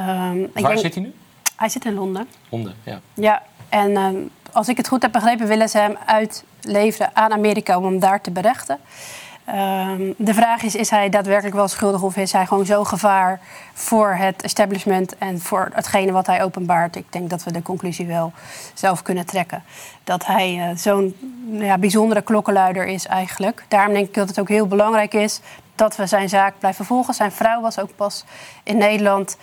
Um, 0.00 0.50
waar 0.52 0.62
denk, 0.62 0.78
zit 0.78 0.94
hij 0.94 1.02
nu? 1.02 1.14
Hij 1.56 1.68
zit 1.68 1.84
in 1.84 1.94
Londen. 1.94 2.28
Londen, 2.48 2.74
ja. 2.82 3.00
Ja, 3.14 3.42
en 3.68 4.30
als 4.52 4.68
ik 4.68 4.76
het 4.76 4.88
goed 4.88 5.02
heb 5.02 5.12
begrepen, 5.12 5.46
willen 5.46 5.68
ze 5.68 5.78
hem 5.78 5.96
uitleveren 6.06 7.10
aan 7.12 7.32
Amerika 7.32 7.76
om 7.78 7.84
hem 7.84 7.98
daar 7.98 8.20
te 8.20 8.30
berechten. 8.30 8.78
Um, 9.48 10.14
de 10.16 10.34
vraag 10.34 10.62
is, 10.62 10.74
is 10.74 10.90
hij 10.90 11.08
daadwerkelijk 11.08 11.54
wel 11.54 11.68
schuldig 11.68 12.02
of 12.02 12.16
is 12.16 12.32
hij 12.32 12.46
gewoon 12.46 12.66
zo 12.66 12.84
gevaar 12.84 13.40
voor 13.72 14.08
het 14.08 14.42
establishment 14.42 15.18
en 15.18 15.40
voor 15.40 15.70
hetgene 15.72 16.12
wat 16.12 16.26
hij 16.26 16.42
openbaart? 16.42 16.96
Ik 16.96 17.12
denk 17.12 17.30
dat 17.30 17.44
we 17.44 17.52
de 17.52 17.62
conclusie 17.62 18.06
wel 18.06 18.32
zelf 18.74 19.02
kunnen 19.02 19.26
trekken. 19.26 19.62
Dat 20.04 20.26
hij 20.26 20.56
uh, 20.56 20.76
zo'n 20.76 21.16
ja, 21.50 21.78
bijzondere 21.78 22.22
klokkenluider 22.22 22.86
is 22.86 23.06
eigenlijk. 23.06 23.64
Daarom 23.68 23.94
denk 23.94 24.06
ik 24.06 24.14
dat 24.14 24.28
het 24.28 24.40
ook 24.40 24.48
heel 24.48 24.66
belangrijk 24.66 25.14
is 25.14 25.40
dat 25.74 25.96
we 25.96 26.06
zijn 26.06 26.28
zaak 26.28 26.58
blijven 26.58 26.84
volgen. 26.84 27.14
Zijn 27.14 27.32
vrouw 27.32 27.60
was 27.60 27.78
ook 27.78 27.96
pas 27.96 28.24
in 28.62 28.76
Nederland. 28.76 29.36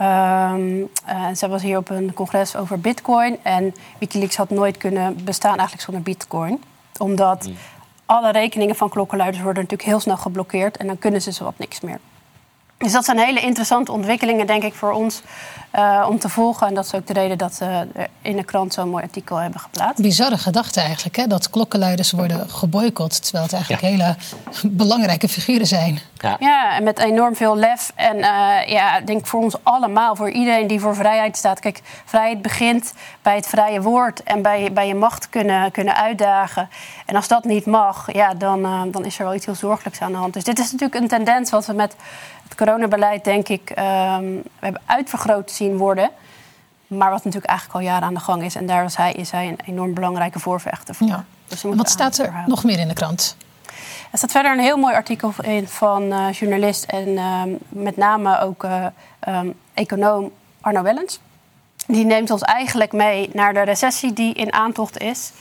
Um, 0.00 0.78
uh, 1.08 1.26
zij 1.32 1.48
was 1.48 1.62
hier 1.62 1.76
op 1.76 1.90
een 1.90 2.12
congres 2.14 2.56
over 2.56 2.80
bitcoin. 2.80 3.38
En 3.42 3.74
Wikileaks 3.98 4.36
had 4.36 4.50
nooit 4.50 4.76
kunnen 4.76 5.24
bestaan 5.24 5.56
eigenlijk 5.56 5.82
zonder 5.82 6.02
bitcoin. 6.02 6.62
Omdat... 6.98 7.46
Mm 7.46 7.56
alle 8.10 8.32
rekeningen 8.32 8.76
van 8.76 8.88
klokkenluiders 8.88 9.42
worden 9.42 9.62
natuurlijk 9.62 9.88
heel 9.90 10.00
snel 10.00 10.16
geblokkeerd 10.16 10.76
en 10.76 10.86
dan 10.86 10.98
kunnen 10.98 11.22
ze 11.22 11.30
zowat 11.30 11.58
niks 11.58 11.80
meer. 11.80 12.00
Dus 12.80 12.92
dat 12.92 13.04
zijn 13.04 13.18
hele 13.18 13.40
interessante 13.40 13.92
ontwikkelingen, 13.92 14.46
denk 14.46 14.62
ik, 14.62 14.74
voor 14.74 14.92
ons 14.92 15.22
uh, 15.74 16.06
om 16.08 16.18
te 16.18 16.28
volgen. 16.28 16.66
En 16.66 16.74
dat 16.74 16.84
is 16.84 16.94
ook 16.94 17.06
de 17.06 17.12
reden 17.12 17.38
dat 17.38 17.54
ze 17.54 17.64
uh, 17.64 18.04
in 18.22 18.36
de 18.36 18.44
krant 18.44 18.74
zo'n 18.74 18.88
mooi 18.88 19.02
artikel 19.02 19.36
hebben 19.36 19.60
geplaatst. 19.60 20.02
Bizarre 20.02 20.38
gedachte 20.38 20.80
eigenlijk, 20.80 21.16
hè? 21.16 21.26
dat 21.26 21.50
klokkenluiders 21.50 22.10
worden 22.10 22.50
geboycott... 22.50 23.22
terwijl 23.22 23.44
het 23.44 23.52
eigenlijk 23.52 23.82
ja. 23.82 23.88
hele 23.88 24.16
belangrijke 24.84 25.28
figuren 25.28 25.66
zijn. 25.66 26.00
Ja. 26.16 26.36
ja, 26.38 26.76
en 26.76 26.82
met 26.82 26.98
enorm 26.98 27.36
veel 27.36 27.56
lef. 27.56 27.92
En 27.94 28.16
uh, 28.16 28.24
ja, 28.66 28.98
ik 28.98 29.06
denk 29.06 29.26
voor 29.26 29.42
ons 29.42 29.54
allemaal, 29.62 30.16
voor 30.16 30.30
iedereen 30.30 30.66
die 30.66 30.80
voor 30.80 30.94
vrijheid 30.94 31.36
staat. 31.36 31.60
Kijk, 31.60 31.80
vrijheid 32.04 32.42
begint 32.42 32.92
bij 33.22 33.36
het 33.36 33.46
vrije 33.46 33.82
woord 33.82 34.22
en 34.22 34.42
bij, 34.42 34.72
bij 34.72 34.86
je 34.86 34.94
macht 34.94 35.28
kunnen, 35.28 35.70
kunnen 35.70 35.96
uitdagen. 35.96 36.68
En 37.06 37.16
als 37.16 37.28
dat 37.28 37.44
niet 37.44 37.66
mag, 37.66 38.12
ja, 38.12 38.34
dan, 38.34 38.90
dan 38.90 39.04
is 39.04 39.18
er 39.18 39.24
wel 39.24 39.34
iets 39.34 39.46
heel 39.46 39.54
zorgelijks 39.54 40.00
aan 40.00 40.12
de 40.12 40.18
hand. 40.18 40.34
Dus 40.34 40.44
dit 40.44 40.58
is 40.58 40.72
natuurlijk 40.72 41.00
een 41.00 41.08
tendens 41.08 41.50
wat 41.50 41.66
we 41.66 41.72
met 41.72 41.96
het 42.50 42.58
coronabeleid, 42.58 43.24
denk 43.24 43.48
ik, 43.48 43.70
um, 43.70 43.76
we 43.76 44.60
hebben 44.60 44.82
uitvergroot 44.86 45.50
zien 45.50 45.76
worden. 45.76 46.10
Maar 46.86 47.10
wat 47.10 47.24
natuurlijk 47.24 47.50
eigenlijk 47.50 47.78
al 47.78 47.84
jaren 47.84 48.08
aan 48.08 48.14
de 48.14 48.20
gang 48.20 48.42
is. 48.42 48.54
En 48.54 48.66
daar 48.66 48.82
was 48.82 48.96
hij, 48.96 49.12
is 49.12 49.30
hij 49.30 49.48
een 49.48 49.58
enorm 49.66 49.94
belangrijke 49.94 50.38
voorvechter 50.38 50.94
voor. 50.94 51.06
Ja. 51.06 51.24
Dus 51.46 51.62
wat 51.62 51.90
staat 51.90 52.18
er 52.18 52.24
verhouden. 52.24 52.50
nog 52.50 52.64
meer 52.64 52.78
in 52.78 52.88
de 52.88 52.94
krant? 52.94 53.36
Er 54.10 54.18
staat 54.18 54.30
verder 54.30 54.52
een 54.52 54.58
heel 54.58 54.76
mooi 54.76 54.94
artikel 54.94 55.32
in 55.42 55.68
van 55.68 56.02
uh, 56.02 56.32
journalist 56.32 56.84
en 56.84 57.18
um, 57.18 57.58
met 57.68 57.96
name 57.96 58.40
ook 58.40 58.64
uh, 58.64 58.86
um, 59.28 59.54
econoom 59.74 60.30
Arno 60.60 60.82
Wellens. 60.82 61.20
Die 61.86 62.04
neemt 62.04 62.30
ons 62.30 62.42
eigenlijk 62.42 62.92
mee 62.92 63.30
naar 63.32 63.54
de 63.54 63.62
recessie 63.62 64.12
die 64.12 64.34
in 64.34 64.52
aantocht 64.52 64.98
is. 64.98 65.32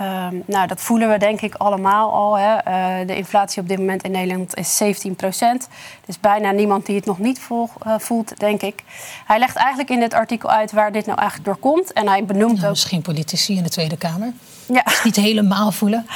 Um, 0.00 0.42
nou, 0.46 0.66
dat 0.66 0.80
voelen 0.80 1.10
we 1.10 1.18
denk 1.18 1.40
ik 1.40 1.54
allemaal 1.54 2.12
al. 2.12 2.38
Hè. 2.38 2.54
Uh, 2.54 3.06
de 3.06 3.16
inflatie 3.16 3.62
op 3.62 3.68
dit 3.68 3.78
moment 3.78 4.02
in 4.02 4.10
Nederland 4.10 4.56
is 4.56 4.76
17 4.76 5.16
procent. 5.16 5.62
Er 6.02 6.08
is 6.08 6.20
bijna 6.20 6.50
niemand 6.50 6.86
die 6.86 6.96
het 6.96 7.04
nog 7.04 7.18
niet 7.18 7.38
vol, 7.38 7.70
uh, 7.86 7.94
voelt, 7.98 8.38
denk 8.38 8.62
ik. 8.62 8.82
Hij 9.26 9.38
legt 9.38 9.56
eigenlijk 9.56 9.90
in 9.90 10.00
dit 10.00 10.14
artikel 10.14 10.50
uit 10.50 10.72
waar 10.72 10.92
dit 10.92 11.06
nou 11.06 11.18
eigenlijk 11.18 11.48
door 11.48 11.72
komt. 11.72 11.92
En 11.92 12.08
hij 12.08 12.24
benoemt 12.24 12.52
nou, 12.52 12.64
ook... 12.64 12.70
Misschien 12.70 13.02
politici 13.02 13.56
in 13.56 13.62
de 13.62 13.68
Tweede 13.68 13.96
Kamer. 13.96 14.32
Ja. 14.66 14.82
Het 14.84 15.00
niet 15.04 15.16
helemaal 15.16 15.72
voelen. 15.72 16.06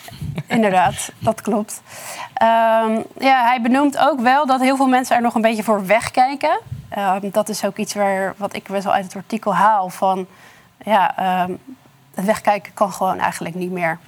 Inderdaad, 0.46 1.12
dat 1.18 1.40
klopt. 1.40 1.82
Um, 2.42 3.04
ja, 3.18 3.44
hij 3.44 3.58
benoemt 3.62 3.98
ook 3.98 4.20
wel 4.20 4.46
dat 4.46 4.60
heel 4.60 4.76
veel 4.76 4.88
mensen 4.88 5.16
er 5.16 5.22
nog 5.22 5.34
een 5.34 5.42
beetje 5.42 5.62
voor 5.62 5.86
wegkijken. 5.86 6.60
Ehm, 6.88 7.30
dat 7.32 7.48
is 7.48 7.64
ook 7.64 7.76
iets 7.76 7.94
waar, 7.94 8.34
wat 8.36 8.54
ik 8.54 8.68
best 8.68 8.84
wel 8.84 8.92
uit 8.92 9.04
het 9.04 9.16
artikel 9.16 9.54
haal 9.54 9.88
van... 9.88 10.26
ja, 10.84 11.16
ehm, 11.16 11.52
wegkijken 12.24 12.74
kan 12.74 12.92
gewoon 12.92 13.18
eigenlijk 13.18 13.54
niet 13.54 13.70
meer. 13.70 13.98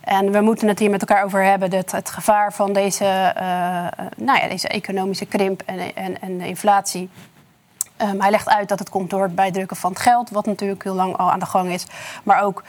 En 0.00 0.32
we 0.32 0.40
moeten 0.40 0.68
het 0.68 0.78
hier 0.78 0.90
met 0.90 1.00
elkaar 1.00 1.24
over 1.24 1.44
hebben. 1.44 1.70
Dat 1.70 1.90
het 1.90 2.10
gevaar 2.10 2.52
van 2.52 2.72
deze, 2.72 3.04
eh, 3.04 3.44
nou 4.16 4.38
ja, 4.40 4.48
deze 4.48 4.68
economische 4.68 5.26
krimp 5.26 5.62
en, 5.66 5.94
en, 5.94 6.20
en 6.20 6.38
de 6.38 6.46
inflatie. 6.46 7.10
Ehm, 7.96 8.20
hij 8.20 8.30
legt 8.30 8.48
uit 8.48 8.68
dat 8.68 8.78
het 8.78 8.88
komt 8.88 9.10
door 9.10 9.22
het 9.22 9.34
bijdrukken 9.34 9.76
van 9.76 9.96
geld, 9.96 10.30
wat 10.30 10.46
natuurlijk 10.46 10.82
heel 10.82 10.94
lang 10.94 11.16
al 11.16 11.30
aan 11.30 11.38
de 11.38 11.46
gang 11.46 11.70
is. 11.70 11.86
Maar 12.22 12.42
ook 12.42 12.62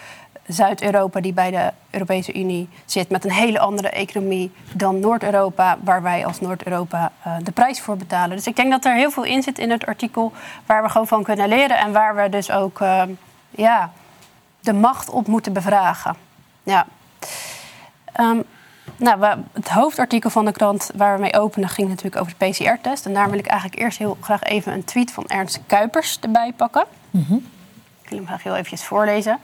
Zuid-Europa, 0.47 1.21
die 1.21 1.33
bij 1.33 1.51
de 1.51 1.71
Europese 1.89 2.33
Unie 2.33 2.69
zit, 2.85 3.09
met 3.09 3.23
een 3.23 3.31
hele 3.31 3.59
andere 3.59 3.89
economie 3.89 4.51
dan 4.73 4.99
Noord-Europa, 4.99 5.77
waar 5.83 6.01
wij 6.01 6.25
als 6.25 6.41
Noord-Europa 6.41 7.11
uh, 7.27 7.35
de 7.43 7.51
prijs 7.51 7.81
voor 7.81 7.97
betalen. 7.97 8.35
Dus 8.35 8.47
ik 8.47 8.55
denk 8.55 8.71
dat 8.71 8.85
er 8.85 8.95
heel 8.95 9.11
veel 9.11 9.23
in 9.23 9.43
zit 9.43 9.59
in 9.59 9.71
het 9.71 9.85
artikel 9.85 10.31
waar 10.65 10.83
we 10.83 10.89
gewoon 10.89 11.07
van 11.07 11.23
kunnen 11.23 11.47
leren 11.47 11.77
en 11.77 11.91
waar 11.91 12.15
we 12.15 12.29
dus 12.29 12.51
ook 12.51 12.79
uh, 12.79 13.03
ja, 13.49 13.91
de 14.65 14.73
macht 14.73 15.09
op 15.09 15.27
moeten 15.27 15.53
bevragen. 15.53 16.15
Ja. 16.63 16.85
Um, 18.19 18.43
nou, 18.97 19.43
het 19.53 19.69
hoofdartikel 19.69 20.29
van 20.29 20.45
de 20.45 20.51
krant 20.51 20.91
waar 20.95 21.15
we 21.15 21.21
mee 21.21 21.39
openen 21.39 21.69
ging 21.69 21.89
natuurlijk 21.89 22.21
over 22.21 22.33
de 22.37 22.49
PCR-test. 22.49 23.05
En 23.05 23.13
daar 23.13 23.29
wil 23.29 23.39
ik 23.39 23.47
eigenlijk 23.47 23.81
eerst 23.81 23.97
heel 23.97 24.17
graag 24.21 24.43
even 24.43 24.73
een 24.73 24.83
tweet 24.83 25.11
van 25.11 25.27
Ernst 25.27 25.59
Kuipers 25.67 26.19
erbij 26.19 26.53
pakken. 26.55 26.85
-hmm. 27.11 27.45
Ik 28.01 28.09
wil 28.09 28.17
hem 28.17 28.27
graag 28.27 28.43
heel 28.43 28.55
eventjes 28.55 28.83
voorlezen. 28.83 29.39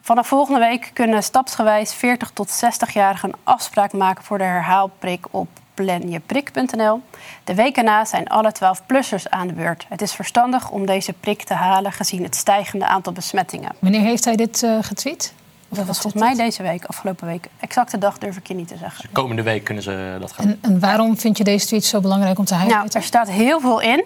Vanaf 0.00 0.26
volgende 0.26 0.60
week 0.60 0.90
kunnen 0.94 1.22
stapsgewijs 1.22 1.94
40 1.94 2.30
tot 2.30 2.62
60-jarigen 2.64 3.22
een 3.22 3.34
afspraak 3.44 3.92
maken 3.92 4.24
voor 4.24 4.38
de 4.38 4.44
herhaalprik 4.44 5.26
op 5.30 5.48
planjeprik.nl. 5.84 7.00
De 7.44 7.54
week 7.54 7.76
erna 7.76 8.04
zijn 8.04 8.28
alle 8.28 8.52
12-plussers 8.54 9.28
aan 9.28 9.46
de 9.46 9.52
beurt. 9.52 9.86
Het 9.88 10.02
is 10.02 10.12
verstandig 10.12 10.70
om 10.70 10.86
deze 10.86 11.12
prik 11.12 11.42
te 11.42 11.54
halen 11.54 11.92
gezien 11.92 12.22
het 12.22 12.36
stijgende 12.36 12.86
aantal 12.86 13.12
besmettingen. 13.12 13.72
Wanneer 13.78 14.00
heeft 14.00 14.24
hij 14.24 14.36
dit 14.36 14.62
uh, 14.62 14.78
getweet? 14.80 15.32
Dat 15.68 15.86
was 15.86 16.00
volgens 16.00 16.22
mij 16.22 16.34
deze 16.34 16.62
week, 16.62 16.84
afgelopen 16.84 17.26
week. 17.26 17.46
Exacte 17.60 17.98
dag 17.98 18.18
durf 18.18 18.36
ik 18.36 18.46
je 18.48 18.54
niet 18.54 18.68
te 18.68 18.76
zeggen. 18.76 19.02
Dus 19.02 19.10
komende 19.12 19.42
week 19.42 19.64
kunnen 19.64 19.82
ze 19.82 20.16
dat 20.20 20.32
gaan. 20.32 20.46
En, 20.46 20.58
en, 20.60 20.80
waarom 20.80 21.18
vind 21.18 21.38
je 21.38 21.44
deze 21.44 21.66
tweet 21.66 21.84
zo 21.84 22.00
belangrijk 22.00 22.38
om 22.38 22.44
te 22.44 22.54
highlighten? 22.54 22.86
Nou, 22.86 22.98
er 22.98 23.08
staat 23.08 23.30
heel 23.30 23.60
veel 23.60 23.80
in. 23.80 24.04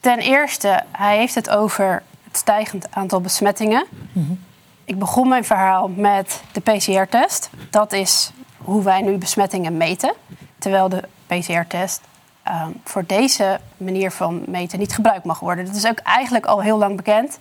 Ten 0.00 0.18
eerste, 0.18 0.82
hij 0.90 1.16
heeft 1.16 1.34
het 1.34 1.50
over 1.50 2.02
het 2.24 2.36
stijgend 2.36 2.86
aantal 2.90 3.20
besmettingen. 3.20 3.84
Mm 3.90 4.26
-hmm. 4.26 4.40
Ik 4.84 4.98
begon 4.98 5.28
mijn 5.28 5.44
verhaal 5.44 5.88
met 5.88 6.42
de 6.52 6.60
PCR-test. 6.60 7.50
Dat 7.70 7.92
is 7.92 8.32
hoe 8.56 8.82
wij 8.82 9.00
nu 9.00 9.16
besmettingen 9.16 9.76
meten. 9.76 10.14
Terwijl 10.62 10.88
de 10.88 11.02
PCR-test 11.26 12.00
um, 12.48 12.80
voor 12.84 13.06
deze 13.06 13.60
manier 13.76 14.10
van 14.10 14.42
meten 14.46 14.78
niet 14.78 14.94
gebruikt 14.94 15.24
mag 15.24 15.40
worden. 15.40 15.64
Dat 15.64 15.74
is 15.74 15.86
ook 15.86 15.98
eigenlijk 15.98 16.46
al 16.46 16.62
heel 16.62 16.78
lang 16.78 16.96
bekend. 16.96 17.38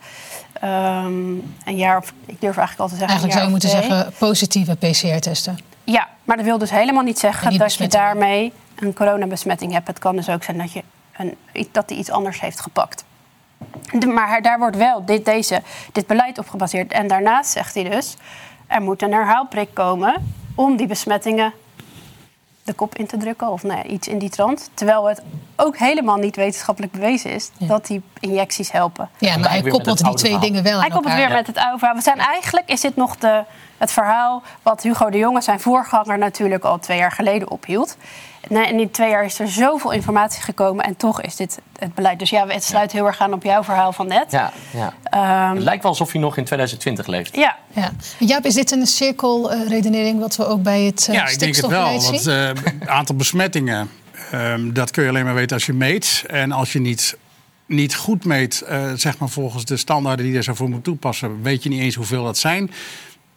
Um, 0.64 1.54
een 1.66 1.76
jaar 1.76 1.98
of, 1.98 2.14
ik 2.26 2.42
durf 2.42 2.58
eigenlijk 2.58 2.80
al 2.80 2.88
te 2.88 2.96
zeggen. 2.96 3.08
Eigenlijk 3.08 3.34
zou 3.34 3.46
je 3.46 3.52
moeten 3.52 3.70
twee. 3.70 3.82
zeggen 3.82 4.14
positieve 4.18 4.76
PCR-testen. 4.76 5.58
Ja, 5.84 6.08
maar 6.24 6.36
dat 6.36 6.46
wil 6.46 6.58
dus 6.58 6.70
helemaal 6.70 7.04
niet 7.04 7.20
zeggen 7.20 7.58
dat 7.58 7.74
je 7.74 7.88
daarmee 7.88 8.54
een 8.76 8.94
coronabesmetting 8.94 9.72
hebt. 9.72 9.88
Het 9.88 10.00
kan 10.00 10.16
dus 10.16 10.30
ook 10.30 10.44
zijn 10.44 10.58
dat, 10.58 10.72
je 10.72 10.84
een, 11.18 11.38
dat 11.72 11.88
die 11.88 11.98
iets 11.98 12.12
anders 12.12 12.42
heeft 12.42 12.60
gepakt. 12.60 13.04
De, 14.00 14.08
maar 14.08 14.42
daar 14.42 14.60
wordt 14.60 14.78
wel 14.78 15.06
dit, 15.06 15.26
deze, 15.26 15.62
dit 15.92 16.08
beleid 16.08 16.38
op 16.38 16.50
gebaseerd. 16.50 16.92
En 16.92 17.08
daarnaast 17.08 17.52
zegt 17.52 17.74
hij 17.74 17.90
dus: 17.90 18.16
er 18.68 18.82
moet 18.82 19.02
een 19.02 19.14
herhaalprik 19.14 19.74
komen 19.74 20.36
om 20.56 20.76
die 20.76 20.88
besmettingen 20.88 21.54
de 22.72 22.78
kop 22.78 22.96
in 22.96 23.08
te 23.08 23.18
drukken 23.18 23.52
of 23.52 23.64
nou 23.64 23.78
ja, 23.78 23.84
iets 23.84 24.08
in 24.08 24.18
die 24.18 24.30
trant. 24.30 24.70
Terwijl 24.74 25.06
het 25.06 25.22
ook 25.56 25.78
helemaal 25.78 26.18
niet 26.18 26.36
wetenschappelijk 26.36 26.94
bewezen 26.94 27.32
is 27.32 27.52
ja. 27.58 27.68
dat 27.68 27.86
die 27.86 28.02
injecties 28.20 28.72
helpen. 28.72 29.10
Ja, 29.18 29.38
maar 29.38 29.50
hij 29.50 29.62
koppelt 29.62 29.98
die 29.98 30.14
twee 30.14 30.32
verhaal. 30.32 30.40
dingen 30.40 30.64
wel 30.64 30.74
aan 30.74 30.80
Hij 30.80 30.90
koppelt 30.90 31.14
weer 31.14 31.28
ja. 31.28 31.34
met 31.34 31.48
het 31.48 31.58
oude 31.58 31.78
verhaal. 31.78 31.96
We 31.96 32.02
zijn 32.02 32.20
eigenlijk, 32.20 32.70
is 32.70 32.82
dit 32.82 32.96
nog 32.96 33.18
de, 33.18 33.44
het 33.78 33.92
verhaal 33.92 34.42
wat 34.62 34.82
Hugo 34.82 35.10
de 35.10 35.18
Jonge, 35.18 35.42
zijn 35.42 35.60
voorganger, 35.60 36.18
natuurlijk 36.18 36.64
al 36.64 36.80
twee 36.80 36.98
jaar 36.98 37.12
geleden 37.12 37.50
ophield. 37.50 37.98
En 38.42 38.68
in 38.68 38.78
die 38.78 38.92
twee 38.92 39.10
jaar 39.10 39.26
is 39.26 39.40
er 39.40 39.48
zoveel 39.48 39.92
informatie 39.92 40.42
gekomen 40.42 40.86
en 40.86 40.96
toch 40.98 41.22
is 41.22 41.36
dit 41.36 41.60
het 41.80 41.96
beleid. 41.96 42.20
Dus 42.20 42.30
ja, 42.30 42.48
het 42.48 42.64
sluit 42.64 42.92
heel 42.92 43.06
erg 43.06 43.20
aan 43.20 43.34
op 43.34 43.44
jouw 43.44 43.64
verhaal 43.64 43.94
van 43.94 44.08
net. 44.08 44.32
Ja, 44.32 44.52
ja. 44.74 45.50
Um, 45.50 45.56
het 45.56 45.64
lijkt 45.64 45.82
wel 45.82 45.92
alsof 45.92 46.14
je 46.14 46.20
nog 46.20 46.38
in 46.38 46.44
2020 46.44 47.08
leeft. 47.08 47.36
Ja. 47.36 47.58
ja. 47.74 47.92
Jaap, 48.20 48.46
is 48.46 48.54
dit 48.54 48.72
een 48.72 48.86
cirkelredenering 48.88 50.20
wat 50.20 50.36
we 50.36 50.46
ook 50.46 50.64
bij 50.64 50.82
het 50.82 51.08
uh, 51.10 51.16
Ja, 51.16 51.28
ik 51.28 51.40
denk 51.40 51.56
het 51.56 51.68
wel. 51.68 51.84
Want 51.84 52.26
het 52.26 52.26
uh, 52.26 52.90
aantal 52.98 53.16
besmettingen, 53.16 53.90
um, 54.34 54.74
dat 54.74 54.92
kun 54.92 55.04
je 55.04 55.10
alleen 55.10 55.26
maar 55.26 55.34
weten 55.34 55.56
als 55.56 55.66
je 55.66 55.74
meet. 55.74 56.24
En 56.28 56.52
als 56.52 56.74
je 56.74 56.80
niet 56.80 57.18
niet 57.66 57.96
goed 57.96 58.26
meet, 58.26 58.64
uh, 58.70 58.92
zeg 58.96 59.18
maar 59.18 59.30
volgens 59.30 59.66
de 59.66 59.78
standaarden 59.78 60.26
die 60.26 60.34
je 60.34 60.44
zo 60.44 60.54
voor 60.54 60.70
moet 60.70 60.84
toepassen, 60.84 61.42
weet 61.42 61.64
je 61.64 61.70
niet 61.70 61.82
eens 61.82 61.96
hoeveel 61.96 62.24
dat 62.24 62.38
zijn. 62.38 62.72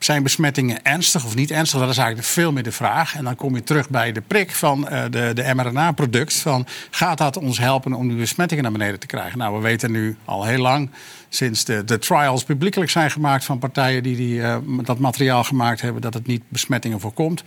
Zijn 0.05 0.23
besmettingen 0.23 0.85
ernstig 0.85 1.25
of 1.25 1.35
niet 1.35 1.51
ernstig? 1.51 1.81
Dat 1.81 1.89
is 1.89 1.97
eigenlijk 1.97 2.29
veel 2.29 2.53
meer 2.53 2.63
de 2.63 2.73
vraag. 2.73 3.15
En 3.15 3.25
dan 3.25 3.37
kom 3.37 3.55
je 3.55 3.63
terug 3.63 3.91
bij 3.91 4.13
de 4.13 4.21
prik 4.21 4.51
van 4.51 4.89
uh, 4.91 5.03
de, 5.11 5.31
de 5.35 5.53
mRNA-product. 5.55 6.35
Van, 6.35 6.67
gaat 6.91 7.19
dat 7.19 7.37
ons 7.37 7.59
helpen 7.59 7.93
om 7.93 8.09
die 8.09 8.17
besmettingen 8.17 8.63
naar 8.63 8.73
beneden 8.73 9.01
te 9.01 9.07
krijgen? 9.07 9.39
Nou, 9.39 9.55
we 9.55 9.61
weten 9.61 9.91
nu 9.91 10.17
al 10.25 10.45
heel 10.45 10.59
lang, 10.59 10.91
sinds 11.29 11.65
de, 11.65 11.85
de 11.85 11.99
trials 11.99 12.45
publiekelijk 12.45 12.91
zijn 12.91 13.11
gemaakt 13.11 13.45
van 13.45 13.59
partijen 13.59 14.03
die, 14.03 14.17
die 14.17 14.35
uh, 14.35 14.57
dat 14.83 14.99
materiaal 14.99 15.45
gemaakt 15.45 15.81
hebben, 15.81 16.03
dat 16.03 16.15
het 16.15 16.27
niet 16.27 16.43
besmettingen 16.49 17.01
voorkomt. 17.01 17.43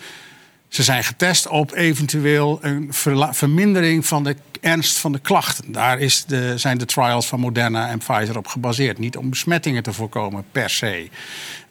Ze 0.67 0.83
zijn 0.83 1.03
getest 1.03 1.47
op 1.47 1.73
eventueel 1.73 2.59
een 2.61 2.89
vermindering 3.31 4.05
van 4.05 4.23
de 4.23 4.35
ernst 4.61 4.97
van 4.97 5.11
de 5.11 5.19
klachten. 5.19 5.71
Daar 5.71 5.99
is 5.99 6.25
de, 6.25 6.57
zijn 6.57 6.77
de 6.77 6.85
trials 6.85 7.27
van 7.27 7.39
Moderna 7.39 7.89
en 7.89 7.97
Pfizer 7.97 8.37
op 8.37 8.47
gebaseerd. 8.47 8.97
Niet 8.97 9.17
om 9.17 9.29
besmettingen 9.29 9.83
te 9.83 9.93
voorkomen 9.93 10.45
per 10.51 10.69
se. 10.69 11.09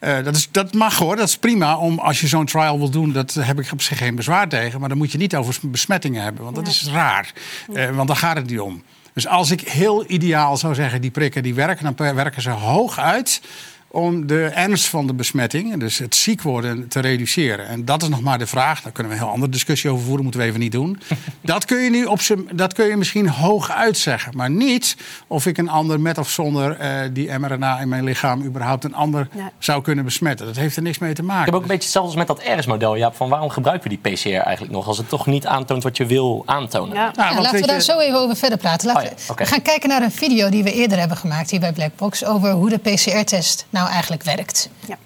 Uh, 0.01 0.25
dat, 0.25 0.37
is, 0.37 0.49
dat 0.51 0.75
mag 0.75 0.99
hoor, 0.99 1.17
dat 1.17 1.29
is 1.29 1.37
prima. 1.37 1.77
Om, 1.77 1.99
als 1.99 2.21
je 2.21 2.27
zo'n 2.27 2.47
trial 2.47 2.79
wil 2.79 2.91
doen, 2.91 3.13
dat 3.13 3.35
heb 3.35 3.61
ik 3.61 3.73
op 3.73 3.83
zich 3.83 3.99
geen 3.99 4.15
bezwaar 4.15 4.49
tegen. 4.49 4.81
Maar 4.81 4.89
dan 4.89 4.99
moet 4.99 5.13
je 5.13 5.19
niet 5.19 5.37
over 5.37 5.59
besmettingen 5.63 6.23
hebben, 6.23 6.45
want 6.45 6.57
dat 6.57 6.67
is 6.67 6.89
raar. 6.93 7.33
Uh, 7.73 7.91
want 7.91 8.09
daar 8.09 8.17
gaat 8.17 8.37
het 8.37 8.51
niet 8.51 8.61
om. 8.61 8.83
Dus 9.13 9.27
als 9.27 9.51
ik 9.51 9.61
heel 9.61 10.05
ideaal 10.11 10.57
zou 10.57 10.75
zeggen, 10.75 11.01
die 11.01 11.11
prikken 11.11 11.43
die 11.43 11.55
werken, 11.55 11.95
dan 11.95 12.15
werken 12.15 12.43
ze 12.43 12.51
hoog 12.51 12.99
uit 12.99 13.41
om 13.89 14.27
de 14.27 14.45
ernst 14.45 14.87
van 14.87 15.07
de 15.07 15.15
besmetting, 15.15 15.81
dus 15.81 15.99
het 15.99 16.15
ziek 16.15 16.43
worden, 16.43 16.89
te 16.89 17.01
reduceren. 17.01 17.69
En 17.69 17.85
dat 17.85 18.03
is 18.03 18.09
nog 18.09 18.21
maar 18.21 18.39
de 18.39 18.47
vraag. 18.47 18.83
Daar 18.83 18.93
kunnen 18.93 19.13
we 19.13 19.19
een 19.19 19.25
heel 19.25 19.35
andere 19.35 19.53
discussie 19.53 19.91
over 19.91 20.05
voeren, 20.05 20.23
moeten 20.23 20.41
we 20.41 20.47
even 20.47 20.61
niet 20.61 20.73
doen. 20.73 21.01
dat 21.41 21.65
kun 21.65 21.79
je 21.79 21.91
nu 21.91 22.05
op 22.05 22.21
zijn, 22.21 22.49
dat 22.53 22.73
kun 22.73 22.87
je 22.87 22.97
misschien 22.97 23.29
hoog 23.29 23.71
uitzeggen, 23.71 24.37
maar 24.37 24.51
niet 24.51 24.97
of 25.27 25.47
ik 25.47 25.59
een 25.59 25.69
ander 25.69 26.01
met 26.01 26.19
of 26.19 26.29
zonder 26.29 26.81
uh, 26.81 27.09
die 27.13 27.39
mRNA 27.39 27.81
in 27.81 27.89
mijn 27.89 28.05
lichaam 28.05 28.45
überhaupt 28.45 28.85
een 28.85 28.95
ander 28.95 29.29
zou 29.59 29.83
kunnen 29.83 30.05
besmetten. 30.05 30.47
Dat 30.47 30.57
heeft 30.57 30.77
er 30.77 30.83
niks 30.83 30.99
mee 30.99 31.15
te 31.15 31.23
maken. 31.23 31.41
Ik 31.41 31.47
heb 31.47 31.55
ook 31.55 31.63
een 31.63 31.69
beetje 31.69 31.83
hetzelfde 31.83 32.19
als 32.19 32.27
met 32.27 32.37
dat 32.37 32.59
RS-model, 32.59 32.95
ja, 32.95 33.13
van 33.13 33.29
waarom 33.29 33.51
gebruiken 33.51 33.91
we 33.91 33.99
die 34.03 34.13
PCR 34.15 34.29
eigenlijk 34.29 34.75
nog 34.75 34.87
als 34.87 34.99
het 34.99 35.09
toch 35.09 35.27
niet 35.27 35.47
aantoont 35.47 35.83
wat 35.83 35.97
je 35.97 36.07
wil 36.07 36.43
aantonen? 36.47 36.95
Ja. 36.95 37.13
Nou, 37.15 37.35
ja, 37.35 37.41
laten 37.41 37.61
we 37.61 37.67
daar 37.67 37.77
je... 37.77 37.83
zo 37.83 37.99
even 37.99 38.19
over 38.19 38.37
verder 38.37 38.59
praten. 38.59 38.87
Laten 38.87 39.11
oh, 39.11 39.31
okay. 39.31 39.47
We 39.47 39.53
gaan 39.53 39.63
kijken 39.63 39.89
naar 39.89 40.03
een 40.03 40.13
video 40.13 40.49
die 40.49 40.63
we 40.63 40.73
eerder 40.73 40.99
hebben 40.99 41.17
gemaakt 41.17 41.51
hier 41.51 41.61
bij 41.61 41.73
Blackbox 41.73 42.25
over 42.25 42.51
hoe 42.51 42.69
de 42.69 42.79
PCR-test 42.79 43.67
nou 43.77 43.89
eigenlijk 43.89 44.23
werkt. 44.23 44.71
Ja. 44.87 44.99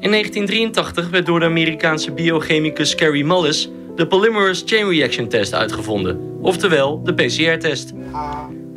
In 0.00 0.12
1983 0.12 1.10
werd 1.10 1.26
door 1.26 1.40
de 1.40 1.46
Amerikaanse 1.46 2.12
biochemicus 2.12 2.94
Carrie 2.94 3.24
Mullis 3.24 3.70
de 3.94 4.06
Polymerase 4.06 4.62
Chain 4.66 4.88
Reaction 4.88 5.28
Test 5.28 5.54
uitgevonden, 5.54 6.38
oftewel 6.40 7.02
de 7.02 7.14
PCR-test. 7.14 7.92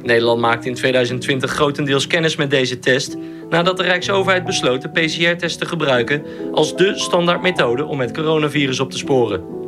Nederland 0.01 0.41
maakte 0.41 0.67
in 0.67 0.73
2020 0.73 1.51
grotendeels 1.51 2.07
kennis 2.07 2.35
met 2.35 2.49
deze 2.49 2.79
test 2.79 3.15
nadat 3.49 3.77
de 3.77 3.83
Rijksoverheid 3.83 4.45
besloot 4.45 4.81
de 4.81 4.89
PCR-test 4.89 5.59
te 5.59 5.65
gebruiken 5.65 6.25
als 6.53 6.75
de 6.75 6.97
standaardmethode 6.97 7.85
om 7.85 7.99
het 7.99 8.13
coronavirus 8.13 8.79
op 8.79 8.91
te 8.91 8.97
sporen. 8.97 9.58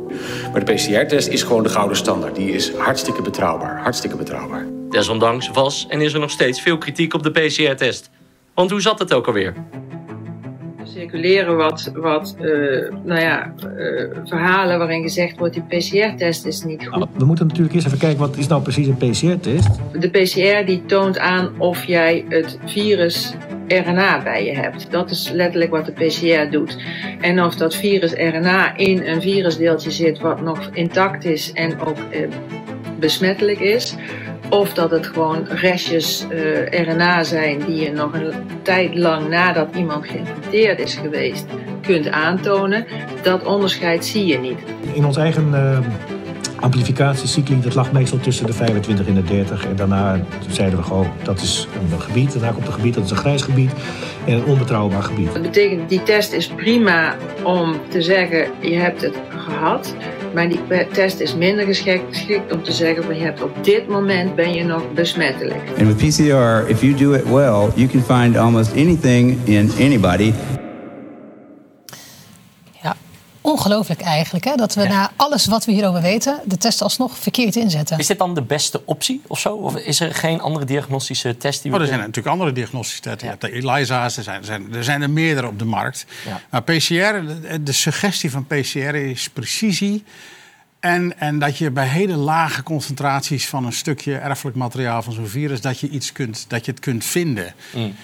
Maar 0.52 0.64
de 0.64 0.72
PCR-test 0.72 1.28
is 1.28 1.42
gewoon 1.42 1.62
de 1.62 1.68
gouden 1.68 1.96
standaard. 1.96 2.36
Die 2.36 2.52
is 2.52 2.74
hartstikke 2.74 3.22
betrouwbaar. 3.22 3.80
Hartstikke 3.80 4.16
betrouwbaar. 4.16 4.66
Desondanks 4.90 5.50
was 5.50 5.86
en 5.88 6.00
is 6.00 6.12
er 6.12 6.20
nog 6.20 6.30
steeds 6.30 6.60
veel 6.60 6.78
kritiek 6.78 7.14
op 7.14 7.22
de 7.22 7.30
PCR-test. 7.30 8.10
Want 8.54 8.70
hoe 8.70 8.80
zat 8.80 8.98
het 8.98 9.14
ook 9.14 9.26
alweer? 9.26 9.54
circuleren 10.92 11.56
wat, 11.56 11.90
wat 11.94 12.36
uh, 12.40 12.44
nou 13.04 13.20
ja, 13.20 13.52
uh, 13.76 14.16
verhalen 14.24 14.78
waarin 14.78 15.02
gezegd 15.02 15.38
wordt 15.38 15.54
die 15.54 15.62
PCR-test 15.62 16.46
is 16.46 16.62
niet 16.64 16.86
goed. 16.86 17.06
We 17.16 17.24
moeten 17.24 17.46
natuurlijk 17.46 17.74
eerst 17.74 17.86
even 17.86 17.98
kijken 17.98 18.18
wat 18.18 18.36
is 18.36 18.46
nou 18.46 18.62
precies 18.62 18.86
een 18.86 18.96
PCR-test. 18.96 19.68
De 19.92 20.10
PCR 20.10 20.66
die 20.66 20.86
toont 20.86 21.18
aan 21.18 21.60
of 21.60 21.84
jij 21.84 22.24
het 22.28 22.58
virus 22.66 23.34
RNA 23.78 24.22
bij 24.22 24.44
je 24.44 24.54
hebt. 24.54 24.90
Dat 24.90 25.10
is 25.10 25.30
letterlijk 25.30 25.70
wat 25.70 25.86
de 25.86 25.92
PCR 25.92 26.50
doet. 26.50 26.78
En 27.20 27.42
of 27.42 27.54
dat 27.54 27.74
virus 27.74 28.12
RNA 28.12 28.76
in 28.76 29.06
een 29.06 29.20
virusdeeltje 29.20 29.90
zit 29.90 30.18
wat 30.18 30.40
nog 30.40 30.70
intact 30.72 31.24
is 31.24 31.52
en 31.52 31.80
ook 31.80 31.98
eh, 32.10 32.28
besmettelijk 32.98 33.60
is, 33.60 33.94
Of 34.50 34.74
dat 34.74 34.90
het 34.90 35.06
gewoon 35.06 35.46
restjes 35.48 36.26
uh, 36.32 36.86
RNA 36.86 37.24
zijn 37.24 37.58
die 37.58 37.80
je 37.80 37.92
nog 37.92 38.14
een 38.14 38.32
tijd 38.62 38.94
lang 38.94 39.28
nadat 39.28 39.74
iemand 39.74 40.06
geïnfecteerd 40.06 40.78
is 40.78 40.94
geweest 40.94 41.46
kunt 41.82 42.08
aantonen. 42.08 42.86
Dat 43.22 43.44
onderscheid 43.44 44.04
zie 44.04 44.26
je 44.26 44.38
niet. 44.38 44.58
In 44.92 45.04
ons 45.04 45.16
eigen 45.16 45.48
uh, 45.52 45.78
amplificatiecycli, 46.62 47.60
dat 47.60 47.74
lag 47.74 47.92
meestal 47.92 48.18
tussen 48.18 48.46
de 48.46 48.52
25 48.52 49.06
en 49.06 49.14
de 49.14 49.22
30. 49.22 49.66
En 49.66 49.76
daarna 49.76 50.20
zeiden 50.48 50.78
we 50.78 50.84
gewoon, 50.84 51.06
dat 51.22 51.40
is 51.40 51.68
een 51.92 52.00
gebied. 52.00 52.32
Daarna 52.32 52.50
komt 52.50 52.66
een 52.66 52.72
gebied, 52.72 52.94
dat 52.94 53.04
is 53.04 53.10
een 53.10 53.16
grijs 53.16 53.42
gebied. 53.42 53.70
En 54.24 54.34
een 54.34 54.44
onbetrouwbaar 54.44 55.02
gebied. 55.02 55.32
Dat 55.32 55.42
betekent, 55.42 55.88
die 55.88 56.02
test 56.02 56.32
is 56.32 56.46
prima 56.46 57.16
om 57.42 57.74
te 57.88 58.02
zeggen, 58.02 58.46
je 58.60 58.74
hebt 58.74 59.00
het 59.00 59.14
gehad. 59.28 59.94
Maar 60.34 60.48
die 60.48 60.60
test 60.92 61.20
is 61.20 61.34
minder 61.34 61.64
geschikt, 61.64 62.02
geschikt 62.08 62.52
om 62.52 62.62
te 62.62 62.72
zeggen 62.72 63.04
van 63.04 63.16
je 63.16 63.22
hebt 63.22 63.42
op 63.42 63.64
dit 63.64 63.88
moment 63.88 64.34
ben 64.34 64.54
je 64.54 64.64
nog 64.64 64.92
besmettelijk. 64.92 65.60
And 65.78 65.86
with 65.86 65.96
PCR, 65.96 66.70
if 66.70 66.80
you 66.80 66.94
do 66.94 67.12
it 67.12 67.24
well, 67.24 67.68
you 67.74 67.86
can 67.86 68.02
find 68.02 68.36
almost 68.36 68.72
anything 68.72 69.38
in 69.44 69.70
anybody. 69.80 70.32
Ja, 73.42 73.50
ongelooflijk 73.50 74.00
eigenlijk 74.00 74.44
hè, 74.44 74.54
dat 74.54 74.74
we 74.74 74.88
na 74.88 75.10
alles 75.16 75.46
wat 75.46 75.64
we 75.64 75.72
hierover 75.72 76.00
weten 76.02 76.40
de 76.44 76.58
test 76.58 76.82
alsnog 76.82 77.18
verkeerd 77.18 77.56
inzetten. 77.56 77.98
Is 77.98 78.06
dit 78.06 78.18
dan 78.18 78.34
de 78.34 78.42
beste 78.42 78.82
optie 78.84 79.20
of 79.26 79.38
zo? 79.38 79.54
Of 79.54 79.76
is 79.76 80.00
er 80.00 80.14
geen 80.14 80.40
andere 80.40 80.64
diagnostische 80.64 81.36
test 81.36 81.62
die 81.62 81.70
we 81.70 81.76
Oh, 81.76 81.82
er 81.82 81.88
zijn 81.88 82.00
natuurlijk 82.00 82.26
andere 82.26 82.52
diagnostische 82.52 83.02
testen. 83.02 83.28
Hebt 83.28 83.40
de 83.40 83.52
ELISA's, 83.52 84.16
er 84.16 84.22
zijn, 84.22 84.38
er, 84.38 84.44
zijn, 84.44 84.74
er 84.74 84.84
zijn 84.84 85.02
er 85.02 85.10
meerdere 85.10 85.46
op 85.46 85.58
de 85.58 85.64
markt. 85.64 86.06
Ja. 86.26 86.40
Maar 86.50 86.62
PCR, 86.62 86.86
de, 86.86 87.62
de 87.62 87.72
suggestie 87.72 88.30
van 88.30 88.46
PCR 88.46 88.94
is 88.94 89.28
precisie. 89.28 90.04
En, 90.80 91.18
en 91.18 91.38
dat 91.38 91.58
je 91.58 91.70
bij 91.70 91.86
hele 91.86 92.16
lage 92.16 92.62
concentraties 92.62 93.48
van 93.48 93.64
een 93.64 93.72
stukje 93.72 94.16
erfelijk 94.16 94.56
materiaal 94.56 95.02
van 95.02 95.12
zo'n 95.12 95.26
virus... 95.26 95.60
dat 95.60 95.80
je, 95.80 95.88
iets 95.88 96.12
kunt, 96.12 96.44
dat 96.48 96.64
je 96.64 96.70
het 96.70 96.80
kunt 96.80 97.04
vinden. 97.04 97.54
Mm. 97.74 97.94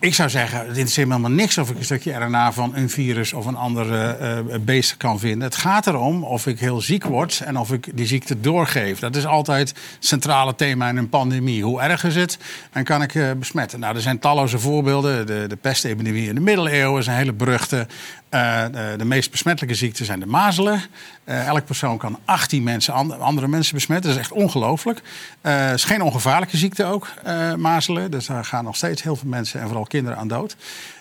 Ik 0.00 0.14
zou 0.14 0.28
zeggen, 0.30 0.58
het 0.58 0.68
interesseert 0.68 1.06
me 1.06 1.14
helemaal 1.14 1.36
niks 1.36 1.58
of 1.58 1.70
ik 1.70 1.76
een 1.76 1.84
stukje 1.84 2.12
RNA 2.12 2.52
van 2.52 2.74
een 2.74 2.90
virus 2.90 3.32
of 3.32 3.46
een 3.46 3.56
andere 3.56 4.06
eh, 4.10 4.38
beest 4.60 4.96
kan 4.96 5.18
vinden. 5.18 5.42
Het 5.42 5.56
gaat 5.56 5.86
erom 5.86 6.24
of 6.24 6.46
ik 6.46 6.60
heel 6.60 6.80
ziek 6.80 7.04
word 7.04 7.40
en 7.44 7.56
of 7.58 7.72
ik 7.72 7.88
die 7.96 8.06
ziekte 8.06 8.40
doorgeef. 8.40 8.98
Dat 8.98 9.16
is 9.16 9.26
altijd 9.26 9.68
het 9.68 9.78
centrale 9.98 10.54
thema 10.54 10.88
in 10.88 10.96
een 10.96 11.08
pandemie. 11.08 11.62
Hoe 11.64 11.80
erg 11.80 12.04
is 12.04 12.14
het 12.16 12.38
en 12.72 12.84
kan 12.84 13.02
ik 13.02 13.14
eh, 13.14 13.30
besmetten? 13.38 13.80
Nou, 13.80 13.94
er 13.94 14.00
zijn 14.02 14.18
talloze 14.18 14.58
voorbeelden. 14.58 15.26
De, 15.26 15.44
de 15.48 15.56
pestepidemie 15.56 16.28
in 16.28 16.34
de 16.34 16.40
middeleeuwen 16.40 17.00
is 17.00 17.06
een 17.06 17.12
hele 17.14 17.32
beruchte. 17.32 17.86
Eh, 18.28 18.64
de, 18.72 18.94
de 18.98 19.04
meest 19.04 19.30
besmettelijke 19.30 19.76
ziekten 19.76 20.04
zijn 20.04 20.20
de 20.20 20.26
mazelen. 20.26 20.82
Eh, 21.24 21.46
elk 21.46 21.64
persoon 21.64 21.98
kan 21.98 22.18
18 22.24 22.62
mensen, 22.62 22.94
and- 22.94 23.18
andere 23.18 23.48
mensen 23.48 23.74
besmetten. 23.74 24.10
Dat 24.10 24.18
is 24.20 24.26
echt 24.26 24.32
ongelooflijk. 24.32 25.02
Eh, 25.40 25.58
Het 25.66 25.74
is 25.74 25.84
geen 25.84 26.02
ongevaarlijke 26.02 26.56
ziekte 26.56 26.84
ook, 26.84 27.08
eh, 27.24 27.54
mazelen. 27.54 28.10
Dus 28.10 28.26
daar 28.26 28.44
gaan 28.44 28.64
nog 28.64 28.76
steeds 28.76 29.02
heel 29.02 29.16
veel 29.16 29.28
mensen 29.28 29.60
en 29.60 29.66
vooral 29.66 29.84
kinderen 29.90 30.18
aan 30.18 30.28
dood. 30.28 30.56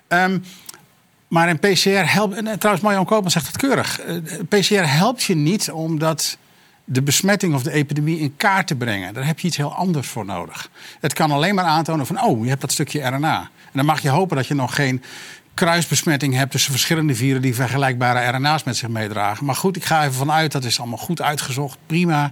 Ehm, 0.08 0.40
maar 1.28 1.50
een 1.50 1.60
PCR 1.60 2.14
helpt. 2.14 2.36
En 2.36 2.48
eh, 2.48 2.54
trouwens, 2.54 2.86
Marjan 2.86 3.06
Koopman 3.06 3.32
zegt 3.32 3.48
het 3.48 3.58
keurig. 3.58 4.00
Eh, 4.00 4.16
PCR 4.50 4.90
helpt 4.92 5.24
je 5.24 5.36
niet 5.36 5.72
omdat 5.72 6.38
de 6.84 7.02
besmetting 7.02 7.54
of 7.54 7.64
de 7.64 7.72
epidemie 7.72 8.20
in 8.20 8.36
kaart 8.38 8.68
te 8.68 8.76
brengen. 8.76 9.14
Daar 9.14 9.26
heb 9.26 9.40
je 9.40 9.48
iets 9.48 9.58
heel 9.58 9.74
anders 9.74 10.08
voor 10.08 10.26
nodig. 10.26 10.70
Het 11.00 11.14
kan 11.14 11.32
alleen 11.32 11.56
maar 11.56 11.66
aantonen 11.66 12.06
van, 12.06 12.24
oh, 12.24 12.44
je 12.44 12.50
hebt 12.50 12.62
dat 12.62 12.72
stukje 12.72 13.02
RNA. 13.02 13.40
En 13.42 13.72
dan 13.74 13.86
mag 13.86 14.02
je 14.02 14.10
hopen 14.10 14.36
dat 14.36 14.48
je 14.48 14.54
nog 14.54 14.76
geen 14.76 15.04
kruisbesmetting 15.54 16.36
hebt 16.36 16.52
tussen 16.52 16.72
verschillende 16.72 17.16
vieren 17.16 17.42
die 17.42 17.56
vergelijkbare 17.56 18.38
RNA's 18.38 18.64
met 18.64 18.78
zich 18.78 18.90
meedragen. 18.90 19.46
Maar 19.46 19.56
goed, 19.56 19.76
ik 19.76 19.84
ga 19.84 20.02
even 20.02 20.14
vanuit, 20.14 20.52
dat 20.52 20.64
is 20.64 20.80
allemaal 20.80 20.98
goed 20.98 21.22
uitgezocht, 21.22 21.78
prima. 21.86 22.32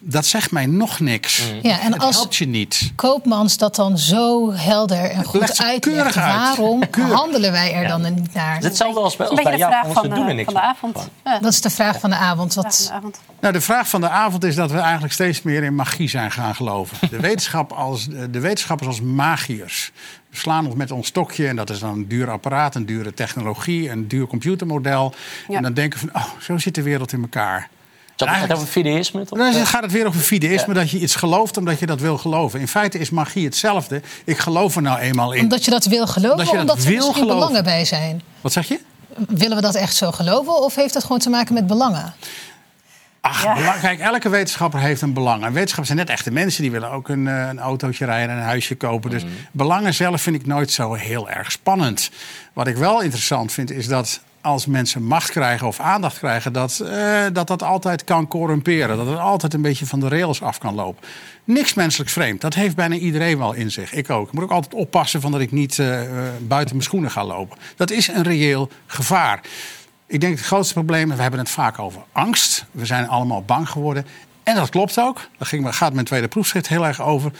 Dat 0.00 0.26
zegt 0.26 0.50
mij 0.50 0.66
nog 0.66 1.00
niks. 1.00 1.52
Ja, 1.62 1.80
en 1.80 1.92
het 1.92 2.02
als- 2.02 2.16
helpt 2.16 2.36
je 2.36 2.46
niet. 2.46 2.92
Koopmans 2.94 3.56
dat 3.56 3.74
dan 3.76 3.98
zo 3.98 4.52
helder 4.52 5.10
en 5.10 5.24
goed 5.24 5.40
uitlegt. 5.40 5.80
keurig 5.80 6.16
uit. 6.16 6.34
Waarom 6.56 6.82
handelen 7.12 7.52
wij 7.52 7.72
er 7.72 7.88
dan 7.88 8.14
niet 8.14 8.34
naar? 8.34 8.58
Hetzelfde 8.58 9.00
als 9.00 9.16
bij, 9.16 9.26
als 9.28 9.42
bij 9.42 9.52
de 9.52 9.58
jou. 9.58 9.72
vraag 9.72 9.92
van 9.92 10.08
doen 10.08 10.18
er 10.20 10.26
de, 10.26 10.32
niks 10.32 10.44
van 10.52 10.54
de 10.54 10.60
avond. 10.60 11.08
Ja, 11.24 11.38
Dat 11.38 11.52
is 11.52 11.60
de 11.60 11.70
vraag 11.70 12.00
van 12.00 12.10
de 12.10 12.16
avond. 12.16 12.52
vraag 12.52 12.64
Wat, 12.64 12.76
van 12.76 12.86
de 12.90 12.92
avond. 12.96 13.20
Nou, 13.40 13.52
de 13.52 13.60
vraag 13.60 13.88
van 13.88 14.00
de 14.00 14.08
avond 14.08 14.44
is 14.44 14.54
dat 14.54 14.70
we 14.70 14.78
eigenlijk 14.78 15.12
steeds 15.12 15.42
meer 15.42 15.62
in 15.62 15.74
magie 15.74 16.08
zijn 16.08 16.30
gaan 16.30 16.54
geloven. 16.54 16.96
De, 17.10 17.20
wetenschap 17.20 17.72
als, 17.72 18.06
de 18.30 18.40
wetenschappers 18.40 18.88
als 18.88 19.00
magiërs. 19.00 19.92
We 20.30 20.36
slaan 20.36 20.66
ons 20.66 20.74
met 20.74 20.90
ons 20.90 21.06
stokje 21.06 21.48
en 21.48 21.56
dat 21.56 21.70
is 21.70 21.78
dan 21.78 21.92
een 21.92 22.08
duur 22.08 22.30
apparaat, 22.30 22.74
een 22.74 22.86
dure 22.86 23.14
technologie, 23.14 23.90
een 23.90 24.08
duur 24.08 24.26
computermodel. 24.26 25.14
Ja. 25.48 25.56
En 25.56 25.62
dan 25.62 25.74
denken 25.74 26.00
we 26.00 26.08
van, 26.12 26.22
oh, 26.22 26.28
zo 26.40 26.58
zit 26.58 26.74
de 26.74 26.82
wereld 26.82 27.12
in 27.12 27.20
elkaar. 27.20 27.68
Zat 28.26 28.28
het 28.36 28.52
over 28.52 28.66
fideïsme? 28.66 29.24
toch? 29.24 29.38
Dan 29.38 29.66
gaat 29.66 29.82
het 29.82 29.92
weer 29.92 30.06
over 30.06 30.20
fideïsme, 30.20 30.74
dat 30.74 30.90
je 30.90 30.98
iets 30.98 31.14
gelooft 31.14 31.56
omdat 31.56 31.78
je 31.78 31.86
dat 31.86 32.00
wil 32.00 32.18
geloven. 32.18 32.60
In 32.60 32.68
feite 32.68 32.98
is 32.98 33.10
magie 33.10 33.44
hetzelfde. 33.44 34.02
Ik 34.24 34.38
geloof 34.38 34.76
er 34.76 34.82
nou 34.82 34.98
eenmaal 34.98 35.32
in. 35.32 35.42
Omdat 35.42 35.64
je 35.64 35.70
dat 35.70 35.84
wil 35.84 36.06
geloven, 36.06 36.30
Omdat 36.38 36.46
je 36.46 36.52
dat 36.52 36.60
omdat 36.60 36.76
er 36.84 36.84
misschien 36.92 37.12
geloven. 37.14 37.34
belangen 37.34 37.64
bij 37.64 37.84
zijn. 37.84 38.22
Wat 38.40 38.52
zeg 38.52 38.68
je? 38.68 38.80
Willen 39.28 39.56
we 39.56 39.62
dat 39.62 39.74
echt 39.74 39.96
zo 39.96 40.12
geloven 40.12 40.62
of 40.62 40.74
heeft 40.74 40.94
het 40.94 41.02
gewoon 41.02 41.18
te 41.18 41.30
maken 41.30 41.54
met 41.54 41.66
belangen? 41.66 42.14
Ach, 43.20 43.54
belang- 43.54 43.80
kijk, 43.80 44.00
elke 44.00 44.28
wetenschapper 44.28 44.80
heeft 44.80 45.00
een 45.02 45.12
belang. 45.12 45.44
En 45.44 45.52
wetenschappers 45.52 45.86
zijn 45.86 45.98
net 45.98 46.08
echte 46.10 46.30
mensen. 46.30 46.62
Die 46.62 46.70
willen 46.70 46.90
ook 46.90 47.08
een, 47.08 47.28
eh, 47.28 47.48
een 47.48 47.58
autootje 47.58 48.04
rijden 48.04 48.30
en 48.30 48.36
een 48.36 48.42
huisje 48.44 48.74
kopen. 48.74 49.10
Dus 49.10 49.22
belangen 49.52 49.94
zelf 49.94 50.22
vind 50.22 50.36
ik 50.36 50.46
nooit 50.46 50.70
zo 50.70 50.94
heel 50.94 51.28
erg 51.30 51.52
spannend. 51.52 52.10
Wat 52.52 52.66
ik 52.66 52.76
wel 52.76 53.00
interessant 53.02 53.52
vind, 53.52 53.70
is 53.70 53.86
dat 53.86 54.20
als 54.40 54.66
mensen 54.66 55.02
macht 55.02 55.30
krijgen 55.30 55.66
of 55.66 55.80
aandacht 55.80 56.18
krijgen... 56.18 56.52
dat 56.52 56.80
eh, 56.80 57.24
dat, 57.32 57.46
dat 57.46 57.62
altijd 57.62 58.04
kan 58.04 58.28
corrumperen. 58.28 58.96
Dat 58.96 59.06
het 59.06 59.18
altijd 59.18 59.54
een 59.54 59.62
beetje 59.62 59.86
van 59.86 60.00
de 60.00 60.08
rails 60.08 60.42
af 60.42 60.58
kan 60.58 60.74
lopen. 60.74 61.08
Niks 61.44 61.74
menselijks 61.74 62.12
vreemd. 62.12 62.40
Dat 62.40 62.54
heeft 62.54 62.76
bijna 62.76 62.94
iedereen 62.94 63.38
wel 63.38 63.52
in 63.52 63.70
zich. 63.70 63.92
Ik 63.92 64.10
ook. 64.10 64.26
Ik 64.26 64.32
moet 64.32 64.42
ook 64.42 64.50
altijd 64.50 64.74
oppassen 64.74 65.20
van 65.20 65.32
dat 65.32 65.40
ik 65.40 65.52
niet 65.52 65.78
eh, 65.78 66.02
eh, 66.02 66.32
buiten 66.40 66.74
mijn 66.74 66.88
schoenen 66.88 67.10
ga 67.10 67.24
lopen. 67.24 67.58
Dat 67.76 67.90
is 67.90 68.08
een 68.08 68.22
reëel 68.22 68.68
gevaar. 68.86 69.40
Ik 70.06 70.20
denk 70.20 70.36
het 70.36 70.46
grootste 70.46 70.74
probleem, 70.74 71.08
we 71.08 71.22
hebben 71.22 71.40
het 71.40 71.50
vaak 71.50 71.78
over 71.78 72.00
angst. 72.12 72.64
We 72.70 72.86
zijn 72.86 73.08
allemaal 73.08 73.42
bang 73.42 73.70
geworden. 73.70 74.06
En 74.42 74.54
dat 74.54 74.68
klopt 74.68 75.00
ook. 75.00 75.16
Daar 75.16 75.48
ging, 75.48 75.74
gaat 75.74 75.92
mijn 75.92 76.06
tweede 76.06 76.28
proefschrift 76.28 76.68
heel 76.68 76.86
erg 76.86 77.02
over. 77.02 77.32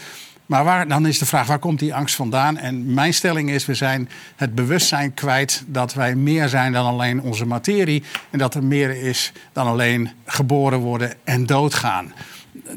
Maar 0.49 0.63
waar, 0.63 0.87
dan 0.87 1.05
is 1.07 1.19
de 1.19 1.25
vraag, 1.25 1.47
waar 1.47 1.59
komt 1.59 1.79
die 1.79 1.93
angst 1.95 2.15
vandaan? 2.15 2.57
En 2.57 2.93
mijn 2.93 3.13
stelling 3.13 3.49
is, 3.49 3.65
we 3.65 3.73
zijn 3.73 4.09
het 4.35 4.55
bewustzijn 4.55 5.13
kwijt... 5.13 5.63
dat 5.67 5.93
wij 5.93 6.15
meer 6.15 6.49
zijn 6.49 6.71
dan 6.73 6.85
alleen 6.85 7.21
onze 7.21 7.45
materie. 7.45 8.03
En 8.29 8.39
dat 8.39 8.55
er 8.55 8.63
meer 8.63 9.01
is 9.03 9.31
dan 9.53 9.67
alleen 9.67 10.11
geboren 10.25 10.79
worden 10.79 11.13
en 11.23 11.45
doodgaan. 11.45 12.13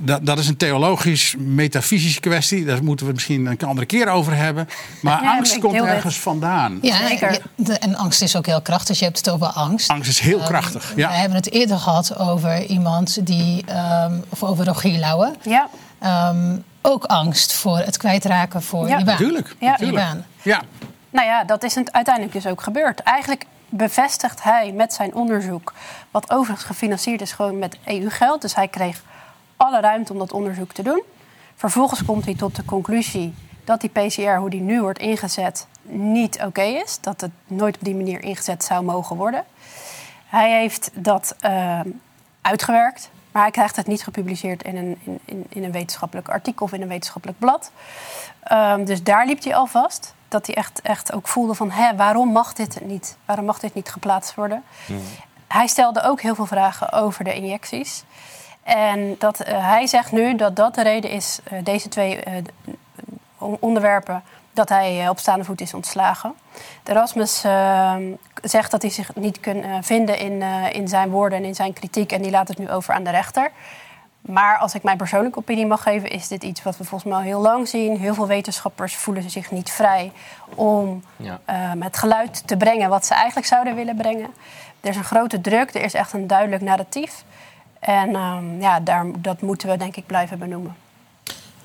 Dat, 0.00 0.26
dat 0.26 0.38
is 0.38 0.48
een 0.48 0.56
theologisch, 0.56 1.34
metafysische 1.38 2.20
kwestie. 2.20 2.64
Daar 2.64 2.84
moeten 2.84 3.06
we 3.06 3.12
het 3.12 3.20
misschien 3.20 3.46
een 3.46 3.58
andere 3.68 3.86
keer 3.86 4.08
over 4.08 4.36
hebben. 4.36 4.68
Maar 5.02 5.22
Ja, 5.22 5.36
angst 5.36 5.58
komt 5.58 5.74
ergens 5.74 6.18
vandaan. 6.18 6.78
Ja, 6.82 6.98
de- 7.56 7.78
en 7.78 7.94
angst 7.96 8.22
is 8.22 8.36
ook 8.36 8.46
heel 8.46 8.62
krachtig. 8.62 8.98
Je 8.98 9.04
hebt 9.04 9.16
het 9.16 9.30
over 9.30 9.46
angst. 9.46 9.90
Angst 9.90 10.08
is 10.10 10.18
heel 10.20 10.38
Ehm, 10.38 10.46
krachtig, 10.48 10.92
ja. 10.96 11.08
We 11.08 11.14
hebben 11.14 11.36
het 11.36 11.52
eerder 11.52 11.78
gehad 11.78 12.18
over 12.18 12.64
iemand 12.64 13.26
die, 13.26 13.64
ehm, 13.66 14.14
of 14.28 14.42
over 14.42 14.64
Rogier 14.64 14.98
Lauwe. 14.98 15.32
Ja. 15.42 15.68
Ehm, 15.98 16.56
ook 16.82 17.04
angst 17.04 17.52
voor 17.52 17.78
het 17.78 17.96
kwijtraken 17.96 18.62
voor 18.62 18.88
Ja. 18.88 18.98
je 18.98 19.04
baan. 19.04 19.16
Tuurlijk, 19.16 19.54
Ja. 19.58 19.74
Tuurlijk. 19.76 19.96
baan. 20.06 20.24
Ja. 20.42 20.60
Nou 21.10 21.26
ja, 21.26 21.44
dat 21.44 21.62
is 21.62 21.74
het 21.74 21.92
uiteindelijk 21.92 22.34
dus 22.34 22.46
ook 22.46 22.62
gebeurd. 22.62 23.00
Eigenlijk 23.00 23.44
bevestigt 23.68 24.42
hij 24.42 24.72
met 24.72 24.92
zijn 24.92 25.14
onderzoek, 25.14 25.72
wat 26.10 26.30
overigens 26.30 26.66
gefinancierd 26.66 27.20
is 27.20 27.32
gewoon 27.32 27.58
met 27.58 27.78
EU-geld. 27.84 28.40
Dus 28.42 28.54
hij 28.54 28.68
kreeg 28.68 29.02
alle 29.56 29.80
ruimte 29.80 30.12
om 30.12 30.18
dat 30.18 30.32
onderzoek 30.32 30.72
te 30.72 30.82
doen. 30.82 31.02
Vervolgens 31.56 32.04
komt 32.04 32.24
hij 32.24 32.34
tot 32.34 32.56
de 32.56 32.64
conclusie 32.64 33.34
dat 33.64 33.80
die 33.80 33.90
PCR, 33.90 34.36
hoe 34.36 34.50
die 34.50 34.60
nu 34.60 34.80
wordt 34.80 34.98
ingezet, 34.98 35.66
niet 35.82 36.42
oké 36.46 36.62
is. 36.62 36.98
Dat 37.00 37.20
het 37.20 37.30
nooit 37.46 37.74
op 37.74 37.84
die 37.84 37.94
manier 37.94 38.22
ingezet 38.22 38.64
zou 38.64 38.84
mogen 38.84 39.16
worden. 39.16 39.44
Hij 40.26 40.50
heeft 40.60 40.90
dat 40.94 41.34
ehm, 41.40 41.88
uitgewerkt, 42.40 43.10
maar 43.32 43.42
hij 43.42 43.50
krijgt 43.50 43.76
het 43.76 43.86
niet 43.86 44.02
gepubliceerd 44.02 44.62
in 44.62 44.76
een, 44.76 44.98
in, 45.04 45.18
in, 45.24 45.46
in 45.48 45.64
een 45.64 45.72
wetenschappelijk 45.72 46.28
artikel 46.28 46.66
of 46.66 46.72
in 46.72 46.82
een 46.82 46.88
wetenschappelijk 46.88 47.38
blad. 47.38 47.70
Ehm, 48.42 48.84
dus 48.84 49.02
daar 49.02 49.26
liep 49.26 49.44
hij 49.44 49.54
al 49.54 49.66
vast. 49.66 50.14
Dat 50.28 50.46
hij 50.46 50.54
echt, 50.54 50.80
echt 50.82 51.12
ook 51.12 51.28
voelde 51.28 51.54
van, 51.54 51.70
hè, 51.70 51.96
waarom 51.96 52.28
mag 52.32 52.52
dit 52.52 52.78
niet? 52.84 53.16
Waarom 53.24 53.44
mag 53.44 53.58
dit 53.58 53.74
niet 53.74 53.88
geplaatst 53.90 54.34
worden? 54.34 54.62
Hij 55.48 55.66
stelde 55.66 56.02
ook 56.02 56.20
heel 56.20 56.34
veel 56.34 56.46
vragen 56.46 56.92
over 56.92 57.24
de 57.24 57.34
injecties. 57.34 58.04
En 58.62 59.14
dat, 59.18 59.40
eh, 59.40 59.68
hij 59.68 59.86
zegt 59.86 60.12
nu 60.12 60.36
dat 60.36 60.56
dat 60.56 60.74
de 60.74 60.82
reden 60.82 61.10
is, 61.10 61.38
eh, 61.44 61.58
deze 61.64 61.88
twee 61.88 62.16
eh, 62.20 62.34
on- 63.38 63.56
onderwerpen, 63.60 64.22
dat 64.52 64.68
hij 64.68 65.02
eh, 65.02 65.08
op 65.08 65.18
staande 65.18 65.44
voet 65.44 65.60
is 65.60 65.74
ontslagen. 65.74 66.34
De 66.82 66.90
Erasmus 66.90 67.44
eh, 67.44 67.94
zegt 68.42 68.70
dat 68.70 68.82
hij 68.82 68.90
zich 68.90 69.14
niet 69.14 69.40
kan 69.40 69.62
eh, 69.62 69.76
vinden 69.80 70.18
in, 70.18 70.42
eh, 70.42 70.72
in 70.72 70.88
zijn 70.88 71.10
woorden 71.10 71.38
en 71.38 71.44
in 71.44 71.54
zijn 71.54 71.72
kritiek. 71.72 72.12
En 72.12 72.22
die 72.22 72.30
laat 72.30 72.48
het 72.48 72.58
nu 72.58 72.70
over 72.70 72.94
aan 72.94 73.04
de 73.04 73.10
rechter. 73.10 73.50
Maar 74.20 74.58
als 74.58 74.74
ik 74.74 74.82
mijn 74.82 74.96
persoonlijke 74.96 75.38
opinie 75.38 75.66
mag 75.66 75.82
geven, 75.82 76.10
is 76.10 76.28
dit 76.28 76.42
iets 76.44 76.62
wat 76.62 76.76
we 76.76 76.84
volgens 76.84 77.10
mij 77.10 77.18
al 77.20 77.24
heel 77.26 77.40
lang 77.40 77.68
zien. 77.68 77.98
Heel 77.98 78.14
veel 78.14 78.26
wetenschappers 78.26 78.96
voelen 78.96 79.30
zich 79.30 79.50
niet 79.50 79.70
vrij 79.70 80.12
om 80.54 81.02
Ja. 81.16 81.40
eh, 81.44 81.70
het 81.78 81.96
geluid 81.96 82.46
te 82.46 82.56
brengen 82.56 82.88
wat 82.88 83.06
ze 83.06 83.14
eigenlijk 83.14 83.46
zouden 83.46 83.74
willen 83.74 83.96
brengen. 83.96 84.30
Er 84.80 84.88
is 84.88 84.96
een 84.96 85.04
grote 85.04 85.40
druk, 85.40 85.74
er 85.74 85.82
is 85.82 85.94
echt 85.94 86.12
een 86.12 86.26
duidelijk 86.26 86.62
narratief. 86.62 87.24
En 87.80 88.14
ehm, 88.14 88.60
ja, 88.60 88.80
daar, 88.80 89.06
dat 89.18 89.40
moeten 89.40 89.68
we 89.68 89.76
denk 89.76 89.96
ik 89.96 90.06
blijven 90.06 90.38
benoemen. 90.38 90.76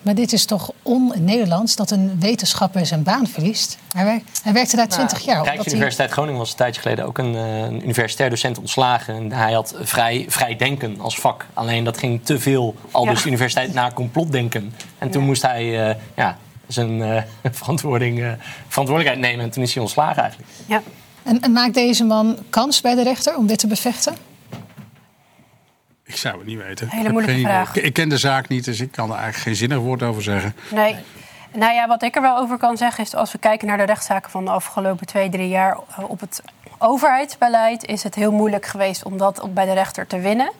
Maar 0.02 0.16
dit 0.16 0.34
is 0.34 0.46
toch 0.46 0.72
on-Nederlands 0.82 1.76
dat 1.76 1.92
een 1.92 2.20
wetenschapper 2.20 2.86
zijn 2.86 3.04
baan 3.04 3.28
verliest? 3.28 3.78
Hij, 3.94 4.06
werkt, 4.06 4.40
hij 4.44 4.54
werkte 4.54 4.76
daar 4.76 4.88
20 4.88 5.20
jaar. 5.20 5.44
Rijksuniversiteit 5.44 6.12
Groningen 6.12 6.40
was 6.40 6.50
een 6.50 6.58
tijdje 6.58 6.82
geleden 6.82 7.06
ook 7.06 7.18
een, 7.18 7.34
uh, 7.34 7.58
een 7.58 7.84
universitair 7.84 8.30
docent 8.30 8.60
ontslagen. 8.60 9.16
En 9.16 9.32
hij 9.32 9.54
had 9.54 9.76
vrij, 9.82 10.26
vrij 10.28 10.56
denken 10.56 11.00
als 11.00 11.20
vak. 11.20 11.46
Alleen 11.54 11.84
dat 11.84 11.98
ging 11.98 12.20
te 12.24 12.40
veel, 12.40 12.76
al 12.92 13.06
dus 13.06 13.22
de 13.22 13.28
universiteit, 13.28 13.74
naar 13.74 13.94
complotdenken. 13.94 14.74
En 14.98 15.10
toen 15.10 15.24
moest 15.24 15.42
hij 15.42 15.90
uh, 15.90 15.96
ja, 16.16 16.38
zijn 16.68 17.00
uh, 17.00 17.22
verantwoording, 17.52 18.36
verantwoordelijkheid 18.68 19.20
nemen. 19.32 19.46
En 19.46 19.52
toen 19.52 19.64
is 19.64 19.74
hij 19.74 19.82
ontslagen 19.82 20.22
eigenlijk. 20.22 20.52
Ja. 20.66 20.82
En, 21.24 21.42
en 21.42 21.52
maakt 21.52 21.74
deze 21.74 22.04
man 22.04 22.38
kans 22.50 22.82
bij 22.82 22.96
de 22.96 23.04
rechter 23.04 23.38
om 23.38 23.48
dit 23.48 23.60
te 23.60 23.68
bevechten? 23.68 24.16
Ik 26.08 26.16
zou 26.16 26.38
het 26.38 26.48
niet 26.48 26.58
weten. 26.64 26.90
Hele 26.90 27.12
moeilijke 27.12 27.42
vraag. 27.42 27.76
Ik, 27.76 27.84
ik, 27.84 27.94
ken 27.94 28.10
de 28.10 28.18
zaak 28.18 28.48
niet, 28.48 28.66
dus 28.66 28.80
ik 28.80 28.92
kan 28.92 29.10
er 29.10 29.16
eigenlijk 29.16 29.44
geen 29.44 29.56
zinnig 29.56 29.78
woord 29.78 30.04
over 30.04 30.24
zeggen. 30.24 30.56
Nee. 30.72 30.96
Nou 31.54 31.74
ja, 31.74 31.88
wat 31.88 32.04
ik 32.04 32.16
er 32.16 32.22
wel 32.22 32.38
over 32.38 32.58
kan 32.58 32.78
zeggen 32.78 33.04
is... 33.04 33.16
als 33.16 33.32
we 33.32 33.38
kijken 33.38 33.68
naar 33.68 33.78
de 33.78 33.84
rechtszaken 33.84 34.32
van 34.32 34.46
de 34.46 34.52
afgelopen 34.52 35.08
twee, 35.08 35.30
drie 35.30 35.48
jaar... 35.48 35.78
Eh, 35.90 36.10
op 36.10 36.20
het 36.20 36.42
overheidsbeleid 36.78 37.86
is 37.86 38.04
het 38.04 38.16
heel 38.16 38.32
moeilijk 38.32 38.66
geweest 38.66 39.04
om 39.04 39.18
dat 39.18 39.54
bij 39.54 39.66
de 39.66 39.74
rechter 39.74 40.08
te 40.08 40.20
winnen. 40.20 40.52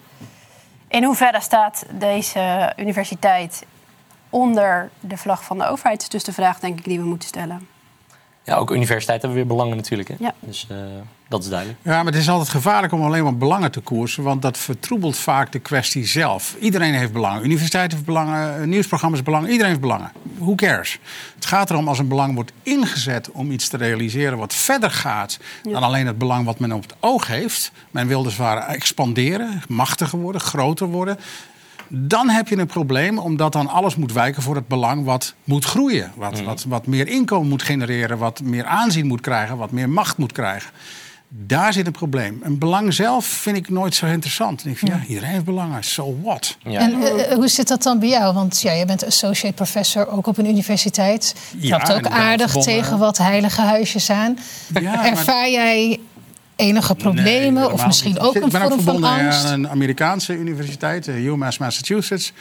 In 0.88 1.04
hoeverre 1.04 1.42
staat 1.42 1.86
deze 1.92 2.74
universiteit 2.78 3.66
onder 4.30 4.90
de 5.00 5.18
vlag 5.18 5.44
van 5.44 5.58
de 5.58 5.68
overheid? 5.68 6.02
is 6.02 6.10
dus 6.10 6.24
de 6.24 6.34
vraag, 6.34 6.60
denk 6.60 6.78
ik, 6.78 6.84
die 6.84 7.00
we 7.00 7.06
moeten 7.06 7.28
stellen. 7.28 7.68
Ja, 8.48 8.56
ook 8.56 8.72
universiteiten 8.72 9.28
hebben 9.30 9.48
weer 9.48 9.56
belangen 9.56 9.78
natuurlijk. 9.78 10.10
Hè? 10.10 10.16
Ja. 10.20 10.34
Dus 10.40 10.68
uh, 10.72 10.78
dat 11.28 11.44
is 11.44 11.50
duidelijk. 11.50 11.80
Ja, 11.84 11.96
maar 11.96 12.06
het 12.06 12.16
is 12.22 12.30
altijd 12.30 12.50
gevaarlijk 12.50 12.94
om 12.94 13.04
alleen 13.04 13.24
maar 13.24 13.38
belangen 13.38 13.72
te 13.72 13.80
koersen. 13.80 14.24
Want 14.24 14.42
dat 14.42 14.58
vertroebelt 14.58 15.18
vaak 15.18 15.52
de 15.52 15.60
kwestie 15.60 16.06
zelf. 16.06 16.56
Iedereen 16.60 16.94
heeft 16.94 17.14
belangen. 17.14 17.44
Universiteiten 17.44 17.98
heeft 17.98 18.06
belangen, 18.06 18.62
eh, 18.62 18.68
nieuwsprogramma's 18.68 19.24
belangen. 19.24 19.50
Iedereen 19.50 19.70
heeft 19.70 19.82
belangen. 19.82 20.12
Who 20.38 20.56
cares? 20.56 21.00
Het 21.36 21.46
gaat 21.46 21.70
erom 21.70 21.88
als 21.88 22.00
een 22.00 22.08
belang 22.08 22.36
wordt 22.36 22.52
ingezet 22.64 23.32
om 23.32 23.52
iets 23.52 23.68
te 23.68 23.78
realiseren 23.78 24.38
wat 24.38 24.54
verder 24.54 24.92
gaat 24.92 25.40
dan 25.64 25.84
alleen 25.84 26.08
het 26.08 26.18
belang 26.18 26.46
wat 26.46 26.60
men 26.60 26.72
op 26.72 26.82
het 26.82 26.96
oog 27.00 27.28
heeft. 27.28 27.72
Men 27.92 28.08
wil 28.08 28.24
dus 28.24 28.38
waar 28.38 28.68
expanderen, 28.68 29.62
machtiger 29.68 30.20
worden, 30.20 30.42
groter 30.42 30.88
worden 30.88 31.18
dan 31.90 32.30
heb 32.30 32.48
je 32.48 32.58
een 32.58 32.68
probleem, 32.68 33.18
omdat 33.18 33.54
dan 33.54 33.68
alles 33.68 33.96
moet 33.96 34.14
wijken 34.14 34.42
voor 34.42 34.56
het 34.56 34.68
belang 34.68 35.06
wat 35.06 35.34
moet 35.44 35.66
groeien. 35.66 36.12
Wat, 36.16 36.34
mhm. 36.34 36.44
wat, 36.44 36.64
wat 36.68 36.88
meer 36.88 37.08
inkomen 37.08 37.50
moet 37.50 37.64
genereren, 37.64 38.18
wat 38.18 38.42
meer 38.42 38.66
aanzien 38.66 39.08
moet 39.08 39.22
krijgen, 39.22 39.58
wat 39.58 39.72
meer 39.72 39.90
macht 39.90 40.18
moet 40.18 40.32
krijgen. 40.32 40.72
Daar 41.30 41.74
zit 41.74 41.86
een 41.86 41.92
probleem. 41.92 42.40
Een 42.44 42.58
belang 42.58 42.94
zelf 42.94 43.26
vind 43.26 43.58
ik 43.58 43.70
nooit 43.70 43.96
zo 43.96 44.06
interessant. 44.06 44.66
Ik 44.66 44.78
vind, 44.78 44.92
ja. 44.92 45.04
iedereen 45.08 45.30
heeft 45.30 45.46
belangen. 45.46 45.84
So 45.84 46.18
what? 46.24 46.58
Ja. 46.64 46.80
En 46.80 46.92
uh, 46.92 47.34
hoe 47.34 47.48
zit 47.48 47.68
dat 47.68 47.84
dan 47.84 48.00
bij 48.00 48.10
jou? 48.10 48.34
Want 48.34 48.62
ja, 48.62 48.72
je 48.72 48.86
bent 48.86 49.06
associate 49.06 49.56
professor 49.56 50.08
ook 50.08 50.28
op 50.28 50.38
een 50.38 50.46
universiteit. 50.46 51.36
Je 51.60 51.68
ja, 51.68 51.88
ook 51.92 52.08
aardig 52.08 52.52
tegen 52.52 52.98
wat 52.98 53.18
heilige 53.18 53.62
huisjes 53.62 54.10
aan. 54.10 54.38
Ja, 54.82 55.06
Ervaar 55.06 55.50
jij 55.50 56.00
enige 56.58 56.96
problemen 56.96 57.72
of 57.72 57.86
misschien 57.86 58.20
ook 58.20 58.36
een 58.36 58.52
vorm 58.52 58.82
van 58.82 59.04
angst? 59.04 59.46
aan 59.46 59.54
een 59.54 59.70
Amerikaanse 59.70 60.34
universiteit, 60.34 61.08
eh, 61.08 61.26
UMass 61.26 61.58
Massachusetts. 61.58 62.34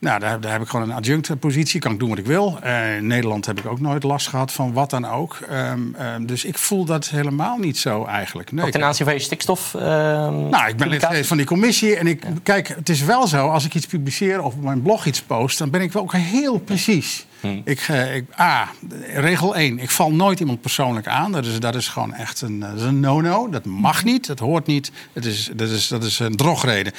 Nou, 0.00 0.20
daar, 0.20 0.40
daar, 0.40 0.52
heb 0.52 0.62
ik 0.62 0.68
gewoon 0.68 0.90
een 0.90 0.96
adjunct-positie. 0.96 1.80
Kan 1.80 1.92
ik 1.92 1.98
doen 1.98 2.08
wat 2.08 2.18
ik 2.18 2.26
wil. 2.26 2.58
Uh, 2.64 2.96
in 2.96 3.06
Nederland 3.06 3.46
heb 3.46 3.58
ik 3.58 3.66
ook 3.66 3.80
nooit 3.80 4.02
last 4.02 4.28
gehad 4.28 4.52
van 4.52 4.72
wat 4.72 4.90
dan 4.90 5.04
ook. 5.08 5.38
Um, 5.50 5.96
um, 6.00 6.26
dus 6.26 6.44
ik 6.44 6.58
voel 6.58 6.84
dat 6.84 7.08
helemaal 7.08 7.56
niet 7.58 7.78
zo 7.78 8.04
eigenlijk. 8.04 8.52
Nee, 8.52 8.64
ook 8.64 8.70
ten 8.70 8.84
aanzien 8.84 9.06
van 9.06 9.14
je 9.14 9.20
stikstof? 9.20 9.74
Uh, 9.74 9.82
nou, 9.82 10.68
ik 10.68 10.76
ben 10.76 10.88
lid 10.88 11.06
van 11.26 11.36
die 11.36 11.46
commissie. 11.46 11.96
En 11.96 12.06
ik, 12.06 12.22
kijk, 12.42 12.68
het 12.68 12.88
is 12.88 13.02
wel 13.02 13.26
zo, 13.26 13.48
als 13.48 13.64
ik 13.64 13.74
iets 13.74 13.86
publiceer 13.86 14.42
of 14.42 14.54
op 14.54 14.62
mijn 14.62 14.82
blog 14.82 15.06
iets 15.06 15.22
post... 15.22 15.58
dan 15.58 15.70
ben 15.70 15.80
ik 15.80 15.92
wel 15.92 16.02
ook 16.02 16.14
heel 16.14 16.58
precies. 16.58 17.26
Hmm. 17.40 17.62
Ik, 17.64 17.88
uh, 17.88 18.14
ik, 18.14 18.24
A, 18.40 18.68
regel 19.14 19.56
1. 19.56 19.78
Ik 19.78 19.90
val 19.90 20.12
nooit 20.12 20.40
iemand 20.40 20.60
persoonlijk 20.60 21.06
aan. 21.06 21.32
Dat 21.32 21.46
is, 21.46 21.60
dat 21.60 21.74
is 21.74 21.88
gewoon 21.88 22.14
echt 22.14 22.40
een, 22.40 22.64
een 22.76 23.00
no-no. 23.00 23.48
Dat 23.48 23.64
mag 23.64 24.04
niet, 24.04 24.26
dat 24.26 24.38
hoort 24.38 24.66
niet. 24.66 24.90
Dat 25.12 25.24
is, 25.24 25.50
dat, 25.54 25.68
is, 25.68 25.88
dat 25.88 26.04
is 26.04 26.18
een 26.18 26.36
drogreden. 26.36 26.92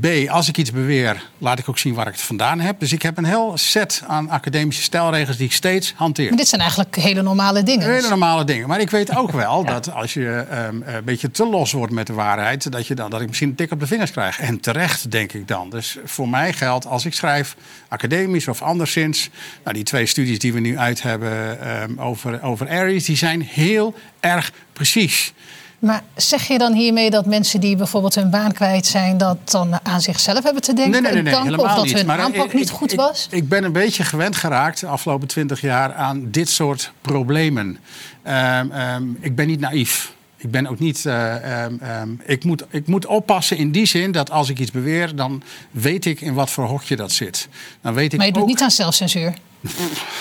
B, 0.00 0.06
als 0.28 0.48
ik 0.48 0.58
iets 0.58 0.72
beweer, 0.72 1.24
laat 1.38 1.58
ik 1.58 1.68
ook 1.68 1.78
zien 1.78 1.94
waar 1.94 2.06
ik 2.06 2.12
het 2.12 2.22
vandaan 2.22 2.60
heb. 2.60 2.80
Dus 2.80 2.92
ik 2.92 3.02
heb 3.02 3.18
een 3.18 3.24
heel 3.24 3.52
set 3.54 4.02
aan 4.06 4.30
academische 4.30 4.82
stijlregels 4.82 5.36
die 5.36 5.46
ik 5.46 5.52
steeds 5.52 5.92
hanteer. 5.96 6.28
Maar 6.28 6.38
dit 6.38 6.48
zijn 6.48 6.60
eigenlijk 6.60 6.96
hele 6.96 7.22
normale 7.22 7.62
dingen. 7.62 7.92
Hele 7.92 8.08
normale 8.08 8.44
dingen. 8.44 8.68
Maar 8.68 8.80
ik 8.80 8.90
weet 8.90 9.16
ook 9.16 9.30
wel 9.44 9.64
dat 9.64 9.92
als 9.92 10.14
je 10.14 10.46
um, 10.68 10.82
een 10.86 11.04
beetje 11.04 11.30
te 11.30 11.46
los 11.46 11.72
wordt 11.72 11.92
met 11.92 12.06
de 12.06 12.12
waarheid... 12.12 12.72
Dat, 12.72 12.86
je 12.86 12.94
dan, 12.94 13.10
dat 13.10 13.20
ik 13.20 13.26
misschien 13.26 13.48
een 13.48 13.54
tik 13.54 13.72
op 13.72 13.80
de 13.80 13.86
vingers 13.86 14.10
krijg. 14.10 14.40
En 14.40 14.60
terecht, 14.60 15.10
denk 15.10 15.32
ik 15.32 15.48
dan. 15.48 15.70
Dus 15.70 15.98
voor 16.04 16.28
mij 16.28 16.52
geldt, 16.52 16.86
als 16.86 17.04
ik 17.04 17.14
schrijf 17.14 17.56
academisch 17.88 18.48
of 18.48 18.62
anderszins... 18.62 19.30
Nou, 19.64 19.76
die 19.78 19.86
twee 19.86 20.06
studies 20.06 20.38
die 20.38 20.52
we 20.52 20.60
nu 20.60 20.78
uit 20.78 21.02
hebben 21.02 21.68
um, 21.82 22.00
over, 22.00 22.42
over 22.42 22.68
Aries, 22.68 23.04
die 23.04 23.16
zijn 23.16 23.42
heel 23.42 23.94
erg 24.20 24.52
precies. 24.72 25.32
Maar 25.78 26.02
zeg 26.16 26.48
je 26.48 26.58
dan 26.58 26.72
hiermee 26.72 27.10
dat 27.10 27.26
mensen 27.26 27.60
die 27.60 27.76
bijvoorbeeld 27.76 28.14
hun 28.14 28.30
baan 28.30 28.52
kwijt 28.52 28.86
zijn, 28.86 29.18
dat 29.18 29.50
dan 29.50 29.78
aan 29.82 30.00
zichzelf 30.00 30.42
hebben 30.42 30.62
te 30.62 30.72
denken? 30.72 31.02
Nee, 31.02 31.12
nee, 31.12 31.22
nee, 31.22 31.32
nee 31.32 31.58
of 31.58 31.74
dat 31.74 31.84
niet. 31.84 31.94
hun 31.94 32.06
maar 32.06 32.18
aanpak 32.18 32.46
ik, 32.46 32.54
niet 32.54 32.70
goed 32.70 32.94
was? 32.94 33.26
Ik, 33.30 33.38
ik, 33.38 33.48
ben 33.48 33.64
een 33.64 33.72
beetje 33.72 34.04
gewend 34.04 34.36
geraakt 34.36 34.80
de 34.80 34.86
afgelopen 34.86 35.28
twintig 35.28 35.60
jaar 35.60 35.94
aan 35.94 36.30
dit 36.30 36.48
soort 36.48 36.92
problemen. 37.00 37.78
Um, 38.26 38.72
um, 38.72 39.16
ik 39.20 39.34
ben 39.34 39.46
niet 39.46 39.60
naïef. 39.60 40.12
Ik 40.36 40.50
ben 40.50 40.66
ook 40.66 40.78
niet. 40.78 41.04
Uh, 41.04 41.64
um, 41.64 41.80
um, 42.00 42.20
ik, 42.24 42.44
moet, 42.44 42.64
ik 42.70 42.86
moet 42.86 43.06
oppassen 43.06 43.56
in 43.56 43.70
die 43.70 43.86
zin 43.86 44.12
dat 44.12 44.30
als 44.30 44.48
ik 44.48 44.58
iets 44.58 44.70
beweer, 44.70 45.16
dan 45.16 45.42
weet 45.70 46.04
ik 46.04 46.20
in 46.20 46.34
wat 46.34 46.50
voor 46.50 46.64
hokje 46.64 46.96
dat 46.96 47.12
zit. 47.12 47.48
Dan 47.80 47.94
weet 47.94 48.12
ik 48.12 48.18
maar 48.18 48.26
je 48.26 48.32
doet 48.32 48.46
niet 48.46 48.62
aan 48.62 48.70
zelfcensuur. 48.70 49.34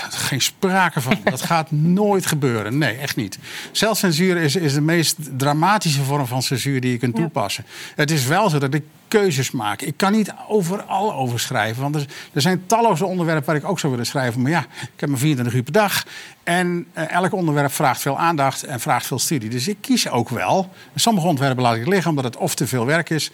Geen 0.09 0.41
sprake 0.41 1.01
van. 1.01 1.19
Dat 1.23 1.41
gaat 1.41 1.71
nooit 1.71 2.25
gebeuren. 2.25 2.77
Nee, 2.77 2.95
echt 2.95 3.15
niet. 3.15 3.39
Zelfcensuur 3.71 4.38
is, 4.38 4.55
is 4.55 4.73
de 4.73 4.81
meest 4.81 5.17
dramatische 5.38 6.03
vorm 6.03 6.25
van 6.25 6.43
censuur 6.43 6.81
die 6.81 6.91
je 6.91 6.97
kunt 6.97 7.15
toepassen. 7.15 7.65
Het 7.95 8.11
is 8.11 8.25
wel 8.25 8.49
zo 8.49 8.59
dat 8.59 8.73
ik 8.73 8.83
keuzes 9.07 9.51
maak. 9.51 9.81
Ik 9.81 9.97
kan 9.97 10.11
niet 10.11 10.33
overal 10.47 11.13
over 11.13 11.39
schrijven. 11.39 11.81
Want 11.81 11.95
er, 11.95 12.05
er, 12.33 12.41
zijn 12.41 12.63
talloze 12.65 13.05
onderwerpen 13.05 13.45
waar 13.45 13.55
ik 13.55 13.69
ook 13.69 13.79
zou 13.79 13.91
willen 13.91 14.07
schrijven. 14.07 14.41
Maar 14.41 14.51
ja, 14.51 14.65
ik 14.81 14.99
heb 14.99 15.09
maar 15.09 15.19
24 15.19 15.55
uur 15.55 15.63
per 15.63 15.73
dag. 15.73 16.05
En 16.43 16.85
uh, 16.97 17.11
elk 17.11 17.33
onderwerp 17.33 17.71
vraagt 17.71 18.01
veel 18.01 18.19
aandacht 18.19 18.63
en 18.63 18.79
vraagt 18.79 19.05
veel 19.05 19.19
studie. 19.19 19.49
Dus 19.49 19.67
ik 19.67 19.77
kies 19.81 20.09
ook 20.09 20.29
wel. 20.29 20.69
En 20.93 20.99
sommige 20.99 21.27
onderwerpen 21.27 21.63
laat 21.63 21.75
ik 21.75 21.88
liggen 21.88 22.09
omdat 22.09 22.23
het 22.23 22.38
of 22.38 22.55
te 22.55 22.67
veel 22.67 22.85
werk 22.85 23.09
is 23.09 23.31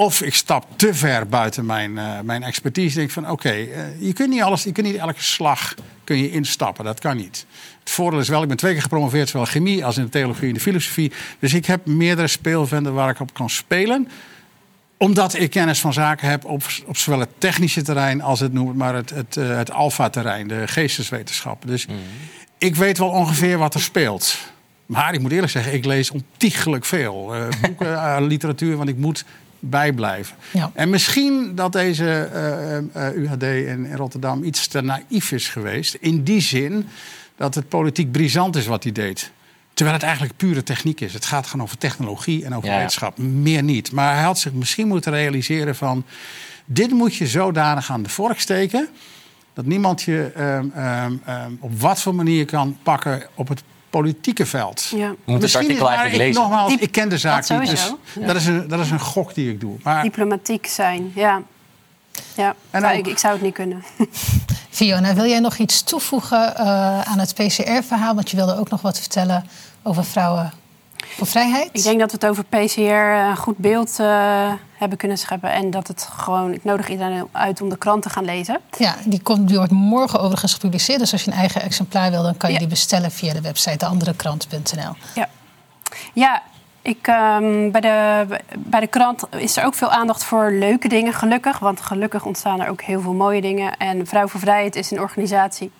of 0.00 0.22
ik 0.22 0.34
stap 0.34 0.66
te 0.76 0.94
ver 0.94 1.28
buiten 1.28 1.66
mijn, 1.66 1.90
uh, 1.90 2.20
mijn 2.20 2.42
expertise. 2.42 2.96
Denk 2.96 3.10
van 3.10 3.22
oké, 3.22 3.32
okay, 3.32 3.62
uh, 3.62 4.00
je 4.00 4.12
kunt 4.12 4.30
niet 4.30 4.42
alles, 4.42 4.62
je 4.62 4.72
kunt 4.72 4.86
niet 4.86 4.96
elke 4.96 5.22
slag 5.22 5.74
kun 6.04 6.18
je 6.18 6.30
instappen. 6.30 6.84
Dat 6.84 7.00
kan 7.00 7.16
niet. 7.16 7.46
Het 7.80 7.90
voordeel 7.90 8.20
is 8.20 8.28
wel, 8.28 8.42
ik 8.42 8.48
ben 8.48 8.56
twee 8.56 8.72
keer 8.72 8.82
gepromoveerd, 8.82 9.28
zowel 9.28 9.46
chemie 9.46 9.84
als 9.84 9.96
in 9.96 10.04
de 10.04 10.10
theologie 10.10 10.48
en 10.48 10.54
de 10.54 10.60
filosofie. 10.60 11.12
Dus 11.38 11.54
ik 11.54 11.66
heb 11.66 11.86
meerdere 11.86 12.28
speelvelden 12.28 12.94
waar 12.94 13.10
ik 13.10 13.20
op 13.20 13.34
kan 13.34 13.50
spelen 13.50 14.08
omdat 14.96 15.34
ik 15.34 15.50
kennis 15.50 15.80
van 15.80 15.92
zaken 15.92 16.28
heb 16.28 16.44
op, 16.44 16.62
op 16.86 16.96
zowel 16.96 17.20
het 17.20 17.30
technische 17.38 17.82
terrein 17.82 18.22
als 18.22 18.40
het, 18.40 18.52
noem 18.52 18.76
maar, 18.76 18.94
het, 18.94 19.10
het, 19.10 19.36
uh, 19.36 19.56
het 19.56 19.70
alfa-terrein, 19.70 20.48
de 20.48 20.68
geesteswetenschappen. 20.68 21.68
Dus 21.68 21.86
mm. 21.86 21.94
ik 22.58 22.76
weet 22.76 22.98
wel 22.98 23.08
ongeveer 23.08 23.58
wat 23.58 23.74
er 23.74 23.80
speelt. 23.80 24.38
Maar 24.86 25.14
ik 25.14 25.20
moet 25.20 25.32
eerlijk 25.32 25.52
zeggen, 25.52 25.74
ik 25.74 25.84
lees 25.84 26.10
ontiegelijk 26.10 26.84
veel. 26.84 27.36
Uh, 27.36 27.48
boeken, 27.62 27.92
uh, 27.92 28.16
literatuur, 28.34 28.76
want 28.76 28.88
ik 28.88 28.96
moet 28.96 29.24
bijblijven. 29.60 30.36
Ja. 30.52 30.70
En 30.74 30.90
misschien 30.90 31.54
dat 31.54 31.72
deze 31.72 32.30
uh, 32.94 33.02
uh, 33.02 33.16
UHD 33.16 33.42
in, 33.42 33.84
in, 33.86 33.96
Rotterdam 33.96 34.42
iets 34.42 34.66
te 34.66 34.80
naïef 34.80 35.32
is 35.32 35.48
geweest. 35.48 35.94
In 35.94 36.22
die 36.22 36.40
zin 36.40 36.88
dat 37.36 37.54
het 37.54 37.68
politiek 37.68 38.12
brisant 38.12 38.56
is 38.56 38.66
wat 38.66 38.82
hij 38.82 38.92
deed. 38.92 39.30
Terwijl 39.74 39.98
het 39.98 40.06
eigenlijk 40.06 40.36
pure 40.36 40.62
techniek 40.62 41.00
is. 41.00 41.12
Het 41.12 41.26
gaat 41.26 41.46
gewoon 41.46 41.66
over 41.66 41.78
technologie 41.78 42.44
en 42.44 42.54
over 42.54 42.68
ja. 42.68 42.76
wetenschap. 42.76 43.18
Meer 43.18 43.62
niet. 43.62 43.92
Maar 43.92 44.14
hij 44.14 44.24
had 44.24 44.38
zich 44.38 44.52
misschien 44.52 44.88
moeten 44.88 45.12
realiseren 45.12 45.76
van... 45.76 46.04
dit 46.64 46.90
moet 46.90 47.14
je 47.14 47.26
zodanig 47.26 47.90
aan 47.90 48.02
de 48.02 48.08
vork 48.08 48.40
steken... 48.40 48.88
dat 49.54 49.64
niemand 49.64 50.02
je 50.02 50.32
um, 50.38 50.72
um, 50.84 51.22
um, 51.28 51.58
op 51.60 51.80
wat 51.80 52.00
voor 52.00 52.14
manier 52.14 52.44
kan 52.44 52.78
pakken 52.82 53.22
op 53.34 53.48
het 53.48 53.62
politieke 53.90 54.46
veld. 54.46 54.92
Ja. 54.96 55.14
Moet 55.24 55.42
het 55.42 55.56
artikel 55.56 55.88
eigenlijk 55.88 56.16
ik, 56.16 56.26
lezen. 56.26 56.42
Nogmaals, 56.42 56.74
ik 56.74 56.92
ken 56.92 57.08
de 57.08 57.18
zaak 57.18 57.48
niet, 57.48 57.70
dus 57.70 57.94
ja. 58.20 58.26
dat, 58.26 58.36
is 58.36 58.46
een, 58.46 58.68
dat 58.68 58.80
is 58.80 58.90
een 58.90 59.00
gok 59.00 59.34
die 59.34 59.50
ik 59.50 59.60
doe. 59.60 59.76
Maar... 59.82 60.02
Diplomatiek 60.02 60.66
zijn, 60.66 61.12
ja. 61.14 61.42
Ja, 62.34 62.54
en 62.70 62.82
nou, 62.82 62.96
ik, 62.98 63.06
ik 63.06 63.18
zou 63.18 63.32
het 63.32 63.42
niet 63.42 63.54
kunnen. 63.54 63.84
Fiona, 64.70 65.14
wil 65.14 65.26
jij 65.26 65.40
nog 65.40 65.56
iets 65.56 65.82
toevoegen 65.82 66.52
uh, 66.56 67.00
aan 67.00 67.18
het 67.18 67.34
PCR-verhaal? 67.34 68.14
Want 68.14 68.30
je 68.30 68.36
wilde 68.36 68.58
ook 68.58 68.70
nog 68.70 68.80
wat 68.80 68.98
vertellen 68.98 69.44
over 69.82 70.04
vrouwen 70.04 70.52
voor 71.06 71.26
vrijheid. 71.26 71.68
Ik 71.72 71.82
denk 71.82 72.00
dat 72.00 72.10
we 72.10 72.16
het 72.20 72.26
over 72.26 72.44
PCR 72.44 73.28
een 73.28 73.36
goed 73.36 73.56
beeld 73.56 73.96
uh, 74.00 74.52
hebben 74.72 74.98
kunnen 74.98 75.18
scheppen. 75.18 75.52
En 75.52 75.70
dat 75.70 75.88
het 75.88 76.08
gewoon. 76.16 76.52
Ik 76.52 76.64
nodig 76.64 76.88
iedereen 76.88 77.28
uit 77.32 77.60
om 77.60 77.68
de 77.68 77.78
krant 77.78 78.02
te 78.02 78.10
gaan 78.10 78.24
lezen. 78.24 78.60
Ja, 78.78 78.96
die, 79.04 79.22
komt, 79.22 79.48
die 79.48 79.56
wordt 79.56 79.72
morgen 79.72 80.20
overigens 80.20 80.52
gepubliceerd. 80.52 80.98
Dus 80.98 81.12
als 81.12 81.24
je 81.24 81.30
een 81.30 81.36
eigen 81.36 81.62
exemplaar 81.62 82.10
wil, 82.10 82.22
dan 82.22 82.36
kan 82.36 82.48
je 82.48 82.54
ja. 82.54 82.60
die 82.60 82.70
bestellen 82.70 83.10
via 83.10 83.32
de 83.32 83.40
website 83.40 83.76
deanderekrant.nl. 83.76 84.92
Ja. 85.14 85.28
Ja, 86.12 86.42
Ik, 86.82 87.06
ehm, 87.06 87.70
bij, 87.70 87.80
de, 87.80 88.26
bij 88.58 88.80
de 88.80 88.86
krant 88.86 89.22
is 89.36 89.56
er 89.56 89.64
ook 89.64 89.74
veel 89.74 89.90
aandacht 89.90 90.24
voor 90.24 90.52
leuke 90.52 90.88
dingen, 90.88 91.12
gelukkig. 91.12 91.58
Want 91.58 91.80
gelukkig 91.80 92.24
ontstaan 92.24 92.60
er 92.60 92.68
ook 92.68 92.82
heel 92.82 93.00
veel 93.00 93.12
mooie 93.12 93.40
dingen. 93.40 93.76
En 93.76 94.06
Vrouw 94.06 94.28
voor 94.28 94.40
Vrijheid 94.40 94.76
is 94.76 94.90
een 94.90 95.00
organisatie 95.00 95.70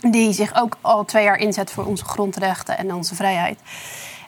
die 0.00 0.32
zich 0.32 0.54
ook 0.54 0.76
al 0.80 1.04
twee 1.04 1.24
jaar 1.24 1.38
inzet 1.38 1.70
voor 1.70 1.84
onze 1.84 2.04
grondrechten 2.04 2.78
en 2.78 2.94
onze 2.94 3.14
vrijheid. 3.14 3.58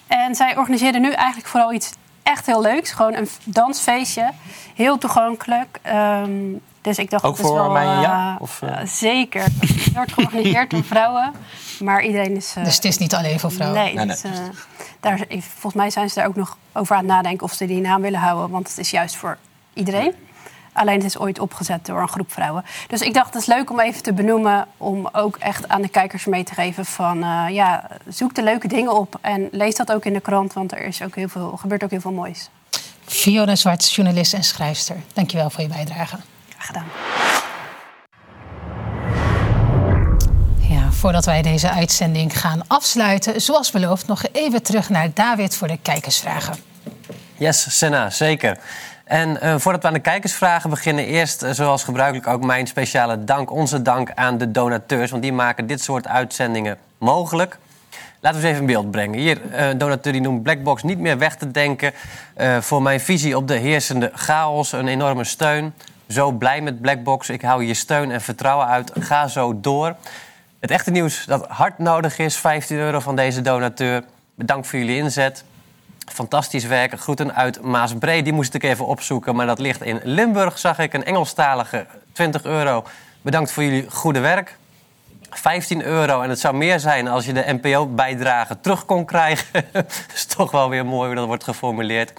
En 0.09 0.35
zij 0.35 0.57
organiseren 0.57 1.01
nu 1.01 1.13
eigenlijk 1.13 1.49
vooral 1.49 1.73
iets 1.73 1.93
echt 2.23 2.47
heel 2.47 2.61
leuks. 2.63 2.91
Gewoon 2.91 3.15
een 3.15 3.29
dansfeestje. 3.45 4.31
Heel 4.75 4.99
toegankelijk. 4.99 5.79
Ehm, 5.83 6.31
dus 6.81 6.99
ik 6.99 7.11
dacht, 7.11 7.25
Ook 7.25 7.37
dat 7.37 7.47
voor 7.47 7.55
wel, 7.55 7.71
mij 7.71 7.85
jou? 7.85 8.05
eh, 8.05 8.35
Of, 8.39 8.63
eh? 8.63 8.81
eh, 8.81 8.87
zeker. 8.87 9.43
Het 9.43 9.93
wordt 9.95 10.13
georganiseerd 10.13 10.71
door 10.71 10.85
vrouwen. 10.85 11.33
Maar 11.79 12.03
iedereen 12.05 12.37
is... 12.37 12.55
eh, 12.57 12.65
Dus 12.65 12.75
het 12.75 12.85
is 12.85 12.99
niet 12.99 13.15
alleen 13.15 13.41
voor 13.41 13.53
vrouwen? 13.53 13.81
Nee, 13.85 13.95
Nee, 13.95 14.07
dus, 14.07 14.23
daar, 15.01 15.19
volgens 15.41 15.75
mij 15.75 15.91
zijn 15.91 16.09
ze 16.09 16.15
daar 16.15 16.27
ook 16.27 16.37
nog 16.37 16.57
over 16.73 16.97
aan 16.97 17.03
het 17.05 17.13
nadenken... 17.13 17.45
of 17.47 17.53
ze 17.53 17.67
die 17.67 17.81
naam 17.81 18.01
willen 18.03 18.21
houden. 18.21 18.51
Want 18.51 18.69
het 18.69 18.79
is 18.79 18.91
juist 18.91 19.17
voor 19.17 19.39
iedereen. 19.75 20.13
Alleen 20.79 20.97
het 20.97 21.05
is 21.05 21.19
ooit 21.19 21.39
opgezet 21.39 21.87
door 21.87 22.01
een 22.01 22.09
groep 22.09 22.33
vrouwen. 22.33 22.65
Dus 22.87 23.01
ik 23.01 23.15
dacht, 23.15 23.35
het 23.35 23.43
is 23.43 23.49
leuk 23.49 23.71
om 23.71 23.81
even 23.81 24.03
te 24.03 24.13
benoemen... 24.13 24.67
om 24.77 25.09
ook 25.13 25.37
echt 25.37 25.69
aan 25.69 25.83
de 25.83 25.89
kijkers 25.89 26.25
mee 26.25 26.45
te 26.45 26.55
geven 26.55 26.85
van... 26.85 27.23
eh, 27.23 27.45
ja, 27.51 27.87
zoek 28.09 28.35
de 28.35 28.43
leuke 28.43 28.69
dingen 28.69 28.97
op 28.97 29.19
en 29.21 29.49
lees 29.53 29.75
dat 29.75 29.93
ook 29.93 30.05
in 30.05 30.13
de 30.13 30.21
krant... 30.21 30.53
want 30.53 30.73
er 30.73 30.85
is 30.85 31.03
ook 31.03 31.15
heel 31.15 31.29
veel, 31.29 31.57
gebeurt 31.57 31.85
ook 31.85 31.91
heel 31.91 32.01
veel 32.01 32.13
moois. 32.13 32.49
Fiona 33.05 33.57
Zwart, 33.57 33.93
journalist 33.93 34.35
en 34.35 34.45
schrijfster. 34.45 34.97
Dankjewel 35.13 35.51
voor 35.51 35.63
je 35.63 35.69
bijdrage. 35.69 36.17
Graag 36.49 36.67
gedaan. 36.67 36.87
Ja, 40.59 40.93
voordat 40.93 41.25
wij 41.25 41.43
deze 41.43 41.71
uitzending 41.71 42.41
gaan 42.41 42.63
afsluiten, 42.67 43.41
zoals 43.41 43.71
beloofd, 43.71 44.07
nog 44.07 44.23
even 44.33 44.63
terug 44.63 44.89
naar 44.89 45.11
David 45.15 45.57
voor 45.57 45.69
de 45.69 45.79
kijkersvragen. 45.83 46.55
Yes, 47.37 47.79
Senna, 47.79 48.11
zeker. 48.11 48.59
En 49.09 49.41
eh, 49.41 49.55
voordat 49.59 49.83
we 49.83 49.89
aan 49.89 49.95
de 49.95 50.01
kijkersvragen 50.01 50.71
beginnen, 50.71 51.07
eerst 51.07 51.43
eh, 51.43 51.53
zoals 51.53 51.85
gebruikelijk 51.85 52.27
ook 52.27 52.45
mijn 52.45 52.67
speciale 52.67 53.25
dank, 53.25 53.51
onze 53.51 53.83
dank 53.83 54.11
aan 54.15 54.39
de 54.39 54.51
donateurs, 54.51 55.11
want 55.11 55.23
die 55.23 55.33
maken 55.33 55.67
dit 55.67 55.83
soort 55.83 56.09
uitzendingen 56.09 56.79
mogelijk. 56.99 57.59
Laten 58.21 58.41
we 58.41 58.47
eens 58.47 58.57
even 58.57 58.69
in 58.69 58.75
beeld 58.75 58.91
brengen. 58.91 59.19
Hier, 59.19 59.41
eh, 59.53 59.69
een 59.69 59.79
donateur 59.79 60.13
die 60.13 60.21
noemt 60.21 60.43
Blackbox 60.43 60.83
niet 60.83 60.99
meer 60.99 61.19
weg 61.19 61.37
te 61.37 61.51
denken. 61.51 61.93
Voor 62.61 62.83
mijn 62.83 63.01
visie 63.01 63.37
op 63.37 63.49
de 63.49 63.55
heersende 63.55 64.11
chaos 64.15 64.73
een 64.73 64.89
enorme 64.89 65.25
steun. 65.25 65.75
Zo 66.09 66.31
blij 66.31 66.61
met 66.61 66.81
Blackbox. 66.81 67.29
Ik 67.29 67.43
hou 67.43 67.65
je 67.65 67.75
steun 67.75 68.11
en 68.11 68.21
vertrouwen 68.21 68.67
uit. 68.67 68.93
Ga 68.99 69.27
zo 69.27 69.61
door. 69.61 69.95
Het 70.61 70.71
echte 70.71 70.91
nieuws 70.91 71.25
dat 71.25 71.47
hard 71.47 71.79
nodig 71.79 72.19
is. 72.19 72.37
15 72.37 72.77
euro 72.77 73.01
van 73.01 73.17
deze 73.17 73.41
donateur. 73.41 74.05
Bedankt 74.35 74.67
voor 74.67 74.79
jullie 74.79 74.97
inzet. 74.97 75.45
Fantastisch 76.13 76.65
werk. 76.65 77.01
Groeten 77.01 77.35
uit 77.35 77.63
Maasbree. 77.63 78.23
Die 78.23 78.33
moest 78.33 78.55
ik 78.55 78.63
even 78.63 78.87
opzoeken, 78.87 79.37
maar 79.37 79.47
dat 79.47 79.59
ligt 79.59 79.83
in 79.83 80.01
Limburg. 80.03 80.59
Zag 80.59 80.79
ik 80.79 80.93
een 80.93 81.05
Engelstalige 81.05 81.87
20 82.13 82.45
euro. 82.45 82.85
Bedankt 83.23 83.53
voor 83.53 83.63
jullie 83.63 83.91
goede 83.91 84.21
werk. 84.21 84.57
15 85.31 85.83
euro. 85.83 86.23
En 86.23 86.29
het 86.29 86.41
zou 86.41 86.57
meer 86.57 86.81
zijn 86.81 87.09
als 87.09 87.25
je 87.27 87.33
de 87.33 87.59
NPO-bijdrage 87.61 88.61
terug 88.61 88.85
kon 88.85 89.05
krijgen. 89.05 89.65
dat 89.73 90.07
is 90.15 90.25
toch 90.25 90.51
wel 90.51 90.69
weer 90.69 90.87
mooi 90.87 91.07
hoe 91.07 91.17
dat 91.17 91.27
wordt 91.27 91.45
geformuleerd. 91.45 92.13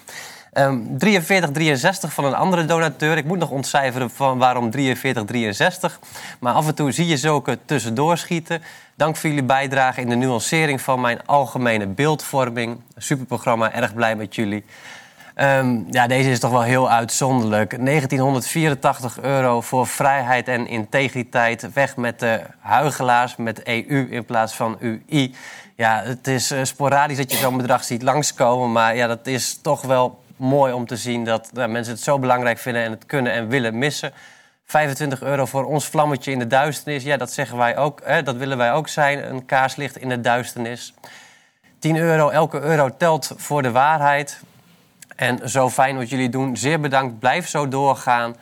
Ehm 0.53 0.77
4363 0.97 2.13
van 2.13 2.26
een 2.26 2.35
andere 2.35 2.65
donateur. 2.65 3.17
Ik 3.17 3.26
moet 3.26 3.38
nog 3.38 3.49
ontcijferen 3.49 4.09
van 4.09 4.38
waarom 4.38 4.71
4363. 4.71 5.99
Maar 6.39 6.53
af 6.53 6.67
en 6.67 6.76
toe 6.76 6.91
zie 6.91 7.07
je 7.07 7.17
zulke 7.17 7.59
tussendoor 7.65 8.17
schieten. 8.17 8.61
Dank 8.95 9.15
voor 9.15 9.30
jullie 9.30 9.45
bijdrage 9.45 10.01
in 10.01 10.09
de 10.09 10.15
nuancering 10.15 10.81
van 10.81 11.01
mijn 11.01 11.26
algemene 11.26 11.88
beeldvorming. 11.88 12.81
Superprogramma, 12.97 13.73
erg 13.73 13.93
blij 13.93 14.15
met 14.15 14.35
jullie. 14.35 14.63
Ehm, 15.39 15.81
ja, 15.89 16.07
deze 16.07 16.30
is 16.30 16.39
toch 16.39 16.51
wel 16.51 16.61
heel 16.61 16.89
uitzonderlijk. 16.91 17.77
1984 17.77 19.21
euro 19.21 19.61
voor 19.61 19.88
vrijheid 19.88 20.47
en 20.47 20.67
integriteit. 20.67 21.73
Weg 21.73 21.95
met 21.95 22.19
de 22.19 22.41
huigelaars, 22.59 23.35
met 23.35 23.67
EU 23.67 24.07
in 24.09 24.26
plaats 24.26 24.53
van 24.53 24.77
UI. 24.81 25.35
Ja, 25.76 26.01
het 26.03 26.27
is 26.27 26.51
eh, 26.51 26.59
sporadisch 26.63 27.17
dat 27.17 27.31
je 27.31 27.38
zo'n 27.38 27.57
bedrag 27.57 27.84
ziet 27.84 28.01
langskomen. 28.01 28.71
Maar 28.71 28.95
ja, 28.95 29.07
dat 29.07 29.27
is 29.27 29.59
toch 29.61 29.81
wel 29.81 30.19
mooi 30.40 30.74
om 30.74 30.86
te 30.86 30.98
zien 30.98 31.26
dat 31.26 31.52
mensen 31.53 31.94
het 31.94 32.03
zo 32.03 32.20
belangrijk 32.20 32.57
vinden... 32.57 32.84
en 32.84 32.91
het 32.91 33.06
kunnen 33.06 33.32
en 33.32 33.48
willen 33.48 33.78
missen. 33.78 34.14
25 34.66 35.22
euro 35.22 35.45
voor 35.45 35.66
ons 35.66 35.86
vlammetje 35.86 36.32
in 36.32 36.40
de 36.40 36.48
duisternis. 36.48 37.03
Ja, 37.03 37.18
dat 37.18 37.32
zeggen 37.32 37.57
wij 37.57 37.78
ook. 37.78 38.02
Hè, 38.03 38.24
dat 38.24 38.36
willen 38.36 38.57
wij 38.57 38.74
ook 38.74 38.88
zijn. 38.88 39.30
Een 39.30 39.45
kaarslicht 39.45 39.98
in 39.98 40.10
de 40.10 40.22
duisternis. 40.22 40.94
10 41.80 41.98
euro, 41.98 42.30
elke 42.30 42.60
euro 42.60 42.90
telt 42.98 43.32
voor 43.36 43.61
de 43.61 43.72
waarheid. 43.72 44.40
En 45.16 45.49
zo 45.49 45.70
fijn 45.70 45.98
wat 45.98 46.10
jullie 46.10 46.30
doen. 46.30 46.57
Zeer 46.57 46.80
bedankt. 46.80 47.20
Blijf 47.20 47.48
zo 47.48 47.68
doorgaan. 47.68 48.36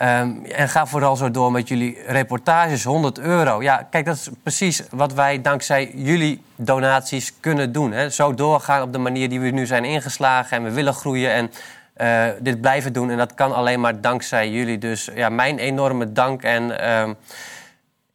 Ehm, 0.00 0.44
en 0.44 0.68
ga 0.68 0.86
vooral 0.86 1.16
zo 1.16 1.30
door 1.30 1.52
met 1.52 1.68
jullie 1.68 1.98
reportages. 2.06 2.84
100 2.84 3.18
euro. 3.18 3.62
Ja, 3.62 3.86
kijk, 3.90 4.04
dat 4.04 4.16
is 4.16 4.28
precies 4.42 4.82
wat 4.90 5.12
wij 5.12 5.40
dankzij 5.40 5.90
jullie 5.94 6.42
donaties 6.56 7.40
kunnen 7.40 7.72
doen. 7.72 7.92
Hè. 7.92 8.10
Zo 8.10 8.34
doorgaan 8.34 8.82
op 8.82 8.92
de 8.92 8.98
manier 8.98 9.28
die 9.28 9.40
we 9.40 9.50
nu 9.50 9.66
zijn 9.66 9.84
ingeslagen. 9.84 10.56
En 10.56 10.62
we 10.62 10.70
willen 10.70 10.94
groeien 10.94 11.32
en 11.32 11.50
eh, 11.92 12.24
dit 12.40 12.60
blijven 12.60 12.92
doen. 12.92 13.10
En 13.10 13.16
dat 13.16 13.34
kan 13.34 13.54
alleen 13.54 13.80
maar 13.80 14.00
dankzij 14.00 14.50
jullie. 14.50 14.78
Dus 14.78 15.10
ja, 15.14 15.28
mijn 15.28 15.58
enorme 15.58 16.12
dank. 16.12 16.42
En 16.42 16.80
ehm, 16.80 17.14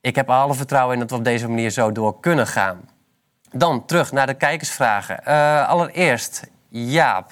ik 0.02 0.16
heb 0.16 0.30
alle 0.30 0.54
vertrouwen 0.54 0.94
in 0.94 1.00
dat 1.00 1.10
we 1.10 1.16
op 1.16 1.24
deze 1.24 1.48
manier 1.48 1.70
zo 1.70 1.92
door 1.92 2.20
kunnen 2.20 2.48
gaan. 2.48 2.90
Dan 3.52 3.86
terug 3.86 4.12
naar 4.12 4.28
de 4.28 4.34
kijkersvragen. 4.34 5.26
Eh, 5.26 5.68
allereerst, 5.70 6.48
Jaap. 6.70 7.32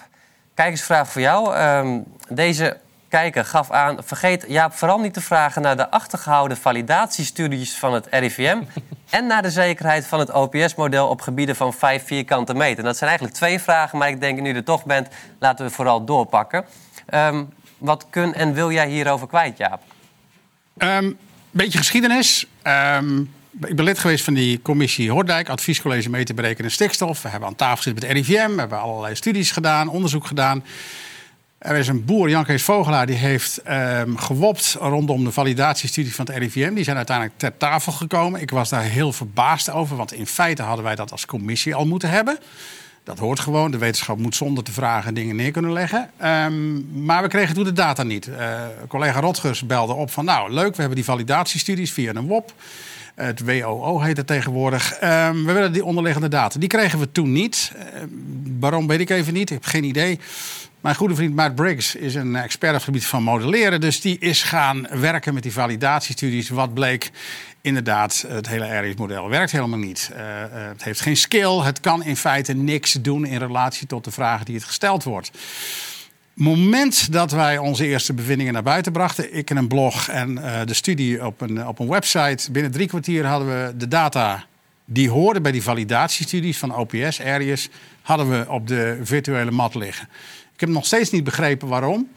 Kijkersvraag 0.54 1.10
voor 1.10 1.22
jou. 1.22 1.56
Ehm, 1.56 2.00
deze 2.30 2.78
kijker 3.14 3.46
gaf 3.46 3.72
aan... 3.72 3.98
vergeet 4.04 4.46
Jaap 4.48 4.74
vooral 4.74 5.00
niet 5.00 5.14
te 5.14 5.22
vragen 5.22 5.62
naar 5.62 5.78
de 5.78 5.90
achtergehouden 5.90 6.58
validatiestudies 6.58 7.78
van 7.78 7.94
het 7.94 8.08
RIVM... 8.10 8.62
en 9.18 9.28
naar 9.28 9.42
de 9.42 9.52
zekerheid 9.52 10.08
van 10.08 10.20
het 10.20 10.32
OPS-model 10.32 11.08
op 11.08 11.22
gebieden 11.22 11.56
van 11.56 11.74
5 11.74 12.06
vierkante 12.06 12.54
meter. 12.54 12.84
Dat 12.84 12.98
zijn 12.98 13.10
eigenlijk 13.10 13.40
twee 13.40 13.60
vragen, 13.60 13.98
maar 13.98 14.10
ik 14.10 14.20
denk 14.20 14.42
nu 14.42 14.48
je 14.48 14.54
er 14.54 14.64
toch 14.64 14.86
bent... 14.86 15.08
laten 15.40 15.66
we 15.66 15.72
vooral 15.72 16.06
doorpakken. 16.06 16.66
Ehm, 17.06 17.44
wat 17.78 18.06
kun 18.10 18.34
en 18.34 18.54
wil 18.54 18.72
jij 18.72 18.88
hierover 18.88 19.28
kwijt, 19.28 19.58
Jaap? 19.58 19.82
Een 20.78 21.18
beetje 21.52 21.78
geschiedenis. 21.78 22.46
Ehm, 22.62 23.20
ik 23.62 23.76
ben 23.76 23.86
lid 23.86 24.00
geweest 24.00 24.24
van 24.24 24.34
die 24.34 24.62
commissie 24.62 25.12
Hoordijk, 25.12 25.50
adviescollege 25.50 26.10
mee 26.10 26.24
te 26.24 26.34
berekenen 26.34 26.72
stikstof. 26.72 27.22
We 27.22 27.30
hebben 27.30 27.50
aan 27.50 27.56
tafel 27.56 27.76
gezeten 27.76 28.08
met 28.08 28.18
het 28.18 28.28
RIVM, 28.28 28.54
we 28.54 28.60
hebben 28.60 28.80
allerlei 28.80 29.16
studies 29.16 29.52
gedaan, 29.52 29.88
onderzoek 29.88 30.26
gedaan. 30.26 30.64
Er 31.64 31.76
is 31.76 31.88
een 31.88 32.06
boer, 32.06 32.30
Jan 32.30 32.44
Kees 32.44 32.64
Vogelaar, 32.64 33.06
die 33.06 33.16
heeft 33.16 33.58
ehm, 33.58 34.16
gewopt 34.16 34.76
rondom 34.80 35.24
de 35.24 35.32
validatiestudies 35.32 36.16
van 36.16 36.26
het 36.26 36.38
RIVM. 36.38 36.74
Die 36.74 36.84
zijn 36.84 36.98
uiteindelijk 36.98 37.38
ter 37.38 37.58
tafel 37.58 37.92
gekomen. 37.92 38.42
Ik 38.42 38.50
was 38.50 38.70
daar 38.70 38.82
heel 38.82 39.12
verbaasd 39.12 39.70
over, 39.70 39.96
want 39.96 40.14
in 40.14 40.28
feite 40.28 40.62
hadden 40.62 40.86
wij 40.86 40.96
dat 40.96 41.12
als 41.12 41.26
commissie 41.26 41.76
al 41.76 41.86
moeten 41.86 42.10
hebben. 42.10 42.38
Dat 43.04 43.20
hoort 43.20 43.40
gewoon. 43.40 43.72
De 43.72 43.78
wetenschap 43.78 44.18
moet 44.18 44.36
zonder 44.36 44.64
te 44.64 44.72
vragen 44.72 45.14
dingen 45.14 45.36
neer 45.36 45.52
kunnen 45.52 45.74
leggen. 45.74 46.10
Ehm, 46.18 47.04
maar 47.06 47.22
we 47.22 47.28
kregen 47.28 47.56
toen 47.56 47.64
de 47.64 47.74
data 47.74 48.04
niet. 48.04 48.28
Eh, 48.28 48.62
collega 48.88 49.20
Rotgers 49.20 49.66
belde 49.66 49.94
op 49.94 50.12
van... 50.12 50.26
nou, 50.26 50.54
leuk, 50.54 50.72
we 50.72 50.80
hebben 50.80 50.96
die 50.96 51.06
validatiestudies 51.06 51.92
via 51.92 52.14
een 52.16 52.28
WOP. 52.28 52.54
Het 53.16 53.40
WOO 53.46 54.00
heet 54.00 54.18
het 54.18 54.28
tegenwoordig. 54.28 54.94
Ehm, 54.94 55.44
we 55.44 55.52
willen 55.52 55.74
die 55.74 55.86
onderliggende 55.86 56.28
data. 56.28 56.60
Die 56.60 56.70
kregen 56.70 57.00
we 57.00 57.12
toen 57.12 57.32
niet. 57.32 57.72
Waarom 58.60 58.88
weet 58.88 59.00
ik 59.00 59.10
even 59.10 59.34
niet. 59.34 59.50
Ik 59.50 59.56
heb 59.56 59.66
geen 59.66 59.84
idee. 59.84 60.20
Mijn 60.84 60.96
goede 60.96 61.16
vriend 61.16 61.36
Matt 61.36 61.56
Briggs 61.56 61.96
is 61.96 62.16
een 62.16 62.36
expert 62.36 62.72
op 62.72 62.76
het 62.76 62.86
gebied 62.86 63.06
van 63.06 63.24
modelleren. 63.24 63.82
Dus 63.82 64.02
die 64.02 64.18
is 64.20 64.44
gaan 64.44 64.88
werken 64.90 65.34
met 65.34 65.44
die 65.44 65.54
validatiestudies. 65.54 66.50
Wat 66.50 66.74
bleek? 66.74 67.12
Inderdaad, 67.62 68.26
het 68.28 68.48
hele 68.48 68.80
RIS-model 68.80 69.30
werkt 69.30 69.52
helemaal 69.52 69.80
niet. 69.80 70.12
Eh, 70.14 70.44
eh, 70.44 70.50
het 70.52 70.84
heeft 70.84 71.02
geen 71.02 71.18
skill. 71.18 71.60
Het 71.60 71.80
kan 71.80 72.04
in 72.04 72.18
feite 72.18 72.54
niks 72.54 72.92
doen 72.92 73.26
in 73.26 73.38
relatie 73.38 73.88
tot 73.88 74.04
de 74.04 74.12
vragen 74.12 74.46
die 74.46 74.56
het 74.56 74.64
gesteld 74.64 75.04
wordt 75.04 75.32
moment 76.34 77.12
dat 77.12 77.32
wij 77.32 77.58
onze 77.58 77.86
eerste 77.86 78.14
bevindingen 78.14 78.54
naar 78.54 78.64
buiten 78.64 78.92
brachten, 78.92 79.36
ik 79.36 79.50
in 79.50 79.58
een 79.58 79.68
blog 79.68 80.08
en 80.08 80.38
eh, 80.38 80.66
de 80.66 80.74
studie 80.74 81.26
op 81.26 81.42
een, 81.42 81.68
op 81.68 81.80
een 81.80 81.90
website, 81.90 82.52
binnen 82.52 82.72
drie 82.72 82.88
kwartier 82.88 83.26
hadden 83.26 83.48
we 83.48 83.78
de 83.78 83.88
data 83.88 84.46
die 84.86 85.10
hoorden 85.10 85.42
bij 85.42 85.52
die 85.52 85.64
validatiestudies 85.64 86.58
van 86.58 86.76
OPS, 86.76 87.22
Arius, 87.22 87.70
hadden 88.02 88.30
we 88.30 88.46
op 88.50 88.68
de 88.68 89.00
virtuele 89.04 89.52
mat 89.52 89.76
liggen. 89.76 90.08
Ik 90.54 90.60
heb 90.60 90.70
nog 90.70 90.86
steeds 90.86 91.10
niet 91.10 91.24
begrepen 91.24 91.68
waarom. 91.68 92.10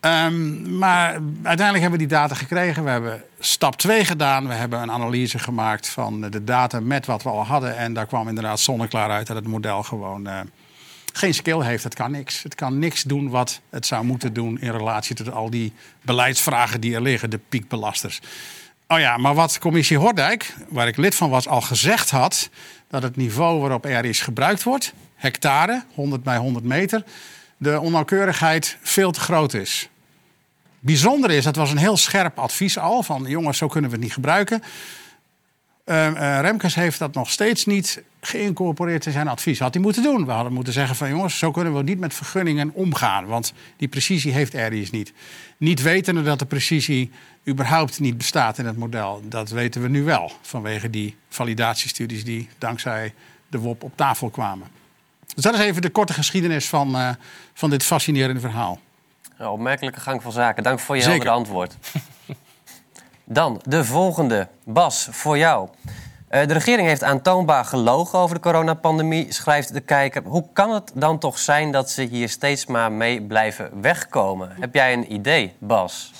Ehm, 0.00 0.78
maar 0.78 1.10
uiteindelijk 1.42 1.80
hebben 1.80 1.90
we 1.90 2.06
die 2.06 2.16
data 2.16 2.34
gekregen. 2.34 2.84
We 2.84 2.90
hebben 2.90 3.22
stap 3.38 3.76
2 3.76 4.04
gedaan. 4.04 4.48
We 4.48 4.54
hebben 4.54 4.82
een 4.82 4.90
analyse 4.90 5.38
gemaakt 5.38 5.88
van 5.88 6.20
de 6.20 6.44
data 6.44 6.80
met 6.80 7.06
wat 7.06 7.22
we 7.22 7.28
al 7.28 7.44
hadden. 7.44 7.76
En 7.76 7.92
daar 7.92 8.06
kwam 8.06 8.28
inderdaad 8.28 8.60
zonneklaar 8.60 9.10
uit 9.10 9.26
dat 9.26 9.36
het 9.36 9.46
model 9.46 9.82
gewoon 9.82 10.26
eh, 10.26 10.40
geen 11.12 11.34
skill 11.34 11.60
heeft. 11.60 11.84
Het 11.84 11.94
kan 11.94 12.10
niks. 12.10 12.42
Het 12.42 12.54
kan 12.54 12.78
niks 12.78 13.02
doen 13.02 13.30
wat 13.30 13.60
het 13.70 13.86
zou 13.86 14.04
moeten 14.04 14.32
doen 14.32 14.60
in 14.60 14.70
relatie 14.70 15.16
tot 15.16 15.32
al 15.32 15.50
die 15.50 15.72
beleidsvragen 16.02 16.80
die 16.80 16.94
er 16.94 17.02
liggen, 17.02 17.30
de 17.30 17.40
piekbelasters. 17.48 18.20
Oh 18.88 18.98
ja, 18.98 19.16
maar 19.16 19.34
wat 19.34 19.58
commissie 19.58 19.98
Hordijk, 19.98 20.54
waar 20.68 20.86
ik 20.86 20.96
lid 20.96 21.14
van 21.14 21.30
was, 21.30 21.48
al 21.48 21.60
gezegd 21.60 22.10
had... 22.10 22.50
dat 22.88 23.02
het 23.02 23.16
niveau 23.16 23.60
waarop 23.60 23.84
er 23.84 24.04
is 24.04 24.20
gebruikt 24.20 24.62
wordt, 24.62 24.92
hectare, 25.14 25.84
100 25.94 26.22
bij 26.22 26.36
100 26.36 26.64
meter... 26.64 27.04
de 27.64 27.80
onnauwkeurigheid 27.80 28.78
veel 28.82 29.10
te 29.10 29.20
groot 29.20 29.54
is. 29.54 29.88
Bijzonder 30.80 31.30
is, 31.30 31.44
dat 31.44 31.56
was 31.56 31.70
een 31.70 31.76
heel 31.76 31.96
scherp 31.96 32.38
advies 32.38 32.78
al... 32.78 33.02
van 33.02 33.24
jongens, 33.24 33.58
zo 33.58 33.66
kunnen 33.66 33.90
we 33.90 33.96
het 33.96 34.04
niet 34.04 34.14
gebruiken... 34.14 34.62
Uh, 35.84 36.40
Remkes 36.40 36.74
heeft 36.74 36.98
dat 36.98 37.14
nog 37.14 37.30
steeds 37.30 37.64
niet 37.64 38.02
geïncorporeerd 38.20 39.06
in 39.06 39.12
zijn 39.12 39.28
advies. 39.28 39.58
Had 39.58 39.74
hij 39.74 39.82
moeten 39.82 40.02
doen. 40.02 40.26
We 40.26 40.32
hadden 40.32 40.52
moeten 40.52 40.72
zeggen 40.72 40.96
van 40.96 41.08
jongens, 41.08 41.38
zo 41.38 41.50
kunnen 41.50 41.74
we 41.74 41.82
niet 41.82 41.98
met 41.98 42.14
vergunningen 42.14 42.70
omgaan. 42.74 43.26
Want 43.26 43.52
die 43.76 43.88
precisie 43.88 44.32
heeft 44.32 44.54
Aries 44.54 44.90
niet. 44.90 45.12
Niet 45.56 45.82
wetende 45.82 46.22
dat 46.22 46.38
de 46.38 46.46
precisie 46.46 47.10
überhaupt 47.48 48.00
niet 48.00 48.18
bestaat 48.18 48.58
in 48.58 48.66
het 48.66 48.76
model. 48.76 49.22
Dat 49.28 49.50
weten 49.50 49.82
we 49.82 49.88
nu 49.88 50.02
wel. 50.02 50.32
Vanwege 50.40 50.90
die 50.90 51.16
validatiestudies 51.28 52.24
die 52.24 52.48
dankzij 52.58 53.14
de 53.48 53.58
WOP 53.58 53.82
op 53.82 53.96
tafel 53.96 54.30
kwamen. 54.30 54.66
Dus 55.34 55.44
dat 55.44 55.54
is 55.54 55.60
even 55.60 55.82
de 55.82 55.90
korte 55.90 56.12
geschiedenis 56.12 56.68
van, 56.68 56.96
uh, 56.96 57.10
van 57.54 57.70
dit 57.70 57.82
fascinerende 57.82 58.40
verhaal. 58.40 58.78
Ja, 59.38 59.52
opmerkelijke 59.52 60.00
gang 60.00 60.22
van 60.22 60.32
zaken. 60.32 60.62
Dank 60.62 60.78
voor 60.80 60.96
je 60.96 61.02
heldere 61.02 61.30
antwoord. 61.30 61.74
Dan 63.24 63.60
de 63.62 63.84
volgende. 63.84 64.48
Bas, 64.64 65.08
voor 65.10 65.38
jou. 65.38 65.68
Uh, 66.30 66.46
de 66.46 66.52
regering 66.52 66.88
heeft 66.88 67.02
aantoonbaar 67.02 67.64
gelogen 67.64 68.18
over 68.18 68.34
de 68.34 68.40
coronapandemie, 68.40 69.32
schrijft 69.32 69.72
de 69.72 69.80
kijker. 69.80 70.22
Hoe 70.22 70.44
kan 70.52 70.70
het 70.70 70.90
dan 70.94 71.18
toch 71.18 71.38
zijn 71.38 71.72
dat 71.72 71.90
ze 71.90 72.02
hier 72.02 72.28
steeds 72.28 72.66
maar 72.66 72.92
mee 72.92 73.22
blijven 73.22 73.80
wegkomen? 73.80 74.50
Heb 74.60 74.74
jij 74.74 74.92
een 74.92 75.12
idee, 75.12 75.54
Bas? 75.58 76.12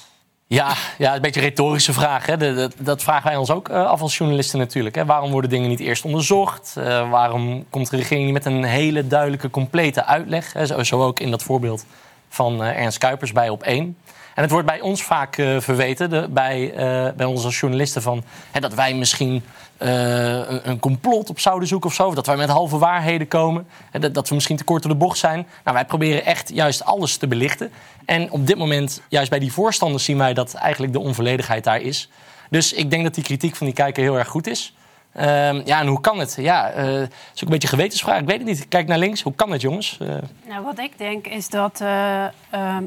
Ja, 0.55 0.74
ja 0.98 1.14
een 1.14 1.20
beetje 1.20 1.40
een 1.40 1.47
retorische 1.47 1.93
vraag. 1.93 2.26
Hè. 2.26 2.36
Dat, 2.82 3.02
vragen 3.02 3.28
wij 3.28 3.36
ons 3.36 3.51
ook 3.51 3.68
uh, 3.68 3.86
af 3.86 4.01
als 4.01 4.18
journalisten 4.18 4.59
natuurlijk. 4.59 4.94
Hè. 4.94 5.05
Waarom 5.05 5.31
worden 5.31 5.51
dingen 5.51 5.68
niet 5.68 5.81
eerst 5.81 6.05
onderzocht? 6.05 6.74
Uh, 6.78 7.10
waarom 7.10 7.64
komt 7.70 7.90
de 7.90 7.97
regering 7.97 8.24
niet 8.24 8.35
met 8.35 8.44
een 8.44 8.64
hele 8.64 9.06
duidelijke, 9.06 9.51
complete 9.51 10.05
uitleg? 10.05 10.52
Hè. 10.52 10.85
Zo, 10.85 11.02
ook 11.02 11.20
in 11.20 11.31
dat 11.31 11.43
voorbeeld 11.43 11.85
van 12.28 12.62
uh, 12.62 12.81
Ernst 12.81 12.98
Kuipers 12.98 13.32
bij 13.32 13.48
op 13.48 13.62
één. 13.62 13.97
En 14.35 14.43
het 14.43 14.51
wordt 14.51 14.66
bij 14.66 14.81
ons 14.81 15.02
vaak 15.02 15.36
uh, 15.36 15.61
verweten, 15.61 16.32
bij, 16.32 16.70
uh, 16.70 17.12
bij 17.16 17.27
ons 17.27 17.44
als 17.44 17.61
journalisten, 17.61 18.02
van, 18.02 18.24
hè, 18.51 18.61
dat 18.61 18.74
wij 18.74 18.94
misschien 18.94 19.43
uh, 19.82 19.89
een, 19.89 20.69
een, 20.69 20.78
complot 20.78 21.31
op 21.31 21.40
zouden 21.40 21.69
zoeken 21.69 21.89
of 21.89 21.94
zo. 21.94 22.06
Of 22.06 22.15
dat 22.15 22.27
wij 22.27 22.36
met 22.36 22.48
halve 22.48 22.78
waarheden 22.78 23.28
komen. 23.28 23.66
Hè, 23.90 23.98
dat, 23.98 24.15
dat, 24.15 24.28
we 24.28 24.35
misschien 24.35 24.56
te 24.56 24.65
kort 24.65 24.82
door 24.82 24.93
de 24.93 24.98
bocht 24.98 25.19
zijn. 25.19 25.47
Nou, 25.65 25.77
wij 25.77 25.85
proberen 25.85 26.24
echt 26.24 26.51
juist 26.55 26.85
alles 26.85 27.16
te 27.16 27.27
belichten. 27.27 27.70
En 28.05 28.31
op 28.31 28.47
dit 28.47 28.56
moment, 28.59 29.02
juist 29.09 29.31
bij 29.31 29.39
die 29.39 29.52
voorstanders, 29.52 30.05
zien 30.05 30.19
wij 30.19 30.35
dat 30.35 30.55
eigenlijk 30.55 30.93
de 30.93 31.01
onvolledigheid 31.01 31.65
daar 31.65 31.81
is. 31.81 32.11
Dus 32.51 32.73
ik 32.73 32.90
denk 32.90 33.02
dat 33.02 33.15
die 33.15 33.24
kritiek 33.24 33.56
van 33.56 33.66
die 33.66 33.74
kijker 33.74 34.02
heel 34.02 34.19
erg 34.19 34.28
goed 34.28 34.47
is. 34.47 34.74
Um, 35.16 35.62
ja, 35.65 35.81
en 35.81 35.86
hoe 35.86 36.01
kan 36.01 36.19
het? 36.19 36.35
Ja, 36.39 36.77
uh, 36.77 37.01
is 37.01 37.09
ook 37.09 37.41
een 37.41 37.49
beetje 37.49 37.69
gewetensvraag. 37.69 38.20
Ik 38.20 38.27
weet 38.27 38.39
het 38.39 38.47
niet. 38.47 38.69
Kijk 38.69 38.86
naar 38.86 38.99
links. 38.99 39.23
Hoe 39.23 39.35
kan 39.35 39.51
het, 39.53 39.61
jongens? 39.61 39.99
Uh... 40.03 40.15
Nou, 40.49 40.65
wat 40.65 40.78
ik 40.78 40.99
denk 40.99 41.27
is 41.27 41.49
dat 41.49 41.81
uh, 41.82 42.27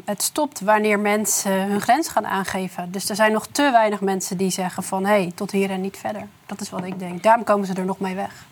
het 0.05 0.21
stopt 0.21 0.59
wanneer 0.59 0.99
mensen 0.99 1.51
hun 1.51 1.81
grens 1.81 2.07
gaan 2.07 2.25
aangeven. 2.25 2.91
Dus 2.91 3.09
er 3.09 3.15
zijn 3.15 3.31
nog 3.31 3.47
te 3.51 3.69
weinig 3.71 4.01
mensen 4.01 4.37
die 4.37 4.49
zeggen 4.49 4.83
van... 4.83 5.05
hé, 5.05 5.11
hey, 5.11 5.31
tot 5.35 5.51
hier 5.51 5.69
en 5.69 5.81
niet 5.81 5.97
verder. 5.97 6.27
Dat 6.45 6.61
is 6.61 6.69
wat 6.69 6.83
ik 6.83 6.99
denk. 6.99 7.23
Daarom 7.23 7.43
komen 7.43 7.67
ze 7.67 7.73
er 7.73 7.85
nog 7.85 7.99
mee 7.99 8.15
weg. 8.15 8.45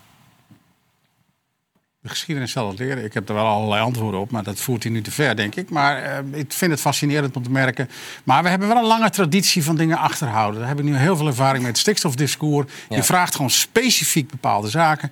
De 2.06 2.12
geschiedenis 2.12 2.52
zal 2.52 2.68
het 2.68 2.78
leren. 2.78 3.04
Ik 3.04 3.14
heb 3.14 3.28
er 3.28 3.34
wel 3.34 3.46
allerlei 3.46 3.82
antwoorden 3.82 4.20
op, 4.20 4.30
maar 4.30 4.42
dat 4.42 4.60
voert 4.60 4.82
hij 4.82 4.92
nu 4.92 5.02
te 5.02 5.10
ver, 5.10 5.36
denk 5.36 5.54
ik. 5.54 5.70
Maar 5.70 6.02
uh, 6.02 6.38
ik 6.38 6.52
vind 6.52 6.70
het 6.70 6.80
fascinerend 6.80 7.36
om 7.36 7.42
te 7.42 7.50
merken. 7.50 7.88
Maar 8.24 8.42
we 8.42 8.48
hebben 8.48 8.68
wel 8.68 8.76
een 8.76 8.84
lange 8.84 9.10
traditie 9.10 9.64
van 9.64 9.76
dingen 9.76 9.98
achterhouden. 9.98 10.60
Daar 10.60 10.68
heb 10.68 10.78
ik 10.78 10.84
nu 10.84 10.96
heel 10.96 11.16
veel 11.16 11.26
ervaring 11.26 11.64
met. 11.64 11.78
Stikstofdiscours. 11.78 12.72
Ja. 12.88 12.96
Je 12.96 13.02
vraagt 13.02 13.34
gewoon 13.34 13.50
specifiek 13.50 14.30
bepaalde 14.30 14.68
zaken. 14.68 15.10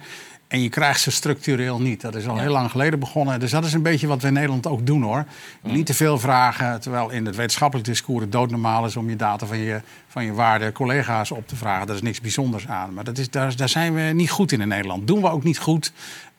En 0.49 0.63
je 0.63 0.69
krijgt 0.69 1.01
ze 1.01 1.11
structureel 1.11 1.81
niet. 1.81 2.01
Dat 2.01 2.15
is 2.15 2.27
al 2.27 2.35
ja. 2.35 2.41
heel 2.41 2.53
lang 2.53 2.71
geleden 2.71 2.99
begonnen. 2.99 3.41
Dus 3.41 3.51
dat 3.51 3.65
is 3.65 3.73
een 3.73 3.83
beetje 3.83 4.07
wat 4.07 4.21
we 4.21 4.27
in 4.27 4.33
Nederland 4.33 4.67
ook 4.67 4.87
doen 4.87 5.03
hoor. 5.03 5.25
Ja. 5.63 5.73
Niet 5.73 5.87
te 5.87 5.95
veel 5.95 6.19
vragen, 6.19 6.81
terwijl 6.81 7.11
in 7.11 7.27
het 7.27 7.37
wetenschappelijk 7.37 7.89
discours 7.89 8.23
het 8.23 8.33
doodnormaal 8.33 8.87
is 8.87 8.97
om 8.97 9.09
je 9.09 9.17
data 9.17 9.47
van 9.47 9.59
je, 9.59 9.81
van 10.09 10.25
je 10.25 10.33
waarde 10.33 10.73
collega's 10.73 11.31
op 11.31 11.49
te 11.49 11.57
vragen. 11.57 11.87
Daar 11.87 11.97
is 11.97 12.03
niks 12.03 12.21
bijzonders 12.21 12.69
aan. 12.69 12.95
Maar 12.95 13.05
dat 13.05 13.19
is, 13.19 13.31
daar, 13.31 13.57
daar 13.57 13.69
zijn 13.69 13.95
we 13.95 14.01
niet 14.01 14.31
goed 14.31 14.53
in 14.53 14.61
in 14.61 14.69
Nederland. 14.69 15.07
Doen 15.07 15.21
we 15.21 15.31
ook 15.31 15.45
niet 15.45 15.59
goed. 15.59 15.93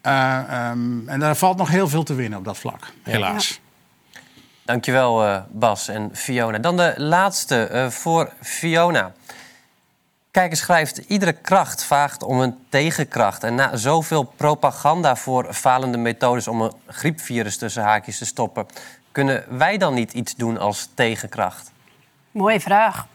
Uh, 0.06 0.69
um, 0.72 1.10
en 1.10 1.19
daar 1.19 1.36
valt 1.36 1.57
nog 1.57 1.69
heel 1.69 1.88
veel 1.88 2.03
te 2.03 2.14
winnen 2.14 2.40
op 2.40 2.45
dat 2.45 2.57
vlak, 2.57 2.91
helaas. 3.03 3.49
Ja. 3.49 4.19
Dankjewel 4.65 5.26
uh, 5.26 5.38
Bas 5.48 5.88
en 5.88 6.10
Fiona. 6.14 6.57
Dan 6.57 6.77
de 6.77 6.94
laatste 6.98 7.69
uh, 7.72 7.90
voor 7.90 8.32
Fiona. 8.41 9.11
Kijker 10.32 10.57
schrijft, 10.57 10.98
iedere 10.98 11.34
kracht 11.34 11.84
vraagt 11.84 12.23
om 12.23 12.40
een 12.41 12.57
tegenkracht. 12.69 13.44
En 13.44 13.56
na 13.56 13.76
zoveel 13.76 14.23
propaganda 14.23 15.15
voor 15.15 15.53
falende 15.53 15.98
methodes 15.98 16.48
om 16.48 16.61
een 16.61 16.73
griepvirus 16.88 17.57
tussen 17.57 17.84
haakjes 17.84 18.18
te 18.18 18.26
stoppen... 18.26 18.65
kunnen 19.11 19.44
wij 19.57 19.77
dan 19.77 19.94
niet 19.94 20.14
iets 20.14 20.36
doen 20.36 20.57
als 20.57 20.90
tegenkracht? 20.94 21.72
Mooie 22.32 22.60
vraag. 22.60 23.07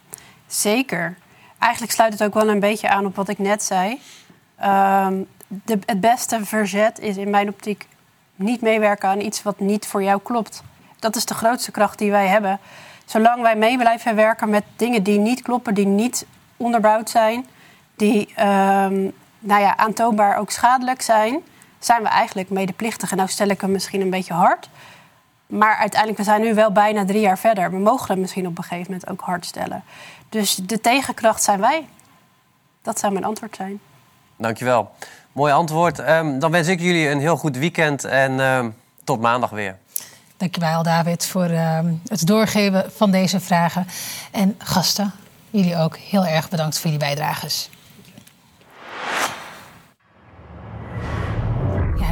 Zeker. 0.46 1.16
Eigenlijk 1.58 1.92
sluit 1.92 2.12
het 2.12 2.22
ook 2.22 2.34
wel 2.34 2.48
een 2.48 2.60
beetje 2.60 2.88
aan 2.88 3.06
op 3.06 3.16
wat 3.16 3.28
ik 3.28 3.38
net 3.38 3.62
zei. 3.62 4.00
Um, 4.64 5.26
de, 5.50 5.78
het 5.86 6.00
beste 6.00 6.44
verzet 6.44 6.98
is 6.98 7.16
in 7.16 7.30
mijn 7.30 7.48
optiek 7.48 7.86
niet 8.34 8.60
meewerken 8.60 9.08
aan 9.08 9.20
iets 9.20 9.42
wat 9.42 9.60
niet 9.60 9.86
voor 9.86 10.02
jou 10.02 10.20
klopt. 10.22 10.62
Dat 10.98 11.16
is 11.16 11.24
de 11.24 11.34
grootste 11.34 11.70
kracht 11.70 11.98
die 11.98 12.10
wij 12.10 12.26
hebben. 12.26 12.58
Zolang 13.04 13.42
wij 13.42 13.56
mee 13.56 13.78
blijven 13.78 14.16
werken 14.16 14.50
met 14.50 14.64
dingen 14.76 15.02
die 15.02 15.18
niet 15.18 15.42
kloppen, 15.42 15.74
die 15.74 15.86
niet 15.86 16.26
onderbouwd 16.56 17.10
zijn, 17.10 17.46
die 17.96 18.28
um, 18.28 19.12
nou 19.38 19.60
ja, 19.60 19.76
aantoonbaar 19.76 20.36
ook 20.36 20.50
schadelijk 20.50 21.02
zijn, 21.02 21.40
zijn 21.78 22.02
we 22.02 22.08
eigenlijk 22.08 22.50
medeplichtig. 22.50 23.10
En 23.10 23.16
nou 23.16 23.28
stel 23.28 23.48
ik 23.48 23.60
hem 23.60 23.70
misschien 23.70 24.00
een 24.00 24.10
beetje 24.10 24.34
hard. 24.34 24.68
Maar 25.46 25.76
uiteindelijk, 25.76 26.18
we 26.18 26.24
zijn 26.24 26.40
nu 26.40 26.54
wel 26.54 26.72
bijna 26.72 27.04
drie 27.04 27.20
jaar 27.20 27.38
verder. 27.38 27.70
We 27.70 27.78
mogen 27.78 28.06
hem 28.06 28.20
misschien 28.20 28.46
op 28.46 28.58
een 28.58 28.64
gegeven 28.64 28.92
moment 28.92 29.10
ook 29.10 29.20
hard 29.20 29.46
stellen. 29.46 29.84
Dus 30.28 30.54
de 30.54 30.80
tegenkracht 30.80 31.42
zijn 31.42 31.60
wij. 31.60 31.88
Dat 32.82 32.98
zou 32.98 33.12
mijn 33.12 33.24
antwoord 33.24 33.56
zijn. 33.56 33.80
Dankjewel. 34.36 34.90
Mooi 35.32 35.52
antwoord. 35.52 35.98
Um, 35.98 36.38
dan 36.38 36.50
wens 36.50 36.68
ik 36.68 36.80
jullie 36.80 37.08
een 37.08 37.20
heel 37.20 37.36
goed 37.36 37.56
weekend 37.56 38.04
en 38.04 38.40
um, 38.40 38.74
tot 39.04 39.20
maandag 39.20 39.50
weer. 39.50 39.76
Dankjewel, 40.36 40.82
David, 40.82 41.26
voor 41.26 41.50
um, 41.50 42.02
het 42.06 42.26
doorgeven 42.26 42.92
van 42.96 43.10
deze 43.10 43.40
vragen. 43.40 43.86
En 44.30 44.54
gasten, 44.58 45.12
jullie 45.50 45.76
ook 45.76 45.96
heel 45.96 46.26
erg 46.26 46.48
bedankt 46.48 46.78
voor 46.78 46.90
jullie 46.90 47.06
bijdrages. 47.06 47.70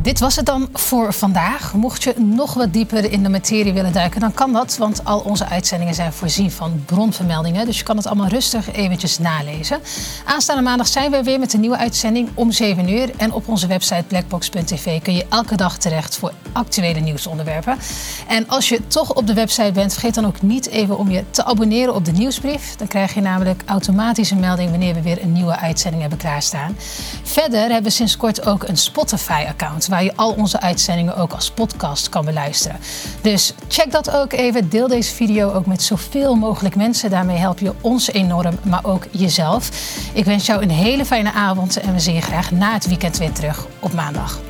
Dit 0.09 0.19
was 0.19 0.37
het 0.37 0.47
dan 0.47 0.69
voor 0.73 1.13
vandaag. 1.13 1.75
Mocht 1.75 2.03
je 2.03 2.15
nog 2.17 2.55
wat 2.55 2.73
dieper 2.73 3.13
in 3.13 3.23
de 3.23 3.29
materie 3.29 3.73
willen 3.73 3.93
duiken, 3.93 4.21
dan 4.21 4.35
kan 4.35 4.53
dat. 4.53 4.77
Want 4.77 5.05
al 5.05 5.21
onze 5.21 5.47
uitzendingen 5.47 5.95
zijn 5.95 6.13
voorzien 6.13 6.51
van 6.51 6.83
bronvermeldingen. 6.87 7.67
Dus 7.67 7.79
je 7.79 7.85
kan 7.85 7.97
het 7.97 8.07
allemaal 8.07 8.29
rustig 8.29 8.73
eventjes 8.73 9.19
nalezen. 9.19 9.81
Aanstaande 10.25 10.63
maandag 10.63 10.87
zijn 10.87 11.11
we 11.11 11.23
weer 11.23 11.39
met 11.39 11.53
een 11.53 11.61
nieuwe 11.61 11.77
uitzending 11.77 12.29
om 12.35 12.53
7 12.53 12.89
uur. 12.89 13.11
En 13.17 13.33
op 13.33 13.49
onze 13.49 13.67
website 13.67 14.05
blackbox.tv 14.09 15.03
kun 15.03 15.15
je 15.15 15.27
elke 15.29 15.57
dag 15.57 15.79
terecht 15.79 16.17
voor 16.17 16.33
actuele 16.53 17.01
nieuwsonderwerpen. 17.01 17.79
En 18.29 18.49
als 18.49 18.69
je 18.69 18.87
toch 18.87 19.15
op 19.15 19.27
de 19.27 19.35
website 19.35 19.73
bent, 19.73 19.93
vergeet 19.93 20.15
dan 20.15 20.27
ook 20.27 20.43
niet 20.43 20.69
even 20.69 20.99
om 20.99 21.11
je 21.11 21.25
te 21.31 21.45
abonneren 21.45 21.95
op 21.95 22.05
de 22.05 22.13
nieuwsbrief. 22.13 22.77
Dan 22.77 22.87
krijg 22.87 23.15
je 23.15 23.21
namelijk 23.21 23.63
automatisch 23.67 24.31
een 24.31 24.41
melding 24.41 24.71
wanneer 24.71 24.95
we 24.95 25.03
weer 25.03 25.23
een 25.23 25.33
nieuwe 25.33 25.57
uitzending 25.57 26.01
hebben 26.01 26.19
klaarstaan. 26.19 26.77
Verder 27.23 27.61
hebben 27.61 27.83
we 27.83 27.91
sinds 27.91 28.17
kort 28.17 28.47
ook 28.47 28.69
een 28.69 28.77
Spotify-account 28.77 29.87
waar 29.87 30.05
je 30.05 30.17
al 30.17 30.33
onze 30.33 30.61
uitzendingen 30.61 31.17
ook 31.17 31.33
als 31.33 31.51
podcast 31.51 32.09
kan 32.09 32.25
beluisteren. 32.25 32.79
Dus 33.21 33.53
check 33.69 33.93
dat 33.93 34.11
ook 34.11 34.33
even. 34.33 34.69
Deel 34.69 34.89
deze 34.89 35.15
video 35.15 35.53
ook 35.53 35.67
met 35.67 35.83
zoveel 35.83 36.35
mogelijk 36.35 36.77
mensen. 36.77 37.11
Daarmee 37.11 37.37
help 37.37 37.59
je 37.59 37.73
ons 37.81 38.13
enorm, 38.13 38.59
maar 38.63 38.85
ook 38.85 39.07
jezelf. 39.11 39.71
Ik 40.13 40.25
wens 40.25 40.47
jou 40.47 40.63
een 40.63 40.71
hele 40.71 41.05
fijne 41.05 41.33
avond 41.33 41.81
en 41.81 41.93
we 41.93 42.01
zien 42.01 42.15
je 42.15 42.21
graag 42.21 42.51
na 42.51 42.73
het 42.73 42.87
weekend 42.89 43.19
weer 43.19 43.33
terug 43.33 43.67
op 43.81 43.93
maandag. 43.93 44.41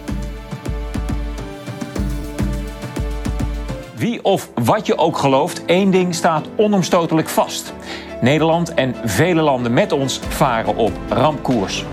Wie 3.98 4.24
of 4.24 4.50
wat 4.54 4.86
je 4.86 4.98
ook 4.98 5.18
gelooft, 5.18 5.64
één 5.64 5.90
ding 5.90 6.14
staat 6.14 6.48
onomstotelijk 6.56 7.28
vast. 7.28 7.72
Nederland 8.20 8.74
en 8.74 8.94
vele 9.04 9.42
landen 9.42 9.72
met 9.72 9.92
ons 9.92 10.18
varen 10.28 10.76
op 10.76 10.92
rampkoers 11.08 11.84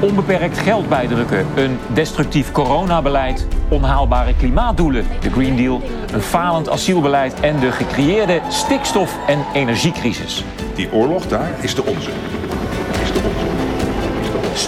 onbeperkt 0.00 0.58
geld 0.58 0.88
bijdrukken, 0.88 1.46
een 1.56 1.78
destructief 1.92 2.52
coronabeleid, 2.52 3.46
onhaalbare 3.68 4.34
klimaatdoelen, 4.34 5.06
de 5.20 5.30
Green 5.30 5.56
Deal, 5.56 5.82
een 6.12 6.20
falend 6.20 6.68
asielbeleid 6.68 7.40
en 7.40 7.60
de 7.60 7.72
gecreëerde 7.72 8.40
stikstof- 8.48 9.16
en 9.26 9.38
energiecrisis. 9.54 10.44
Die 10.74 10.92
oorlog 10.92 11.26
daar 11.26 11.50
is 11.60 11.74
de 11.74 11.84
onze. 11.84 12.10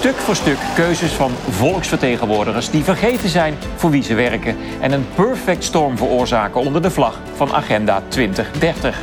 Stuk 0.01 0.16
voor 0.16 0.36
stuk 0.36 0.59
keuzes 0.74 1.12
van 1.12 1.31
volksvertegenwoordigers 1.48 2.70
die 2.70 2.85
vergeten 2.85 3.28
zijn 3.28 3.55
voor 3.77 3.90
wie 3.90 4.02
ze 4.02 4.14
werken 4.14 4.56
en 4.81 4.93
een 4.93 5.06
perfect 5.14 5.64
storm 5.64 5.97
veroorzaken 5.97 6.60
onder 6.60 6.82
de 6.82 6.90
vlag 6.90 7.20
van 7.35 7.52
Agenda 7.52 8.02
2030. 8.09 8.98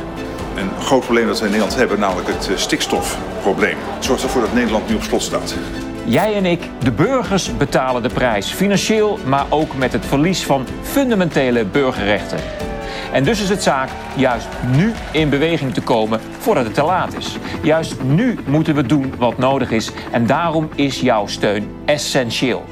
een 0.56 0.70
groot 0.80 1.00
probleem 1.04 1.26
dat 1.26 1.38
we 1.38 1.44
in 1.44 1.50
Nederland 1.50 1.76
hebben, 1.76 2.00
namelijk 2.00 2.28
het 2.28 2.48
eh, 2.48 2.56
stikstofprobleem. 2.56 3.76
Het 3.94 4.04
zorgt 4.04 4.22
ervoor 4.22 4.40
dat 4.40 4.52
Nederland 4.52 4.88
nu 4.88 4.94
op 4.94 5.02
slot 5.02 5.22
staat. 5.22 5.54
Jij 6.04 6.34
en 6.34 6.46
ik, 6.46 6.62
de 6.82 6.92
burgers, 6.92 7.56
betalen 7.56 8.02
de 8.02 8.10
prijs. 8.10 8.52
Financieel, 8.52 9.18
maar 9.24 9.46
ook 9.48 9.76
met 9.76 9.92
het 9.92 10.06
verlies 10.06 10.44
van 10.44 10.66
fundamentele 10.82 11.64
burgerrechten. 11.64 12.38
En 13.12 13.24
dus 13.24 13.42
is 13.42 13.48
het 13.48 13.62
zaak 13.62 13.88
juist 14.16 14.48
nu 14.76 14.92
in 15.12 15.28
beweging 15.28 15.74
te 15.74 15.82
komen 15.82 16.20
voordat 16.38 16.64
het 16.64 16.74
te 16.74 16.82
laat 16.82 17.16
is. 17.16 17.36
Juist 17.62 18.02
nu 18.02 18.38
moeten 18.46 18.74
we 18.74 18.86
doen 18.86 19.12
wat 19.18 19.38
nodig 19.38 19.70
is. 19.70 19.90
En 20.12 20.26
daarom 20.26 20.68
is 20.74 21.00
jouw 21.00 21.26
steun 21.26 21.68
essentieel. 21.84 22.64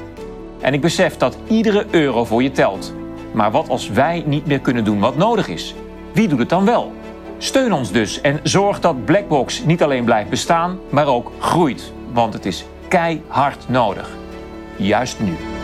En 0.61 0.73
ik 0.73 0.81
besef 0.81 1.17
dat 1.17 1.37
iedere 1.47 1.85
euro 1.91 2.25
voor 2.25 2.43
je 2.43 2.51
telt. 2.51 2.93
Maar 3.31 3.51
wat 3.51 3.69
als 3.69 3.89
wij 3.89 4.23
niet 4.25 4.45
meer 4.45 4.59
kunnen 4.59 4.83
doen 4.83 4.99
wat 4.99 5.17
nodig 5.17 5.47
is? 5.47 5.75
Wie 6.13 6.27
doet 6.27 6.39
het 6.39 6.49
dan 6.49 6.65
wel? 6.65 6.93
Steun 7.37 7.73
ons 7.73 7.91
dus 7.91 8.21
en 8.21 8.39
zorg 8.43 8.79
dat 8.79 9.05
Blackbox 9.05 9.63
niet 9.63 9.83
alleen 9.83 10.05
blijft 10.05 10.29
bestaan, 10.29 10.79
maar 10.89 11.07
ook 11.07 11.31
groeit. 11.39 11.91
Want 12.13 12.33
het 12.33 12.45
is 12.45 12.65
keihard 12.87 13.69
nodig. 13.69 14.09
Juist 14.75 15.19
nu. 15.19 15.56